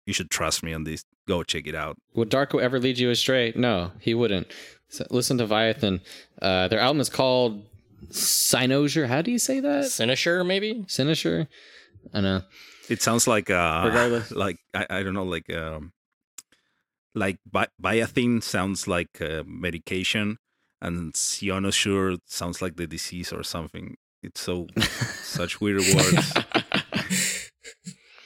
You 0.06 0.14
should 0.14 0.30
trust 0.30 0.64
me 0.64 0.74
on 0.74 0.84
this. 0.86 1.04
Go 1.28 1.44
check 1.44 1.68
it 1.68 1.76
out. 1.76 1.98
Would 2.14 2.32
Darko 2.32 2.62
ever 2.62 2.80
lead 2.80 2.98
you 2.98 3.10
astray? 3.10 3.52
No, 3.56 3.92
he 4.00 4.14
wouldn't. 4.14 4.48
So 4.90 5.06
listen 5.10 5.38
to 5.40 5.46
Viathyn. 5.46 6.00
Uh, 6.42 6.70
their 6.70 6.80
album 6.80 7.02
is 7.02 7.10
called 7.10 7.66
Cynosure. 8.10 9.08
How 9.08 9.22
do 9.22 9.32
you 9.32 9.40
say 9.40 9.60
that? 9.60 9.86
Sinisher, 9.86 10.46
maybe? 10.46 10.86
Cynosure? 10.88 11.48
I 12.14 12.22
know. 12.22 12.42
It 12.90 13.02
sounds 13.02 13.28
like 13.28 13.50
uh 13.50 13.84
Regardless. 13.86 14.32
like 14.46 14.58
I, 14.74 14.86
I 14.90 15.04
don't 15.04 15.14
know 15.14 15.24
like 15.26 15.50
um 15.54 15.92
like 17.16 17.40
bi- 17.52 17.68
Biathine 17.82 18.42
sounds 18.44 18.88
like 18.88 19.20
uh, 19.22 19.44
medication 19.46 20.38
and 20.82 21.14
Cynosure 21.14 22.20
sounds 22.26 22.62
like 22.62 22.76
the 22.76 22.86
disease 22.88 23.34
or 23.34 23.44
something. 23.44 23.98
It's 24.22 24.40
so 24.40 24.68
such 25.22 25.60
weird 25.60 25.82
words. 25.96 26.34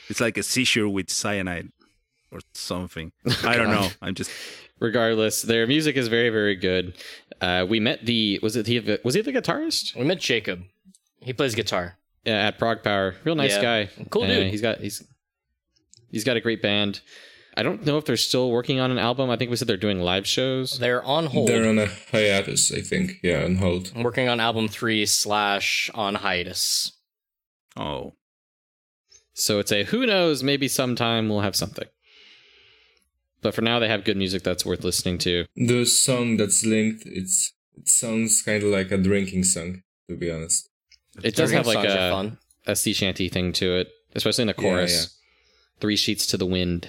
It's 0.10 0.20
like 0.20 0.38
a 0.38 0.44
seizure 0.44 0.90
with 0.90 1.10
cyanide 1.10 1.70
or 2.34 2.40
something. 2.54 3.14
I 3.46 3.56
don't 3.56 3.72
know. 3.72 3.88
I'm 4.02 4.14
just 4.14 4.30
Regardless, 4.82 5.44
their 5.44 5.66
music 5.68 5.96
is 5.96 6.08
very, 6.10 6.30
very 6.30 6.56
good. 6.58 6.98
Uh, 7.40 7.66
we 7.70 7.80
met 7.80 8.06
the 8.06 8.40
was 8.44 8.56
it 8.58 8.68
he 8.68 8.80
was 9.04 9.14
he 9.16 9.22
the 9.22 9.32
guitarist 9.32 9.96
We 9.96 10.04
met 10.04 10.20
Jacob. 10.20 10.64
He 11.22 11.32
plays 11.34 11.56
guitar. 11.56 11.98
yeah, 12.26 12.48
at 12.48 12.58
Prog 12.60 12.84
Power? 12.84 13.16
Real 13.24 13.36
nice 13.36 13.52
Yeah. 13.56 13.62
guy. 13.62 13.90
Cool 14.10 14.24
Uh, 14.24 14.28
dude. 14.28 14.48
he's 14.52 14.62
got 14.62 14.80
he's 14.80 15.04
he's 16.10 16.24
got 16.24 16.36
a 16.36 16.42
great 16.42 16.62
band. 16.62 17.02
I 17.56 17.64
don't 17.64 17.86
know 17.86 17.98
if 17.98 18.06
they're 18.06 18.18
still 18.18 18.50
working 18.50 18.80
on 18.80 18.92
an 18.92 18.98
album. 18.98 19.30
I 19.30 19.36
think 19.36 19.52
we 19.52 19.58
said 19.58 19.68
they're 19.68 19.76
doing 19.78 20.00
live 20.00 20.26
shows. 20.26 20.80
They're 20.80 21.04
on 21.04 21.28
hold. 21.28 21.50
They're 21.50 21.68
on 21.68 21.78
a 21.80 21.88
hiatus, 22.12 22.72
I 22.72 22.82
think. 22.82 23.20
Yeah, 23.22 23.44
on 23.44 23.56
hold. 23.58 23.94
working 23.96 24.30
on 24.30 24.40
album 24.40 24.68
three 24.68 25.06
slash 25.06 25.92
on 25.94 26.16
hiatus. 26.16 26.94
oh 27.78 28.14
So 29.34 29.60
it's 29.60 29.72
a 29.72 29.84
who 29.84 30.06
knows, 30.06 30.42
maybe 30.44 30.68
sometime 30.68 31.28
we'll 31.30 31.42
have 31.42 31.56
something. 31.56 31.88
But 33.42 33.56
for 33.56 33.62
now, 33.62 33.80
they 33.80 33.88
have 33.88 34.04
good 34.04 34.18
music 34.18 34.44
that's 34.44 34.66
worth 34.66 34.84
listening 34.84 35.18
to. 35.20 35.46
The 35.56 35.86
song 35.86 36.38
that's 36.38 36.64
linked, 36.66 37.04
it's 37.06 37.54
it 37.76 37.88
sounds 37.88 38.42
kind 38.42 38.62
of 38.62 38.70
like 38.70 38.92
a 38.92 38.98
drinking 38.98 39.46
song, 39.46 39.82
to 40.08 40.16
be 40.16 40.32
honest. 40.32 40.70
It 41.24 41.36
does 41.36 41.52
have 41.52 41.66
like 41.66 41.88
a, 41.88 42.12
fun. 42.12 42.38
a 42.68 42.76
sea 42.76 42.94
shanty 42.94 43.30
thing 43.30 43.52
to 43.54 43.78
it, 43.78 43.90
especially 44.16 44.44
in 44.44 44.48
the 44.48 44.54
chorus. 44.54 44.94
yeah. 44.94 45.80
Three 45.80 45.96
sheets 45.96 46.28
to 46.28 46.38
the 46.38 46.46
wind. 46.46 46.88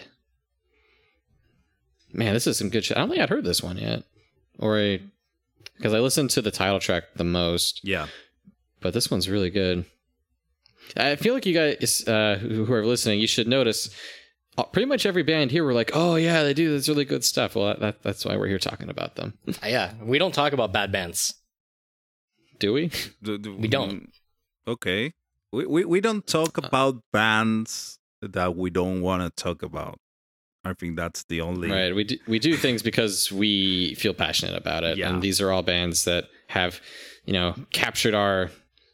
Man, 2.13 2.35
this 2.35 2.47
is 2.47 2.59
some 2.59 2.69
good 2.69 2.85
shit. 2.85 2.97
I 2.97 3.01
don't 3.01 3.09
think 3.09 3.23
I'd 3.23 3.31
heard 3.31 3.45
this 3.45 3.63
one 3.63 3.79
yet, 3.79 4.03
or 4.59 4.79
a 4.79 5.03
because 5.79 5.95
I 5.95 6.01
listened 6.01 6.31
to 6.31 6.43
the 6.43 6.51
title 6.51 6.79
track 6.79 7.05
the 7.17 7.25
most, 7.25 7.81
yeah. 7.83 8.07
but 8.81 8.93
this 8.93 9.11
one's 9.11 9.29
really 9.31 9.51
good. 9.51 9.87
I 10.97 11.17
feel 11.17 11.33
like 11.33 11.47
you 11.47 11.55
guys 11.55 12.07
uh, 12.07 12.37
who 12.39 12.67
who 12.67 12.75
are 12.75 12.85
listening, 12.85 13.21
you 13.21 13.27
should 13.27 13.49
notice. 13.49 13.89
Uh, 14.59 14.65
Pretty 14.65 14.87
much 14.87 15.07
every 15.07 15.23
band 15.23 15.51
here 15.51 15.65
were 15.65 15.73
like, 15.75 15.91
"Oh 15.95 16.17
yeah, 16.17 16.43
they 16.43 16.55
do 16.55 16.71
this 16.71 16.89
really 16.89 17.05
good 17.05 17.25
stuff." 17.25 17.55
Well, 17.57 17.67
that, 17.69 17.81
that 17.81 18.03
that's 18.03 18.25
why 18.25 18.37
we're 18.37 18.49
here 18.49 18.59
talking 18.59 18.89
about 18.91 19.17
them. 19.17 19.35
Uh, 19.49 19.67
yeah, 19.67 19.93
we 20.03 20.19
don't 20.19 20.35
talk 20.35 20.53
about 20.53 20.73
bad 20.73 20.93
bands. 20.93 21.35
Do 22.59 22.73
we? 22.73 22.91
Do- 23.23 23.39
do- 23.39 23.57
We 23.57 23.69
don't. 23.69 24.11
Okay. 24.69 25.13
We 25.53 25.67
we, 25.67 25.85
we 25.85 26.01
don't 26.01 26.27
talk 26.27 26.59
Uh. 26.59 26.67
about 26.67 27.03
bands 27.13 27.99
that 28.21 28.55
we 28.57 28.71
don't 28.71 29.01
want 29.03 29.23
to 29.23 29.43
talk 29.43 29.63
about. 29.63 29.99
I 30.65 30.75
think 30.75 30.97
that's 30.97 31.25
the 31.25 31.41
only 31.41 31.69
Right. 31.69 31.93
We 31.93 32.05
do, 32.05 32.19
we 32.29 32.39
do 32.39 32.57
things 32.65 32.83
because 32.83 33.33
we 33.33 33.95
feel 33.97 34.15
passionate 34.15 34.57
about 34.57 34.85
it. 34.85 34.97
Yeah. 34.97 35.09
And 35.09 35.21
these 35.21 35.41
are 35.41 35.51
all 35.51 35.63
bands 35.63 36.05
that 36.05 36.27
have, 36.49 36.81
you 37.25 37.33
know, 37.33 37.57
captured 37.73 38.15
our 38.15 38.51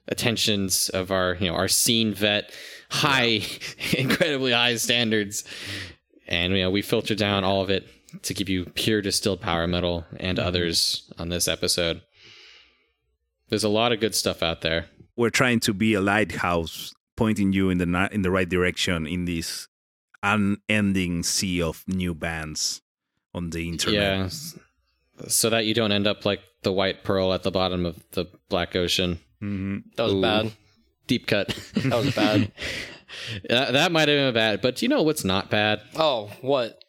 attentions 0.08 0.88
of 0.90 1.10
our, 1.10 1.34
you 1.40 1.48
know, 1.48 1.54
our 1.54 1.68
scene 1.68 2.14
vet 2.14 2.50
high, 2.90 3.42
incredibly 3.96 4.52
high 4.52 4.76
standards. 4.76 5.44
And, 6.26 6.52
you 6.54 6.62
know, 6.62 6.70
we 6.70 6.82
filter 6.82 7.14
down 7.14 7.44
all 7.44 7.62
of 7.62 7.70
it 7.70 7.86
to 8.22 8.34
give 8.34 8.48
you 8.48 8.64
pure 8.66 9.00
distilled 9.02 9.40
power 9.40 9.66
metal 9.66 10.04
and 10.18 10.38
Mm-hmm. 10.38 10.46
others 10.48 11.10
on 11.18 11.28
this 11.28 11.48
episode. 11.48 12.00
There's 13.48 13.64
a 13.64 13.68
lot 13.68 13.92
of 13.92 14.00
good 14.00 14.14
stuff 14.14 14.42
out 14.42 14.60
there. 14.60 14.86
we're 15.16 15.30
trying 15.30 15.58
to 15.60 15.72
be 15.74 15.94
a 15.94 16.00
lighthouse 16.00 16.94
pointing 17.16 17.52
you 17.52 17.70
in 17.70 17.78
the 17.78 18.08
in 18.12 18.22
the 18.22 18.30
right 18.30 18.48
direction 18.48 19.06
in 19.06 19.24
this 19.24 19.66
unending 20.22 21.22
sea 21.22 21.60
of 21.62 21.82
new 21.88 22.14
bands 22.14 22.80
on 23.34 23.50
the 23.50 23.68
internet. 23.68 24.18
Yeah. 24.18 24.28
So 25.28 25.50
that 25.50 25.64
you 25.66 25.74
don't 25.74 25.90
end 25.92 26.06
up 26.06 26.24
like 26.24 26.40
the 26.62 26.72
white 26.72 27.02
pearl 27.04 27.32
at 27.32 27.42
the 27.42 27.50
bottom 27.50 27.84
of 27.86 27.96
the 28.12 28.26
Black 28.48 28.76
Ocean. 28.76 29.18
hmm 29.40 29.78
That 29.96 30.04
was 30.04 30.12
Ooh. 30.14 30.20
bad. 30.22 30.52
Deep 31.08 31.26
cut. 31.26 31.48
That 31.74 31.96
was 31.96 32.14
bad. 32.14 32.52
that, 33.48 33.72
that 33.72 33.90
might 33.92 34.08
have 34.08 34.16
been 34.16 34.34
bad, 34.34 34.60
but 34.60 34.80
you 34.82 34.88
know 34.88 35.02
what's 35.02 35.24
not 35.24 35.50
bad? 35.50 35.80
Oh, 35.96 36.30
what? 36.40 36.80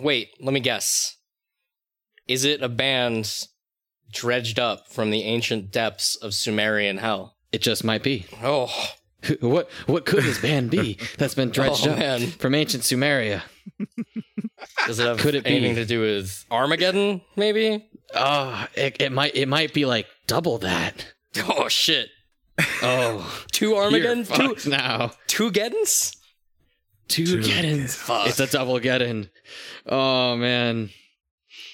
Wait, 0.00 0.28
let 0.40 0.54
me 0.54 0.60
guess. 0.60 1.16
Is 2.26 2.44
it 2.44 2.62
a 2.62 2.68
band 2.68 3.46
dredged 4.10 4.58
up 4.58 4.88
from 4.88 5.10
the 5.10 5.22
ancient 5.24 5.70
depths 5.70 6.16
of 6.16 6.32
Sumerian 6.34 6.98
hell? 6.98 7.34
It 7.52 7.60
just 7.62 7.84
might 7.84 8.02
be. 8.02 8.24
Oh, 8.42 8.72
What 9.40 9.68
what 9.86 10.06
could 10.06 10.22
this 10.22 10.40
band 10.40 10.70
be 10.70 10.96
that's 11.18 11.34
been 11.34 11.50
dredged 11.50 11.88
Oh, 11.88 11.90
up 11.90 11.98
man. 11.98 12.20
from 12.28 12.54
ancient 12.54 12.84
Sumeria? 12.84 13.42
does 14.86 15.00
it 15.00 15.06
have 15.06 15.18
Could 15.18 15.34
it 15.34 15.42
be? 15.42 15.50
anything 15.50 15.74
to 15.74 15.84
do 15.84 16.00
with 16.00 16.44
Armageddon? 16.52 17.20
Maybe. 17.34 17.84
Oh, 18.14 18.66
it, 18.76 19.00
it 19.02 19.10
might 19.10 19.34
it 19.34 19.48
might 19.48 19.74
be 19.74 19.86
like 19.86 20.06
double 20.28 20.58
that. 20.58 21.14
Oh 21.48 21.68
shit! 21.68 22.10
Oh, 22.82 23.44
Two 23.52 23.70
you're 23.70 23.82
Armageddon, 23.84 24.24
two 24.24 24.24
fucked 24.24 24.66
now. 24.66 25.12
two 25.26 25.50
Geddons. 25.50 26.16
Two 27.08 27.38
Geddons. 27.40 27.94
Fuck. 27.94 28.28
It's 28.28 28.40
a 28.40 28.46
double 28.46 28.78
Geddon. 28.80 29.30
Oh 29.86 30.36
man. 30.36 30.90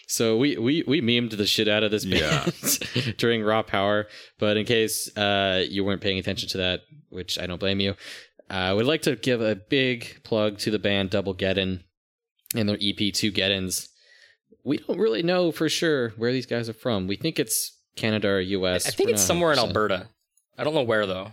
So 0.06 0.36
we 0.36 0.56
we 0.56 0.85
we 0.86 1.01
memed 1.01 1.36
the 1.36 1.47
shit 1.47 1.66
out 1.69 1.82
of 1.82 1.90
this 1.90 2.05
Yeah. 2.05 2.44
band 2.44 3.15
during 3.19 3.43
Raw 3.43 3.62
Power, 3.62 4.06
but 4.39 4.56
in 4.56 4.65
case 4.66 5.15
uh, 5.16 5.65
you 5.69 5.85
weren't 5.85 6.01
paying 6.02 6.19
attention 6.19 6.48
to 6.51 6.59
that, 6.59 6.82
which 7.09 7.39
I 7.39 7.47
don't 7.47 7.59
blame 7.59 7.81
you, 7.81 7.93
uh, 8.51 8.55
I 8.55 8.73
would 8.73 8.86
like 8.86 9.02
to 9.02 9.16
give 9.16 9.40
a 9.40 9.56
big 9.56 10.23
plug 10.23 10.59
to 10.59 10.70
the 10.70 10.78
band 10.78 11.11
Double 11.11 11.35
Geddon 11.35 11.82
and 12.55 12.69
their 12.69 12.77
EP 12.81 13.12
Two 13.12 13.32
Geddons. 13.32 13.89
We 14.62 14.78
don't 14.78 14.98
really 14.98 15.23
know 15.23 15.51
for 15.51 15.69
sure 15.69 16.11
where 16.11 16.32
these 16.32 16.47
guys 16.47 16.69
are 16.69 16.73
from. 16.74 17.06
We 17.06 17.16
think 17.16 17.39
it's 17.39 17.77
Canada 17.97 18.28
or 18.28 18.40
US. 18.40 18.86
I 18.86 18.90
think 18.90 19.09
We're 19.09 19.15
it's 19.15 19.23
somewhere 19.23 19.52
in 19.52 19.59
100%. 19.59 19.66
Alberta. 19.66 20.09
I 20.59 20.64
don't 20.64 20.74
know 20.74 20.82
where 20.82 21.06
though. 21.06 21.32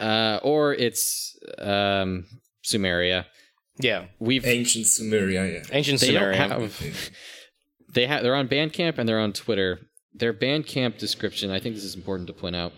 uh, 0.00 0.40
or 0.42 0.74
it's 0.74 1.38
um, 1.58 2.26
Sumeria. 2.64 3.26
Yeah, 3.78 4.04
We've 4.18 4.44
Ancient 4.46 4.84
Sumeria, 4.86 5.52
yeah. 5.54 5.62
ancient 5.72 6.00
Sumeria. 6.00 6.06
they 6.06 6.12
don't 6.12 6.34
have 6.34 7.10
they 7.92 8.06
have 8.06 8.22
they're 8.22 8.34
on 8.34 8.48
bandcamp 8.48 8.98
and 8.98 9.08
they're 9.08 9.20
on 9.20 9.32
twitter 9.32 9.80
their 10.14 10.32
bandcamp 10.32 10.98
description 10.98 11.50
i 11.50 11.58
think 11.58 11.74
this 11.74 11.84
is 11.84 11.94
important 11.94 12.26
to 12.26 12.32
point 12.32 12.56
out 12.56 12.72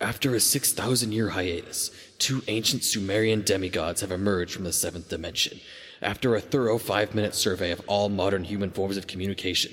after 0.00 0.34
a 0.34 0.40
6000 0.40 1.12
year 1.12 1.30
hiatus 1.30 1.90
two 2.18 2.42
ancient 2.48 2.84
sumerian 2.84 3.42
demigods 3.42 4.00
have 4.00 4.12
emerged 4.12 4.52
from 4.54 4.64
the 4.64 4.72
seventh 4.72 5.08
dimension 5.08 5.60
after 6.02 6.34
a 6.34 6.40
thorough 6.40 6.78
five 6.78 7.14
minute 7.14 7.34
survey 7.34 7.70
of 7.70 7.80
all 7.86 8.08
modern 8.08 8.44
human 8.44 8.70
forms 8.70 8.96
of 8.96 9.06
communication 9.06 9.72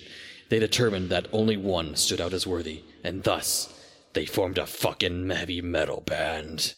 they 0.49 0.59
determined 0.59 1.09
that 1.09 1.27
only 1.33 1.57
one 1.57 1.95
stood 1.95 2.21
out 2.21 2.33
as 2.33 2.47
worthy 2.47 2.83
and 3.03 3.23
thus 3.23 3.73
they 4.13 4.25
formed 4.25 4.57
a 4.57 4.65
fucking 4.65 5.29
heavy 5.29 5.61
metal 5.61 6.01
band 6.01 6.75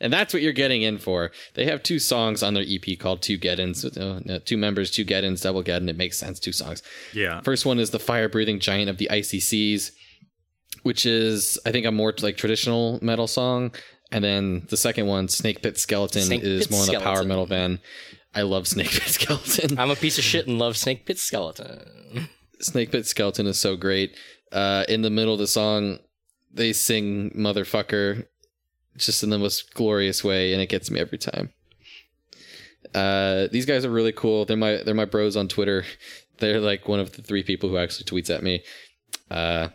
and 0.00 0.12
that's 0.12 0.32
what 0.32 0.42
you're 0.42 0.52
getting 0.52 0.82
in 0.82 0.98
for. 0.98 1.30
They 1.54 1.66
have 1.66 1.82
two 1.82 1.98
songs 1.98 2.42
on 2.42 2.54
their 2.54 2.64
EP 2.66 2.98
called 2.98 3.22
Two 3.22 3.38
Geddons. 3.38 3.84
Uh, 3.84 4.20
no, 4.24 4.38
two 4.38 4.56
members, 4.56 4.90
two 4.90 5.04
Geddons, 5.04 5.42
double 5.42 5.62
Geddon. 5.62 5.88
It 5.88 5.96
makes 5.96 6.18
sense. 6.18 6.38
Two 6.38 6.52
songs. 6.52 6.82
Yeah. 7.12 7.40
First 7.40 7.66
one 7.66 7.78
is 7.78 7.90
the 7.90 7.98
Fire 7.98 8.28
Breathing 8.28 8.60
Giant 8.60 8.88
of 8.88 8.98
the 8.98 9.10
Icy 9.10 9.40
Seas, 9.40 9.92
which 10.82 11.04
is, 11.04 11.58
I 11.66 11.72
think, 11.72 11.86
a 11.86 11.92
more 11.92 12.14
like 12.22 12.36
traditional 12.36 12.98
metal 13.02 13.26
song. 13.26 13.72
And 14.10 14.24
then 14.24 14.66
the 14.70 14.76
second 14.76 15.06
one, 15.06 15.28
Snake 15.28 15.62
Pit 15.62 15.78
Skeleton, 15.78 16.22
Snake 16.22 16.42
is 16.42 16.66
Pit 16.66 16.70
more 16.70 16.86
in 16.86 16.92
the 16.92 17.00
power 17.00 17.24
metal 17.24 17.46
band. 17.46 17.80
I 18.34 18.42
love 18.42 18.66
Snake 18.68 18.90
Pit 18.90 19.02
Skeleton. 19.08 19.78
I'm 19.78 19.90
a 19.90 19.96
piece 19.96 20.18
of 20.18 20.24
shit 20.24 20.46
and 20.46 20.58
love 20.58 20.76
Snake 20.76 21.06
Pit 21.06 21.18
Skeleton. 21.18 22.28
Snake 22.60 22.92
Pit 22.92 23.06
Skeleton 23.06 23.46
is 23.46 23.58
so 23.58 23.76
great. 23.76 24.16
Uh, 24.50 24.84
in 24.88 25.02
the 25.02 25.10
middle 25.10 25.34
of 25.34 25.40
the 25.40 25.46
song, 25.46 25.98
they 26.52 26.72
sing 26.72 27.30
"motherfucker" 27.36 28.26
just 28.96 29.22
in 29.22 29.30
the 29.30 29.38
most 29.38 29.74
glorious 29.74 30.24
way, 30.24 30.52
and 30.52 30.60
it 30.62 30.68
gets 30.68 30.90
me 30.90 30.98
every 31.00 31.18
time. 31.18 31.50
Uh, 32.94 33.48
these 33.52 33.66
guys 33.66 33.84
are 33.84 33.90
really 33.90 34.12
cool. 34.12 34.44
They're 34.44 34.56
my 34.56 34.76
they're 34.84 34.94
my 34.94 35.04
bros 35.04 35.36
on 35.36 35.48
Twitter. 35.48 35.84
They're 36.40 36.60
like 36.60 36.86
one 36.86 37.00
of 37.00 37.16
the 37.16 37.22
three 37.22 37.42
people 37.42 37.68
who 37.68 37.78
actually 37.78 38.04
tweets 38.04 38.32
at 38.32 38.44
me. 38.44 38.62
Uh, 39.28 39.70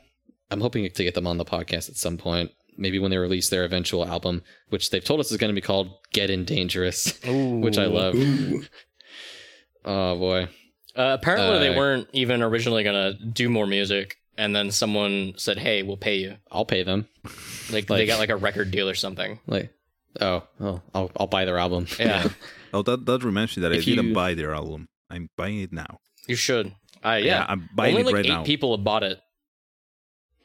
I'm 0.50 0.62
hoping 0.62 0.90
to 0.90 1.04
get 1.04 1.14
them 1.14 1.28
on 1.28 1.36
the 1.38 1.44
podcast 1.44 1.90
at 1.90 1.98
some 1.98 2.18
point. 2.18 2.52
Maybe 2.78 3.00
when 3.00 3.12
they 3.12 3.18
release 3.18 3.50
their 3.50 3.66
eventual 3.66 4.08
album, 4.08 4.44
which 4.70 4.90
they've 4.90 5.04
told 5.04 5.20
us 5.20 5.30
is 5.30 5.36
going 5.38 5.54
to 5.54 5.62
be 5.62 5.66
called 5.66 5.90
"Get 6.14 6.30
In 6.30 6.46
Dangerous," 6.46 7.20
which 7.26 7.78
I 7.78 7.86
love. 7.88 8.16
Ooh. 8.16 8.64
Oh 9.84 10.18
boy, 10.18 10.44
Uh, 10.96 11.18
apparently, 11.20 11.60
they 11.60 11.76
Uh, 11.76 11.78
weren't 11.78 12.08
even 12.14 12.42
originally 12.42 12.84
gonna 12.86 13.14
do 13.34 13.50
more 13.50 13.68
music, 13.68 14.16
and 14.38 14.56
then 14.56 14.72
someone 14.72 15.34
said, 15.38 15.58
"Hey, 15.58 15.84
we'll 15.84 15.98
pay 15.98 16.16
you." 16.18 16.38
I'll 16.52 16.66
pay 16.66 16.84
them. 16.84 17.08
Like, 17.72 17.88
they 17.88 18.06
got 18.06 18.20
like 18.20 18.30
a 18.30 18.36
record 18.36 18.72
deal 18.72 18.90
or 18.90 18.96
something. 18.96 19.40
Like 19.48 19.72
Oh, 20.22 20.44
oh 20.60 20.82
I'll 20.94 21.12
I'll 21.18 21.28
buy 21.28 21.46
their 21.46 21.58
album. 21.58 21.88
Yeah, 22.00 22.30
Oh, 22.74 22.82
that 22.84 23.06
that 23.06 23.24
reminds 23.24 23.56
me 23.58 23.62
that 23.62 23.72
I 23.72 23.80
didn't 23.80 24.08
you- 24.08 24.14
buy 24.14 24.34
their 24.34 24.54
album. 24.54 24.88
I'm 25.10 25.30
buying 25.38 25.60
it 25.60 25.72
now. 25.72 25.98
you 26.28 26.36
should. 26.36 26.74
Uh, 27.06 27.20
yeah, 27.22 27.46
I'm 27.48 27.70
buying 27.76 27.94
only 27.96 28.02
it 28.02 28.06
like 28.06 28.16
right 28.16 28.26
eight 28.26 28.30
now. 28.30 28.44
people 28.44 28.76
have 28.76 28.84
bought 28.84 29.04
it. 29.04 29.20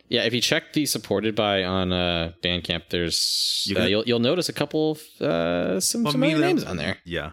Yeah, 0.09 0.25
if 0.25 0.33
you 0.33 0.41
check 0.41 0.73
the 0.73 0.87
supported 0.87 1.35
by 1.37 1.65
on 1.65 1.93
uh, 1.93 2.33
Bandcamp, 2.43 2.89
there's 2.91 3.65
you 3.69 3.77
uh, 3.79 3.85
you'll 3.85 4.05
you'll 4.07 4.19
notice 4.21 4.49
a 4.49 4.53
couple 4.55 4.93
of 4.93 5.01
uh, 5.21 5.81
some 5.81 6.03
Well, 6.03 6.13
familiar 6.13 6.37
me, 6.39 6.43
names 6.43 6.65
on 6.65 6.77
there. 6.79 6.97
Yeah. 7.05 7.33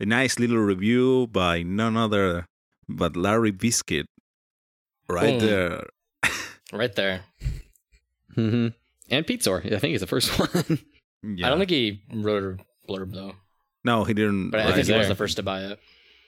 A 0.00 0.06
nice 0.06 0.38
little 0.38 0.56
review 0.56 1.26
by 1.26 1.62
none 1.62 1.96
other 1.96 2.46
but 2.88 3.14
Larry 3.16 3.50
Biscuit. 3.52 4.06
Right 5.12 5.38
Boom. 5.38 5.48
there. 5.48 5.86
Right 6.72 6.94
there. 6.94 7.22
Mm-hmm. 8.36 8.68
And 9.10 9.26
Pete 9.26 9.42
Zor, 9.42 9.62
I 9.64 9.68
think 9.78 9.90
he's 9.92 10.00
the 10.00 10.06
first 10.06 10.30
one. 10.38 10.78
Yeah. 11.22 11.46
I 11.46 11.50
don't 11.50 11.58
think 11.58 11.70
he 11.70 12.02
wrote 12.12 12.42
a 12.44 12.56
blurb 12.90 13.12
though, 13.12 13.34
No, 13.84 14.04
he 14.04 14.14
didn't. 14.14 14.50
but 14.50 14.60
I 14.60 14.72
think 14.72 14.86
he 14.86 14.92
it, 14.94 14.98
was 14.98 15.08
the 15.08 15.14
first 15.14 15.36
to 15.36 15.42
buy 15.42 15.62
it. 15.64 15.78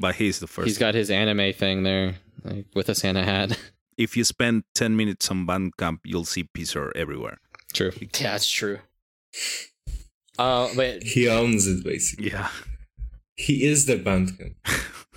but 0.01 0.17
he's 0.17 0.39
the 0.41 0.47
first. 0.47 0.67
he's 0.67 0.79
got 0.79 0.95
his 0.95 1.11
anime 1.11 1.53
thing 1.53 1.83
there, 1.85 2.17
like 2.45 2.67
with 2.75 2.89
a 2.89 2.95
Santa 2.95 3.23
hat. 3.25 3.57
if 3.97 4.17
you 4.17 4.25
spend 4.25 4.65
10 4.75 4.97
minutes 4.97 5.31
on 5.31 5.47
Bandcamp, 5.47 6.01
you'll 6.05 6.25
see 6.25 6.43
Pizzer 6.45 6.93
everywhere. 6.97 7.39
True. 7.73 7.93
Yeah, 8.01 8.09
that's 8.33 8.51
true. 8.51 8.81
Uh, 10.39 10.69
but 10.75 11.03
He 11.05 11.29
owns 11.29 11.67
it 11.67 11.85
basically. 11.85 12.31
Yeah. 12.31 12.49
He 13.37 13.65
is 13.65 13.87
the 13.87 13.97
Bandcamp. 13.97 14.55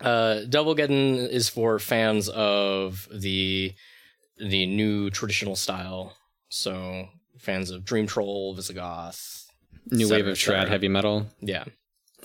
uh, 0.00 0.42
Doublegeddon 0.48 1.28
is 1.28 1.48
for 1.48 1.78
fans 1.78 2.28
of 2.28 3.08
the 3.12 3.72
the 4.38 4.66
new 4.66 5.10
traditional 5.10 5.56
style. 5.56 6.16
So 6.48 7.08
fans 7.38 7.70
of 7.70 7.84
Dream 7.84 8.06
Troll, 8.06 8.54
Visigoth, 8.54 9.46
New 9.90 10.08
wave 10.08 10.26
of 10.26 10.36
trad 10.36 10.68
heavy 10.68 10.88
metal, 10.88 11.26
yeah. 11.40 11.64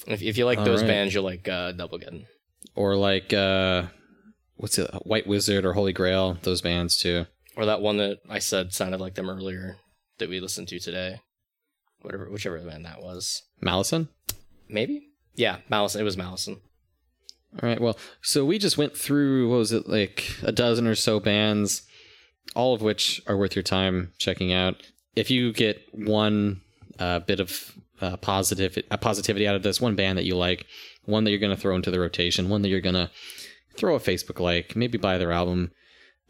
If 0.07 0.21
if 0.21 0.37
you 0.37 0.45
like 0.45 0.59
All 0.59 0.65
those 0.65 0.81
right. 0.81 0.87
bands, 0.87 1.13
you'll 1.13 1.23
like 1.23 1.47
uh, 1.47 1.73
Doublegeddon. 1.73 2.25
or 2.75 2.95
like 2.95 3.33
uh, 3.33 3.83
what's 4.55 4.77
it, 4.77 4.89
White 5.05 5.27
Wizzard 5.27 5.65
or 5.65 5.73
Holy 5.73 5.93
Grail, 5.93 6.37
those 6.41 6.61
bands 6.61 6.97
too. 6.97 7.25
Or 7.55 7.65
that 7.65 7.81
one 7.81 7.97
that 7.97 8.19
I 8.29 8.39
said 8.39 8.73
sounded 8.73 8.99
like 9.01 9.15
them 9.15 9.29
earlier 9.29 9.77
that 10.19 10.29
we 10.29 10.39
listened 10.39 10.69
to 10.69 10.79
today. 10.79 11.19
Whatever, 12.01 12.29
whichever 12.31 12.57
band 12.59 12.85
that 12.85 13.01
was. 13.01 13.43
Malison. 13.59 14.09
Maybe. 14.67 15.09
Yeah, 15.35 15.57
Malison. 15.69 16.01
It 16.01 16.05
was 16.05 16.17
Malison. 16.17 16.61
All 17.53 17.67
right. 17.67 17.81
Well, 17.81 17.97
so 18.21 18.45
we 18.45 18.57
just 18.57 18.77
went 18.77 18.95
through 18.95 19.49
what 19.49 19.57
was 19.57 19.71
it 19.71 19.89
like 19.89 20.35
a 20.41 20.51
dozen 20.51 20.87
or 20.87 20.95
so 20.95 21.19
bands, 21.19 21.83
all 22.55 22.73
of 22.73 22.81
which 22.81 23.21
are 23.27 23.37
worth 23.37 23.55
your 23.55 23.63
time 23.63 24.13
checking 24.17 24.53
out. 24.53 24.75
If 25.15 25.29
you 25.29 25.51
get 25.51 25.81
one 25.91 26.61
uh, 26.97 27.19
bit 27.19 27.41
of 27.41 27.73
uh, 27.99 28.17
positive 28.17 28.77
uh, 28.89 28.97
positivity 28.97 29.47
out 29.47 29.55
of 29.55 29.63
this, 29.63 29.81
one 29.81 29.95
band 29.95 30.17
that 30.17 30.25
you 30.25 30.35
like, 30.35 30.65
one 31.03 31.25
that 31.25 31.31
you're 31.31 31.39
going 31.39 31.55
to 31.55 31.61
throw 31.61 31.75
into 31.75 31.91
the 31.91 31.99
rotation, 31.99 32.49
one 32.49 32.61
that 32.61 32.69
you're 32.69 32.79
going 32.79 32.95
to 32.95 33.11
throw 33.75 33.95
a 33.95 33.99
Facebook 33.99 34.39
like, 34.39 34.75
maybe 34.75 34.97
buy 34.97 35.17
their 35.17 35.31
album, 35.31 35.71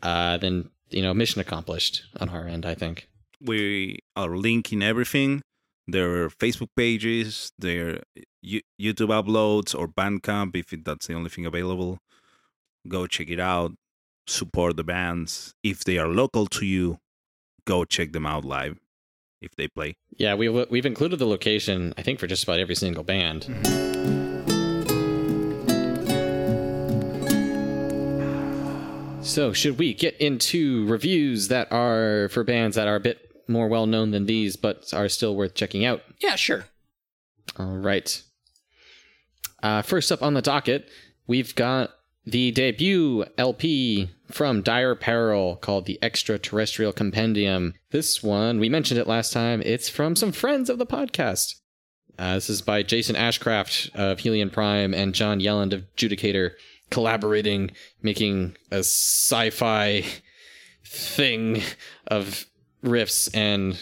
uh, 0.02 0.38
then 0.38 0.70
you 0.90 1.04
know 1.04 1.14
mission 1.14 1.40
accomplished 1.40 2.04
on 2.20 2.30
our 2.30 2.48
end. 2.48 2.66
I 2.66 2.74
think. 2.74 3.08
We 3.40 4.00
are 4.16 4.36
linking 4.36 4.84
everything 4.84 5.42
their 5.92 6.30
Facebook 6.30 6.70
pages, 6.76 7.52
their 7.58 8.02
YouTube 8.44 9.10
uploads, 9.10 9.78
or 9.78 9.88
Bandcamp 9.88 10.56
if 10.56 10.74
that's 10.84 11.08
the 11.08 11.14
only 11.14 11.30
thing 11.30 11.46
available. 11.46 12.00
Go 12.88 13.08
check 13.08 13.30
it 13.30 13.40
out. 13.40 13.74
Support 14.28 14.78
the 14.78 14.84
bands. 14.84 15.54
If 15.64 15.84
they 15.84 15.98
are 15.98 16.08
local 16.08 16.48
to 16.48 16.66
you, 16.66 17.00
go 17.66 17.86
check 17.86 18.12
them 18.12 18.26
out 18.26 18.46
live 18.46 18.80
if 19.42 19.56
they 19.56 19.68
play. 19.68 19.96
Yeah, 20.18 20.36
we 20.36 20.50
we've 20.50 20.86
included 20.86 21.20
the 21.20 21.28
location. 21.28 21.94
I 21.98 22.02
think 22.02 22.20
for 22.20 22.28
just 22.28 22.44
about 22.44 22.60
every 22.60 22.76
single 22.76 23.04
band. 23.04 23.44
Mm-hmm. 23.44 24.02
So, 29.24 29.54
should 29.54 29.78
we 29.78 29.94
get 29.94 30.18
into 30.18 30.88
reviews 30.88 31.48
that 31.50 31.72
are 31.72 32.30
for 32.30 32.44
bands 32.44 32.76
that 32.76 32.88
are 32.88 32.96
a 32.96 33.00
bit 33.00 33.31
more 33.52 33.68
well 33.68 33.86
known 33.86 34.12
than 34.12 34.26
these, 34.26 34.56
but 34.56 34.94
are 34.94 35.10
still 35.10 35.36
worth 35.36 35.54
checking 35.54 35.86
out? 35.86 36.02
Yeah, 36.20 36.36
sure. 36.36 36.66
All 37.58 37.78
right. 37.78 38.22
Uh, 39.62 39.82
first 39.82 40.12
up 40.12 40.24
on 40.24 40.34
the 40.34 40.42
docket, 40.42 40.88
we've 41.28 41.54
got 41.56 41.92
the 42.26 42.52
debut 42.52 43.26
LP 43.38 44.10
from 44.30 44.62
Dire 44.62 44.96
Peril 44.96 45.56
called 45.58 45.86
the 45.86 46.00
Extraterrestrial 46.02 46.94
Compendium. 46.94 47.74
This 47.92 48.24
one, 48.24 48.60
we 48.60 48.70
mentioned 48.70 49.00
it 49.00 49.08
last 49.08 49.34
time, 49.34 49.62
it's 49.64 49.90
from 49.90 50.16
some 50.16 50.32
friends 50.32 50.70
of 50.70 50.78
the 50.78 50.86
podcast. 50.86 51.56
Uh, 52.18 52.36
this 52.36 52.50
is 52.50 52.62
by 52.62 52.84
Jason 52.84 53.16
Ashcraft 53.16 53.96
of 53.96 54.20
Helion 54.20 54.52
Prime 54.52 54.94
and 54.94 55.16
John 55.16 55.40
Yelland 55.40 55.74
of 55.74 55.86
Judicator 55.96 56.52
collaborating, 56.92 57.72
making 58.04 58.56
a 58.70 58.80
sci 58.80 59.50
fi 59.50 60.06
thing 60.86 61.62
of 62.08 62.46
riffs 62.84 63.30
and 63.34 63.82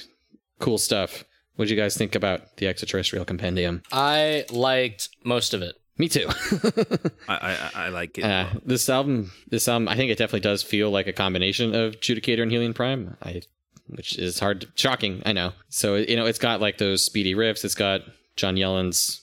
cool 0.60 0.78
stuff. 0.78 1.24
What 1.56 1.68
do 1.68 1.74
you 1.74 1.80
guys 1.80 1.98
think 1.98 2.16
about 2.16 2.58
the 2.58 2.68
Extraterrestrial 2.68 3.26
Compendium? 3.26 3.84
I 3.92 4.46
liked 4.50 5.10
most 5.24 5.54
of 5.54 5.62
it. 5.62 5.76
Me 5.98 6.08
too. 6.08 6.28
I 7.28 7.36
I, 7.38 7.72
I 7.76 7.90
like 7.90 8.18
it. 8.18 8.24
uh, 8.24 8.48
this 8.66 8.88
album, 8.88 9.32
this 9.50 9.68
album, 9.68 9.90
I 9.90 9.98
think 9.98 10.10
it 10.12 10.18
definitely 10.18 10.40
does 10.40 10.64
feel 10.64 10.90
like 10.90 11.08
a 11.08 11.14
combination 11.14 11.76
of 11.76 12.00
Judicator 12.00 12.42
and 12.42 12.52
Helion 12.52 12.74
Prime. 12.74 13.18
I, 13.22 13.42
which 13.88 14.18
is 14.18 14.40
hard, 14.40 14.68
shocking. 14.76 15.22
I 15.26 15.34
know. 15.34 15.52
So 15.68 15.96
you 15.96 16.16
know, 16.16 16.26
it's 16.26 16.40
got 16.40 16.62
like 16.62 16.78
those 16.78 17.04
speedy 17.04 17.36
riffs. 17.36 17.66
It's 17.66 17.76
got 17.76 18.02
John 18.38 18.56
Yelland's 18.56 19.22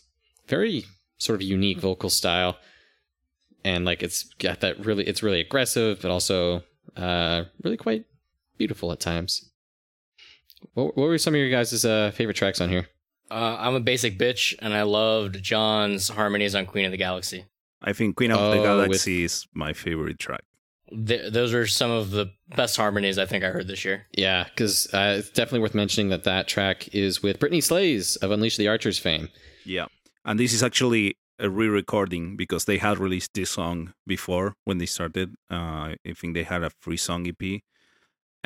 very 0.48 0.84
sort 1.16 1.40
of 1.40 1.48
unique 1.48 1.80
vocal 1.80 2.10
style, 2.10 2.58
and 3.64 3.86
like 3.86 4.02
it's 4.02 4.24
got 4.38 4.60
that 4.60 4.84
really, 4.84 5.04
it's 5.04 5.22
really 5.22 5.40
aggressive, 5.40 6.00
but 6.02 6.10
also 6.10 6.62
uh, 6.94 7.44
really 7.62 7.78
quite 7.78 8.04
beautiful 8.58 8.92
at 8.92 9.00
times. 9.00 9.48
What, 10.74 10.96
what 10.96 11.04
were 11.08 11.18
some 11.18 11.34
of 11.34 11.38
your 11.40 11.50
guys' 11.50 11.84
uh, 11.84 12.10
favorite 12.14 12.36
tracks 12.36 12.60
on 12.60 12.68
here? 12.68 12.86
Uh, 13.30 13.56
I'm 13.58 13.74
a 13.74 13.80
basic 13.80 14.18
bitch, 14.18 14.54
and 14.60 14.72
I 14.72 14.82
loved 14.82 15.42
John's 15.42 16.08
harmonies 16.08 16.54
on 16.54 16.66
Queen 16.66 16.84
of 16.84 16.92
the 16.92 16.96
Galaxy. 16.96 17.44
I 17.82 17.92
think 17.92 18.16
Queen 18.16 18.30
of 18.30 18.38
the 18.38 18.44
Oh, 18.46 18.50
with- 18.50 18.62
Galaxy 18.64 19.24
is 19.24 19.46
my 19.54 19.72
favorite 19.72 20.18
track. 20.18 20.42
Th- 21.06 21.32
those 21.32 21.52
are 21.52 21.66
some 21.66 21.90
of 21.90 22.12
the 22.12 22.30
best 22.54 22.76
harmonies 22.76 23.18
I 23.18 23.26
think 23.26 23.42
I 23.42 23.48
heard 23.48 23.66
this 23.66 23.84
year. 23.84 24.06
Yeah, 24.16 24.44
because 24.44 24.86
uh, 24.94 25.16
it's 25.18 25.30
definitely 25.30 25.58
worth 25.60 25.74
mentioning 25.74 26.10
that 26.10 26.22
that 26.24 26.46
track 26.46 26.94
is 26.94 27.22
with 27.24 27.40
Brittney 27.40 27.60
Slayes 27.62 28.14
of 28.16 28.30
Unleash 28.30 28.56
the 28.56 28.68
Archers 28.68 28.96
fame. 28.98 29.28
Yeah. 29.64 29.86
And 30.24 30.38
this 30.38 30.52
is 30.52 30.62
actually 30.62 31.16
a 31.40 31.50
re-recording 31.50 32.36
because 32.36 32.64
they 32.66 32.78
had 32.78 32.98
released 32.98 33.34
this 33.34 33.50
song 33.50 33.94
before 34.06 34.54
when 34.64 34.78
they 34.78 34.86
started. 34.86 35.34
Uh, 35.50 35.54
I 35.54 35.96
think 36.16 36.34
they 36.34 36.44
had 36.44 36.62
a 36.62 36.70
free 36.80 36.96
song 36.96 37.26
EP, 37.26 37.60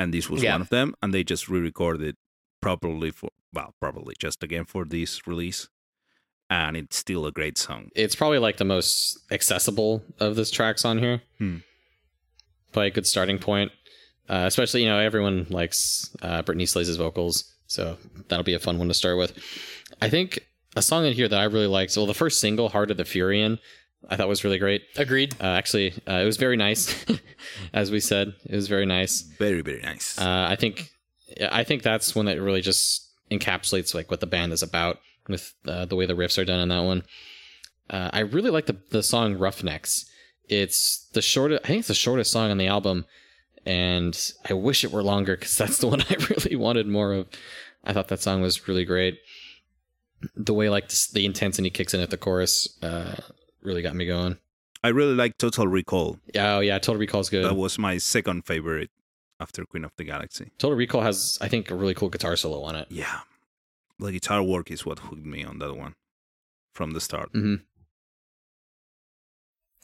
and 0.00 0.12
this 0.14 0.28
was 0.30 0.42
Yeah. 0.42 0.52
one 0.52 0.62
of 0.62 0.68
them. 0.70 0.94
And 1.02 1.12
they 1.14 1.22
just 1.24 1.48
re-recorded 1.48 2.14
probably 2.60 3.10
for 3.10 3.30
well, 3.52 3.74
probably 3.80 4.14
just 4.18 4.42
again 4.42 4.64
for 4.64 4.84
this 4.84 5.26
release, 5.26 5.68
and 6.48 6.76
it's 6.76 6.96
still 6.96 7.26
a 7.26 7.32
great 7.32 7.58
song. 7.58 7.90
It's 7.96 8.14
probably 8.14 8.38
like 8.38 8.56
the 8.58 8.64
most 8.76 9.18
accessible 9.30 10.02
of 10.18 10.36
the 10.36 10.44
tracks 10.44 10.84
on 10.84 10.98
here. 10.98 11.22
Hmm. 11.38 11.56
Probably 12.72 12.88
a 12.88 12.90
good 12.98 13.06
starting 13.06 13.38
point. 13.38 13.72
Uh, 14.28 14.44
especially, 14.46 14.82
you 14.84 14.88
know, 14.88 14.98
everyone 15.00 15.46
likes 15.50 16.08
uh, 16.22 16.42
Brittney 16.42 16.68
Slayes' 16.68 16.94
vocals, 16.96 17.52
so 17.66 17.96
that'll 18.28 18.44
be 18.44 18.54
a 18.54 18.60
fun 18.60 18.78
one 18.78 18.86
to 18.88 18.94
start 18.94 19.18
with. 19.18 19.32
I 20.00 20.08
think 20.08 20.46
a 20.76 20.82
song 20.82 21.04
in 21.04 21.12
here 21.14 21.26
that 21.26 21.40
I 21.40 21.44
really 21.44 21.66
liked. 21.66 21.96
Well, 21.96 22.06
the 22.06 22.14
first 22.14 22.40
single, 22.40 22.68
"Heart 22.68 22.92
of 22.92 22.96
the 22.96 23.02
Furyan," 23.04 23.58
I 24.10 24.16
thought 24.16 24.28
was 24.28 24.42
really 24.44 24.58
great. 24.58 24.82
Agreed. 24.96 25.34
Uh, 25.40 25.44
actually, 25.46 25.92
uh, 26.08 26.14
it 26.14 26.24
was 26.24 26.36
very 26.36 26.56
nice, 26.56 27.04
as 27.72 27.90
we 27.90 28.00
said. 28.00 28.34
It 28.44 28.56
was 28.56 28.66
very 28.68 28.86
nice. 28.86 29.22
Very 29.22 29.60
very 29.62 29.80
nice. 29.80 30.18
Uh, 30.18 30.46
I 30.48 30.56
think 30.56 30.90
I 31.50 31.62
think 31.64 31.82
that's 31.82 32.14
one 32.14 32.26
that 32.26 32.40
really 32.40 32.60
just 32.60 33.08
encapsulates 33.30 33.94
like 33.94 34.10
what 34.10 34.20
the 34.20 34.26
band 34.26 34.52
is 34.52 34.62
about 34.62 34.98
with 35.28 35.54
uh, 35.66 35.84
the 35.84 35.94
way 35.94 36.06
the 36.06 36.14
riffs 36.14 36.38
are 36.38 36.44
done 36.44 36.60
in 36.60 36.68
that 36.70 36.82
one. 36.82 37.04
Uh, 37.88 38.10
I 38.12 38.20
really 38.20 38.50
like 38.50 38.66
the 38.66 38.76
the 38.90 39.02
song 39.02 39.36
Roughnecks. 39.36 40.06
It's 40.48 41.08
the 41.12 41.22
shortest. 41.22 41.62
I 41.64 41.68
think 41.68 41.78
it's 41.80 41.88
the 41.88 41.94
shortest 41.94 42.32
song 42.32 42.50
on 42.50 42.58
the 42.58 42.66
album, 42.66 43.06
and 43.64 44.18
I 44.48 44.54
wish 44.54 44.82
it 44.82 44.90
were 44.90 45.02
longer 45.04 45.36
because 45.36 45.56
that's 45.56 45.78
the 45.78 45.86
one 45.88 46.02
I 46.02 46.16
really 46.28 46.56
wanted 46.56 46.88
more 46.88 47.12
of. 47.12 47.28
I 47.84 47.92
thought 47.92 48.08
that 48.08 48.20
song 48.20 48.42
was 48.42 48.66
really 48.66 48.84
great. 48.84 49.18
The 50.36 50.52
way 50.52 50.68
like 50.68 50.90
the 51.12 51.24
intensity 51.24 51.70
kicks 51.70 51.94
in 51.94 52.00
at 52.00 52.10
the 52.10 52.18
chorus 52.18 52.76
uh, 52.82 53.14
really 53.62 53.82
got 53.82 53.94
me 53.94 54.06
going. 54.06 54.38
I 54.82 54.88
really 54.88 55.14
like 55.14 55.36
Total 55.38 55.66
Recall. 55.66 56.18
Oh 56.36 56.60
yeah, 56.60 56.78
Total 56.78 56.98
Recall's 56.98 57.28
good. 57.28 57.44
That 57.44 57.54
was 57.56 57.78
my 57.78 57.98
second 57.98 58.46
favorite 58.46 58.90
after 59.38 59.64
Queen 59.64 59.84
of 59.84 59.92
the 59.96 60.04
Galaxy. 60.04 60.50
Total 60.58 60.76
Recall 60.76 61.02
has 61.02 61.38
I 61.40 61.48
think 61.48 61.70
a 61.70 61.74
really 61.74 61.94
cool 61.94 62.08
guitar 62.08 62.36
solo 62.36 62.62
on 62.62 62.74
it. 62.76 62.86
Yeah, 62.90 63.20
the 63.98 64.12
guitar 64.12 64.42
work 64.42 64.70
is 64.70 64.86
what 64.86 64.98
hooked 65.00 65.24
me 65.26 65.44
on 65.44 65.58
that 65.58 65.74
one 65.76 65.94
from 66.74 66.92
the 66.92 67.00
start. 67.00 67.28
hmm 67.32 67.56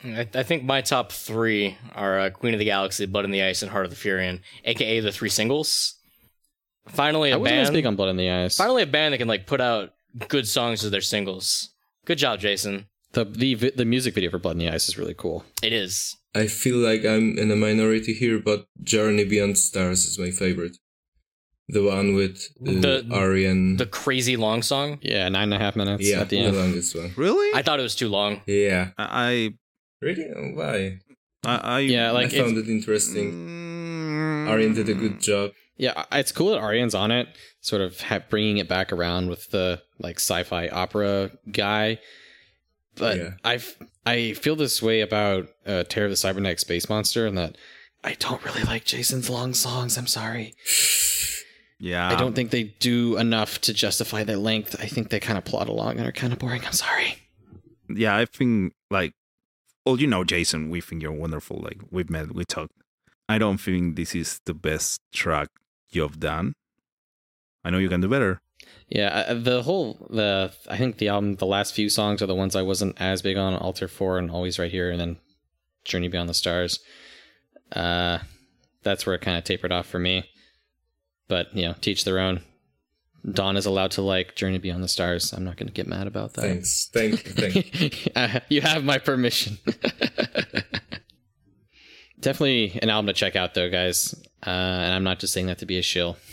I, 0.05 0.28
I 0.35 0.43
think 0.43 0.62
my 0.65 0.82
top 0.82 1.11
three 1.11 1.78
are 1.94 2.19
uh, 2.20 2.31
Queen 2.31 2.53
of 2.53 2.59
the 2.59 2.66
Galaxy, 2.66 3.07
Blood 3.07 3.24
in 3.24 3.31
the 3.31 3.43
Ice, 3.43 3.62
and 3.62 3.70
Heart 3.70 3.86
of 3.86 3.90
the 3.90 3.97
Furyan, 3.97 4.40
aka 4.65 5.01
the 5.01 5.11
three 5.11 5.31
singles. 5.31 5.94
Finally, 6.89 7.32
I 7.32 7.36
a 7.36 7.39
wasn't 7.39 7.59
as 7.61 7.69
band. 7.69 7.74
big 7.74 7.86
on 7.86 7.97
Blood 7.97 8.11
in 8.11 8.16
the 8.16 8.31
Eyes. 8.31 8.57
finally, 8.57 8.82
a 8.82 8.86
band 8.86 9.15
that 9.15 9.19
can 9.19 9.28
like 9.28 9.47
put 9.47 9.61
out 9.61 9.94
good 10.28 10.47
songs 10.47 10.85
as 10.85 10.90
their 10.90 11.01
singles. 11.01 11.70
Good 12.05 12.19
job, 12.19 12.40
Jason. 12.40 12.86
The 13.16 13.24
the 13.24 13.55
the 13.80 13.84
music 13.84 14.14
video 14.14 14.30
for 14.30 14.38
Blood 14.38 14.52
in 14.52 14.59
the 14.59 14.68
Ice 14.68 14.88
is 14.90 14.98
really 14.98 15.14
cool. 15.14 15.44
It 15.62 15.72
is. 15.72 16.14
I 16.34 16.47
feel 16.48 16.76
like 16.76 17.02
I'm 17.06 17.38
in 17.38 17.51
a 17.51 17.56
minority 17.56 18.12
here, 18.12 18.38
but 18.38 18.66
Journey 18.82 19.24
Beyond 19.24 19.56
Stars 19.56 20.05
is 20.05 20.18
my 20.18 20.30
favorite. 20.30 20.76
The 21.68 21.82
one 21.82 22.14
with 22.14 22.36
uh, 22.60 22.72
The- 22.84 23.06
Arjen. 23.10 23.78
The 23.78 23.86
crazy 23.86 24.36
long 24.36 24.60
song. 24.62 24.98
Yeah, 25.02 25.28
nine 25.30 25.44
and 25.51 25.55
a 25.55 25.59
half 25.59 25.74
minutes 25.76 26.05
yeah, 26.09 26.20
at 26.20 26.28
the 26.28 26.38
the 26.40 26.47
end. 26.48 26.56
longest 26.56 26.94
one. 26.94 27.10
Really? 27.16 27.48
I 27.59 27.62
thought 27.62 27.80
it 27.80 27.82
was 27.90 27.97
too 27.97 28.09
long. 28.09 28.43
Yeah. 28.47 28.90
I 28.98 29.55
Really? 30.02 30.26
Why? 30.55 30.98
I, 31.44 31.56
I 31.76 31.78
Yeah, 31.80 32.10
like 32.12 32.34
I 32.34 32.38
found 32.43 32.59
it 32.59 32.68
interesting. 32.68 33.32
Mm, 33.32 34.48
Arjen 34.51 34.74
did 34.74 34.88
a 34.90 34.94
good 34.94 35.20
job. 35.20 35.52
yeah, 35.78 36.05
it's 36.12 36.32
cool 36.32 36.51
that 36.52 36.60
Arjen's 36.60 36.94
on 36.94 37.10
it, 37.10 37.28
sort 37.62 37.80
of 37.80 37.98
ha- 38.01 38.20
bringing 38.30 38.59
it 38.59 38.68
back 38.68 38.93
around 38.93 39.30
with 39.30 39.51
the 39.51 39.80
like 39.98 40.16
sci-fi 40.20 40.68
opera 40.68 41.30
guy. 41.51 41.98
But 42.97 43.16
Yeah. 43.16 43.31
I 43.44 43.60
I 44.05 44.32
feel 44.35 44.56
this 44.56 44.81
way 44.82 45.01
about 45.01 45.48
uh, 45.66 45.85
Terror 45.85 46.06
of 46.06 46.12
the 46.12 46.16
Cybernetic 46.16 46.59
Space 46.60 46.89
Monster, 46.89 47.27
and 47.27 47.36
that 47.39 47.56
I 48.05 48.14
don't 48.14 48.44
really 48.44 48.62
like 48.62 48.85
Jason's 48.85 49.28
long 49.31 49.52
songs. 49.55 49.98
I'm 49.98 50.06
sorry. 50.06 50.55
Yeah, 51.78 52.09
I 52.09 52.16
don't 52.16 52.35
think 52.35 52.51
they 52.52 52.64
do 52.81 53.18
enough 53.18 53.60
to 53.62 53.74
justify 53.74 54.24
their 54.24 54.39
length. 54.39 54.77
I 54.81 54.86
think 54.86 55.10
they 55.10 55.20
kind 55.20 55.36
of 55.36 55.44
plot 55.44 55.68
along 55.68 55.98
and 55.98 56.06
are 56.06 56.12
kind 56.12 56.32
of 56.32 56.39
boring. 56.39 56.64
I'm 56.64 56.73
sorry. 56.73 57.18
yeah, 57.94 58.16
I 58.16 58.24
think 58.24 58.73
like, 58.90 59.12
well, 59.85 60.01
you 60.01 60.06
know, 60.06 60.24
Jason, 60.24 60.70
we 60.70 60.81
think 60.81 61.02
you're 61.02 61.12
wonderful. 61.12 61.59
Like 61.59 61.78
we've 61.90 62.09
met, 62.09 62.35
we 62.35 62.44
talked. 62.47 62.73
I 63.28 63.36
don't 63.39 63.59
think 63.59 63.97
this 63.97 64.14
is 64.14 64.40
the 64.47 64.55
best 64.55 65.01
track 65.12 65.48
you've 65.90 66.18
done. 66.18 66.55
I 67.64 67.70
know 67.70 67.78
you 67.78 67.89
can 67.89 68.01
do 68.01 68.09
better. 68.09 68.40
Yeah, 68.88 69.34
the 69.34 69.62
whole 69.62 70.06
the 70.10 70.52
I 70.68 70.76
think 70.76 70.98
the 70.98 71.08
album 71.08 71.36
the 71.36 71.46
last 71.46 71.74
few 71.74 71.88
songs 71.88 72.22
are 72.22 72.26
the 72.26 72.34
ones 72.34 72.54
I 72.54 72.62
wasn't 72.62 73.00
as 73.00 73.20
big 73.20 73.36
on 73.36 73.54
Alter 73.54 73.88
4 73.88 74.18
and 74.18 74.30
Always 74.30 74.58
Right 74.58 74.70
Here 74.70 74.90
and 74.90 75.00
then 75.00 75.16
Journey 75.84 76.08
Beyond 76.08 76.28
the 76.28 76.34
Stars. 76.34 76.78
Uh 77.72 78.18
that's 78.86 79.04
where 79.04 79.16
it 79.16 79.20
kind 79.20 79.36
of 79.36 79.44
tapered 79.44 79.72
off 79.72 79.86
for 79.86 79.98
me. 79.98 80.24
But, 81.28 81.54
you 81.54 81.66
know, 81.66 81.74
teach 81.80 82.04
their 82.04 82.20
own. 82.20 82.40
Don 83.28 83.56
is 83.56 83.66
allowed 83.66 83.90
to 83.92 84.02
like 84.02 84.36
Journey 84.36 84.58
Beyond 84.58 84.84
the 84.84 84.88
Stars. 84.88 85.32
I'm 85.32 85.42
not 85.44 85.56
going 85.56 85.66
to 85.66 85.72
get 85.72 85.88
mad 85.88 86.06
about 86.06 86.34
that. 86.34 86.42
Thanks. 86.42 86.88
Thank 86.92 87.26
you. 87.26 87.32
Thank 87.32 87.80
you. 87.80 87.90
Uh, 88.16 88.38
you 88.48 88.60
have 88.60 88.84
my 88.84 88.98
permission. 88.98 89.58
Definitely 92.20 92.78
an 92.80 92.88
album 92.88 93.08
to 93.08 93.12
check 93.12 93.34
out, 93.34 93.54
though, 93.54 93.68
guys. 93.68 94.14
Uh, 94.47 94.51
and 94.51 94.94
I'm 94.94 95.02
not 95.05 95.18
just 95.18 95.32
saying 95.32 95.47
that 95.47 95.59
to 95.59 95.66
be 95.66 95.78
a 95.78 95.82
shill. 95.82 96.16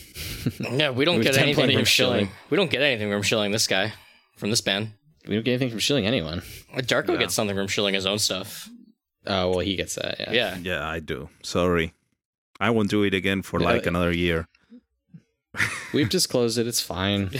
Yeah, 0.72 0.92
we 0.92 1.06
don't 1.06 1.22
get 1.22 1.38
anything 1.38 1.72
from 1.76 1.86
shilling. 1.86 2.26
shilling. 2.26 2.30
We 2.52 2.58
don't 2.58 2.70
get 2.70 2.82
anything 2.84 3.10
from 3.12 3.24
shilling 3.24 3.52
this 3.52 3.66
guy, 3.66 3.94
from 4.38 4.52
this 4.52 4.62
band. 4.62 4.92
We 5.28 5.34
don't 5.36 5.44
get 5.44 5.54
anything 5.54 5.70
from 5.72 5.80
shilling 5.80 6.06
anyone. 6.06 6.42
Darko 6.76 7.10
Yeah. 7.14 7.18
gets 7.18 7.34
something 7.34 7.56
from 7.56 7.68
shilling 7.68 7.96
his 7.96 8.06
own 8.06 8.20
stuff. 8.20 8.70
Oh, 9.26 9.50
well, 9.50 9.60
he 9.60 9.76
gets 9.76 9.96
that. 9.96 10.18
Yeah. 10.20 10.32
Yeah. 10.34 10.58
Yeah, 10.62 10.88
I 10.88 11.00
do. 11.00 11.30
Sorry, 11.42 11.94
I 12.60 12.70
won't 12.70 12.90
do 12.92 13.04
it 13.04 13.14
again 13.16 13.42
for 13.42 13.60
like 13.60 13.88
uh, 13.88 13.90
another 13.90 14.12
year. 14.12 14.48
We've 15.94 16.10
disclosed 16.10 16.58
it. 16.60 16.68
It's 16.68 16.82
fine. 16.82 17.32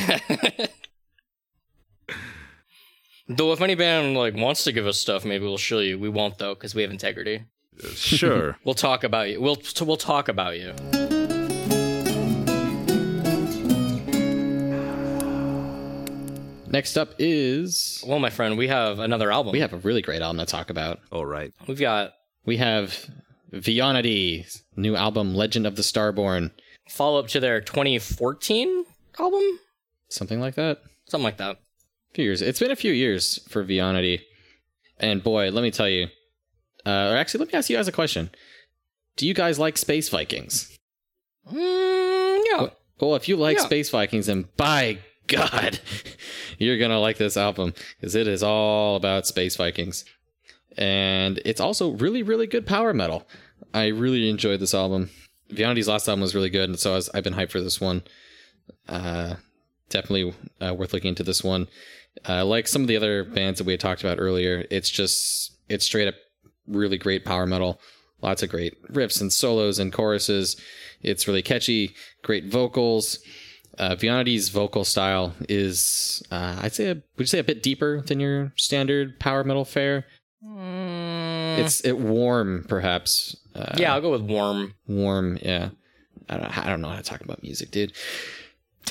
Though 3.28 3.54
if 3.54 3.62
any 3.62 3.76
band 3.76 4.16
like 4.18 4.36
wants 4.36 4.64
to 4.66 4.72
give 4.72 4.86
us 4.86 5.00
stuff, 5.00 5.24
maybe 5.26 5.46
we'll 5.46 5.58
show 5.58 5.80
you. 5.80 5.98
We 5.98 6.10
won't 6.10 6.38
though, 6.38 6.54
because 6.56 6.76
we 6.76 6.82
have 6.82 6.92
integrity. 6.92 7.46
Sure. 7.96 8.58
We'll 8.66 8.76
talk 8.76 9.04
about 9.04 9.30
you. 9.30 9.42
We'll 9.42 9.58
we'll 9.82 9.98
talk 9.98 10.28
about 10.30 10.58
you. 10.60 10.74
Next 16.68 16.98
up 16.98 17.14
is 17.20 18.04
Well, 18.08 18.18
my 18.18 18.32
friend, 18.32 18.58
we 18.58 18.68
have 18.68 18.98
another 18.98 19.32
album. 19.32 19.52
we 19.52 19.60
have 19.60 19.74
a 19.74 19.78
really 19.78 20.02
great 20.02 20.24
album 20.24 20.40
to 20.40 20.46
talk 20.46 20.72
about. 20.72 21.00
All 21.12 21.26
right. 21.26 21.54
we've 21.68 21.80
got 21.80 22.14
We 22.46 22.58
have 22.58 23.06
Vionity, 23.52 24.48
new 24.76 24.96
album 24.96 25.36
Legend 25.36 25.68
of 25.68 25.76
the 25.76 25.84
Starborn, 25.84 26.50
follow 26.90 27.20
up 27.20 27.28
to 27.28 27.40
their 27.40 27.62
2014 27.62 28.86
album, 29.20 29.60
something 30.10 30.40
like 30.40 30.56
that. 30.56 30.80
something 31.08 31.24
like 31.26 31.38
that. 31.38 31.58
A 31.58 32.14
few 32.16 32.24
years. 32.26 32.42
It's 32.42 32.60
been 32.60 32.72
a 32.72 32.76
few 32.76 32.92
years 32.92 33.40
for 33.48 33.64
Vionity, 33.64 34.22
and 35.00 35.22
boy, 35.24 35.52
let 35.52 35.62
me 35.62 35.70
tell 35.70 35.88
you. 35.90 36.08
Uh, 36.86 37.12
or 37.12 37.18
actually, 37.18 37.40
let 37.40 37.54
me 37.54 37.58
ask 37.58 37.70
you 37.70 37.78
guys 37.78 37.88
a 37.88 37.92
question. 37.92 38.30
Do 39.16 39.28
you 39.28 39.34
guys 39.34 39.60
like 39.60 39.78
Space 39.78 40.10
Vikings? 40.10 40.78
Mm, 41.52 42.42
yeah. 42.52 42.68
Well, 43.00 43.16
if 43.16 43.28
you 43.28 43.36
like 43.36 43.58
Yeah. 43.58 43.64
Space 43.66 43.90
Vikings, 43.90 44.28
then 44.28 44.48
by 44.58 45.00
God, 45.28 45.80
you're 46.58 46.78
gonna 46.78 47.00
like 47.00 47.18
this 47.18 47.38
album 47.38 47.74
because 48.00 48.16
it 48.16 48.28
is 48.28 48.44
all 48.44 48.96
about 48.96 49.28
Space 49.28 49.56
Vikings, 49.56 50.06
and 50.78 51.40
it's 51.46 51.62
also 51.62 51.92
really, 51.92 52.24
really 52.24 52.48
good 52.48 52.66
power 52.66 52.94
metal. 52.94 53.28
I 53.74 53.88
really 53.88 54.30
enjoyed 54.30 54.60
this 54.60 54.74
album. 54.74 55.10
Vionity's 55.52 55.88
last 55.88 56.08
album 56.08 56.22
was 56.22 56.36
really 56.36 56.50
good, 56.50 56.70
and 56.70 56.80
so 56.80 56.94
I 56.94 56.96
was, 56.96 57.10
I've 57.14 57.24
been 57.24 57.34
hyped 57.36 57.52
for 57.52 57.62
this 57.62 57.80
one. 57.82 58.04
Uh, 58.88 59.36
definitely 59.90 60.34
uh, 60.62 60.74
worth 60.74 60.94
looking 60.94 61.10
into 61.10 61.24
this 61.24 61.44
one. 61.44 61.68
Uh, 62.28 62.46
like 62.46 62.68
some 62.68 62.82
of 62.82 62.88
the 62.88 62.98
other 62.98 63.24
bands 63.24 63.60
that 63.60 63.66
we 63.66 63.74
had 63.74 63.80
talked 63.80 64.04
about 64.04 64.20
earlier, 64.20 64.66
it's 64.70 64.90
just 64.90 65.54
it's 65.70 65.86
straight 65.86 66.08
up 66.08 66.16
really 66.68 66.98
great 66.98 67.26
power 67.26 67.46
metal. 67.46 67.80
Lots 68.22 68.42
of 68.44 68.50
great 68.50 68.82
riffs 68.92 69.20
and 69.20 69.32
solos 69.34 69.80
and 69.80 69.92
choruses. 69.92 70.56
It's 71.02 71.28
really 71.28 71.42
catchy, 71.42 71.94
great 72.24 72.46
vocals. 72.46 73.20
Uh, 73.78 73.96
Vionity's 73.96 74.50
vocal 74.50 74.86
style 74.86 75.34
is, 75.50 76.24
uh, 76.32 76.60
I'd 76.62 76.74
say, 76.74 76.86
a, 76.92 76.94
would 76.96 77.04
you 77.20 77.26
say 77.26 77.40
a 77.40 77.44
bit 77.44 77.64
deeper 77.64 78.02
than 78.02 78.20
your 78.20 78.54
standard 78.56 79.20
power 79.20 79.44
metal 79.44 79.66
fare? 79.66 80.06
Mm, 80.46 81.58
It's 81.58 81.82
it 81.82 81.98
warm, 81.98 82.66
perhaps. 82.70 83.36
Uh, 83.56 83.76
yeah, 83.78 83.94
I'll 83.94 84.02
go 84.02 84.12
with 84.12 84.22
warm. 84.22 84.74
warm. 84.88 85.38
Yeah, 85.42 85.70
I 86.30 86.38
don't, 86.38 86.58
I 86.60 86.70
don't 86.70 86.82
know 86.82 86.90
how 86.90 86.98
to 86.98 87.04
talk 87.04 87.22
about 87.22 87.42
music, 87.44 87.72
dude. 87.72 87.94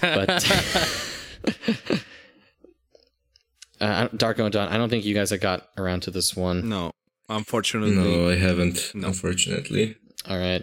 But 0.01 0.29
uh, 3.81 4.09
Darko 4.09 4.41
and 4.45 4.53
Don, 4.53 4.69
I 4.69 4.77
don't 4.77 4.89
think 4.89 5.05
you 5.05 5.15
guys 5.15 5.31
have 5.31 5.41
got 5.41 5.69
around 5.77 6.03
to 6.05 6.11
this 6.11 6.37
one. 6.37 6.69
No, 6.69 6.93
unfortunately. 7.29 7.97
No, 7.97 8.29
I 8.31 8.37
haven't, 8.37 8.93
No. 8.95 9.09
unfortunately. 9.09 9.97
All 10.29 10.39
right. 10.39 10.63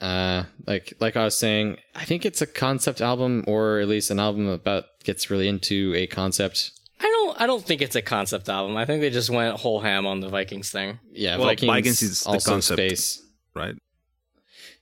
Uh, 0.00 0.44
like 0.66 0.94
like 1.00 1.16
I 1.16 1.24
was 1.24 1.36
saying, 1.36 1.76
I 1.94 2.04
think 2.04 2.24
it's 2.24 2.40
a 2.40 2.46
concept 2.46 3.00
album, 3.00 3.44
or 3.48 3.80
at 3.80 3.88
least 3.88 4.10
an 4.10 4.20
album 4.20 4.46
about 4.46 4.84
gets 5.04 5.28
really 5.30 5.48
into 5.48 5.92
a 5.96 6.06
concept. 6.06 6.70
I 7.00 7.04
don't. 7.04 7.40
I 7.40 7.46
don't 7.46 7.64
think 7.64 7.80
it's 7.82 7.96
a 7.96 8.02
concept 8.02 8.48
album. 8.48 8.76
I 8.76 8.84
think 8.84 9.00
they 9.00 9.10
just 9.10 9.30
went 9.30 9.56
whole 9.58 9.80
ham 9.80 10.06
on 10.06 10.20
the 10.20 10.28
Vikings 10.28 10.70
thing. 10.70 10.98
Yeah, 11.12 11.36
Well, 11.36 11.46
Vikings, 11.46 11.66
Vikings 11.68 12.02
is 12.02 12.20
the 12.22 12.30
also 12.30 12.50
concept. 12.52 12.78
space. 12.78 13.22
Right. 13.54 13.74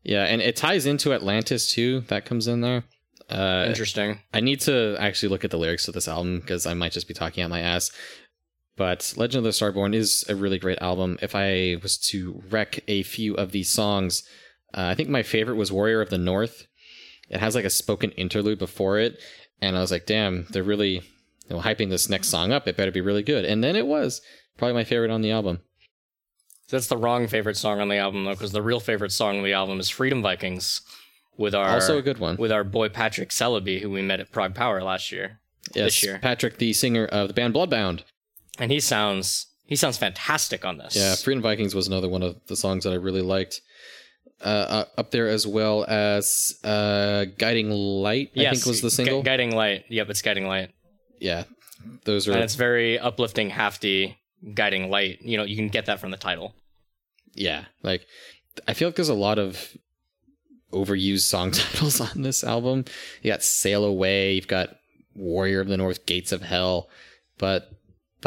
Yeah, 0.02 0.24
and 0.24 0.40
it 0.42 0.54
ties 0.56 0.86
into 0.86 1.12
Atlantis 1.14 1.72
too. 1.72 2.00
That 2.08 2.24
comes 2.26 2.46
in 2.46 2.60
there. 2.60 2.84
Uh, 3.30 3.64
Interesting. 3.66 4.20
I 4.32 4.40
need 4.40 4.60
to 4.62 4.96
actually 5.00 5.30
look 5.30 5.44
at 5.44 5.50
the 5.50 5.58
lyrics 5.58 5.88
of 5.88 5.94
this 5.94 6.06
album 6.08 6.40
because 6.40 6.64
I 6.66 6.74
might 6.74 6.92
just 6.92 7.08
be 7.08 7.14
talking 7.14 7.42
out 7.42 7.50
my 7.50 7.60
ass. 7.60 7.90
But 8.76 9.14
Legend 9.16 9.38
of 9.38 9.44
the 9.44 9.50
Starborn 9.50 9.94
is 9.94 10.24
a 10.28 10.36
really 10.36 10.58
great 10.58 10.78
album. 10.82 11.18
If 11.22 11.34
I 11.34 11.76
was 11.82 11.96
to 12.08 12.42
wreck 12.50 12.80
a 12.88 13.02
few 13.02 13.34
of 13.34 13.52
these 13.52 13.70
songs, 13.70 14.22
uh, 14.74 14.84
I 14.84 14.94
think 14.94 15.08
my 15.08 15.22
favorite 15.22 15.56
was 15.56 15.72
Warrior 15.72 16.02
of 16.02 16.10
the 16.10 16.18
North. 16.18 16.66
It 17.30 17.40
has 17.40 17.54
like 17.54 17.64
a 17.64 17.70
spoken 17.70 18.10
interlude 18.12 18.58
before 18.58 18.98
it, 18.98 19.18
and 19.60 19.76
I 19.76 19.80
was 19.80 19.90
like, 19.90 20.06
"Damn, 20.06 20.46
they're 20.50 20.62
really 20.62 20.94
you 20.94 21.02
know, 21.50 21.60
hyping 21.60 21.88
this 21.90 22.08
next 22.08 22.28
song 22.28 22.52
up. 22.52 22.68
It 22.68 22.76
better 22.76 22.92
be 22.92 23.00
really 23.00 23.22
good." 23.22 23.44
And 23.44 23.64
then 23.64 23.76
it 23.76 23.86
was 23.86 24.20
probably 24.58 24.74
my 24.74 24.84
favorite 24.84 25.10
on 25.10 25.22
the 25.22 25.30
album. 25.30 25.60
That's 26.68 26.88
the 26.88 26.96
wrong 26.96 27.28
favorite 27.28 27.56
song 27.56 27.80
on 27.80 27.88
the 27.88 27.96
album 27.96 28.24
though, 28.24 28.32
because 28.32 28.52
the 28.52 28.62
real 28.62 28.80
favorite 28.80 29.12
song 29.12 29.38
on 29.38 29.44
the 29.44 29.52
album 29.52 29.80
is 29.80 29.88
Freedom 29.88 30.20
Vikings, 30.20 30.82
with 31.36 31.54
our 31.54 31.68
also 31.70 31.98
a 31.98 32.02
good 32.02 32.18
one. 32.18 32.36
with 32.36 32.52
our 32.52 32.64
boy 32.64 32.88
Patrick 32.88 33.30
Selleby, 33.30 33.80
who 33.80 33.90
we 33.90 34.02
met 34.02 34.20
at 34.20 34.32
Prog 34.32 34.54
Power 34.54 34.82
last 34.82 35.10
year, 35.12 35.40
yes, 35.74 35.86
this 35.86 36.02
year. 36.02 36.18
Patrick, 36.20 36.58
the 36.58 36.72
singer 36.72 37.06
of 37.06 37.28
the 37.28 37.34
band 37.34 37.54
Bloodbound. 37.54 38.02
And 38.58 38.70
he 38.70 38.80
sounds 38.80 39.46
he 39.66 39.76
sounds 39.76 39.98
fantastic 39.98 40.64
on 40.64 40.78
this. 40.78 40.94
Yeah, 40.96 41.14
Freedom 41.16 41.42
Vikings 41.42 41.74
was 41.74 41.86
another 41.88 42.08
one 42.08 42.22
of 42.22 42.36
the 42.46 42.56
songs 42.56 42.84
that 42.84 42.92
I 42.92 42.96
really 42.96 43.22
liked. 43.22 43.60
Uh, 44.44 44.44
uh, 44.48 44.84
up 44.98 45.10
there 45.12 45.28
as 45.28 45.46
well 45.46 45.84
as 45.88 46.58
uh, 46.62 47.24
Guiding 47.38 47.70
Light, 47.70 48.32
I 48.36 48.50
think 48.50 48.66
was 48.66 48.82
the 48.82 48.88
Gu- 48.88 48.90
single. 48.90 49.22
Guiding 49.22 49.54
Light. 49.56 49.84
Yep, 49.88 50.10
it's 50.10 50.20
Guiding 50.20 50.46
Light, 50.46 50.70
yeah, 51.20 51.44
those 52.04 52.28
are. 52.28 52.32
and 52.32 52.42
it's 52.42 52.54
very 52.54 52.98
uplifting, 52.98 53.48
hafty. 53.50 54.18
Guiding 54.52 54.90
Light. 54.90 55.22
You 55.22 55.38
know, 55.38 55.44
you 55.44 55.56
can 55.56 55.68
get 55.68 55.86
that 55.86 56.00
from 56.00 56.10
the 56.10 56.18
title. 56.18 56.54
yeah, 57.34 57.64
like 57.82 58.06
I 58.68 58.74
feel 58.74 58.88
like 58.88 58.96
there's 58.96 59.08
a 59.08 59.14
lot 59.14 59.38
of 59.38 59.74
overused 60.70 61.20
song 61.20 61.50
titles 61.52 62.00
on 62.00 62.20
this 62.22 62.44
album. 62.44 62.84
You 63.22 63.32
got 63.32 63.42
Sail 63.42 63.84
Away, 63.84 64.34
you've 64.34 64.48
got 64.48 64.76
Warrior 65.14 65.60
of 65.60 65.68
the 65.68 65.78
North, 65.78 66.04
Gates 66.04 66.30
of 66.32 66.42
Hell, 66.42 66.90
but 67.38 67.70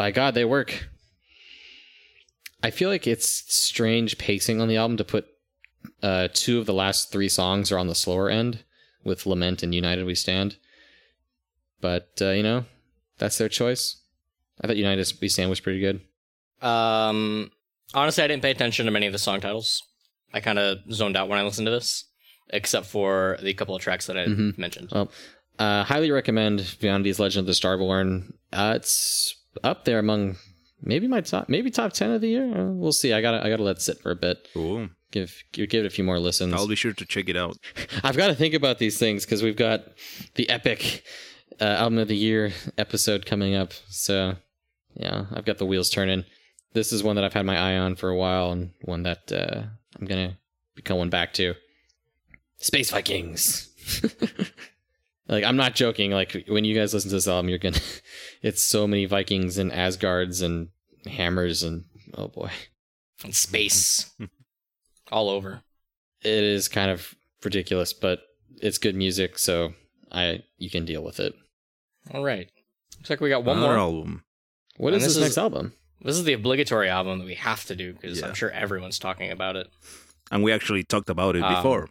by 0.00 0.10
God, 0.10 0.32
they 0.34 0.46
work. 0.46 0.88
I 2.62 2.70
feel 2.70 2.88
like 2.88 3.06
it's 3.06 3.28
strange 3.54 4.16
pacing 4.16 4.58
on 4.58 4.66
the 4.68 4.78
album 4.78 4.96
to 4.96 5.04
put 5.04 5.26
uh, 6.02 6.28
two 6.32 6.58
of 6.58 6.64
the 6.64 6.72
last 6.72 7.12
three 7.12 7.28
songs 7.28 7.70
are 7.70 7.78
on 7.78 7.86
the 7.86 7.94
slower 7.94 8.30
end. 8.30 8.64
with 9.04 9.26
Lament 9.26 9.62
and 9.62 9.74
United 9.74 10.04
We 10.06 10.14
Stand. 10.14 10.56
But 11.82 12.08
uh, 12.22 12.30
you 12.30 12.42
know, 12.42 12.64
that's 13.18 13.36
their 13.36 13.48
choice. 13.50 14.00
I 14.62 14.66
thought 14.66 14.76
United 14.78 15.12
We 15.20 15.28
Stand 15.28 15.50
was 15.50 15.60
pretty 15.60 15.80
good. 15.80 16.00
Um, 16.66 17.50
honestly, 17.92 18.24
I 18.24 18.26
didn't 18.28 18.42
pay 18.42 18.50
attention 18.52 18.86
to 18.86 18.92
many 18.92 19.06
of 19.06 19.12
the 19.12 19.18
song 19.18 19.40
titles. 19.42 19.82
I 20.32 20.40
kind 20.40 20.58
of 20.58 20.78
zoned 20.92 21.16
out 21.16 21.28
when 21.28 21.38
I 21.38 21.42
listened 21.42 21.66
to 21.66 21.70
this, 21.72 22.04
except 22.50 22.86
for 22.86 23.38
the 23.42 23.52
couple 23.54 23.74
of 23.76 23.82
tracks 23.82 24.06
that 24.06 24.16
I 24.18 24.26
Mhm. 24.26 24.56
mentioned. 24.58 24.88
Well, 24.92 25.10
uh, 25.58 25.84
highly 25.84 26.10
recommend 26.10 26.60
Viandi's 26.60 27.18
Legend 27.18 27.40
of 27.40 27.46
the 27.46 27.52
Starborn. 27.52 28.32
Uh, 28.52 28.74
it's 28.76 29.34
up 29.62 29.84
there 29.84 29.98
among 29.98 30.36
maybe 30.82 31.06
my 31.08 31.20
top, 31.20 31.48
maybe 31.48 31.70
top 31.70 31.92
ten 31.92 32.10
of 32.10 32.20
the 32.20 32.28
year. 32.28 32.44
Uh, 32.44 32.72
we'll 32.72 32.92
see. 32.92 33.12
I 33.12 33.20
gotta, 33.20 33.44
I 33.44 33.50
gotta 33.50 33.62
let 33.62 33.76
it 33.76 33.82
sit 33.82 34.00
for 34.00 34.10
a 34.10 34.16
bit. 34.16 34.48
Give, 35.10 35.42
give, 35.52 35.68
give 35.68 35.84
it 35.84 35.88
a 35.88 35.90
few 35.90 36.04
more 36.04 36.20
listens. 36.20 36.54
I'll 36.54 36.68
be 36.68 36.76
sure 36.76 36.92
to 36.92 37.04
check 37.04 37.28
it 37.28 37.36
out. 37.36 37.56
I've 38.04 38.16
got 38.16 38.28
to 38.28 38.34
think 38.34 38.54
about 38.54 38.78
these 38.78 38.96
things 38.96 39.24
because 39.24 39.42
we've 39.42 39.56
got 39.56 39.82
the 40.36 40.48
epic 40.48 41.02
uh, 41.60 41.64
album 41.64 41.98
of 41.98 42.08
the 42.08 42.16
year 42.16 42.52
episode 42.78 43.26
coming 43.26 43.56
up. 43.56 43.72
So, 43.88 44.36
yeah, 44.94 45.26
I've 45.32 45.44
got 45.44 45.58
the 45.58 45.66
wheels 45.66 45.90
turning. 45.90 46.24
This 46.74 46.92
is 46.92 47.02
one 47.02 47.16
that 47.16 47.24
I've 47.24 47.34
had 47.34 47.44
my 47.44 47.58
eye 47.58 47.76
on 47.76 47.96
for 47.96 48.08
a 48.08 48.16
while, 48.16 48.52
and 48.52 48.70
one 48.82 49.02
that 49.02 49.32
uh, 49.32 49.64
I'm 49.98 50.06
gonna 50.06 50.38
be 50.76 50.82
going 50.82 51.10
back 51.10 51.32
to. 51.34 51.54
Space 52.58 52.90
Vikings. 52.90 53.68
like 55.28 55.44
I'm 55.44 55.56
not 55.56 55.74
joking. 55.74 56.10
Like 56.10 56.44
when 56.48 56.64
you 56.64 56.74
guys 56.74 56.92
listen 56.94 57.10
to 57.10 57.16
this 57.16 57.28
album, 57.28 57.48
you're 57.48 57.58
gonna. 57.58 57.78
It's 58.42 58.62
so 58.62 58.86
many 58.86 59.04
Vikings 59.04 59.58
and 59.58 59.70
Asgards 59.72 60.40
and 60.40 60.68
hammers 61.06 61.62
and 61.62 61.84
oh 62.14 62.28
boy, 62.28 62.50
And 63.22 63.34
space, 63.34 64.10
all 65.12 65.28
over. 65.28 65.60
it 66.22 66.42
is 66.44 66.68
kind 66.68 66.90
of 66.90 67.14
ridiculous, 67.44 67.92
but 67.92 68.20
it's 68.62 68.78
good 68.78 68.94
music, 68.96 69.38
so 69.38 69.74
I 70.10 70.42
you 70.58 70.70
can 70.70 70.84
deal 70.86 71.02
with 71.02 71.20
it. 71.20 71.34
All 72.14 72.24
right. 72.24 72.48
Looks 72.98 73.10
like 73.10 73.20
we 73.20 73.28
got 73.28 73.44
one 73.44 73.58
Another 73.58 73.74
more. 73.74 73.78
album. 73.78 74.24
What 74.78 74.94
is 74.94 75.02
And 75.02 75.02
this 75.02 75.08
this, 75.08 75.16
is- 75.16 75.22
next 75.22 75.38
album? 75.38 75.74
This 76.02 76.16
is 76.16 76.24
the 76.24 76.32
obligatory 76.32 76.88
album 76.88 77.18
that 77.18 77.26
we 77.26 77.34
have 77.34 77.64
to 77.66 77.76
do 77.76 77.92
because 77.92 78.20
Yeah. 78.20 78.28
I'm 78.28 78.34
sure 78.34 78.50
everyone's 78.50 78.98
talking 78.98 79.30
about 79.30 79.54
it. 79.56 79.68
And 80.30 80.42
we 80.42 80.50
actually 80.50 80.82
talked 80.82 81.10
about 81.10 81.36
it 81.36 81.42
Um, 81.42 81.54
before. 81.56 81.90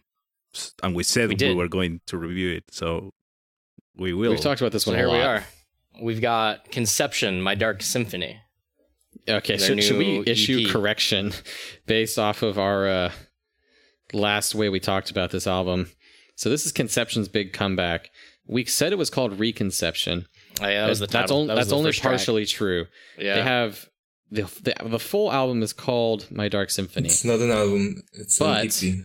And 0.82 0.96
we 0.96 1.04
said 1.04 1.28
we 1.28 1.36
we, 1.36 1.54
were 1.54 1.68
going 1.68 2.00
to 2.08 2.18
review 2.18 2.50
it. 2.56 2.64
So 2.72 3.10
we 3.96 4.12
will. 4.12 4.30
We've 4.30 4.40
talked 4.40 4.60
about 4.60 4.72
this 4.72 4.84
So 4.84 4.90
one 4.92 4.98
here 4.98 5.08
lot. 5.08 5.14
we 5.14 5.20
are. 5.22 5.44
We've 6.02 6.20
got 6.20 6.70
Conception, 6.70 7.42
My 7.42 7.54
Dark 7.54 7.82
Symphony. 7.82 8.40
Okay, 9.28 9.58
so 9.58 9.66
should, 9.66 9.82
should 9.84 9.98
we 9.98 10.22
issue 10.26 10.64
EP. 10.66 10.72
correction 10.72 11.32
based 11.86 12.18
off 12.18 12.42
of 12.42 12.58
our 12.58 12.88
uh, 12.88 13.12
last 14.12 14.54
way 14.54 14.68
we 14.68 14.80
talked 14.80 15.10
about 15.10 15.30
this 15.30 15.46
album? 15.46 15.90
So 16.36 16.48
this 16.48 16.64
is 16.64 16.72
Conception's 16.72 17.28
big 17.28 17.52
comeback. 17.52 18.10
We 18.46 18.64
said 18.64 18.92
it 18.92 18.98
was 18.98 19.10
called 19.10 19.38
Reconception. 19.38 20.26
Oh, 20.60 20.66
yeah, 20.68 20.82
that 20.82 20.88
was 20.88 20.98
the 21.00 21.06
title. 21.06 21.20
that's 21.20 21.30
only, 21.32 21.46
That 21.48 21.52
was 21.54 21.58
that's 21.58 21.70
the 21.70 21.76
only 21.76 21.88
first 21.90 22.00
track. 22.00 22.10
partially 22.12 22.46
true. 22.46 22.86
Yeah. 23.18 23.34
They 23.36 23.42
have 23.42 23.86
the, 24.30 24.42
the 24.62 24.88
the 24.88 24.98
full 24.98 25.30
album 25.32 25.62
is 25.62 25.72
called 25.72 26.30
My 26.30 26.48
Dark 26.48 26.70
Symphony. 26.70 27.08
It's 27.08 27.24
not 27.24 27.40
an 27.40 27.50
album. 27.50 28.02
It's 28.14 28.38
But- 28.38 28.60
an 28.60 28.66
EP. 28.66 29.04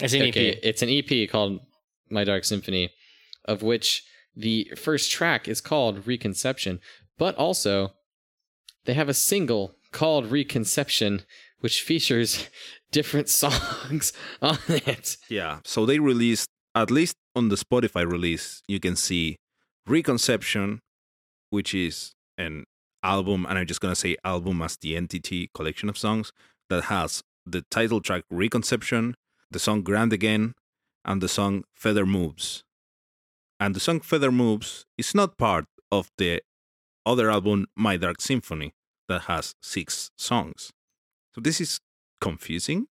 it's 0.00 0.12
an 0.14 0.22
EP. 0.22 0.28
Okay, 0.28 0.60
it's 0.62 0.82
an 0.82 0.90
EP 0.90 1.28
called 1.30 1.60
My 2.10 2.24
Dark 2.24 2.44
Symphony, 2.44 2.90
of 3.46 3.62
which 3.62 4.04
the 4.34 4.70
first 4.76 5.10
track 5.10 5.48
is 5.48 5.60
called 5.60 6.06
Reconception, 6.06 6.80
but 7.18 7.34
also 7.36 7.92
they 8.84 8.94
have 8.94 9.08
a 9.08 9.14
single 9.14 9.76
called 9.92 10.30
Reconception, 10.30 11.22
which 11.60 11.82
features 11.82 12.48
different 12.92 13.28
songs 13.28 14.12
on 14.42 14.58
it. 14.68 15.16
Yeah. 15.28 15.60
So 15.64 15.86
they 15.86 15.98
released, 15.98 16.48
at 16.74 16.90
least 16.90 17.16
on 17.34 17.48
the 17.48 17.56
Spotify 17.56 18.10
release, 18.10 18.62
you 18.68 18.80
can 18.80 18.96
see 18.96 19.36
Reconception, 19.86 20.80
which 21.50 21.74
is 21.74 22.12
an 22.36 22.64
album, 23.02 23.46
and 23.48 23.58
I'm 23.58 23.66
just 23.66 23.80
going 23.80 23.92
to 23.92 24.00
say 24.00 24.16
album 24.24 24.60
as 24.62 24.76
the 24.76 24.96
entity 24.96 25.48
collection 25.54 25.88
of 25.88 25.96
songs 25.96 26.32
that 26.68 26.84
has 26.84 27.22
the 27.46 27.62
title 27.70 28.00
track 28.00 28.24
Reconception, 28.30 29.14
the 29.50 29.58
song 29.58 29.82
Grand 29.82 30.12
Again, 30.12 30.54
and 31.04 31.22
the 31.22 31.28
song 31.28 31.64
Feather 31.74 32.04
Moves. 32.04 32.64
And 33.58 33.74
the 33.74 33.80
song 33.80 34.00
Feather 34.00 34.30
Moves 34.32 34.84
is 34.98 35.14
not 35.14 35.38
part 35.38 35.66
of 35.90 36.10
the 36.18 36.42
other 37.04 37.30
album, 37.30 37.66
My 37.76 37.96
Dark 37.96 38.20
Symphony, 38.20 38.74
that 39.08 39.22
has 39.22 39.54
six 39.62 40.10
songs. 40.16 40.72
So 41.34 41.40
this 41.40 41.60
is 41.60 41.80
confusing, 42.20 42.86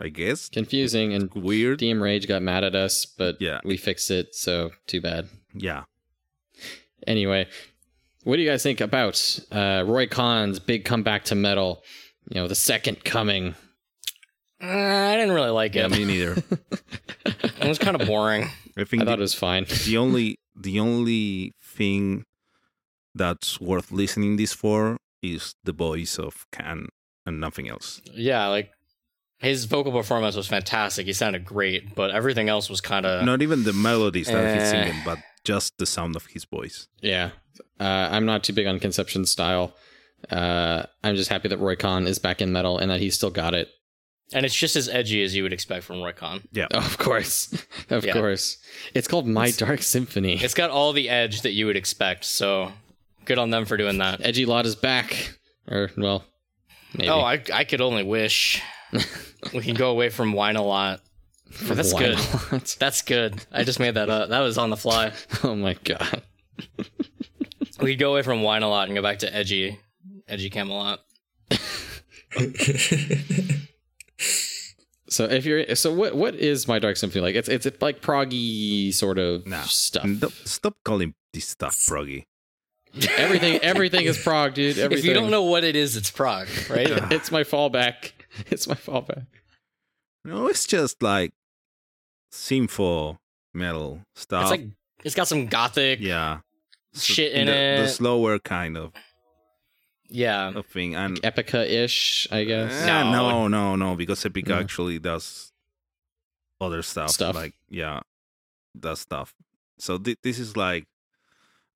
I 0.00 0.08
guess. 0.08 0.48
Confusing 0.48 1.12
and 1.12 1.32
Weird. 1.34 1.80
DM 1.80 2.00
Rage 2.00 2.26
got 2.28 2.42
mad 2.42 2.64
at 2.64 2.74
us, 2.74 3.04
but 3.06 3.40
Yeah. 3.40 3.60
we 3.64 3.76
fixed 3.76 4.10
it, 4.10 4.34
so 4.34 4.70
too 4.86 5.00
bad. 5.00 5.28
Yeah. 5.54 5.84
Anyway, 7.06 7.46
what 8.24 8.36
do 8.36 8.42
you 8.42 8.48
guys 8.48 8.62
think 8.62 8.80
about 8.80 9.40
uh, 9.50 9.84
Roy 9.86 10.06
Khan's 10.06 10.58
big 10.58 10.84
comeback 10.84 11.24
to 11.26 11.34
metal? 11.34 11.82
You 12.30 12.40
know, 12.42 12.48
the 12.48 12.54
second 12.54 13.04
coming. 13.04 13.54
Uh, 14.62 14.66
I 14.66 15.14
didn't 15.16 15.34
really 15.34 15.50
like 15.50 15.74
Yeah, 15.74 15.86
it. 15.86 15.90
me 15.92 16.04
neither. 16.04 16.36
it 17.26 17.68
was 17.68 17.78
kind 17.78 18.00
of 18.00 18.06
boring. 18.06 18.48
I 18.76 18.84
think 18.84 19.02
I 19.02 19.06
thought 19.06 19.16
the, 19.16 19.20
it 19.22 19.30
was 19.30 19.34
fine. 19.34 19.66
the 19.86 19.96
only 19.96 20.38
the 20.56 20.80
only 20.80 21.52
thing 21.62 22.24
that's 23.14 23.60
worth 23.60 23.92
listening 23.92 24.36
this 24.36 24.52
for 24.52 24.96
is 25.22 25.54
the 25.64 25.72
voice 25.72 26.18
of 26.18 26.46
Khan 26.52 26.88
and 27.26 27.40
nothing 27.40 27.68
else. 27.68 28.00
Yeah, 28.12 28.46
like 28.48 28.70
his 29.38 29.64
vocal 29.66 29.92
performance 29.92 30.34
was 30.36 30.48
fantastic. 30.48 31.06
He 31.06 31.12
sounded 31.12 31.44
great, 31.44 31.94
but 31.94 32.10
everything 32.10 32.48
else 32.48 32.68
was 32.68 32.80
kind 32.80 33.06
of. 33.06 33.24
Not 33.24 33.42
even 33.42 33.64
the 33.64 33.72
melodies 33.72 34.26
that 34.26 34.54
he's 34.54 34.64
Uh. 34.64 34.70
singing, 34.70 35.02
but 35.04 35.18
just 35.44 35.78
the 35.78 35.86
sound 35.86 36.16
of 36.16 36.26
his 36.26 36.44
voice. 36.44 36.88
Yeah. 37.00 37.30
Uh, 37.80 38.08
I'm 38.10 38.26
not 38.26 38.42
too 38.44 38.52
big 38.52 38.66
on 38.66 38.78
Conception 38.80 39.24
style. 39.24 39.74
Uh, 40.30 40.82
I'm 41.04 41.14
just 41.14 41.30
happy 41.30 41.48
that 41.48 41.58
Roy 41.58 41.76
Khan 41.76 42.06
is 42.08 42.18
back 42.18 42.40
in 42.42 42.52
metal 42.52 42.78
and 42.78 42.90
that 42.90 42.98
he's 43.00 43.14
still 43.14 43.30
got 43.30 43.54
it. 43.54 43.68
And 44.32 44.44
it's 44.44 44.54
just 44.54 44.76
as 44.76 44.88
edgy 44.88 45.22
as 45.22 45.34
you 45.34 45.42
would 45.42 45.52
expect 45.54 45.84
from 45.84 46.02
Roy 46.02 46.12
Yeah. 46.52 46.66
Oh, 46.72 46.78
of 46.84 46.98
course. 46.98 47.52
of 47.90 48.04
Yeah. 48.04 48.12
course. 48.12 48.58
It's 48.94 49.08
called 49.08 49.26
My 49.26 49.50
Dark 49.50 49.82
Symphony. 49.82 50.34
It's 50.42 50.54
got 50.54 50.70
all 50.70 50.92
the 50.92 51.08
edge 51.08 51.42
that 51.42 51.52
you 51.52 51.66
would 51.66 51.76
expect. 51.76 52.24
So 52.24 52.72
good 53.24 53.38
on 53.38 53.50
them 53.50 53.64
for 53.64 53.76
doing 53.76 53.98
that. 53.98 54.20
Edgy 54.22 54.44
Lot 54.46 54.66
is 54.66 54.76
back. 54.76 55.34
Or, 55.70 55.90
well, 55.96 56.24
maybe. 56.94 57.08
Oh, 57.08 57.20
I 57.20 57.42
I 57.52 57.64
could 57.64 57.80
only 57.80 58.02
wish 58.04 58.62
we 59.54 59.60
can 59.60 59.74
go 59.74 59.90
away 59.90 60.08
from 60.08 60.32
wine 60.32 60.56
a 60.56 60.62
lot. 60.62 61.00
For 61.50 61.74
that's 61.74 61.94
why 61.94 62.00
good. 62.00 62.18
not? 62.52 62.76
That's 62.78 63.00
good. 63.02 63.44
I 63.50 63.64
just 63.64 63.80
made 63.80 63.94
that 63.94 64.10
up. 64.10 64.28
That 64.28 64.40
was 64.40 64.58
on 64.58 64.68
the 64.70 64.76
fly. 64.76 65.12
oh 65.44 65.54
my 65.54 65.74
god. 65.84 66.22
We 67.80 67.92
could 67.92 67.98
go 67.98 68.10
away 68.12 68.22
from 68.22 68.42
wine 68.42 68.62
a 68.62 68.68
lot 68.68 68.88
and 68.88 68.96
go 68.96 69.02
back 69.02 69.20
to 69.20 69.34
edgy, 69.34 69.78
edgy 70.26 70.50
Kamelot. 70.50 70.98
So 75.10 75.24
if 75.24 75.44
you're 75.46 75.74
so 75.74 75.92
what 75.92 76.14
what 76.16 76.34
is 76.34 76.68
My 76.68 76.78
Dark 76.78 76.96
Symphony 76.96 77.22
like? 77.22 77.34
It's 77.34 77.48
it's 77.48 77.66
like 77.80 78.00
proggy 78.02 78.92
sort 78.92 79.18
of 79.18 79.46
Nah. 79.46 79.62
stuff. 79.62 80.04
No, 80.04 80.28
stop 80.44 80.76
calling 80.84 81.14
this 81.32 81.48
stuff 81.48 81.76
proggy. 81.88 82.24
everything 83.16 83.58
everything 83.62 84.04
is 84.06 84.18
prog, 84.18 84.54
dude. 84.54 84.78
Everything. 84.78 84.98
If 84.98 85.04
you 85.04 85.14
don't 85.14 85.30
know 85.30 85.42
what 85.44 85.64
it 85.64 85.76
is, 85.76 85.96
it's 85.96 86.10
prog, 86.10 86.48
right? 86.70 86.88
it's 87.12 87.30
my 87.30 87.42
fallback. 87.44 88.12
It's 88.50 88.68
my 88.68 88.74
fallback. 88.74 89.26
No, 90.24 90.46
it's 90.48 90.66
just 90.66 91.02
like 91.02 91.32
sinful 92.30 93.18
metal 93.54 94.02
stuff. 94.14 94.42
it's 94.42 94.50
like 94.50 94.64
it's 95.04 95.14
got 95.14 95.28
some 95.28 95.46
gothic 95.46 96.00
yeah. 96.00 96.40
Shit 96.94 97.32
in 97.32 97.46
the, 97.46 97.52
it. 97.56 97.82
The 97.82 97.88
slower 97.88 98.38
kind 98.38 98.76
of, 98.76 98.92
yeah. 100.08 100.48
of 100.54 100.66
thing. 100.66 100.94
And 100.94 101.20
Epica-ish, 101.22 102.28
I 102.30 102.44
guess. 102.44 102.72
Eh, 102.82 102.86
No. 102.86 103.12
no, 103.12 103.48
no, 103.48 103.76
no, 103.76 103.96
because 103.96 104.22
Epica 104.24 104.48
No. 104.48 104.58
actually 104.60 104.98
does 104.98 105.52
other 106.60 106.82
stuff. 106.82 107.10
Stuff. 107.10 107.34
Like, 107.34 107.54
yeah, 107.68 108.00
does 108.78 109.00
stuff. 109.00 109.34
So 109.78 109.98
thi- 109.98 110.16
this 110.22 110.38
is 110.38 110.56
like, 110.56 110.86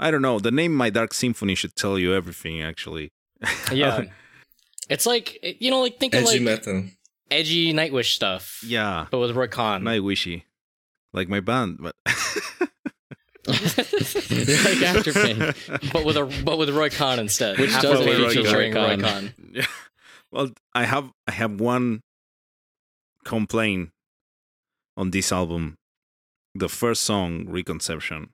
I 0.01 0.11
don't 0.11 0.23
know. 0.23 0.39
The 0.41 0.51
name 0.51 0.75
My 0.75 0.91
Dark 0.91 1.15
Symphony 1.15 1.55
should 1.55 1.77
tell 1.77 1.99
you 1.99 2.15
everything, 2.15 2.61
actually. 2.63 3.13
Yeah. 3.73 4.05
it's 4.89 5.07
like 5.07 5.39
you 5.61 5.71
know, 5.71 5.81
like 5.83 5.99
think 6.01 6.15
of 6.15 6.23
Edgy 6.23 6.39
like 6.39 6.43
metal. 6.43 6.85
edgy 7.31 7.73
Nightwish 7.73 8.13
stuff. 8.15 8.61
yeah, 8.67 9.07
But 9.11 9.19
with 9.19 9.37
Roy 9.37 9.47
Khan. 9.49 9.85
Night 9.85 10.03
Wishy. 10.03 10.47
Like 11.13 11.29
my 11.29 11.41
band, 11.41 11.79
but. 11.81 11.95
You're 13.49 13.57
like 13.57 14.79
Afterpain. 14.87 15.93
but 15.93 16.05
with 16.05 16.17
a 16.17 16.43
but 16.45 16.59
with 16.59 16.71
Roy 16.71 16.91
Khan 16.91 17.19
instead. 17.19 17.59
Which 17.59 17.73
doesn't 17.81 18.07
Pain 18.07 18.29
feature 18.29 18.45
featuring 18.45 18.73
Roy 18.75 18.89
Roy 18.89 18.97
Khan. 18.97 19.01
Khan. 19.01 19.35
Yeah. 19.53 19.67
Well, 20.31 20.51
I 20.75 20.85
have 20.85 21.11
I 21.27 21.33
have 21.33 21.61
one 21.61 22.01
complaint 23.25 23.91
on 24.97 25.11
this 25.11 25.33
album. 25.33 25.77
The 26.55 26.69
first 26.69 27.03
song, 27.03 27.47
Reconception. 27.49 28.31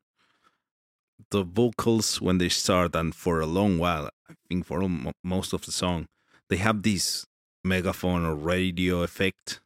The 1.30 1.43
vocals 1.43 2.20
when 2.20 2.39
they 2.39 2.48
start 2.48 2.94
and 2.94 3.14
for 3.14 3.40
a 3.40 3.47
long 3.47 3.78
while, 3.78 4.10
I 4.30 4.35
think 4.48 4.66
for 4.66 4.86
most 5.24 5.52
of 5.52 5.64
the 5.64 5.72
song, 5.72 6.06
they 6.48 6.56
have 6.56 6.82
this 6.82 7.24
megaphone 7.64 8.24
or 8.24 8.35
radio 8.35 9.02
effect, 9.02 9.60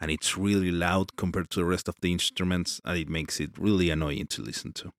and 0.00 0.10
it's 0.10 0.36
really 0.36 0.70
loud 0.70 1.16
compared 1.16 1.50
to 1.50 1.60
the 1.60 1.64
rest 1.64 1.88
of 1.88 1.96
the 2.00 2.12
instruments, 2.12 2.80
and 2.84 2.98
it 2.98 3.08
makes 3.08 3.40
it 3.40 3.50
really 3.58 3.90
annoying 3.90 4.26
to 4.28 4.42
listen 4.42 4.72
to. 4.74 4.92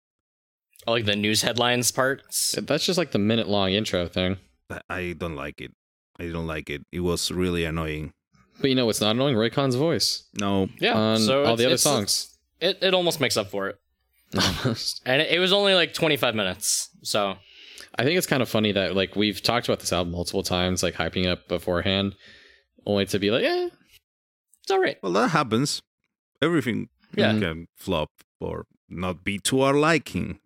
I 0.86 0.90
like 0.92 1.04
the 1.06 1.16
news 1.16 1.42
headlines 1.42 1.90
parts. 1.90 2.54
That's 2.60 2.86
just 2.86 2.98
like 2.98 3.10
the 3.12 3.18
minute 3.18 3.48
long 3.48 3.72
intro 3.72 4.06
thing. 4.08 4.36
I- 4.70 4.80
I 4.90 5.12
don't 5.16 5.34
like 5.36 5.60
it. 5.60 5.72
I 6.20 6.28
don't 6.30 6.46
like 6.46 6.68
it. 6.70 6.82
It 6.92 7.00
was 7.00 7.30
really 7.30 7.64
annoying. 7.64 8.12
But 8.60 8.70
you 8.70 8.76
know 8.76 8.86
what's 8.86 9.00
not 9.00 9.12
annoying? 9.14 9.36
Roy 9.36 9.50
Khan's 9.50 9.76
voice 9.76 10.24
No, 10.34 10.68
Yeah, 10.80 10.94
on 10.94 11.18
so 11.20 11.44
all 11.44 11.56
the 11.56 11.66
other 11.66 11.78
songs. 11.78 12.36
It 12.60 12.78
it 12.82 12.92
almost 12.92 13.20
makes 13.20 13.36
up 13.36 13.48
for 13.50 13.68
it, 13.68 13.76
Almost. 14.34 15.00
and 15.06 15.22
it, 15.22 15.30
it 15.30 15.38
was 15.38 15.52
only 15.52 15.74
like 15.74 15.94
25 15.94 16.34
minutes. 16.34 16.88
So 17.04 17.36
I 17.96 18.02
think 18.02 18.18
it's 18.18 18.26
kind 18.26 18.42
of 18.42 18.48
funny 18.48 18.72
that 18.72 18.96
like 18.96 19.14
we've 19.14 19.40
talked 19.40 19.68
about 19.68 19.78
this 19.78 19.92
album 19.92 20.12
multiple 20.12 20.42
times, 20.42 20.82
like 20.82 20.94
hyping 20.94 21.26
up 21.28 21.46
beforehand, 21.46 22.16
only 22.84 23.06
to 23.06 23.18
be 23.20 23.30
like, 23.30 23.44
eh, 23.44 23.68
it's 24.68 24.74
all 24.74 24.80
right. 24.82 24.98
well 25.02 25.12
that 25.12 25.28
happens. 25.30 25.82
Everything 26.42 26.88
Yeah. 27.16 27.32
can 27.38 27.68
flop 27.74 28.10
or 28.38 28.66
not 28.88 29.24
be 29.24 29.38
to 29.48 29.62
our 29.62 29.74
liking. 29.74 30.40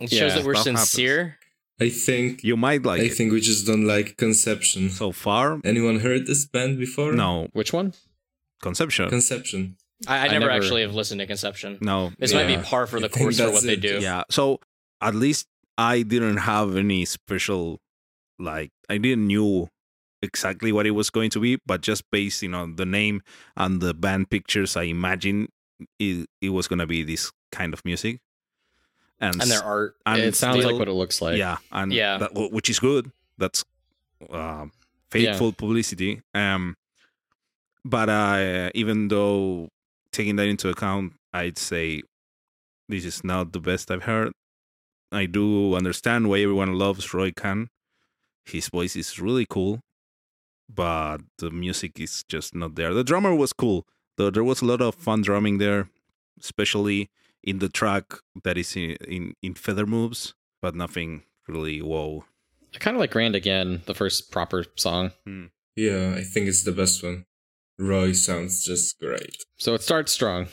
It 0.00 0.10
Yeah, 0.12 0.20
shows 0.20 0.34
that 0.34 0.44
we're 0.44 0.54
stuff 0.54 0.66
happens. 0.66 0.90
sincere. 0.90 1.38
I 1.80 1.88
think 1.90 2.42
You 2.44 2.56
might 2.56 2.82
like 2.84 3.00
I 3.00 3.04
it. 3.04 3.14
think 3.14 3.32
we 3.32 3.40
just 3.40 3.66
don't 3.66 3.86
like 3.86 4.16
Conception. 4.16 4.90
so 4.90 5.12
far, 5.12 5.60
Anyone 5.64 6.00
heard 6.00 6.26
this 6.26 6.44
band 6.46 6.78
before? 6.78 7.12
no 7.12 7.48
which 7.52 7.72
one? 7.72 7.92
conception. 8.62 9.08
Conception. 9.08 9.76
I, 10.06 10.16
I, 10.16 10.18
I 10.20 10.28
never, 10.28 10.40
never- 10.40 10.50
actually 10.50 10.82
have 10.82 10.94
listened 10.94 11.20
to 11.20 11.26
Conception. 11.26 11.78
no, 11.80 12.12
This 12.18 12.32
might 12.34 12.46
be 12.46 12.56
par 12.62 12.86
for 12.86 13.00
the 13.00 13.08
think 13.08 13.22
course 13.24 13.36
for 13.38 13.44
that's 13.44 13.54
what 13.54 13.64
they 13.64 13.76
do. 13.76 13.98
yeah. 14.00 14.24
So 14.30 14.60
at 15.00 15.14
least 15.14 15.46
I 15.78 16.02
didn't 16.02 16.38
have 16.38 16.76
any 16.76 17.04
special, 17.06 17.80
like 18.38 18.70
I 18.88 18.96
didn't 18.98 19.26
knew 19.26 19.68
exactly 20.22 20.72
what 20.72 20.86
it 20.86 20.90
was 20.92 21.10
going 21.10 21.30
to 21.30 21.40
be, 21.40 21.58
but 21.66 21.80
just 21.80 22.08
based 22.10 22.44
on 22.44 22.76
the 22.76 22.86
name 22.86 23.22
and 23.56 23.80
the 23.80 23.94
band 23.94 24.30
pictures, 24.30 24.76
I 24.76 24.84
imagine 24.84 25.48
it, 25.98 26.28
it 26.40 26.50
was 26.50 26.68
gonna 26.68 26.86
be 26.86 27.02
this 27.02 27.32
kind 27.52 27.72
of 27.72 27.84
music. 27.84 28.20
And, 29.20 29.40
And 29.40 29.50
their 29.50 29.62
art. 29.62 29.96
and 30.06 30.20
it 30.22 30.34
sounds 30.34 30.58
still- 30.58 30.70
like 30.70 30.78
what 30.78 30.88
it 30.88 30.92
looks 30.92 31.20
like. 31.20 31.36
yeah, 31.38 31.58
and 31.72 31.92
Yeah. 31.92 32.18
that, 32.18 32.34
which 32.34 32.70
is 32.70 32.78
good. 32.80 33.10
That's 33.38 33.64
uh, 34.30 34.66
faithful 35.10 35.52
publicity. 35.52 36.22
Um, 36.34 36.76
but 37.84 38.08
uh, 38.08 38.70
even 38.74 39.08
though 39.08 39.68
taking 40.12 40.36
that 40.36 40.46
into 40.48 40.68
account, 40.68 41.14
I'd 41.32 41.58
say 41.58 42.02
this 42.88 43.04
is 43.04 43.22
not 43.24 43.52
the 43.52 43.60
best 43.60 43.90
I've 43.90 44.02
heard. 44.04 44.32
I 45.12 45.26
do 45.26 45.74
understand 45.74 46.28
why 46.28 46.40
everyone 46.40 46.74
loves 46.74 47.12
Roy 47.14 47.32
Khan. 47.32 47.68
His 48.44 48.68
voice 48.68 48.96
is 48.96 49.18
really 49.18 49.46
cool, 49.48 49.80
but 50.74 51.18
the 51.38 51.50
music 51.50 51.98
is 51.98 52.22
just 52.24 52.54
not 52.54 52.74
there. 52.74 52.94
The 52.94 53.04
drummer 53.04 53.34
was 53.34 53.52
cool, 53.52 53.86
though. 54.16 54.30
There 54.30 54.44
was 54.44 54.62
a 54.62 54.66
lot 54.66 54.80
of 54.80 54.94
fun 54.94 55.22
drumming 55.22 55.58
there, 55.58 55.88
especially 56.38 57.10
in 57.42 57.58
the 57.58 57.68
track 57.68 58.04
that 58.44 58.56
is 58.56 58.76
in 58.76 58.96
in, 59.06 59.34
in 59.42 59.54
Feather 59.54 59.86
Moves, 59.86 60.34
but 60.62 60.74
nothing 60.74 61.22
really 61.48 61.80
whoa. 61.80 62.24
I 62.74 62.78
kind 62.78 62.96
of 62.96 63.00
like 63.00 63.10
Grand 63.10 63.34
Again, 63.34 63.82
the 63.86 63.94
first 63.94 64.30
proper 64.30 64.64
song. 64.76 65.10
Hmm. 65.26 65.46
Yeah, 65.74 66.14
I 66.16 66.22
think 66.22 66.46
it's 66.46 66.62
the 66.62 66.72
best 66.72 67.02
one. 67.02 67.24
Roy 67.78 68.12
sounds 68.12 68.64
just 68.64 69.00
great. 69.00 69.36
So 69.56 69.74
it 69.74 69.82
starts 69.82 70.12
strong. 70.12 70.48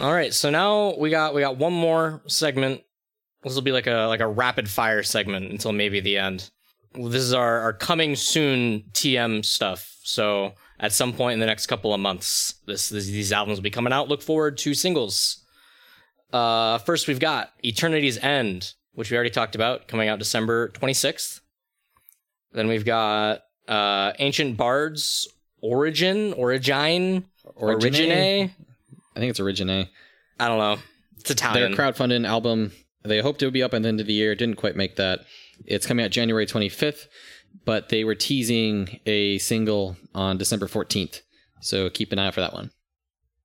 All 0.00 0.12
right, 0.12 0.34
so 0.34 0.50
now 0.50 0.96
we 0.98 1.10
got 1.10 1.32
we 1.32 1.42
got 1.42 1.58
one 1.58 1.72
more 1.72 2.22
segment. 2.26 2.82
This 3.42 3.54
will 3.54 3.62
be 3.62 3.72
like 3.72 3.86
a 3.86 4.06
like 4.06 4.20
a 4.20 4.28
rapid 4.28 4.68
fire 4.68 5.02
segment 5.02 5.50
until 5.50 5.72
maybe 5.72 6.00
the 6.00 6.18
end. 6.18 6.50
This 6.94 7.22
is 7.22 7.32
our, 7.32 7.60
our 7.60 7.72
coming 7.72 8.16
soon 8.16 8.84
TM 8.92 9.44
stuff. 9.44 9.96
So 10.04 10.52
at 10.78 10.92
some 10.92 11.12
point 11.12 11.34
in 11.34 11.40
the 11.40 11.46
next 11.46 11.66
couple 11.66 11.94
of 11.94 12.00
months, 12.00 12.54
this, 12.66 12.88
this 12.90 13.06
these 13.06 13.32
albums 13.32 13.58
will 13.58 13.62
be 13.62 13.70
coming 13.70 13.92
out. 13.92 14.08
Look 14.08 14.22
forward 14.22 14.58
to 14.58 14.74
singles. 14.74 15.42
Uh, 16.32 16.78
first 16.78 17.08
we've 17.08 17.20
got 17.20 17.50
Eternity's 17.64 18.18
End, 18.18 18.74
which 18.92 19.10
we 19.10 19.16
already 19.16 19.30
talked 19.30 19.54
about, 19.54 19.88
coming 19.88 20.08
out 20.08 20.18
December 20.18 20.68
twenty 20.68 20.94
sixth. 20.94 21.40
Then 22.52 22.68
we've 22.68 22.84
got 22.84 23.42
uh, 23.66 24.12
Ancient 24.18 24.56
Bards 24.56 25.28
Origin, 25.62 26.32
Origine, 26.34 27.24
Origine. 27.56 28.50
I 29.14 29.18
think 29.18 29.30
it's 29.30 29.40
Origine. 29.40 29.88
I 30.38 30.48
don't 30.48 30.58
know. 30.58 30.78
It's 31.18 31.30
Italian. 31.30 31.72
Their 31.72 31.92
crowdfunded 31.92 32.26
album. 32.26 32.72
They 33.04 33.20
hoped 33.20 33.42
it 33.42 33.46
would 33.46 33.54
be 33.54 33.62
up 33.62 33.74
at 33.74 33.82
the 33.82 33.88
end 33.88 34.00
of 34.00 34.06
the 34.06 34.12
year. 34.12 34.34
Didn't 34.34 34.56
quite 34.56 34.76
make 34.76 34.96
that. 34.96 35.20
It's 35.64 35.86
coming 35.86 36.04
out 36.04 36.10
January 36.10 36.46
25th, 36.46 37.06
but 37.64 37.88
they 37.88 38.04
were 38.04 38.14
teasing 38.14 39.00
a 39.06 39.38
single 39.38 39.96
on 40.14 40.38
December 40.38 40.66
14th. 40.66 41.20
So 41.60 41.90
keep 41.90 42.12
an 42.12 42.18
eye 42.18 42.28
out 42.28 42.34
for 42.34 42.40
that 42.40 42.54
one. 42.54 42.70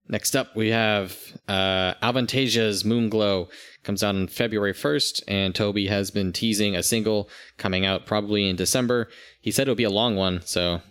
Next 0.09 0.35
up, 0.35 0.55
we 0.55 0.69
have 0.69 1.17
uh, 1.49 1.93
Avantasia's 2.01 2.83
Moonglow 2.83 3.49
comes 3.83 4.03
out 4.03 4.15
on 4.15 4.27
February 4.27 4.73
1st, 4.73 5.23
and 5.27 5.53
Toby 5.53 5.87
has 5.87 6.11
been 6.11 6.31
teasing 6.31 6.75
a 6.75 6.83
single 6.83 7.29
coming 7.57 7.85
out 7.85 8.05
probably 8.05 8.47
in 8.47 8.55
December. 8.55 9.09
He 9.41 9.51
said 9.51 9.67
it 9.67 9.71
would 9.71 9.77
be 9.77 9.83
a 9.83 9.89
long 9.89 10.15
one, 10.15 10.41
so 10.45 10.81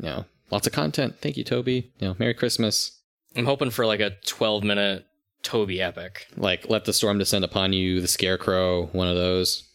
you 0.00 0.06
know, 0.06 0.24
lots 0.50 0.66
of 0.66 0.72
content. 0.72 1.16
Thank 1.20 1.36
you, 1.36 1.44
Toby. 1.44 1.92
You 1.98 2.08
know, 2.08 2.16
Merry 2.18 2.34
Christmas. 2.34 3.00
I'm 3.36 3.46
hoping 3.46 3.70
for 3.70 3.86
like 3.86 4.00
a 4.00 4.16
12 4.26 4.64
minute 4.64 5.06
Toby 5.44 5.80
epic. 5.80 6.26
Like, 6.36 6.68
let 6.68 6.84
the 6.84 6.92
storm 6.92 7.18
descend 7.18 7.44
upon 7.44 7.72
you, 7.72 8.00
the 8.00 8.08
Scarecrow, 8.08 8.86
one 8.86 9.08
of 9.08 9.16
those. 9.16 9.68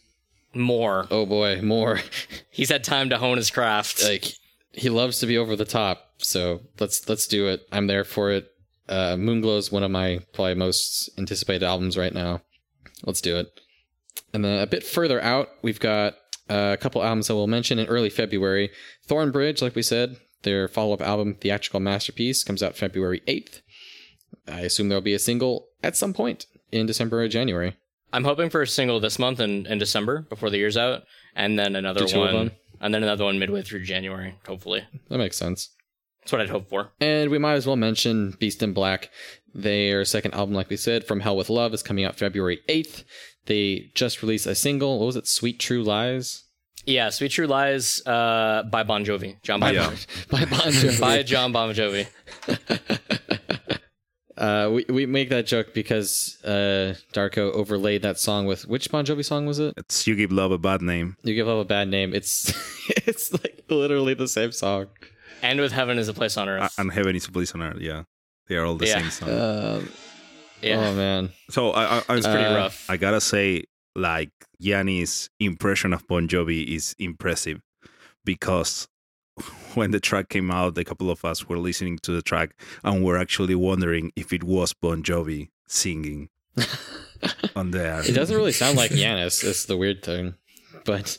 More. 0.52 1.06
Oh 1.10 1.26
boy, 1.26 1.62
more. 1.62 2.00
He's 2.50 2.70
had 2.70 2.84
time 2.84 3.08
to 3.10 3.18
hone 3.18 3.36
his 3.36 3.50
craft. 3.50 4.02
like 4.02 4.34
he 4.72 4.88
loves 4.88 5.18
to 5.20 5.26
be 5.26 5.38
over 5.38 5.56
the 5.56 5.64
top, 5.64 6.00
so 6.18 6.60
let's 6.78 7.08
let's 7.08 7.26
do 7.26 7.48
it. 7.48 7.62
I'm 7.72 7.86
there 7.86 8.04
for 8.04 8.30
it. 8.30 8.48
Uh, 8.88 9.14
Moonglow 9.14 9.58
is 9.58 9.70
one 9.70 9.84
of 9.84 9.90
my 9.90 10.20
probably 10.32 10.54
most 10.54 11.10
anticipated 11.18 11.64
albums 11.64 11.96
right 11.96 12.12
now. 12.12 12.42
Let's 13.04 13.20
do 13.20 13.36
it. 13.36 13.48
And 14.32 14.44
then 14.44 14.60
a 14.60 14.66
bit 14.66 14.84
further 14.84 15.22
out, 15.22 15.48
we've 15.62 15.80
got 15.80 16.14
uh, 16.48 16.72
a 16.72 16.76
couple 16.76 17.02
albums 17.02 17.28
that 17.28 17.36
we'll 17.36 17.46
mention 17.46 17.78
in 17.78 17.86
early 17.86 18.10
February. 18.10 18.70
Thornbridge, 19.06 19.62
like 19.62 19.76
we 19.76 19.82
said, 19.82 20.16
their 20.42 20.68
follow-up 20.68 21.00
album, 21.00 21.34
Theatrical 21.34 21.80
Masterpiece, 21.80 22.42
comes 22.44 22.62
out 22.62 22.76
February 22.76 23.22
8th. 23.28 23.60
I 24.48 24.60
assume 24.60 24.88
there'll 24.88 25.02
be 25.02 25.14
a 25.14 25.18
single 25.18 25.66
at 25.82 25.96
some 25.96 26.12
point 26.12 26.46
in 26.72 26.86
December 26.86 27.22
or 27.22 27.28
January. 27.28 27.76
I'm 28.12 28.24
hoping 28.24 28.50
for 28.50 28.62
a 28.62 28.66
single 28.66 28.98
this 29.00 29.18
month 29.18 29.38
in, 29.40 29.66
in 29.66 29.78
December 29.78 30.22
before 30.28 30.50
the 30.50 30.58
year's 30.58 30.76
out, 30.76 31.02
and 31.36 31.58
then 31.58 31.76
another 31.76 32.06
Do 32.06 32.18
one, 32.18 32.50
and 32.80 32.92
then 32.92 33.02
another 33.04 33.24
one 33.24 33.38
midway 33.38 33.62
through 33.62 33.84
January, 33.84 34.34
hopefully. 34.46 34.84
That 35.08 35.18
makes 35.18 35.36
sense. 35.36 35.70
That's 36.20 36.32
what 36.32 36.40
I'd 36.40 36.50
hope 36.50 36.68
for. 36.68 36.90
And 37.00 37.30
we 37.30 37.38
might 37.38 37.54
as 37.54 37.66
well 37.66 37.76
mention 37.76 38.32
Beast 38.40 38.62
in 38.62 38.72
Black. 38.72 39.10
Their 39.54 40.04
second 40.04 40.34
album, 40.34 40.54
like 40.54 40.68
we 40.70 40.76
said, 40.76 41.06
From 41.06 41.20
Hell 41.20 41.36
with 41.36 41.50
Love, 41.50 41.72
is 41.72 41.82
coming 41.82 42.04
out 42.04 42.16
February 42.16 42.60
8th. 42.68 43.04
They 43.46 43.90
just 43.94 44.22
released 44.22 44.46
a 44.46 44.54
single. 44.54 44.98
What 44.98 45.06
was 45.06 45.16
it? 45.16 45.26
Sweet 45.26 45.58
True 45.58 45.82
Lies? 45.82 46.44
Yeah, 46.86 47.10
Sweet 47.10 47.30
True 47.32 47.46
Lies 47.46 48.04
uh, 48.06 48.64
by 48.70 48.82
Bon 48.82 49.04
Jovi. 49.04 49.40
John 49.42 49.60
Bon 49.60 49.72
Yeah. 49.74 49.86
Jovi. 49.90 50.28
By 50.30 50.44
Bon 50.44 50.60
Jovi. 50.72 51.00
by 51.00 51.22
John 51.22 51.52
Bon 51.52 51.72
Jovi. 51.74 52.06
uh, 54.40 54.70
we, 54.72 54.84
we 54.88 55.06
make 55.06 55.28
that 55.28 55.46
joke 55.46 55.74
because 55.74 56.38
uh, 56.44 56.94
Darko 57.12 57.52
overlaid 57.52 58.02
that 58.02 58.18
song 58.18 58.46
with 58.46 58.66
which 58.66 58.90
Bon 58.90 59.04
Jovi 59.04 59.24
song 59.24 59.46
was 59.46 59.58
it? 59.58 59.74
It's 59.76 60.06
You 60.06 60.16
Give 60.16 60.32
Love 60.32 60.50
a 60.50 60.58
Bad 60.58 60.82
Name. 60.82 61.16
You 61.22 61.34
Give 61.34 61.46
Love 61.46 61.58
a 61.58 61.64
Bad 61.64 61.88
Name. 61.88 62.14
It's 62.14 62.50
it's 63.06 63.32
like 63.32 63.62
literally 63.68 64.14
the 64.14 64.26
same 64.28 64.52
song. 64.52 64.86
And 65.42 65.60
with 65.60 65.72
Heaven 65.72 65.98
is 65.98 66.08
a 66.08 66.14
Place 66.14 66.36
on 66.36 66.48
Uh, 66.48 66.52
Earth. 66.52 66.74
and 66.78 66.90
Heaven 66.92 67.14
is 67.16 67.26
a 67.26 67.32
Place 67.32 67.54
on 67.54 67.62
Earth. 67.62 67.78
Yeah, 67.80 68.02
they 68.48 68.56
are 68.56 68.64
all 68.64 68.76
the 68.76 68.86
Yeah. 68.86 68.98
same 69.00 69.10
song. 69.10 69.28
Uh, 69.28 69.82
yeah. 70.62 70.88
Oh, 70.90 70.94
man. 70.94 71.30
so 71.50 71.70
I, 71.70 71.84
I, 71.98 72.02
I, 72.08 72.16
it's 72.16 72.26
pretty 72.26 72.44
uh, 72.44 72.54
rough. 72.56 72.84
I 72.90 72.96
gotta 72.98 73.20
say, 73.20 73.64
like 73.94 74.30
Yannis' 74.62 75.28
impression 75.38 75.92
of 75.94 76.06
Bon 76.06 76.28
Jovi 76.28 76.66
is 76.66 76.94
impressive 76.98 77.60
because 78.24 78.86
when 79.74 79.90
the 79.90 80.00
track 80.00 80.28
came 80.28 80.50
out, 80.50 80.76
a 80.78 80.84
couple 80.84 81.10
of 81.10 81.24
us 81.24 81.48
were 81.48 81.58
listening 81.58 81.98
to 82.00 82.12
the 82.12 82.22
track 82.22 82.54
and 82.84 83.04
we're 83.04 83.16
actually 83.18 83.54
wondering 83.54 84.12
if 84.16 84.32
it 84.32 84.44
was 84.44 84.72
Bon 84.72 85.02
Jovi 85.02 85.48
singing 85.66 86.28
on 87.56 87.70
there. 87.70 88.00
It 88.00 88.12
doesn't 88.14 88.36
really 88.36 88.52
sound 88.52 88.76
like 88.76 88.90
Yannis. 88.90 89.44
It's 89.44 89.66
the 89.66 89.76
weird 89.76 90.02
thing. 90.02 90.34
But 90.84 91.18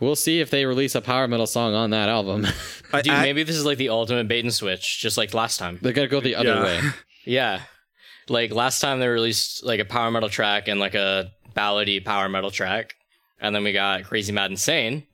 we'll 0.00 0.16
see 0.16 0.40
if 0.40 0.50
they 0.50 0.64
release 0.66 0.94
a 0.94 1.00
power 1.00 1.26
metal 1.28 1.46
song 1.46 1.74
on 1.74 1.90
that 1.90 2.08
album. 2.08 2.46
I- 2.92 3.02
Dude, 3.02 3.12
I- 3.12 3.22
maybe 3.22 3.42
this 3.42 3.56
is 3.56 3.64
like 3.64 3.78
the 3.78 3.88
ultimate 3.88 4.28
bait 4.28 4.44
and 4.44 4.52
switch, 4.54 5.00
just 5.00 5.16
like 5.16 5.34
last 5.34 5.58
time. 5.58 5.78
They're 5.82 5.92
gonna 5.92 6.08
go 6.08 6.20
the 6.20 6.34
other 6.36 6.48
Yeah. 6.54 6.62
way. 6.62 6.80
Yeah. 7.24 7.60
Like 8.28 8.52
last 8.52 8.80
time 8.80 9.00
they 9.00 9.08
released 9.08 9.64
like 9.64 9.80
a 9.80 9.84
power 9.84 10.10
metal 10.10 10.28
track 10.28 10.68
and 10.68 10.78
like 10.78 10.94
a 10.94 11.32
ballady 11.56 12.04
power 12.04 12.28
metal 12.28 12.50
track. 12.50 12.94
And 13.40 13.54
then 13.54 13.64
we 13.64 13.72
got 13.72 14.04
Crazy 14.04 14.32
Mad 14.32 14.50
Insane. 14.52 15.04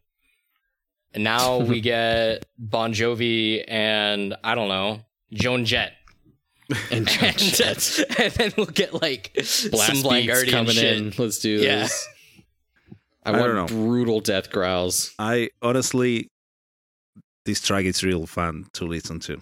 And 1.15 1.25
now 1.25 1.59
we 1.59 1.81
get 1.93 2.45
Bon 2.59 2.93
Jovi 2.93 3.65
and 3.67 4.37
I 4.45 4.55
don't 4.55 4.69
know, 4.69 5.01
Joan 5.33 5.65
Jett. 5.65 5.93
And 6.91 7.09
And, 7.09 7.21
and 8.19 8.33
then 8.35 8.53
we'll 8.59 8.67
get 8.67 8.93
like 9.01 9.33
blast 9.35 9.67
some 9.87 10.03
like 10.03 10.27
Guardian 10.27 10.51
coming 10.55 10.75
shit. 10.75 10.99
in. 10.99 11.13
Let's 11.17 11.39
do 11.39 11.49
Yeah. 11.49 11.83
this. 11.85 12.07
I, 13.25 13.31
I 13.31 13.41
want 13.41 13.45
don't 13.45 13.57
know. 13.57 13.67
brutal 13.67 14.21
death 14.21 14.51
growls. 14.51 15.15
I 15.19 15.49
honestly 15.63 16.31
this 17.47 17.61
track 17.63 17.85
is 17.87 18.05
real 18.05 18.27
fun 18.27 18.67
to 18.75 18.85
listen 18.85 19.19
to. 19.21 19.41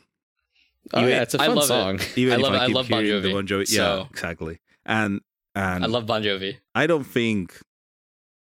Oh 0.94 1.00
Even- 1.00 1.10
yeah, 1.10 1.22
it's 1.22 1.34
a 1.34 1.42
I 1.42 1.46
fun 1.46 1.56
love 1.56 1.64
it. 1.64 1.66
song. 1.66 2.00
Even 2.14 2.44
I 2.44 2.46
if 2.46 2.52
I 2.52 2.56
I 2.62 2.66
keep 2.68 2.76
love 2.76 2.88
Bon 2.88 3.04
hearing 3.04 3.22
the 3.22 3.28
Jovi, 3.28 3.32
Bon 3.32 3.46
Jovi. 3.48 3.72
Yeah, 3.72 3.76
so- 3.76 4.08
exactly. 4.10 4.60
And 4.84 5.20
and 5.56 5.82
I 5.84 5.88
love 5.88 6.06
Bon 6.06 6.22
Jovi. 6.22 6.58
I 6.76 6.86
don't 6.86 7.02
think 7.04 7.60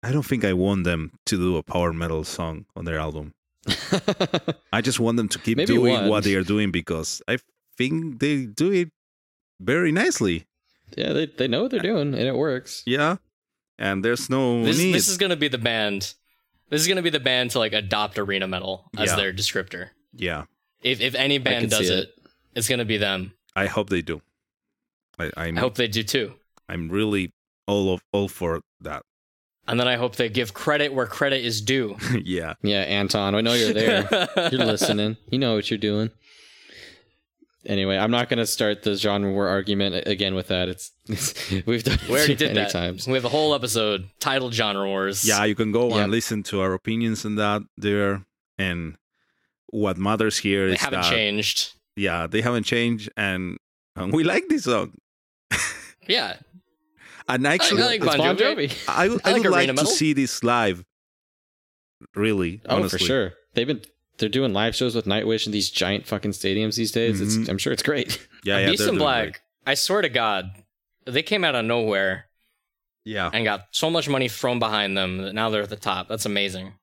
I 0.03 0.13
don't 0.13 0.25
think 0.27 0.45
I 0.45 0.53
want 0.53 0.85
them 0.85 1.13
to 1.27 1.37
do 1.37 1.57
a 1.57 1.63
power 1.63 1.93
metal 1.93 2.25
song 2.25 2.67
on 2.77 2.85
their 2.85 2.99
album. 2.99 3.35
I 4.73 4.81
just 4.81 5.01
want 5.01 5.17
them 5.17 5.29
to 5.29 5.39
keep 5.39 5.57
Maybe 5.57 5.75
doing 5.75 5.95
one. 5.95 6.09
what 6.09 6.25
they 6.25 6.35
are 6.35 6.45
doing 6.45 6.71
because 6.71 7.21
I 7.29 7.39
think 7.77 8.21
they 8.21 8.47
do 8.47 8.73
it 8.73 8.91
very 9.61 9.93
nicely. 9.93 10.47
yeah, 10.97 11.13
they 11.13 11.27
they 11.27 11.49
know 11.49 11.63
what 11.63 11.71
they're 11.71 11.81
doing 11.81 12.15
and 12.15 12.23
it 12.29 12.35
works. 12.37 12.83
Yeah. 12.87 13.17
And 13.79 14.05
there's 14.05 14.29
no 14.31 14.65
This, 14.65 14.79
need. 14.79 14.95
this 14.95 15.09
is 15.09 15.17
gonna 15.19 15.37
be 15.37 15.49
the 15.49 15.59
band. 15.59 16.15
This 16.71 16.81
is 16.83 16.89
gonna 16.89 17.03
be 17.03 17.11
the 17.11 17.21
band 17.21 17.51
to 17.53 17.59
like 17.59 17.73
adopt 17.73 18.19
arena 18.19 18.47
metal 18.49 18.91
as 18.97 19.11
Yeah. 19.11 19.17
their 19.17 19.33
descriptor. 19.33 19.91
yeah. 20.15 20.45
If 20.81 21.01
if 21.01 21.15
any 21.17 21.39
band 21.39 21.71
does 21.71 21.89
see 21.89 21.93
it, 21.95 22.15
it's 22.55 22.69
gonna 22.69 22.85
be 22.85 22.99
them. 22.99 23.33
I 23.57 23.67
hope 23.67 23.91
they 23.91 24.03
do. 24.03 24.23
I, 25.19 25.31
I'm 25.37 25.59
I 25.59 25.61
hope 25.61 25.75
they 25.75 25.89
do 25.89 26.05
too. 26.05 26.35
I'm 26.69 26.89
really 26.89 27.33
all 27.67 27.93
of 27.93 28.01
all 28.13 28.29
for 28.29 28.63
that. 28.81 29.03
And 29.69 29.79
then 29.79 29.87
I 29.87 29.97
hope 29.97 30.17
they 30.17 30.29
give 30.29 30.55
credit 30.55 30.93
where 30.95 31.07
credit 31.07 31.45
is 31.45 31.61
due. 31.61 31.97
yeah. 32.25 32.55
Yeah, 32.63 32.81
Anton, 32.81 33.35
I 33.35 33.41
know 33.43 33.53
you're 33.53 33.73
there. 33.75 34.09
you're 34.51 34.65
listening. 34.65 35.17
You 35.31 35.39
know 35.39 35.55
what 35.55 35.71
you're 35.71 35.79
doing. 35.79 36.11
Anyway, 37.67 37.99
I'm 37.99 38.11
not 38.11 38.29
going 38.31 38.39
to 38.39 38.47
start 38.47 38.83
the 38.83 38.95
genre 38.95 39.31
war 39.31 39.49
argument 39.49 40.07
again 40.07 40.35
with 40.35 40.49
that. 40.49 40.69
It's, 40.69 40.93
it's 41.07 41.51
we've 41.67 41.83
done 41.85 41.95
it 42.03 42.09
We 42.09 42.15
already 42.15 42.27
too 42.35 42.47
did 42.47 42.55
many 42.55 42.65
that. 42.67 42.71
times. 42.71 43.07
We 43.07 43.15
have 43.15 43.25
a 43.25 43.29
whole 43.29 43.55
episode 43.55 44.09
titled 44.21 44.55
Genre 44.55 44.87
Wars. 44.87 45.27
Yeah, 45.27 45.45
you 45.45 45.55
can 45.55 45.71
go 45.73 45.89
Yeah. 45.91 46.05
and 46.05 46.13
listen 46.13 46.43
to 46.45 46.61
our 46.63 46.73
opinions 46.73 47.27
on 47.27 47.35
that 47.35 47.63
there 47.77 48.25
and 48.59 48.97
what 49.67 49.99
matters 49.99 50.39
here 50.39 50.69
they 50.69 50.75
is 50.75 50.81
haven't 50.81 51.03
that 51.03 51.11
changed. 51.11 51.75
yeah, 51.97 52.27
they 52.27 52.41
haven't 52.41 52.63
changed 52.65 53.11
and, 53.17 53.59
and 53.97 54.13
we 54.15 54.25
like 54.25 54.49
this 54.49 54.65
song. 54.65 54.95
Yeah, 56.07 56.37
And 57.29 57.47
actually 57.47 57.83
I 57.83 57.87
like 57.87 58.01
It's 58.03 58.07
Bon 58.17 58.19
Bon 58.19 58.37
Jovi. 58.37 58.69
Jovi. 58.71 58.89
I, 58.89 59.09
would- 59.09 59.21
I 59.25 59.31
I 59.31 59.33
like 59.35 59.43
would 59.43 59.51
like 59.53 59.77
to 59.77 59.87
see 59.87 60.13
this 60.15 60.43
live. 60.43 60.85
Really, 62.15 62.61
Oh, 62.67 62.77
honestly. 62.77 62.99
for 63.01 63.05
sure. 63.05 63.33
They've 63.55 63.67
been 63.67 63.83
they're 64.19 64.29
doing 64.29 64.53
live 64.53 64.75
shows 64.75 64.95
with 64.97 65.05
Nightwish 65.05 65.47
in 65.47 65.53
these 65.53 65.71
giant 65.71 66.07
fucking 66.07 66.33
stadiums 66.33 66.75
these 66.77 66.91
days. 66.93 67.21
It's, 67.21 67.37
Mhm. 67.37 67.49
I'm 67.49 67.59
sure 67.59 67.73
it's 67.73 67.83
great. 67.83 68.27
Yeah, 68.45 68.59
yeah. 68.61 68.67
Beast 68.71 68.83
they're 68.85 68.93
in 68.93 68.99
Black. 68.99 69.25
great. 69.25 69.41
I 69.67 69.75
swear 69.75 70.01
to 70.03 70.09
God, 70.09 70.51
they 71.07 71.23
came 71.23 71.43
out 71.45 71.55
of 71.57 71.65
nowhere 71.65 72.27
Yeah, 73.05 73.31
and 73.33 73.45
got 73.45 73.67
so 73.73 73.91
much 73.91 74.09
money 74.09 74.29
thrown 74.29 74.59
behind 74.61 74.97
them 74.97 75.19
that 75.19 75.35
now 75.35 75.51
they're 75.51 75.63
at 75.63 75.71
the 75.71 75.77
top. 75.77 76.09
That's 76.09 76.25
amazing. 76.25 76.75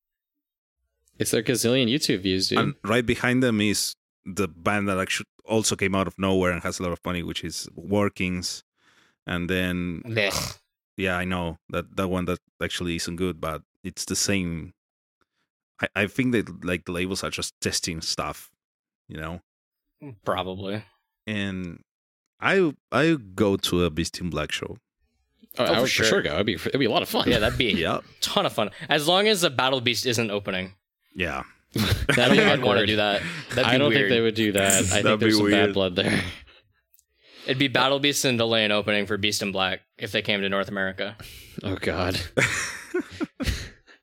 It's 1.18 1.32
their 1.32 1.42
gazillion 1.42 1.90
YouTube 1.90 2.20
views, 2.22 2.50
dude. 2.50 2.60
and 2.60 2.74
right 2.84 3.06
behind 3.06 3.42
them 3.42 3.62
is 3.62 3.96
the 4.26 4.48
band 4.50 4.90
that 4.90 5.00
actually 5.00 5.28
also 5.46 5.76
came 5.78 5.96
out 5.96 6.08
of 6.08 6.20
nowhere 6.20 6.52
and 6.52 6.62
has 6.64 6.78
a 6.80 6.84
lot 6.84 6.92
of 6.92 7.00
money, 7.06 7.24
which 7.24 7.44
is 7.44 7.70
Warkings. 7.78 8.64
And 9.28 9.50
then 9.50 10.02
Blech. 10.06 10.58
yeah, 10.98 11.18
I 11.18 11.26
know 11.26 11.58
that 11.70 11.96
that 11.98 12.08
one 12.10 12.26
that 12.26 12.40
actually 12.62 12.96
isn't 12.98 13.16
good, 13.16 13.42
but 13.42 13.62
it's 13.84 14.06
the 14.06 14.16
same. 14.16 14.74
I, 15.82 15.88
I 15.96 16.08
think 16.08 16.32
that 16.34 16.64
like 16.66 16.86
the 16.86 16.92
labels 16.92 17.24
are 17.24 17.30
just 17.32 17.54
testing 17.62 18.02
stuff, 18.02 18.52
you 19.08 19.18
know. 19.18 19.42
Mm, 20.04 20.16
probably. 20.24 20.84
And 21.28 21.82
I 22.40 22.74
I 22.92 23.18
go 23.36 23.58
to 23.58 23.84
a 23.86 23.90
Beast 23.90 24.20
in 24.22 24.30
Black 24.30 24.52
show. 24.52 24.78
oh, 25.58 25.64
oh 25.64 25.64
I 25.64 25.68
for 25.68 25.74
would 25.74 25.82
for 25.82 25.88
sure. 25.88 26.06
sure 26.06 26.22
go. 26.22 26.34
It'd 26.36 26.46
be 26.46 26.54
it'd 26.54 26.80
be 26.80 26.86
a 26.86 26.90
lot 26.92 27.02
of 27.02 27.10
fun. 27.10 27.24
Yeah, 27.30 27.40
that'd 27.40 27.58
be 27.58 27.72
Yeah, 27.72 27.98
a 27.98 28.02
ton 28.22 28.46
of 28.46 28.54
fun. 28.54 28.70
As 28.90 29.08
long 29.08 29.28
as 29.28 29.42
the 29.42 29.50
Battle 29.50 29.82
Beast 29.82 30.06
isn't 30.06 30.30
opening. 30.32 30.74
yeah. 31.16 31.44
That'd 31.76 32.32
be 32.32 32.38
think 32.38 32.50
I'd 32.50 32.64
want 32.64 32.80
to 32.80 32.86
do 32.86 32.96
that. 32.96 33.22
That'd 33.50 33.66
be 33.66 33.70
I 33.70 33.78
don't 33.78 33.90
weird. 33.90 34.04
think 34.04 34.10
they 34.12 34.22
would 34.22 34.36
do 34.36 34.54
that. 34.54 34.84
I 34.94 35.02
think 35.02 35.20
there's 35.20 35.36
some 35.36 35.44
weird. 35.44 35.68
bad 35.68 35.74
blood 35.74 35.98
there. 35.98 36.24
It'd 37.46 37.60
be 37.60 37.68
Battle 37.68 38.00
Beast 38.00 38.26
and 38.26 38.40
Delain 38.40 38.72
opening 38.72 39.06
for 39.06 39.18
Beast 39.18 39.42
in 39.42 39.52
Black 39.52 39.82
if 39.98 40.12
they 40.12 40.22
came 40.22 40.42
to 40.42 40.50
North 40.50 40.68
America. 40.68 41.16
Oh 41.64 41.76
God. 41.76 42.20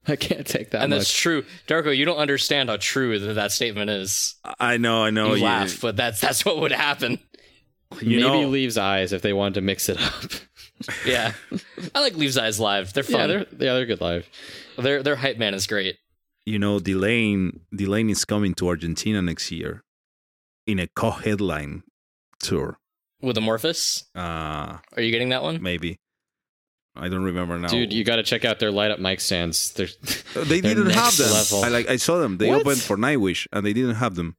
I 0.08 0.16
can't 0.16 0.46
take 0.46 0.70
that 0.70 0.82
and 0.82 0.90
much. 0.90 1.00
that's 1.00 1.12
true. 1.12 1.44
Darko, 1.68 1.96
you 1.96 2.04
don't 2.04 2.16
understand 2.18 2.68
how 2.68 2.76
true 2.78 3.18
that, 3.20 3.34
that 3.34 3.52
statement 3.52 3.88
is. 3.90 4.34
I 4.58 4.76
know, 4.76 5.04
I 5.04 5.10
know. 5.10 5.34
you 5.34 5.44
laugh, 5.44 5.80
but 5.80 5.96
that's 5.96 6.20
that's 6.20 6.44
what 6.44 6.58
would 6.60 6.72
happen. 6.72 7.20
you 8.00 8.18
Maybe 8.20 8.42
know, 8.42 8.48
Leaves 8.48 8.76
Eyes 8.78 9.12
if 9.12 9.22
they 9.22 9.32
wanted 9.32 9.54
to 9.54 9.60
mix 9.60 9.88
it 9.88 10.00
up. 10.00 10.30
Yeah. 11.06 11.32
I 11.94 12.00
like 12.00 12.16
Leaves 12.16 12.36
Eyes 12.36 12.58
live. 12.58 12.92
They're 12.92 13.04
yeah, 13.04 13.16
fun. 13.16 13.28
they're 13.28 13.38
yeah 13.52 13.74
they're 13.74 13.86
good 13.86 14.00
live. 14.00 14.28
their 14.76 15.00
their 15.04 15.14
hype 15.14 15.38
man 15.38 15.54
is 15.54 15.68
great. 15.68 15.96
you 16.44 16.58
know, 16.58 16.80
Delain 16.80 17.60
Delain 17.72 18.10
is 18.10 18.24
coming 18.24 18.52
to 18.54 18.66
Argentina 18.66 19.22
next 19.22 19.52
year 19.52 19.84
in 20.66 20.80
a 20.80 20.88
co-headline 20.88 21.84
tour. 22.40 22.78
With 23.22 23.36
Amorphis. 23.36 24.04
Uh 24.14 24.78
Are 24.96 25.02
you 25.02 25.10
getting 25.10 25.30
that 25.30 25.42
one? 25.42 25.62
maybe. 25.62 25.98
I 26.94 27.08
don't 27.08 27.22
remember 27.24 27.58
now. 27.58 27.68
Dude, 27.68 27.90
you 27.92 28.04
got 28.04 28.16
to 28.16 28.22
check 28.22 28.44
out 28.44 28.58
their 28.58 28.70
light 28.70 28.90
up 28.90 28.98
mic 28.98 29.20
stands. 29.20 29.72
They're 29.72 29.86
they 30.34 30.60
they're 30.60 30.74
didn't 30.74 30.90
have 30.90 31.16
them. 31.16 31.30
level. 31.32 31.64
I 31.64 31.68
like 31.68 31.88
I 31.88 31.96
saw 31.96 32.18
them. 32.18 32.36
They 32.36 32.48
What? 32.50 32.60
opened 32.62 32.82
for 32.82 32.96
Nightwish 32.98 33.46
and 33.52 33.64
they 33.64 33.72
didn't 33.72 33.94
have 33.94 34.14
them. 34.14 34.36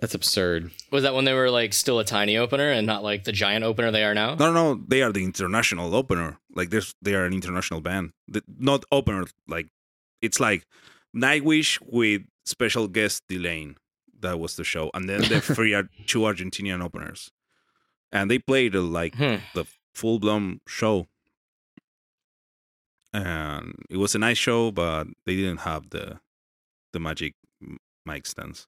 that's 0.00 0.14
absurd. 0.14 0.70
Was 0.90 1.02
that 1.04 1.14
when 1.14 1.24
they 1.24 1.34
were 1.34 1.50
like 1.50 1.72
still 1.74 1.98
a 2.00 2.04
tiny 2.04 2.36
opener 2.36 2.70
and 2.70 2.84
not 2.86 3.04
like 3.04 3.22
the 3.24 3.32
giant 3.32 3.64
opener 3.64 3.90
they 3.92 4.02
are 4.04 4.14
now? 4.14 4.34
No, 4.34 4.52
no, 4.52 4.74
no, 4.74 4.84
they 4.88 5.02
are 5.02 5.12
the 5.12 5.22
international 5.22 5.94
opener. 5.94 6.38
Like 6.58 6.70
there's 6.70 6.94
they 7.00 7.14
are 7.14 7.24
an 7.26 7.32
international 7.32 7.80
band. 7.80 8.10
The, 8.26 8.42
not 8.58 8.84
opener 8.90 9.26
like 9.46 9.68
it's 10.20 10.40
like 10.40 10.66
Nightwish 11.16 11.78
with 11.86 12.22
special 12.44 12.88
guest 12.88 13.22
Delain. 13.28 13.76
That 14.20 14.40
was 14.40 14.56
the 14.56 14.64
show. 14.64 14.90
And 14.94 15.08
then 15.08 15.20
the 15.22 15.40
three 15.54 15.74
are 15.74 15.88
two 16.06 16.20
Argentinian 16.20 16.82
openers. 16.82 17.30
And 18.12 18.30
they 18.30 18.38
played 18.38 18.74
uh, 18.74 18.80
like 18.82 19.14
Hmm. 19.16 19.36
the 19.54 19.66
full 19.94 20.18
blown 20.18 20.60
show. 20.66 21.06
And 23.12 23.74
it 23.88 23.96
was 23.96 24.14
a 24.14 24.18
nice 24.18 24.38
show, 24.38 24.70
but 24.70 25.06
they 25.26 25.34
didn't 25.36 25.60
have 25.60 25.90
the 25.90 26.20
the 26.92 27.00
magic 27.00 27.34
m- 27.62 27.78
mic 28.04 28.26
stands. 28.26 28.66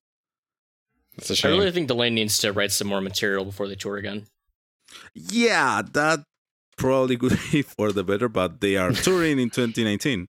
It's 1.17 1.31
a 1.31 1.33
I 1.33 1.37
shame. 1.37 1.59
really 1.59 1.73
think 1.73 1.89
Delain 1.89 2.12
needs 2.15 2.39
to 2.39 2.53
write 2.53 2.73
some 2.73 2.89
more 2.89 3.01
material 3.01 3.45
before 3.45 3.69
they 3.69 3.75
tour 3.75 3.97
again. 3.97 4.27
Yeah, 5.15 5.83
that 5.93 6.21
probably 6.77 7.17
could 7.17 7.39
be 7.53 7.62
for 7.77 7.93
the 7.93 8.03
better, 8.05 8.29
but 8.29 8.61
they 8.61 8.77
are 8.77 8.93
touring 8.93 9.39
in 9.39 9.51
2019. 9.51 10.27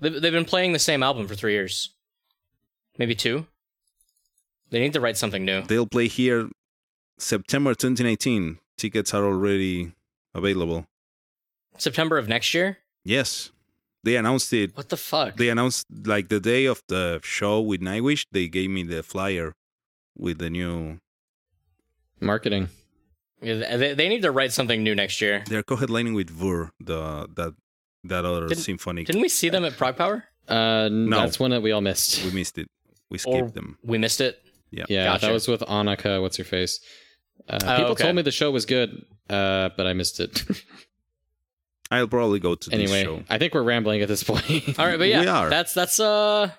They've, 0.00 0.20
they've 0.20 0.32
been 0.32 0.44
playing 0.44 0.72
the 0.72 0.78
same 0.78 1.02
album 1.02 1.26
for 1.28 1.34
three 1.34 1.52
years, 1.52 1.90
maybe 2.98 3.14
two. 3.14 3.46
They 4.70 4.80
need 4.80 4.92
to 4.94 5.00
write 5.00 5.16
something 5.16 5.44
new. 5.44 5.62
They'll 5.62 5.86
play 5.86 6.08
here 6.08 6.48
September 7.18 7.74
2019. 7.74 8.58
Tickets 8.76 9.14
are 9.14 9.24
already 9.24 9.92
available. 10.34 10.86
September 11.78 12.18
of 12.18 12.28
next 12.28 12.52
year. 12.54 12.78
Yes, 13.04 13.50
they 14.02 14.16
announced 14.16 14.52
it. 14.52 14.76
What 14.76 14.88
the 14.88 14.96
fuck? 14.96 15.36
They 15.36 15.48
announced 15.48 15.86
like 16.04 16.28
the 16.28 16.40
day 16.40 16.64
of 16.66 16.82
the 16.88 17.20
show 17.22 17.60
with 17.60 17.80
Nightwish. 17.80 18.26
They 18.32 18.48
gave 18.48 18.70
me 18.70 18.82
the 18.82 19.02
flyer 19.02 19.54
with 20.16 20.38
the 20.38 20.50
new. 20.50 20.98
Marketing. 22.20 22.68
Yeah, 23.42 23.76
they, 23.76 23.94
they 23.94 24.08
need 24.08 24.22
to 24.22 24.30
write 24.30 24.52
something 24.52 24.82
new 24.82 24.94
next 24.94 25.20
year. 25.20 25.44
They're 25.46 25.62
co-headlining 25.62 26.14
with 26.14 26.30
Vuur, 26.36 26.70
the 26.80 27.28
that 27.36 27.54
that 28.04 28.24
other 28.24 28.48
Didn't- 28.48 28.62
symphonic. 28.62 29.06
Didn't 29.06 29.22
we 29.22 29.28
see 29.28 29.50
them 29.50 29.64
at 29.64 29.76
Prog 29.76 29.96
Power? 29.96 30.24
Uh, 30.48 30.88
No. 30.90 31.20
that's 31.20 31.38
one 31.38 31.50
that 31.50 31.62
we 31.62 31.72
all 31.72 31.80
missed. 31.80 32.24
we 32.24 32.30
missed 32.32 32.58
it. 32.58 32.68
We 33.10 33.18
skipped 33.18 33.36
Or 33.36 33.50
them. 33.50 33.78
we 33.82 33.98
missed 33.98 34.20
it. 34.20 34.40
Yeah, 34.70 34.84
Gotcha. 34.88 35.26
that 35.26 35.32
was 35.32 35.46
with 35.48 35.60
Anneke. 35.60 36.20
What's 36.20 36.36
her 36.38 36.44
face? 36.44 36.80
Uh, 37.48 37.58
Oh, 37.62 37.76
people 37.76 37.92
okay. 37.92 38.02
told 38.04 38.16
me 38.16 38.22
the 38.22 38.30
show 38.30 38.50
was 38.50 38.64
good, 38.66 39.04
uh, 39.30 39.70
but 39.76 39.86
I 39.86 39.92
missed 39.92 40.20
it. 40.20 40.42
I'll 41.90 42.08
probably 42.08 42.40
go 42.40 42.54
to 42.54 42.70
this 42.70 42.78
anyway, 42.78 43.04
show. 43.04 43.22
I 43.28 43.38
think 43.38 43.54
we're 43.54 43.62
rambling 43.62 44.00
at 44.02 44.08
this 44.08 44.22
point. 44.24 44.78
All 44.78 44.86
right, 44.86 44.98
but 44.98 45.08
yeah, 45.08 45.20
We 45.20 45.26
are. 45.28 45.50
that's 45.50 45.74
that's 45.74 46.00
uh, 46.00 46.50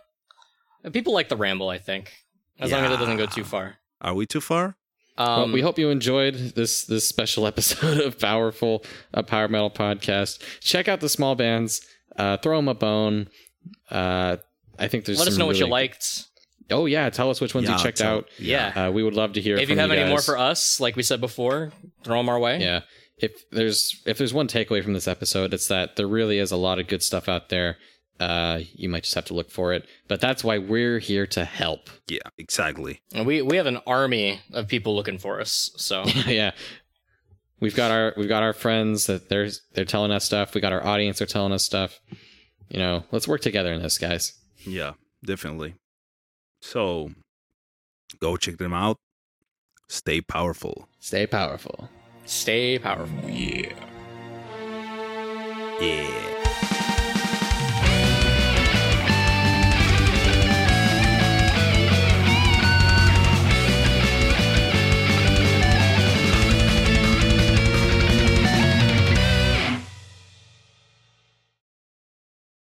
people 0.93 1.13
like 1.13 1.29
the 1.29 1.35
ramble. 1.37 1.69
I 1.69 1.77
think 1.79 2.13
as 2.59 2.71
long 2.71 2.83
as 2.85 2.91
it 2.93 2.97
doesn't 2.97 3.17
go 3.17 3.25
too 3.25 3.43
far. 3.43 3.77
Are 4.01 4.13
we 4.13 4.25
too 4.25 4.41
far? 4.41 4.77
Well, 5.17 5.43
Um, 5.45 5.51
we 5.51 5.61
hope 5.61 5.79
you 5.79 5.89
enjoyed 5.89 6.35
this 6.55 6.83
this 6.85 7.07
special 7.07 7.47
episode 7.51 7.99
of 7.99 8.19
Powerful, 8.19 8.83
a 9.13 9.23
Power 9.23 9.47
Metal 9.47 9.71
podcast. 9.71 10.41
Check 10.61 10.87
out 10.87 10.99
the 10.99 11.09
small 11.09 11.35
bands. 11.35 11.81
Uh, 12.15 12.37
throw 12.37 12.57
them 12.57 12.67
a 12.67 12.75
bone. 12.75 13.27
Uh, 13.89 14.37
I 14.77 14.87
think 14.87 15.05
there's. 15.05 15.17
let 15.19 15.27
us 15.27 15.33
some 15.33 15.39
know 15.39 15.47
what 15.47 15.57
you 15.57 15.67
liked. 15.67 16.25
Oh 16.71 16.85
yeah, 16.85 17.09
tell 17.09 17.29
us 17.29 17.39
which 17.41 17.53
ones 17.53 17.67
Yeah, 17.67 17.77
you 17.77 17.83
checked 17.83 17.97
tell- 17.99 18.17
out. 18.17 18.29
Yeah. 18.39 18.87
Uh, 18.87 18.91
we 18.91 19.03
would 19.03 19.13
love 19.13 19.33
to 19.33 19.41
hear. 19.41 19.55
if 19.55 19.61
you 19.69 19.75
from 19.75 19.77
have 19.79 19.91
any 19.91 20.09
more 20.09 20.21
for 20.21 20.37
us, 20.37 20.79
like 20.79 20.95
we 20.95 21.03
said 21.03 21.21
before, 21.21 21.71
throw 22.03 22.17
them 22.17 22.29
our 22.29 22.39
way. 22.39 22.59
Yeah. 22.59 22.81
If 23.17 23.49
there's 23.51 24.01
if 24.05 24.17
there's 24.17 24.33
one 24.33 24.47
takeaway 24.47 24.83
from 24.83 24.93
this 24.93 25.07
episode, 25.07 25.53
it's 25.53 25.67
that 25.67 25.95
there 25.95 26.07
really 26.07 26.37
is 26.39 26.51
a 26.51 26.57
lot 26.57 26.79
of 26.79 26.87
good 26.87 27.01
stuff 27.03 27.29
out 27.29 27.49
there. 27.49 27.77
Uh, 28.19 28.61
you 28.73 28.87
might 28.89 29.03
just 29.03 29.15
have 29.15 29.25
to 29.25 29.33
look 29.33 29.51
for 29.51 29.73
it, 29.73 29.85
but 30.07 30.19
that's 30.21 30.43
why 30.43 30.57
we're 30.57 30.99
here 30.99 31.27
to 31.27 31.43
help. 31.45 31.89
Yeah, 32.07 32.19
exactly. 32.37 33.01
And 33.13 33.25
we 33.25 33.41
we 33.41 33.57
have 33.57 33.67
an 33.67 33.79
army 33.85 34.39
of 34.53 34.67
people 34.67 34.95
looking 34.95 35.17
for 35.17 35.39
us. 35.41 35.69
So 35.77 36.03
yeah, 36.27 36.51
we've 37.59 37.75
got 37.75 37.91
our 37.91 38.13
we've 38.17 38.29
got 38.29 38.43
our 38.43 38.53
friends 38.53 39.05
that 39.07 39.29
they're 39.29 39.49
they're 39.73 39.85
telling 39.85 40.11
us 40.11 40.25
stuff. 40.25 40.53
We 40.53 40.61
got 40.61 40.73
our 40.73 40.85
audience 40.85 41.21
are 41.21 41.25
telling 41.25 41.51
us 41.53 41.63
stuff. 41.63 41.99
You 42.69 42.79
know, 42.79 43.03
let's 43.11 43.27
work 43.27 43.41
together 43.41 43.71
in 43.73 43.81
this, 43.81 43.97
guys. 43.97 44.33
Yeah, 44.65 44.93
definitely. 45.23 45.75
So 46.65 47.11
go 48.19 48.37
check 48.37 48.57
them 48.57 48.73
out. 48.73 48.97
Stay 49.87 50.19
powerful. 50.19 50.89
Stay 50.99 51.27
powerful. 51.27 51.89
Stay 52.25 52.79
powerful. 52.79 53.29
Yeah. 53.29 53.71
Yeah. 55.79 56.34